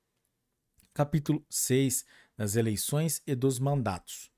Capítulo 0.93 1.45
6 1.49 2.05
das 2.37 2.55
eleições 2.55 3.21
e 3.27 3.35
dos 3.35 3.59
mandatos. 3.59 4.31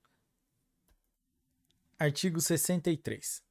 Artigo 2.00 2.42
63. 2.42 3.44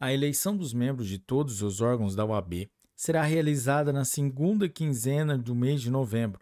A 0.00 0.12
eleição 0.12 0.56
dos 0.56 0.72
membros 0.72 1.06
de 1.06 1.18
todos 1.18 1.60
os 1.60 1.82
órgãos 1.82 2.16
da 2.16 2.24
OAB 2.24 2.70
será 2.96 3.22
realizada 3.22 3.92
na 3.92 4.04
segunda 4.04 4.68
quinzena 4.68 5.36
do 5.36 5.54
mês 5.54 5.82
de 5.82 5.90
novembro 5.90 6.40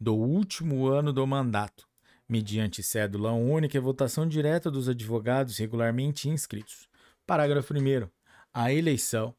do 0.00 0.14
último 0.14 0.86
ano 0.86 1.12
do 1.12 1.26
mandato, 1.26 1.86
mediante 2.28 2.82
cédula 2.82 3.32
única 3.32 3.76
e 3.76 3.80
votação 3.80 4.26
direta 4.26 4.70
dos 4.70 4.88
advogados 4.88 5.58
regularmente 5.58 6.28
inscritos. 6.28 6.88
Parágrafo 7.26 7.74
1. 7.74 8.08
A 8.52 8.72
eleição, 8.72 9.34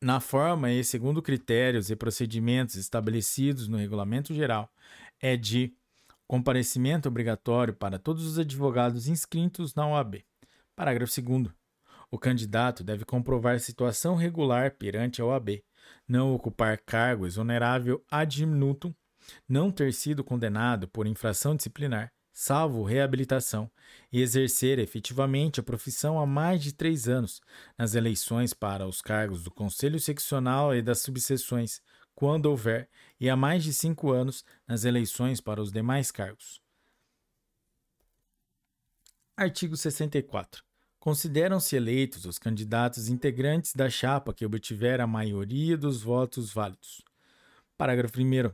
na 0.00 0.20
forma 0.20 0.70
e 0.70 0.84
segundo 0.84 1.22
critérios 1.22 1.90
e 1.90 1.96
procedimentos 1.96 2.74
estabelecidos 2.76 3.66
no 3.66 3.78
Regulamento 3.78 4.34
Geral, 4.34 4.70
é 5.18 5.38
de 5.38 5.74
comparecimento 6.26 7.08
obrigatório 7.08 7.74
para 7.74 7.98
todos 7.98 8.26
os 8.26 8.38
advogados 8.38 9.08
inscritos 9.08 9.74
na 9.74 9.86
OAB. 9.88 10.22
Parágrafo 10.74 11.20
2. 11.20 11.48
O 12.10 12.18
candidato 12.18 12.84
deve 12.84 13.04
comprovar 13.04 13.58
situação 13.60 14.14
regular 14.14 14.72
perante 14.76 15.20
a 15.20 15.24
OAB, 15.24 15.62
não 16.06 16.34
ocupar 16.34 16.78
cargo 16.78 17.26
exonerável 17.26 18.04
ad 18.10 18.46
minutum 18.46 18.94
não 19.48 19.70
ter 19.70 19.92
sido 19.92 20.24
condenado 20.24 20.88
por 20.88 21.06
infração 21.06 21.54
disciplinar, 21.54 22.12
salvo 22.32 22.82
reabilitação, 22.82 23.70
e 24.10 24.20
exercer 24.20 24.78
efetivamente 24.78 25.60
a 25.60 25.62
profissão 25.62 26.18
há 26.18 26.26
mais 26.26 26.62
de 26.62 26.72
três 26.72 27.08
anos 27.08 27.40
nas 27.76 27.94
eleições 27.94 28.54
para 28.54 28.86
os 28.86 29.00
cargos 29.02 29.42
do 29.42 29.50
Conselho 29.50 30.00
Seccional 30.00 30.74
e 30.74 30.82
das 30.82 31.00
subseções, 31.00 31.80
quando 32.14 32.46
houver, 32.46 32.88
e 33.20 33.28
há 33.28 33.36
mais 33.36 33.64
de 33.64 33.72
cinco 33.72 34.10
anos 34.10 34.44
nas 34.66 34.84
eleições 34.84 35.40
para 35.40 35.60
os 35.60 35.72
demais 35.72 36.10
cargos. 36.10 36.61
Artigo 39.36 39.76
64. 39.76 40.62
Consideram-se 41.00 41.74
eleitos 41.74 42.26
os 42.26 42.38
candidatos 42.38 43.08
integrantes 43.08 43.72
da 43.74 43.88
chapa 43.88 44.34
que 44.34 44.44
obtiver 44.44 45.00
a 45.00 45.06
maioria 45.06 45.76
dos 45.76 46.02
votos 46.02 46.52
válidos. 46.52 47.02
Parágrafo 47.78 48.20
1. 48.20 48.52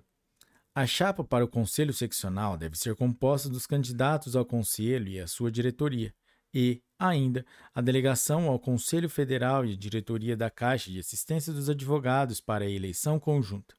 A 0.73 0.87
chapa 0.87 1.25
para 1.25 1.45
o 1.45 1.49
Conselho 1.49 1.93
Seccional 1.93 2.57
deve 2.57 2.79
ser 2.79 2.95
composta 2.95 3.49
dos 3.49 3.67
candidatos 3.67 4.37
ao 4.37 4.47
Conselho 4.47 5.09
e 5.09 5.19
à 5.19 5.27
sua 5.27 5.51
diretoria, 5.51 6.15
e, 6.55 6.81
ainda, 6.97 7.45
a 7.75 7.81
delegação 7.81 8.47
ao 8.49 8.59
Conselho 8.61 9.11
Federal 9.11 9.67
e 9.67 9.77
diretoria 9.77 10.37
da 10.37 10.49
Caixa 10.49 10.93
de 10.93 11.01
Assistência 11.01 11.53
dos 11.53 11.69
Advogados 11.69 12.41
para 12.41 12.65
a 12.65 12.71
eleição 12.71 13.19
conjunta. 13.19 13.75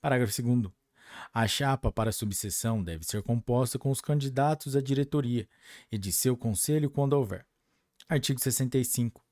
Parágrafo 0.00 0.42
2. 0.42 0.83
A 1.32 1.46
chapa 1.46 1.90
para 1.90 2.12
subseção 2.12 2.82
deve 2.82 3.04
ser 3.04 3.22
composta 3.22 3.78
com 3.78 3.90
os 3.90 4.00
candidatos 4.00 4.76
à 4.76 4.80
diretoria 4.80 5.48
e 5.90 5.98
de 5.98 6.12
seu 6.12 6.36
conselho 6.36 6.90
quando 6.90 7.14
houver. 7.14 7.46
Artigo 8.08 8.40
65. 8.40 9.24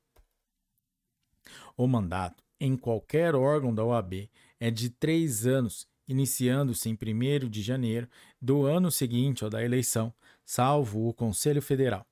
O 1.76 1.86
mandato 1.86 2.42
em 2.60 2.76
qualquer 2.76 3.34
órgão 3.34 3.74
da 3.74 3.84
OAB 3.84 4.30
é 4.60 4.70
de 4.70 4.88
três 4.88 5.46
anos, 5.46 5.86
iniciando-se 6.06 6.88
em 6.88 6.94
1 6.94 7.48
de 7.48 7.60
janeiro 7.60 8.08
do 8.40 8.64
ano 8.64 8.90
seguinte 8.90 9.42
ao 9.42 9.50
da 9.50 9.64
eleição, 9.64 10.14
salvo 10.44 11.08
o 11.08 11.12
Conselho 11.12 11.60
Federal. 11.60 12.06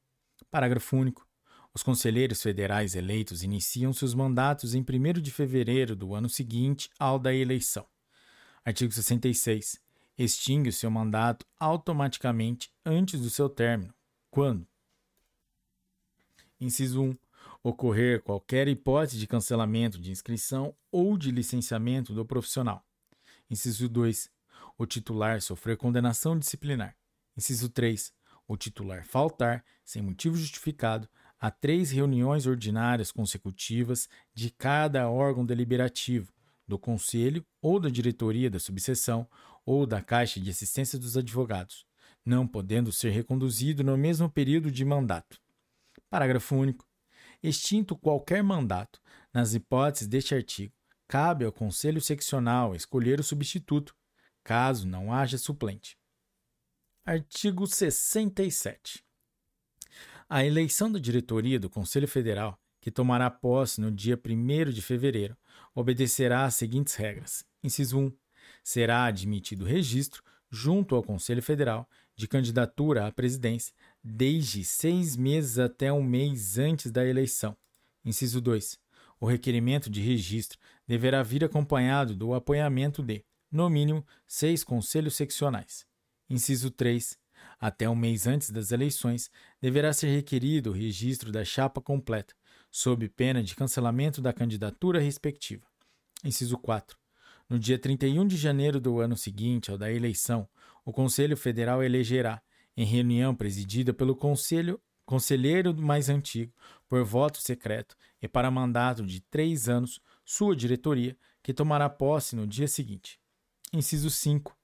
Parágrafo 0.50 0.96
único. 0.96 1.24
Os 1.72 1.84
conselheiros 1.84 2.42
federais 2.42 2.96
eleitos 2.96 3.44
iniciam 3.44 3.92
seus 3.92 4.12
mandatos 4.12 4.74
em 4.74 4.80
1 4.80 5.20
de 5.20 5.30
fevereiro 5.30 5.94
do 5.94 6.14
ano 6.14 6.28
seguinte 6.28 6.90
ao 6.98 7.16
da 7.16 7.32
eleição. 7.32 7.86
Artigo 8.64 8.92
66. 8.92 9.80
Extingue 10.18 10.68
o 10.68 10.72
seu 10.72 10.90
mandato 10.90 11.46
automaticamente 11.58 12.70
antes 12.84 13.20
do 13.20 13.30
seu 13.30 13.48
término. 13.48 13.94
Quando? 14.30 14.66
Inciso 16.60 17.02
1. 17.02 17.16
Ocorrer 17.62 18.22
qualquer 18.22 18.68
hipótese 18.68 19.18
de 19.18 19.26
cancelamento 19.26 19.98
de 19.98 20.10
inscrição 20.10 20.74
ou 20.92 21.16
de 21.16 21.30
licenciamento 21.30 22.12
do 22.12 22.24
profissional. 22.24 22.84
Inciso 23.50 23.88
2. 23.88 24.30
O 24.76 24.84
titular 24.84 25.40
sofrer 25.40 25.78
condenação 25.78 26.38
disciplinar. 26.38 26.94
Inciso 27.36 27.70
3. 27.70 28.12
O 28.46 28.56
titular 28.58 29.06
faltar, 29.06 29.64
sem 29.84 30.02
motivo 30.02 30.36
justificado, 30.36 31.08
a 31.40 31.50
três 31.50 31.90
reuniões 31.90 32.46
ordinárias 32.46 33.10
consecutivas 33.10 34.06
de 34.34 34.50
cada 34.50 35.08
órgão 35.08 35.46
deliberativo, 35.46 36.30
do 36.70 36.78
Conselho 36.78 37.44
ou 37.60 37.78
da 37.80 37.88
diretoria 37.88 38.48
da 38.48 38.60
subseção 38.60 39.28
ou 39.66 39.84
da 39.84 40.00
Caixa 40.00 40.40
de 40.40 40.48
Assistência 40.48 40.98
dos 40.98 41.16
Advogados, 41.16 41.84
não 42.24 42.46
podendo 42.46 42.92
ser 42.92 43.10
reconduzido 43.10 43.82
no 43.82 43.96
mesmo 43.96 44.30
período 44.30 44.70
de 44.70 44.84
mandato. 44.84 45.38
Parágrafo 46.08 46.54
único. 46.54 46.86
Extinto 47.42 47.96
qualquer 47.96 48.42
mandato, 48.42 49.00
nas 49.32 49.52
hipóteses 49.54 50.06
deste 50.06 50.34
artigo, 50.34 50.72
cabe 51.08 51.44
ao 51.44 51.52
Conselho 51.52 52.00
Seccional 52.00 52.74
escolher 52.74 53.18
o 53.18 53.24
substituto, 53.24 53.94
caso 54.44 54.86
não 54.86 55.12
haja 55.12 55.38
suplente. 55.38 55.98
Artigo 57.04 57.66
67. 57.66 59.04
A 60.28 60.44
eleição 60.44 60.92
da 60.92 60.98
diretoria 60.98 61.58
do 61.58 61.68
Conselho 61.68 62.06
Federal, 62.06 62.60
que 62.80 62.90
tomará 62.90 63.28
posse 63.28 63.80
no 63.80 63.90
dia 63.90 64.16
1 64.16 64.70
de 64.70 64.80
fevereiro, 64.80 65.36
obedecerá 65.74 66.44
às 66.44 66.54
seguintes 66.54 66.94
regras. 66.94 67.44
Inciso 67.62 67.98
1. 67.98 68.12
Será 68.62 69.04
admitido 69.04 69.64
registro, 69.64 70.22
junto 70.50 70.94
ao 70.94 71.02
Conselho 71.02 71.42
Federal, 71.42 71.88
de 72.16 72.26
candidatura 72.28 73.06
à 73.06 73.12
presidência, 73.12 73.72
desde 74.02 74.64
seis 74.64 75.16
meses 75.16 75.58
até 75.58 75.92
um 75.92 76.02
mês 76.02 76.58
antes 76.58 76.90
da 76.90 77.06
eleição. 77.06 77.56
Inciso 78.04 78.40
2. 78.40 78.78
O 79.20 79.26
requerimento 79.26 79.90
de 79.90 80.00
registro 80.00 80.58
deverá 80.86 81.22
vir 81.22 81.44
acompanhado 81.44 82.14
do 82.14 82.34
apoiamento 82.34 83.02
de, 83.02 83.24
no 83.50 83.68
mínimo, 83.68 84.04
seis 84.26 84.64
conselhos 84.64 85.14
seccionais. 85.14 85.86
Inciso 86.28 86.70
3. 86.70 87.18
Até 87.58 87.88
um 87.88 87.94
mês 87.94 88.26
antes 88.26 88.50
das 88.50 88.72
eleições, 88.72 89.30
deverá 89.60 89.92
ser 89.92 90.08
requerido 90.08 90.70
o 90.70 90.74
registro 90.74 91.30
da 91.30 91.44
chapa 91.44 91.80
completa, 91.80 92.34
sob 92.70 93.08
pena 93.08 93.42
de 93.42 93.54
cancelamento 93.54 94.20
da 94.20 94.32
candidatura 94.32 95.00
respectiva. 95.00 95.66
Inciso 96.24 96.56
4. 96.58 96.96
No 97.48 97.58
dia 97.58 97.78
31 97.78 98.26
de 98.26 98.36
janeiro 98.36 98.80
do 98.80 99.00
ano 99.00 99.16
seguinte 99.16 99.70
ao 99.70 99.78
da 99.78 99.90
eleição, 99.90 100.48
o 100.84 100.92
Conselho 100.92 101.36
Federal 101.36 101.82
elegerá, 101.82 102.40
em 102.76 102.84
reunião 102.84 103.34
presidida 103.34 103.92
pelo 103.92 104.14
Conselho 104.14 104.80
Conselheiro 105.10 105.76
mais 105.76 106.08
antigo, 106.08 106.52
por 106.88 107.02
voto 107.02 107.38
secreto 107.38 107.96
e 108.22 108.28
para 108.28 108.48
mandato 108.48 109.04
de 109.04 109.20
três 109.20 109.68
anos, 109.68 110.00
sua 110.24 110.54
diretoria, 110.54 111.18
que 111.42 111.52
tomará 111.52 111.90
posse 111.90 112.36
no 112.36 112.46
dia 112.46 112.68
seguinte. 112.68 113.18
Inciso 113.72 114.08
5 114.08 114.56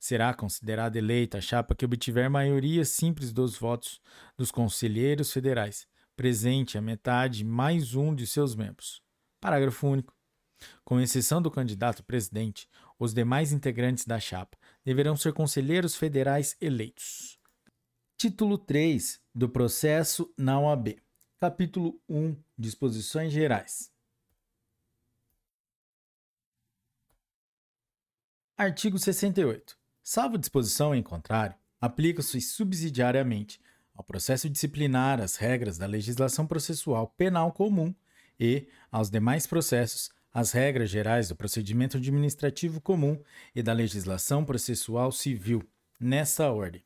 será 0.00 0.32
considerada 0.32 0.98
eleita 0.98 1.36
a 1.36 1.40
chapa 1.40 1.74
que 1.74 1.84
obtiver 1.84 2.30
maioria 2.30 2.84
simples 2.84 3.30
dos 3.30 3.58
votos 3.58 4.00
dos 4.36 4.50
conselheiros 4.50 5.30
federais, 5.30 5.86
presente 6.16 6.78
a 6.78 6.80
metade 6.80 7.44
mais 7.44 7.94
um 7.94 8.14
de 8.14 8.26
seus 8.26 8.54
membros. 8.54 9.02
Parágrafo 9.40 9.86
único. 9.86 10.14
Com 10.84 11.00
exceção 11.00 11.42
do 11.42 11.50
candidato 11.50 12.02
presidente, 12.04 12.68
os 12.98 13.12
demais 13.12 13.52
integrantes 13.52 14.06
da 14.06 14.20
chapa 14.20 14.56
deverão 14.84 15.16
ser 15.16 15.32
conselheiros 15.32 15.96
federais 15.96 16.56
eleitos. 16.60 17.38
Título 18.16 18.56
3 18.56 19.20
do 19.34 19.48
processo 19.48 20.32
na 20.38 20.58
OAB. 20.58 20.96
Capítulo 21.40 22.00
1 22.08 22.36
Disposições 22.56 23.32
Gerais. 23.32 23.92
Artigo 28.56 28.98
68. 28.98 29.76
Salvo 30.00 30.38
disposição 30.38 30.94
em 30.94 31.02
contrário, 31.02 31.56
aplica-se 31.80 32.40
subsidiariamente 32.40 33.60
ao 33.94 34.04
processo 34.04 34.50
disciplinar 34.50 35.20
as 35.20 35.36
regras 35.36 35.78
da 35.78 35.86
legislação 35.86 36.46
processual 36.46 37.06
penal 37.16 37.52
comum 37.52 37.94
e, 38.38 38.66
aos 38.90 39.10
demais 39.10 39.46
processos, 39.46 40.10
as 40.32 40.50
regras 40.50 40.90
gerais 40.90 41.28
do 41.28 41.36
procedimento 41.36 41.96
administrativo 41.96 42.80
comum 42.80 43.22
e 43.54 43.62
da 43.62 43.72
legislação 43.72 44.44
processual 44.44 45.12
civil, 45.12 45.62
nessa 46.00 46.50
ordem. 46.50 46.82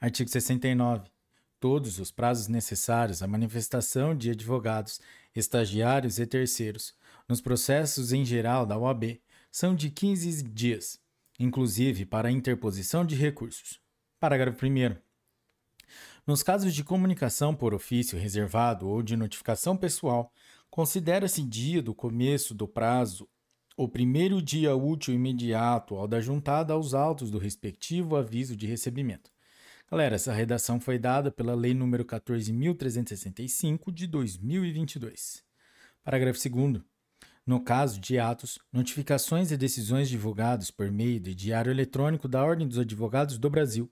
Artigo 0.00 0.30
69. 0.30 1.10
Todos 1.58 1.98
os 1.98 2.10
prazos 2.10 2.48
necessários 2.48 3.22
à 3.22 3.26
manifestação 3.26 4.16
de 4.16 4.30
advogados, 4.30 5.00
estagiários 5.34 6.18
e 6.18 6.26
terceiros, 6.26 6.94
nos 7.28 7.40
processos 7.40 8.12
em 8.12 8.24
geral 8.24 8.64
da 8.64 8.78
OAB, 8.78 9.20
são 9.50 9.74
de 9.74 9.90
15 9.90 10.44
dias, 10.44 10.98
inclusive 11.38 12.06
para 12.06 12.28
a 12.28 12.32
interposição 12.32 13.04
de 13.04 13.16
recursos. 13.16 13.80
Parágrafo 14.18 14.64
1. 14.64 15.09
Nos 16.26 16.42
casos 16.42 16.74
de 16.74 16.84
comunicação 16.84 17.54
por 17.54 17.72
ofício 17.72 18.18
reservado 18.18 18.86
ou 18.86 19.02
de 19.02 19.16
notificação 19.16 19.76
pessoal, 19.76 20.32
considera-se 20.68 21.42
dia 21.42 21.82
do 21.82 21.94
começo 21.94 22.54
do 22.54 22.68
prazo 22.68 23.28
o 23.76 23.88
primeiro 23.88 24.42
dia 24.42 24.76
útil 24.76 25.14
imediato 25.14 25.96
ao 25.96 26.06
da 26.06 26.20
juntada 26.20 26.74
aos 26.74 26.92
autos 26.92 27.30
do 27.30 27.38
respectivo 27.38 28.16
aviso 28.16 28.54
de 28.54 28.66
recebimento. 28.66 29.30
Galera, 29.90 30.16
essa 30.16 30.32
redação 30.32 30.78
foi 30.78 30.98
dada 30.98 31.32
pela 31.32 31.54
Lei 31.54 31.72
nº 31.72 32.04
14.365 32.04 33.90
de 33.90 34.06
2022. 34.06 35.42
Parágrafo 36.04 36.38
2. 36.48 36.82
No 37.46 37.60
caso 37.60 37.98
de 37.98 38.18
atos, 38.18 38.58
notificações 38.72 39.50
e 39.50 39.56
decisões 39.56 40.08
divulgados 40.08 40.70
por 40.70 40.92
meio 40.92 41.18
de 41.18 41.34
diário 41.34 41.72
eletrônico 41.72 42.28
da 42.28 42.44
Ordem 42.44 42.68
dos 42.68 42.78
Advogados 42.78 43.38
do 43.38 43.50
Brasil, 43.50 43.90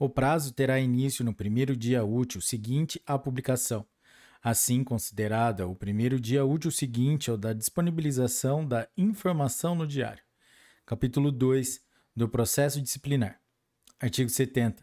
o 0.00 0.08
prazo 0.08 0.54
terá 0.54 0.80
início 0.80 1.22
no 1.22 1.34
primeiro 1.34 1.76
dia 1.76 2.02
útil 2.02 2.40
seguinte 2.40 2.98
à 3.06 3.18
publicação, 3.18 3.86
assim 4.42 4.82
considerada 4.82 5.68
o 5.68 5.76
primeiro 5.76 6.18
dia 6.18 6.42
útil 6.42 6.70
seguinte 6.70 7.30
ao 7.30 7.36
da 7.36 7.52
disponibilização 7.52 8.66
da 8.66 8.88
informação 8.96 9.74
no 9.74 9.86
diário. 9.86 10.22
Capítulo 10.86 11.30
2 11.30 11.82
do 12.16 12.26
Processo 12.26 12.80
Disciplinar. 12.80 13.42
Artigo 14.00 14.30
70. 14.30 14.82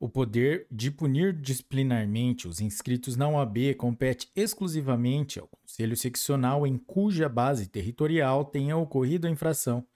O 0.00 0.08
poder 0.08 0.66
de 0.68 0.90
punir 0.90 1.32
disciplinarmente 1.32 2.48
os 2.48 2.60
inscritos 2.60 3.14
na 3.14 3.28
OAB 3.28 3.76
compete 3.78 4.28
exclusivamente 4.34 5.38
ao 5.38 5.46
Conselho 5.46 5.96
Seccional 5.96 6.66
em 6.66 6.76
cuja 6.76 7.28
base 7.28 7.68
territorial 7.68 8.44
tenha 8.44 8.76
ocorrido 8.76 9.28
a 9.28 9.30
infração, 9.30 9.86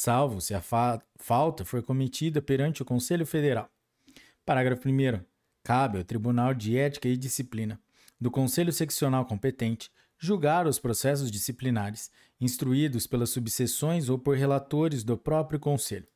salvo 0.00 0.40
se 0.40 0.54
a 0.54 0.62
fa 0.62 0.98
falta 1.16 1.62
for 1.62 1.82
cometida 1.82 2.40
perante 2.40 2.80
o 2.80 2.86
Conselho 2.86 3.26
Federal. 3.26 3.68
Parágrafo 4.46 4.88
1. 4.88 5.22
Cabe 5.62 5.98
ao 5.98 6.04
Tribunal 6.04 6.54
de 6.54 6.78
Ética 6.78 7.06
e 7.06 7.18
Disciplina 7.18 7.78
do 8.18 8.30
Conselho 8.30 8.72
Seccional 8.72 9.26
competente 9.26 9.90
julgar 10.18 10.66
os 10.66 10.78
processos 10.78 11.30
disciplinares 11.30 12.10
instruídos 12.40 13.06
pelas 13.06 13.28
subseções 13.28 14.08
ou 14.08 14.18
por 14.18 14.38
relatores 14.38 15.04
do 15.04 15.18
próprio 15.18 15.60
Conselho. 15.60 16.08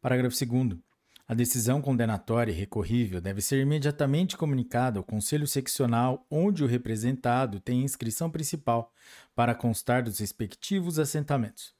Parágrafo 0.00 0.34
2. 0.46 0.78
A 1.28 1.34
decisão 1.34 1.82
condenatória 1.82 2.50
e 2.50 2.54
recorrível 2.54 3.20
deve 3.20 3.42
ser 3.42 3.60
imediatamente 3.60 4.38
comunicada 4.38 4.98
ao 4.98 5.04
Conselho 5.04 5.46
Seccional 5.46 6.26
onde 6.30 6.64
o 6.64 6.66
representado 6.66 7.60
tem 7.60 7.82
inscrição 7.82 8.30
principal 8.30 8.90
para 9.34 9.54
constar 9.54 10.02
dos 10.02 10.18
respectivos 10.18 10.98
assentamentos. 10.98 11.76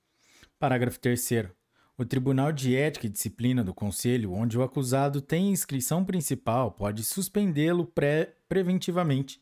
Parágrafo 0.59 0.99
3. 0.99 1.51
O 1.97 2.05
Tribunal 2.05 2.53
de 2.53 2.75
Ética 2.75 3.07
e 3.07 3.11
Disciplina 3.11 3.63
do 3.63 3.73
Conselho, 3.73 4.33
onde 4.33 4.59
o 4.59 4.63
acusado 4.63 5.21
tem 5.21 5.51
inscrição 5.51 6.05
principal, 6.05 6.73
pode 6.73 7.05
suspendê-lo 7.05 7.87
pre 7.87 8.35
preventivamente, 8.49 9.41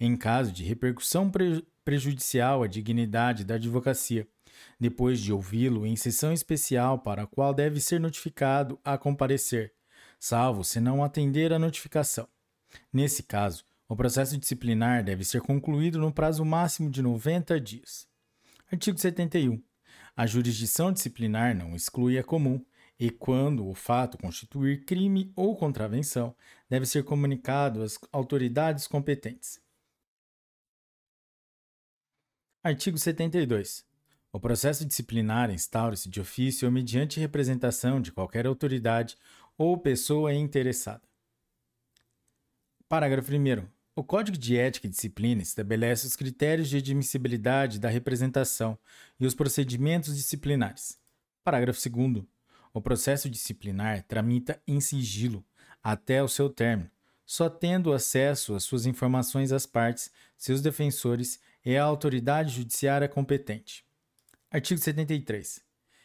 em 0.00 0.16
caso 0.16 0.52
de 0.52 0.64
repercussão 0.64 1.30
pre 1.30 1.64
prejudicial 1.84 2.62
à 2.62 2.66
dignidade 2.66 3.44
da 3.44 3.54
advocacia 3.54 4.26
depois 4.78 5.20
de 5.20 5.32
ouvi-lo 5.32 5.86
em 5.86 5.96
sessão 5.96 6.32
especial 6.32 6.98
para 6.98 7.22
a 7.22 7.26
qual 7.26 7.54
deve 7.54 7.80
ser 7.80 8.00
notificado 8.00 8.78
a 8.84 8.98
comparecer, 8.98 9.72
salvo 10.18 10.64
se 10.64 10.80
não 10.80 11.02
atender 11.02 11.52
à 11.52 11.58
notificação. 11.58 12.28
Nesse 12.92 13.22
caso, 13.22 13.64
O 13.90 13.96
processo 13.96 14.36
disciplinar 14.36 15.02
deve 15.02 15.24
ser 15.24 15.40
concluído 15.40 15.98
no 15.98 16.12
prazo 16.12 16.44
máximo 16.44 16.90
de 16.90 17.00
90 17.00 17.58
dias. 17.58 18.06
Artigo 18.70 18.98
71. 18.98 19.62
A 20.18 20.26
jurisdição 20.26 20.92
disciplinar 20.92 21.54
não 21.54 21.76
exclui 21.76 22.18
a 22.18 22.24
comum 22.24 22.60
e, 22.98 23.08
quando 23.08 23.64
o 23.68 23.72
fato 23.72 24.18
constituir 24.18 24.84
crime 24.84 25.32
ou 25.36 25.54
contravenção, 25.54 26.34
deve 26.68 26.86
ser 26.86 27.04
comunicado 27.04 27.84
às 27.84 27.96
autoridades 28.10 28.88
competentes. 28.88 29.62
Artigo 32.64 32.98
72. 32.98 33.86
O 34.32 34.40
processo 34.40 34.84
disciplinar 34.84 35.52
instaura-se 35.52 36.08
de 36.08 36.20
ofício 36.20 36.66
ou 36.66 36.72
mediante 36.72 37.20
representação 37.20 38.00
de 38.00 38.10
qualquer 38.10 38.44
autoridade 38.44 39.16
ou 39.56 39.78
pessoa 39.78 40.34
interessada. 40.34 41.08
Parágrafo 42.88 43.30
1. 43.32 43.77
O 43.98 44.04
Código 44.04 44.38
de 44.38 44.56
Ética 44.56 44.86
e 44.86 44.90
Disciplina 44.90 45.42
estabelece 45.42 46.06
os 46.06 46.14
critérios 46.14 46.68
de 46.68 46.76
admissibilidade 46.76 47.80
da 47.80 47.88
representação 47.88 48.78
e 49.18 49.26
os 49.26 49.34
procedimentos 49.34 50.14
disciplinares. 50.14 50.96
Parágrafo 51.42 51.80
2. 51.90 52.24
O 52.72 52.80
processo 52.80 53.28
disciplinar 53.28 54.04
tramita 54.04 54.62
em 54.68 54.80
sigilo 54.80 55.44
até 55.82 56.22
o 56.22 56.28
seu 56.28 56.48
término, 56.48 56.88
só 57.26 57.50
tendo 57.50 57.92
acesso 57.92 58.54
às 58.54 58.62
suas 58.62 58.86
informações 58.86 59.50
às 59.50 59.66
partes, 59.66 60.12
seus 60.36 60.62
defensores 60.62 61.40
e 61.64 61.76
à 61.76 61.82
autoridade 61.82 62.54
judiciária 62.54 63.08
competente. 63.08 63.84
Artigo 64.48 64.80
73. 64.80 65.60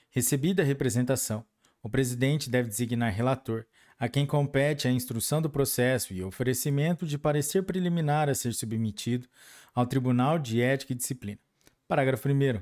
Recebida 0.09 0.63
a 0.63 0.65
representação, 0.65 1.45
o 1.83 1.87
presidente 1.87 2.49
deve 2.49 2.69
designar 2.69 3.13
relator, 3.13 3.67
a 3.99 4.07
quem 4.09 4.25
compete 4.25 4.87
a 4.87 4.91
instrução 4.91 5.41
do 5.41 5.49
processo 5.49 6.13
e 6.13 6.23
oferecimento 6.23 7.05
de 7.05 7.17
parecer 7.17 7.63
preliminar 7.63 8.29
a 8.29 8.35
ser 8.35 8.53
submetido 8.53 9.27
ao 9.73 9.85
Tribunal 9.85 10.37
de 10.37 10.61
Ética 10.61 10.93
e 10.93 10.95
Disciplina. 10.95 11.39
Parágrafo 11.87 12.27
1. 12.27 12.61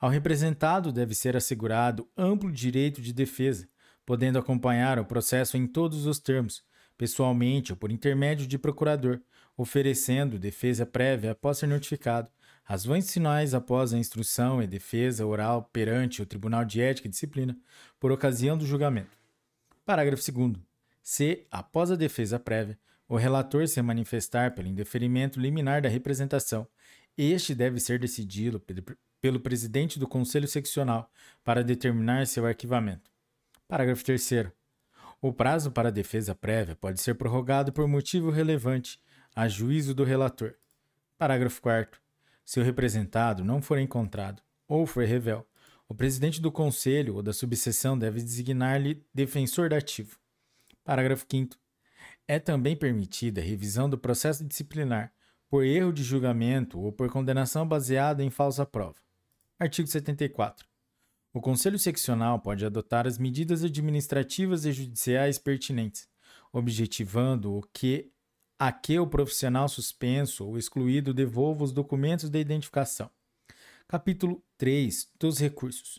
Ao 0.00 0.08
representado 0.08 0.90
deve 0.90 1.14
ser 1.14 1.36
assegurado 1.36 2.08
amplo 2.16 2.50
direito 2.50 3.02
de 3.02 3.12
defesa, 3.12 3.68
podendo 4.06 4.38
acompanhar 4.38 4.98
o 4.98 5.04
processo 5.04 5.56
em 5.56 5.66
todos 5.66 6.06
os 6.06 6.18
termos, 6.18 6.62
pessoalmente 6.96 7.72
ou 7.72 7.76
por 7.76 7.90
intermédio 7.90 8.46
de 8.46 8.58
procurador, 8.58 9.20
oferecendo 9.56 10.38
defesa 10.38 10.86
prévia 10.86 11.32
após 11.32 11.58
ser 11.58 11.66
notificado, 11.66 12.30
razões 12.64 13.12
finais 13.12 13.52
após 13.52 13.92
a 13.92 13.98
instrução 13.98 14.62
e 14.62 14.66
defesa 14.66 15.26
oral 15.26 15.68
perante 15.72 16.22
o 16.22 16.26
Tribunal 16.26 16.64
de 16.64 16.80
Ética 16.80 17.08
e 17.08 17.10
Disciplina 17.10 17.56
por 17.98 18.10
ocasião 18.10 18.56
do 18.56 18.64
julgamento. 18.64 19.19
Parágrafo 19.90 20.22
2. 20.30 20.52
Se, 21.02 21.48
após 21.50 21.90
a 21.90 21.96
defesa 21.96 22.38
prévia, 22.38 22.78
o 23.08 23.16
relator 23.16 23.66
se 23.66 23.82
manifestar 23.82 24.54
pelo 24.54 24.68
indeferimento 24.68 25.40
liminar 25.40 25.82
da 25.82 25.88
representação, 25.88 26.64
este 27.18 27.56
deve 27.56 27.80
ser 27.80 27.98
decidido 27.98 28.62
pelo 29.20 29.40
presidente 29.40 29.98
do 29.98 30.06
Conselho 30.06 30.46
Seccional 30.46 31.10
para 31.42 31.64
determinar 31.64 32.28
seu 32.28 32.46
arquivamento. 32.46 33.10
Parágrafo 33.66 34.04
3. 34.04 34.52
O 35.20 35.32
prazo 35.32 35.72
para 35.72 35.90
defesa 35.90 36.36
prévia 36.36 36.76
pode 36.76 37.00
ser 37.00 37.16
prorrogado 37.16 37.72
por 37.72 37.88
motivo 37.88 38.30
relevante, 38.30 39.02
a 39.34 39.48
juízo 39.48 39.92
do 39.92 40.04
relator. 40.04 40.54
Parágrafo 41.18 41.60
4. 41.60 42.00
Se 42.44 42.60
o 42.60 42.62
representado 42.62 43.44
não 43.44 43.60
for 43.60 43.76
encontrado 43.76 44.40
ou 44.68 44.86
for 44.86 45.04
revel, 45.04 45.44
o 45.90 45.94
presidente 45.94 46.40
do 46.40 46.52
conselho 46.52 47.16
ou 47.16 47.22
da 47.22 47.32
subseção 47.32 47.98
deve 47.98 48.22
designar-lhe 48.22 49.04
defensor 49.12 49.68
dativo. 49.68 50.20
Parágrafo 50.84 51.26
5. 51.28 51.56
É 52.28 52.38
também 52.38 52.76
permitida 52.76 53.40
a 53.40 53.44
revisão 53.44 53.90
do 53.90 53.98
processo 53.98 54.44
disciplinar 54.44 55.12
por 55.48 55.64
erro 55.64 55.92
de 55.92 56.04
julgamento 56.04 56.78
ou 56.78 56.92
por 56.92 57.10
condenação 57.10 57.66
baseada 57.66 58.22
em 58.22 58.30
falsa 58.30 58.64
prova. 58.64 59.00
Artigo 59.58 59.88
74. 59.88 60.64
O 61.34 61.40
Conselho 61.40 61.78
Seccional 61.78 62.38
pode 62.38 62.64
adotar 62.64 63.04
as 63.04 63.18
medidas 63.18 63.64
administrativas 63.64 64.64
e 64.64 64.70
judiciais 64.70 65.38
pertinentes, 65.38 66.08
objetivando 66.52 67.52
o 67.52 67.62
que 67.72 68.12
a 68.56 68.70
que 68.70 68.96
o 68.96 69.08
profissional 69.08 69.68
suspenso 69.68 70.46
ou 70.46 70.56
excluído 70.56 71.12
devolva 71.12 71.64
os 71.64 71.72
documentos 71.72 72.30
de 72.30 72.38
identificação. 72.38 73.10
Capítulo 73.90 74.40
3 74.56 75.10
dos 75.18 75.40
recursos. 75.40 75.98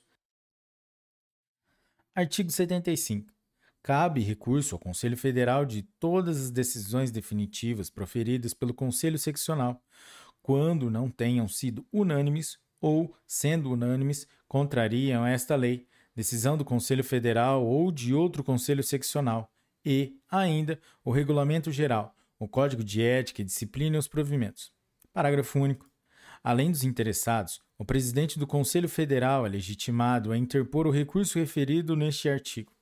Artigo 2.15 2.49
75. 2.49 3.29
Cabe 3.83 4.21
recurso 4.21 4.75
ao 4.75 4.79
Conselho 4.79 5.17
Federal 5.17 5.65
de 5.65 5.81
todas 5.99 6.41
as 6.41 6.49
decisões 6.49 7.11
definitivas 7.11 7.89
proferidas 7.89 8.53
pelo 8.53 8.73
Conselho 8.73 9.19
Seccional, 9.19 9.83
quando 10.41 10.89
não 10.89 11.09
tenham 11.09 11.49
sido 11.49 11.85
unânimes 11.91 12.57
ou, 12.79 13.13
sendo 13.27 13.73
unânimes, 13.73 14.25
contrariam 14.47 15.27
esta 15.27 15.57
lei, 15.57 15.85
decisão 16.15 16.57
do 16.57 16.63
Conselho 16.63 17.03
Federal 17.03 17.65
ou 17.65 17.91
de 17.91 18.13
outro 18.13 18.41
Conselho 18.41 18.83
Seccional, 18.83 19.51
e, 19.85 20.17
ainda, 20.31 20.79
o 21.03 21.11
Regulamento 21.11 21.69
Geral, 21.73 22.15
o 22.39 22.47
Código 22.47 22.85
de 22.85 23.01
Ética 23.01 23.41
e 23.41 23.45
Disciplina 23.45 23.97
e 23.97 23.99
os 23.99 24.07
provimentos. 24.07 24.71
Parágrafo 25.11 25.59
único. 25.59 25.90
Além 26.43 26.71
dos 26.71 26.83
interessados, 26.83 27.61
o 27.77 27.85
presidente 27.85 28.39
do 28.39 28.47
Conselho 28.47 28.89
Federal 28.89 29.45
é 29.45 29.49
legitimado 29.49 30.31
a 30.31 30.37
interpor 30.37 30.87
o 30.87 30.91
recurso 30.91 31.37
referido 31.37 31.95
neste 31.95 32.27
artigo. 32.27 32.73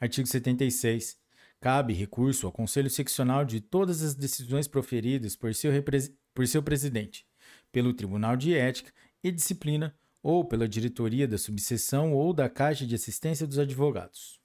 Artigo 0.00 0.28
76. 0.28 1.16
Cabe 1.60 1.92
recurso 1.94 2.46
ao 2.46 2.52
Conselho 2.52 2.90
Seccional 2.90 3.44
de 3.44 3.60
todas 3.60 4.02
as 4.02 4.14
decisões 4.14 4.68
proferidas 4.68 5.34
por 5.34 5.54
seu, 5.54 5.70
por 6.34 6.46
seu 6.46 6.62
presidente, 6.62 7.26
pelo 7.70 7.92
Tribunal 7.92 8.36
de 8.36 8.54
Ética 8.54 8.92
e 9.22 9.32
Disciplina 9.32 9.96
ou 10.22 10.44
pela 10.44 10.68
diretoria 10.68 11.26
da 11.26 11.38
subseção 11.38 12.12
ou 12.12 12.32
da 12.32 12.48
Caixa 12.48 12.86
de 12.86 12.94
Assistência 12.94 13.46
dos 13.46 13.58
Advogados. 13.58 14.40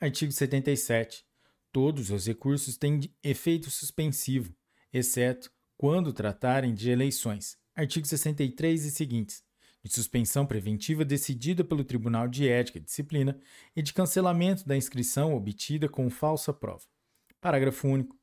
Artigo 0.00 0.32
77. 0.32 1.24
Todos 1.70 2.10
os 2.10 2.26
recursos 2.26 2.76
têm 2.76 3.00
efeito 3.22 3.70
suspensivo, 3.70 4.54
exceto 4.92 5.50
quando 5.76 6.12
tratarem 6.12 6.74
de 6.74 6.90
eleições. 6.90 7.56
Artigo 7.74 8.06
63 8.06 8.84
e 8.84 8.90
seguintes. 8.90 9.42
De 9.82 9.92
suspensão 9.92 10.46
preventiva 10.46 11.04
decidida 11.04 11.64
pelo 11.64 11.84
Tribunal 11.84 12.28
de 12.28 12.48
Ética 12.48 12.78
e 12.78 12.82
Disciplina 12.82 13.38
e 13.74 13.82
de 13.82 13.92
cancelamento 13.92 14.66
da 14.66 14.76
inscrição 14.76 15.34
obtida 15.34 15.88
com 15.88 16.08
falsa 16.08 16.52
prova. 16.52 16.84
Parágrafo 17.40 17.88
único. 17.88 18.16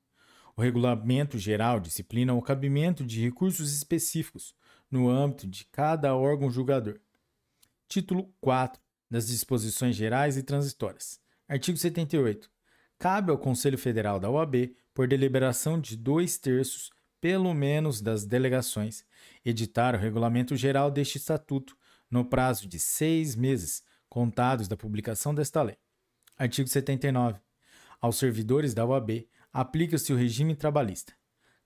O 0.55 0.61
regulamento 0.61 1.37
geral 1.37 1.79
disciplina 1.79 2.33
o 2.33 2.41
cabimento 2.41 3.05
de 3.05 3.21
recursos 3.21 3.73
específicos 3.73 4.55
no 4.89 5.09
âmbito 5.09 5.47
de 5.47 5.65
cada 5.65 6.15
órgão 6.15 6.49
julgador. 6.49 6.99
Título 7.87 8.33
4 8.39 8.81
das 9.09 9.27
disposições 9.27 9.95
gerais 9.95 10.37
e 10.37 10.43
transitórias. 10.43 11.19
Artigo 11.47 11.77
78 11.77 12.49
cabe 12.99 13.31
ao 13.31 13.37
Conselho 13.37 13.77
Federal 13.77 14.19
da 14.19 14.29
OAB, 14.29 14.75
por 14.93 15.07
deliberação 15.07 15.79
de 15.79 15.95
dois 15.95 16.37
terços, 16.37 16.91
pelo 17.21 17.53
menos 17.53 18.01
das 18.01 18.25
delegações, 18.25 19.03
editar 19.43 19.95
o 19.95 19.97
regulamento 19.97 20.55
geral 20.55 20.89
deste 20.89 21.17
estatuto 21.17 21.77
no 22.09 22.25
prazo 22.25 22.67
de 22.67 22.79
seis 22.79 23.35
meses, 23.35 23.83
contados 24.07 24.67
da 24.67 24.77
publicação 24.77 25.33
desta 25.33 25.61
lei. 25.61 25.77
Artigo 26.37 26.67
79. 26.67 27.39
Aos 28.01 28.17
servidores 28.17 28.73
da 28.73 28.85
OAB 28.85 29.27
aplica-se 29.51 30.13
o 30.13 30.15
regime 30.15 30.55
trabalhista. 30.55 31.13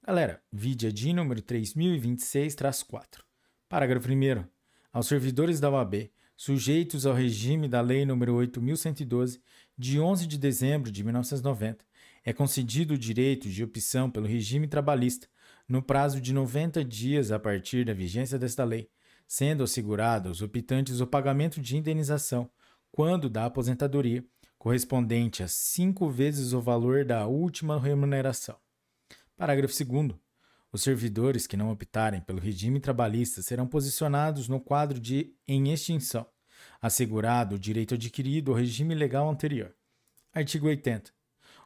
Galera, 0.06 0.42
vide 0.52 0.88
a 0.88 1.14
número 1.14 1.42
3026-4. 1.42 3.22
Parágrafo 3.70 4.10
1. 4.10 4.44
Aos 4.92 5.08
servidores 5.08 5.60
da 5.60 5.70
OAB 5.70 6.12
sujeitos 6.36 7.06
ao 7.06 7.14
regime 7.14 7.68
da 7.68 7.80
Lei 7.82 8.04
nº 8.04 8.16
8.112, 8.50 9.40
de 9.78 10.00
11 10.00 10.28
de 10.28 10.38
dezembro 10.38 10.92
de 10.92 11.04
1990, 11.04 11.86
é 12.24 12.34
concedido 12.34 12.96
o 12.96 12.98
direito 12.98 13.50
de 13.50 13.64
opção 13.64 14.10
pelo 14.10 14.28
regime 14.28 14.68
trabalhista 14.68 15.28
no 15.74 15.82
prazo 15.82 16.22
de 16.22 16.32
90 16.32 16.86
dias 16.86 17.32
a 17.32 17.40
partir 17.40 17.84
da 17.84 17.96
vigência 17.96 18.38
desta 18.38 18.64
lei, 18.64 18.92
sendo 19.28 19.64
assegurado 19.64 20.30
aos 20.30 20.40
optantes 20.40 21.00
o 21.00 21.08
pagamento 21.08 21.60
de 21.60 21.76
indenização, 21.76 22.48
quando 22.92 23.28
da 23.28 23.46
aposentadoria, 23.46 24.24
correspondente 24.56 25.42
a 25.42 25.48
cinco 25.48 26.12
vezes 26.12 26.54
o 26.54 26.62
valor 26.62 27.04
da 27.04 27.26
última 27.26 27.80
remuneração. 27.80 28.56
Parágrafo 29.36 29.74
2. 29.84 30.12
Os 30.72 30.84
servidores 30.84 31.48
que 31.48 31.58
não 31.58 31.72
optarem 31.72 32.22
pelo 32.22 32.40
regime 32.40 32.80
trabalhista 32.80 33.42
serão 33.42 33.66
posicionados 33.66 34.48
no 34.48 34.62
quadro 34.62 35.00
de 35.00 35.36
em 35.48 35.74
extinção, 35.74 36.28
assegurado 36.80 37.56
o 37.56 37.60
direito 37.60 37.96
adquirido 37.96 38.52
ao 38.52 38.58
regime 38.60 38.94
legal 38.94 39.28
anterior. 39.28 39.74
Artigo 40.32 40.68
80. 40.68 41.12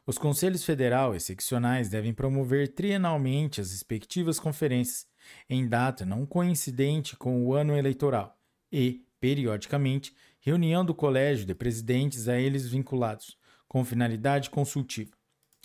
Os 0.08 0.16
conselhos 0.16 0.64
federal 0.64 1.14
e 1.14 1.20
seccionais 1.20 1.90
devem 1.90 2.14
promover 2.14 2.68
trienalmente 2.68 3.60
as 3.60 3.72
respectivas 3.72 4.40
conferências, 4.40 5.06
em 5.50 5.68
data 5.68 6.06
não 6.06 6.24
coincidente 6.24 7.14
com 7.14 7.44
o 7.44 7.52
ano 7.52 7.76
eleitoral, 7.76 8.34
e, 8.72 9.04
periodicamente, 9.20 10.16
reunião 10.40 10.82
do 10.82 10.94
colégio 10.94 11.44
de 11.44 11.54
presidentes 11.54 12.26
a 12.26 12.40
eles 12.40 12.66
vinculados, 12.66 13.36
com 13.68 13.84
finalidade 13.84 14.48
consultiva. 14.48 15.10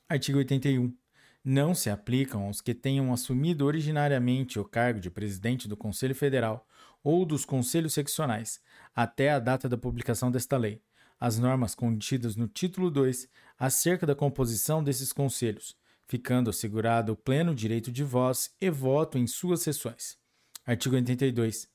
Artigo 0.09 0.39
81 0.39 0.93
não 1.41 1.73
se 1.73 1.89
aplicam 1.89 2.47
aos 2.47 2.59
que 2.59 2.73
tenham 2.73 3.13
assumido 3.13 3.65
originariamente 3.65 4.59
o 4.59 4.65
cargo 4.65 4.99
de 4.99 5.09
presidente 5.09 5.69
do 5.69 5.77
Conselho 5.77 6.13
Federal 6.13 6.67
ou 7.01 7.25
dos 7.25 7.45
conselhos 7.45 7.93
seccionais, 7.93 8.59
até 8.93 9.31
a 9.31 9.39
data 9.39 9.69
da 9.69 9.77
publicação 9.77 10.29
desta 10.29 10.57
lei, 10.57 10.81
as 11.17 11.39
normas 11.39 11.73
contidas 11.73 12.35
no 12.35 12.49
título 12.49 12.91
2 12.91 13.29
acerca 13.63 14.05
da 14.05 14.13
composição 14.13 14.83
desses 14.83 15.13
conselhos, 15.13 15.73
ficando 16.05 16.49
assegurado 16.49 17.13
o 17.13 17.15
pleno 17.15 17.55
direito 17.55 17.93
de 17.93 18.03
voz 18.03 18.53
e 18.59 18.69
voto 18.69 19.17
em 19.17 19.25
suas 19.25 19.61
sessões. 19.61 20.17
Artigo 20.65 20.95
82. 20.95 21.69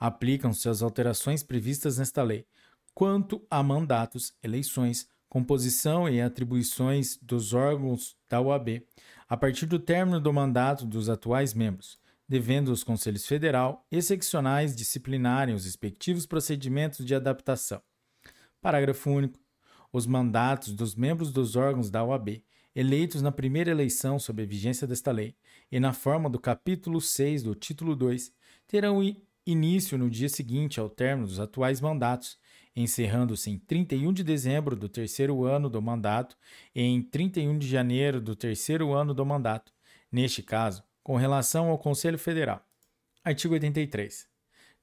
Aplicam-se 0.00 0.70
as 0.70 0.80
alterações 0.80 1.42
previstas 1.42 1.98
nesta 1.98 2.22
lei 2.22 2.46
quanto 2.94 3.46
a 3.50 3.62
mandatos, 3.62 4.32
eleições, 4.42 5.06
composição 5.28 6.08
e 6.08 6.18
atribuições 6.18 7.18
dos 7.20 7.52
órgãos 7.52 8.16
da 8.26 8.40
OAB, 8.40 8.82
a 9.28 9.36
partir 9.36 9.66
do 9.66 9.78
término 9.78 10.18
do 10.18 10.32
mandato 10.32 10.86
dos 10.86 11.10
atuais 11.10 11.52
membros, 11.52 11.98
devendo 12.26 12.72
os 12.72 12.82
conselhos 12.82 13.26
federal 13.26 13.86
e 13.92 14.00
seccionais 14.00 14.74
disciplinarem 14.74 15.54
os 15.54 15.66
respectivos 15.66 16.24
procedimentos 16.24 17.04
de 17.04 17.14
adaptação. 17.14 17.82
Parágrafo 18.62 19.10
único. 19.10 19.43
Os 19.94 20.08
mandatos 20.08 20.72
dos 20.72 20.96
membros 20.96 21.32
dos 21.32 21.54
órgãos 21.54 21.88
da 21.88 22.02
OAB, 22.02 22.42
eleitos 22.74 23.22
na 23.22 23.30
primeira 23.30 23.70
eleição 23.70 24.18
sob 24.18 24.42
a 24.42 24.44
vigência 24.44 24.88
desta 24.88 25.12
lei 25.12 25.36
e 25.70 25.78
na 25.78 25.92
forma 25.92 26.28
do 26.28 26.36
capítulo 26.36 27.00
6 27.00 27.44
do 27.44 27.54
título 27.54 27.94
2, 27.94 28.32
terão 28.66 29.00
início 29.46 29.96
no 29.96 30.10
dia 30.10 30.28
seguinte 30.28 30.80
ao 30.80 30.90
término 30.90 31.28
dos 31.28 31.38
atuais 31.38 31.80
mandatos, 31.80 32.36
encerrando-se 32.74 33.52
em 33.52 33.56
31 33.56 34.12
de 34.12 34.24
dezembro 34.24 34.74
do 34.74 34.88
terceiro 34.88 35.44
ano 35.44 35.70
do 35.70 35.80
mandato 35.80 36.36
e 36.74 36.82
em 36.82 37.00
31 37.00 37.56
de 37.56 37.68
janeiro 37.68 38.20
do 38.20 38.34
terceiro 38.34 38.92
ano 38.92 39.14
do 39.14 39.24
mandato, 39.24 39.72
neste 40.10 40.42
caso, 40.42 40.82
com 41.04 41.14
relação 41.14 41.68
ao 41.68 41.78
Conselho 41.78 42.18
Federal. 42.18 42.66
Artigo 43.22 43.54
83. 43.54 44.26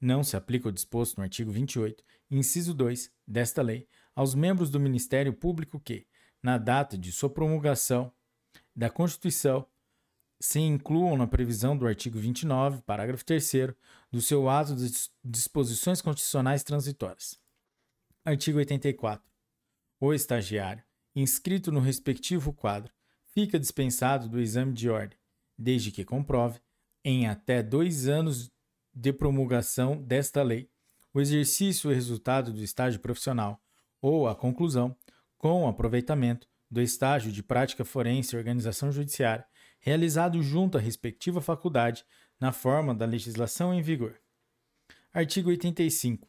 Não 0.00 0.24
se 0.24 0.38
aplica 0.38 0.70
o 0.70 0.72
disposto 0.72 1.18
no 1.18 1.22
artigo 1.22 1.52
28, 1.52 2.02
inciso 2.30 2.72
2, 2.72 3.12
desta 3.28 3.60
lei 3.60 3.86
aos 4.14 4.34
membros 4.34 4.70
do 4.70 4.80
Ministério 4.80 5.32
Público 5.32 5.80
que, 5.80 6.06
na 6.42 6.58
data 6.58 6.98
de 6.98 7.12
sua 7.12 7.30
promulgação 7.30 8.12
da 8.74 8.90
Constituição, 8.90 9.66
se 10.40 10.58
incluam 10.58 11.16
na 11.16 11.26
previsão 11.26 11.76
do 11.76 11.86
artigo 11.86 12.18
29, 12.18 12.82
parágrafo 12.82 13.24
3 13.24 13.52
do 14.10 14.20
seu 14.20 14.48
ato 14.48 14.74
de 14.74 14.90
disposições 15.24 16.02
constitucionais 16.02 16.64
transitórias. 16.64 17.38
Artigo 18.24 18.58
84. 18.58 19.24
O 20.00 20.12
estagiário, 20.12 20.82
inscrito 21.14 21.70
no 21.70 21.78
respectivo 21.78 22.52
quadro, 22.52 22.92
fica 23.26 23.58
dispensado 23.58 24.28
do 24.28 24.40
exame 24.40 24.72
de 24.72 24.90
ordem, 24.90 25.16
desde 25.56 25.92
que 25.92 26.04
comprove, 26.04 26.60
em 27.04 27.28
até 27.28 27.62
dois 27.62 28.08
anos 28.08 28.50
de 28.92 29.12
promulgação 29.12 30.02
desta 30.02 30.42
lei, 30.42 30.68
o 31.14 31.20
exercício 31.20 31.90
e 31.90 31.94
resultado 31.94 32.52
do 32.52 32.62
estágio 32.62 33.00
profissional 33.00 33.62
ou 34.02 34.28
a 34.28 34.34
conclusão, 34.34 34.96
com 35.38 35.68
aproveitamento, 35.68 36.48
do 36.68 36.82
estágio 36.82 37.30
de 37.30 37.42
prática 37.42 37.84
forense 37.84 38.34
e 38.34 38.38
organização 38.38 38.90
judiciária, 38.90 39.46
realizado 39.78 40.42
junto 40.42 40.76
à 40.76 40.80
respectiva 40.80 41.40
faculdade, 41.40 42.04
na 42.40 42.50
forma 42.50 42.92
da 42.94 43.06
legislação 43.06 43.72
em 43.72 43.80
vigor. 43.80 44.18
Artigo 45.14 45.50
85. 45.50 46.28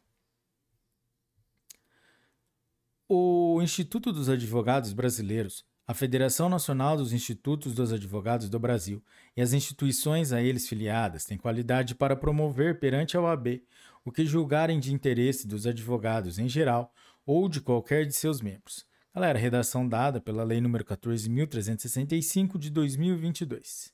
O 3.08 3.60
Instituto 3.62 4.12
dos 4.12 4.28
Advogados 4.28 4.92
Brasileiros, 4.92 5.64
a 5.86 5.92
Federação 5.92 6.48
Nacional 6.48 6.96
dos 6.96 7.12
Institutos 7.12 7.74
dos 7.74 7.92
Advogados 7.92 8.48
do 8.48 8.58
Brasil 8.58 9.02
e 9.36 9.42
as 9.42 9.52
instituições 9.52 10.32
a 10.32 10.40
eles 10.40 10.68
filiadas 10.68 11.24
têm 11.24 11.36
qualidade 11.36 11.94
para 11.94 12.16
promover 12.16 12.78
perante 12.78 13.16
a 13.16 13.20
OAB 13.20 13.62
o 14.04 14.12
que 14.12 14.24
julgarem 14.24 14.78
de 14.78 14.92
interesse 14.92 15.46
dos 15.46 15.66
advogados 15.66 16.38
em 16.38 16.48
geral 16.48 16.92
ou 17.26 17.48
de 17.48 17.60
qualquer 17.60 18.06
de 18.06 18.12
seus 18.12 18.40
membros. 18.40 18.84
Galera, 19.14 19.38
redação 19.38 19.88
dada 19.88 20.20
pela 20.20 20.42
Lei 20.42 20.60
nº 20.60 20.82
14.365 20.82 22.58
de 22.58 22.70
2022. 22.70 23.92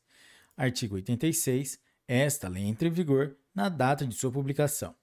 Artigo 0.57 0.95
86. 0.97 1.79
Esta 2.07 2.49
lei 2.49 2.65
entra 2.65 2.89
em 2.89 2.91
vigor 2.91 3.37
na 3.55 3.69
data 3.69 4.07
de 4.07 4.15
sua 4.15 4.33
publicação. 4.33 4.95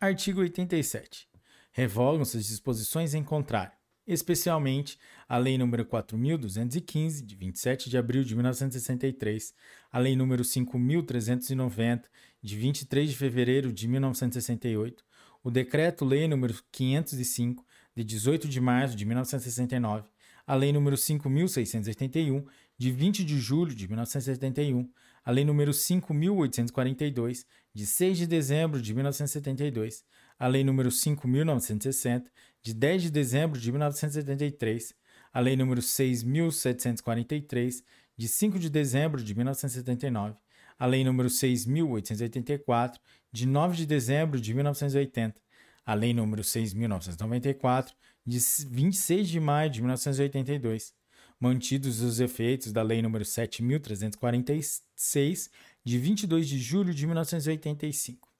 Artigo 0.00 0.40
87. 0.40 1.28
Revogam-se 1.72 2.36
as 2.36 2.46
disposições 2.46 3.14
em 3.14 3.22
contrário, 3.22 3.72
especialmente 4.06 4.98
a 5.28 5.36
Lei 5.36 5.56
nº 5.56 5.84
4.215, 5.84 7.24
de 7.24 7.34
27 7.36 7.90
de 7.90 7.98
abril 7.98 8.24
de 8.24 8.34
1963, 8.34 9.54
a 9.92 9.98
Lei 9.98 10.14
nº 10.14 10.40
5.390, 10.40 12.04
de 12.40 12.56
23 12.56 13.10
de 13.10 13.16
fevereiro 13.16 13.72
de 13.72 13.88
1968, 13.88 15.04
o 15.42 15.50
Decreto-Lei 15.50 16.26
nº 16.26 16.62
505, 16.72 17.64
de 17.94 18.04
18 18.04 18.48
de 18.48 18.60
março 18.60 18.96
de 18.96 19.04
1969, 19.04 20.08
a 20.46 20.54
Lei 20.54 20.72
nº 20.72 20.92
5.681, 20.92 22.44
de 22.76 22.90
20 22.90 23.24
de 23.24 23.38
julho 23.38 23.72
de 23.74 23.86
1971, 23.86 24.90
a 25.24 25.30
Lei 25.30 25.44
nº 25.44 25.70
5.842, 25.70 27.46
de 27.72 27.86
6 27.86 28.18
de 28.18 28.26
dezembro 28.26 28.82
de 28.82 28.92
1972, 28.92 30.04
a 30.38 30.46
Lei 30.46 30.62
nº 30.62 30.88
5.960, 30.88 32.24
de 32.62 32.74
10 32.74 33.04
de 33.04 33.10
dezembro 33.10 33.58
de 33.58 33.70
1973, 33.70 34.94
a 35.32 35.40
Lei 35.40 35.56
nº 35.56 35.78
6.743, 35.78 37.82
de 38.16 38.28
5 38.28 38.58
de 38.58 38.70
dezembro 38.70 39.22
de 39.22 39.34
1979, 39.34 40.36
a 40.78 40.86
Lei 40.86 41.04
nº 41.04 41.26
6.884, 41.26 42.98
de 43.32 43.46
9 43.46 43.76
de 43.76 43.86
dezembro 43.86 44.40
de 44.40 44.52
1980, 44.52 45.40
a 45.84 45.94
Lei 45.94 46.12
nº 46.12 46.40
6.994, 46.40 47.92
de 48.24 48.38
26 48.68 49.28
de 49.28 49.40
maio 49.40 49.68
de 49.70 49.80
1982, 49.80 50.94
mantidos 51.38 52.00
os 52.00 52.20
efeitos 52.20 52.72
da 52.72 52.82
Lei 52.82 53.02
nº 53.02 53.20
7.346, 53.20 55.50
de 55.84 55.98
22 55.98 56.48
de 56.48 56.58
julho 56.58 56.94
de 56.94 57.06
1985. 57.06 58.32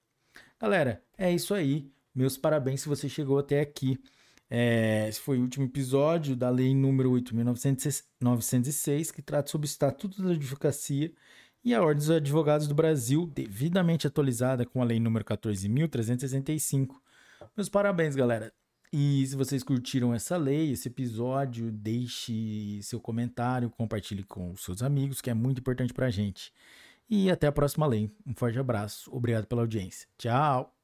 Galera, 0.60 1.02
é 1.18 1.32
isso 1.32 1.52
aí. 1.52 1.92
Meus 2.14 2.38
parabéns 2.38 2.80
se 2.80 2.88
você 2.88 3.08
chegou 3.08 3.38
até 3.38 3.60
aqui. 3.60 3.98
É, 4.48 5.08
esse 5.08 5.20
foi 5.20 5.38
o 5.38 5.42
último 5.42 5.66
episódio 5.66 6.36
da 6.36 6.48
Lei 6.48 6.74
número 6.74 7.10
8.906, 7.10 9.12
que 9.12 9.20
trata 9.20 9.50
sobre 9.50 9.66
o 9.66 9.68
Estatuto 9.68 10.22
da 10.22 10.30
Advocacia 10.30 11.12
e 11.64 11.74
a 11.74 11.82
Ordem 11.82 11.96
dos 11.96 12.10
Advogados 12.10 12.68
do 12.68 12.74
Brasil, 12.74 13.26
devidamente 13.26 14.06
atualizada 14.06 14.64
com 14.64 14.80
a 14.80 14.84
Lei 14.84 15.00
número 15.00 15.24
14.365. 15.24 16.94
Meus 17.56 17.68
parabéns, 17.68 18.14
galera. 18.14 18.52
E 18.92 19.26
se 19.26 19.34
vocês 19.34 19.64
curtiram 19.64 20.14
essa 20.14 20.36
lei, 20.36 20.70
esse 20.70 20.86
episódio, 20.86 21.72
deixe 21.72 22.80
seu 22.82 23.00
comentário, 23.00 23.68
compartilhe 23.68 24.22
com 24.22 24.54
seus 24.56 24.82
amigos, 24.82 25.20
que 25.20 25.30
é 25.30 25.34
muito 25.34 25.58
importante 25.58 25.92
pra 25.92 26.10
gente. 26.10 26.52
E 27.10 27.30
até 27.30 27.46
a 27.46 27.52
próxima 27.52 27.86
lei. 27.86 28.10
Um 28.24 28.34
forte 28.34 28.58
abraço. 28.58 29.10
Obrigado 29.12 29.46
pela 29.46 29.62
audiência. 29.62 30.08
Tchau! 30.16 30.83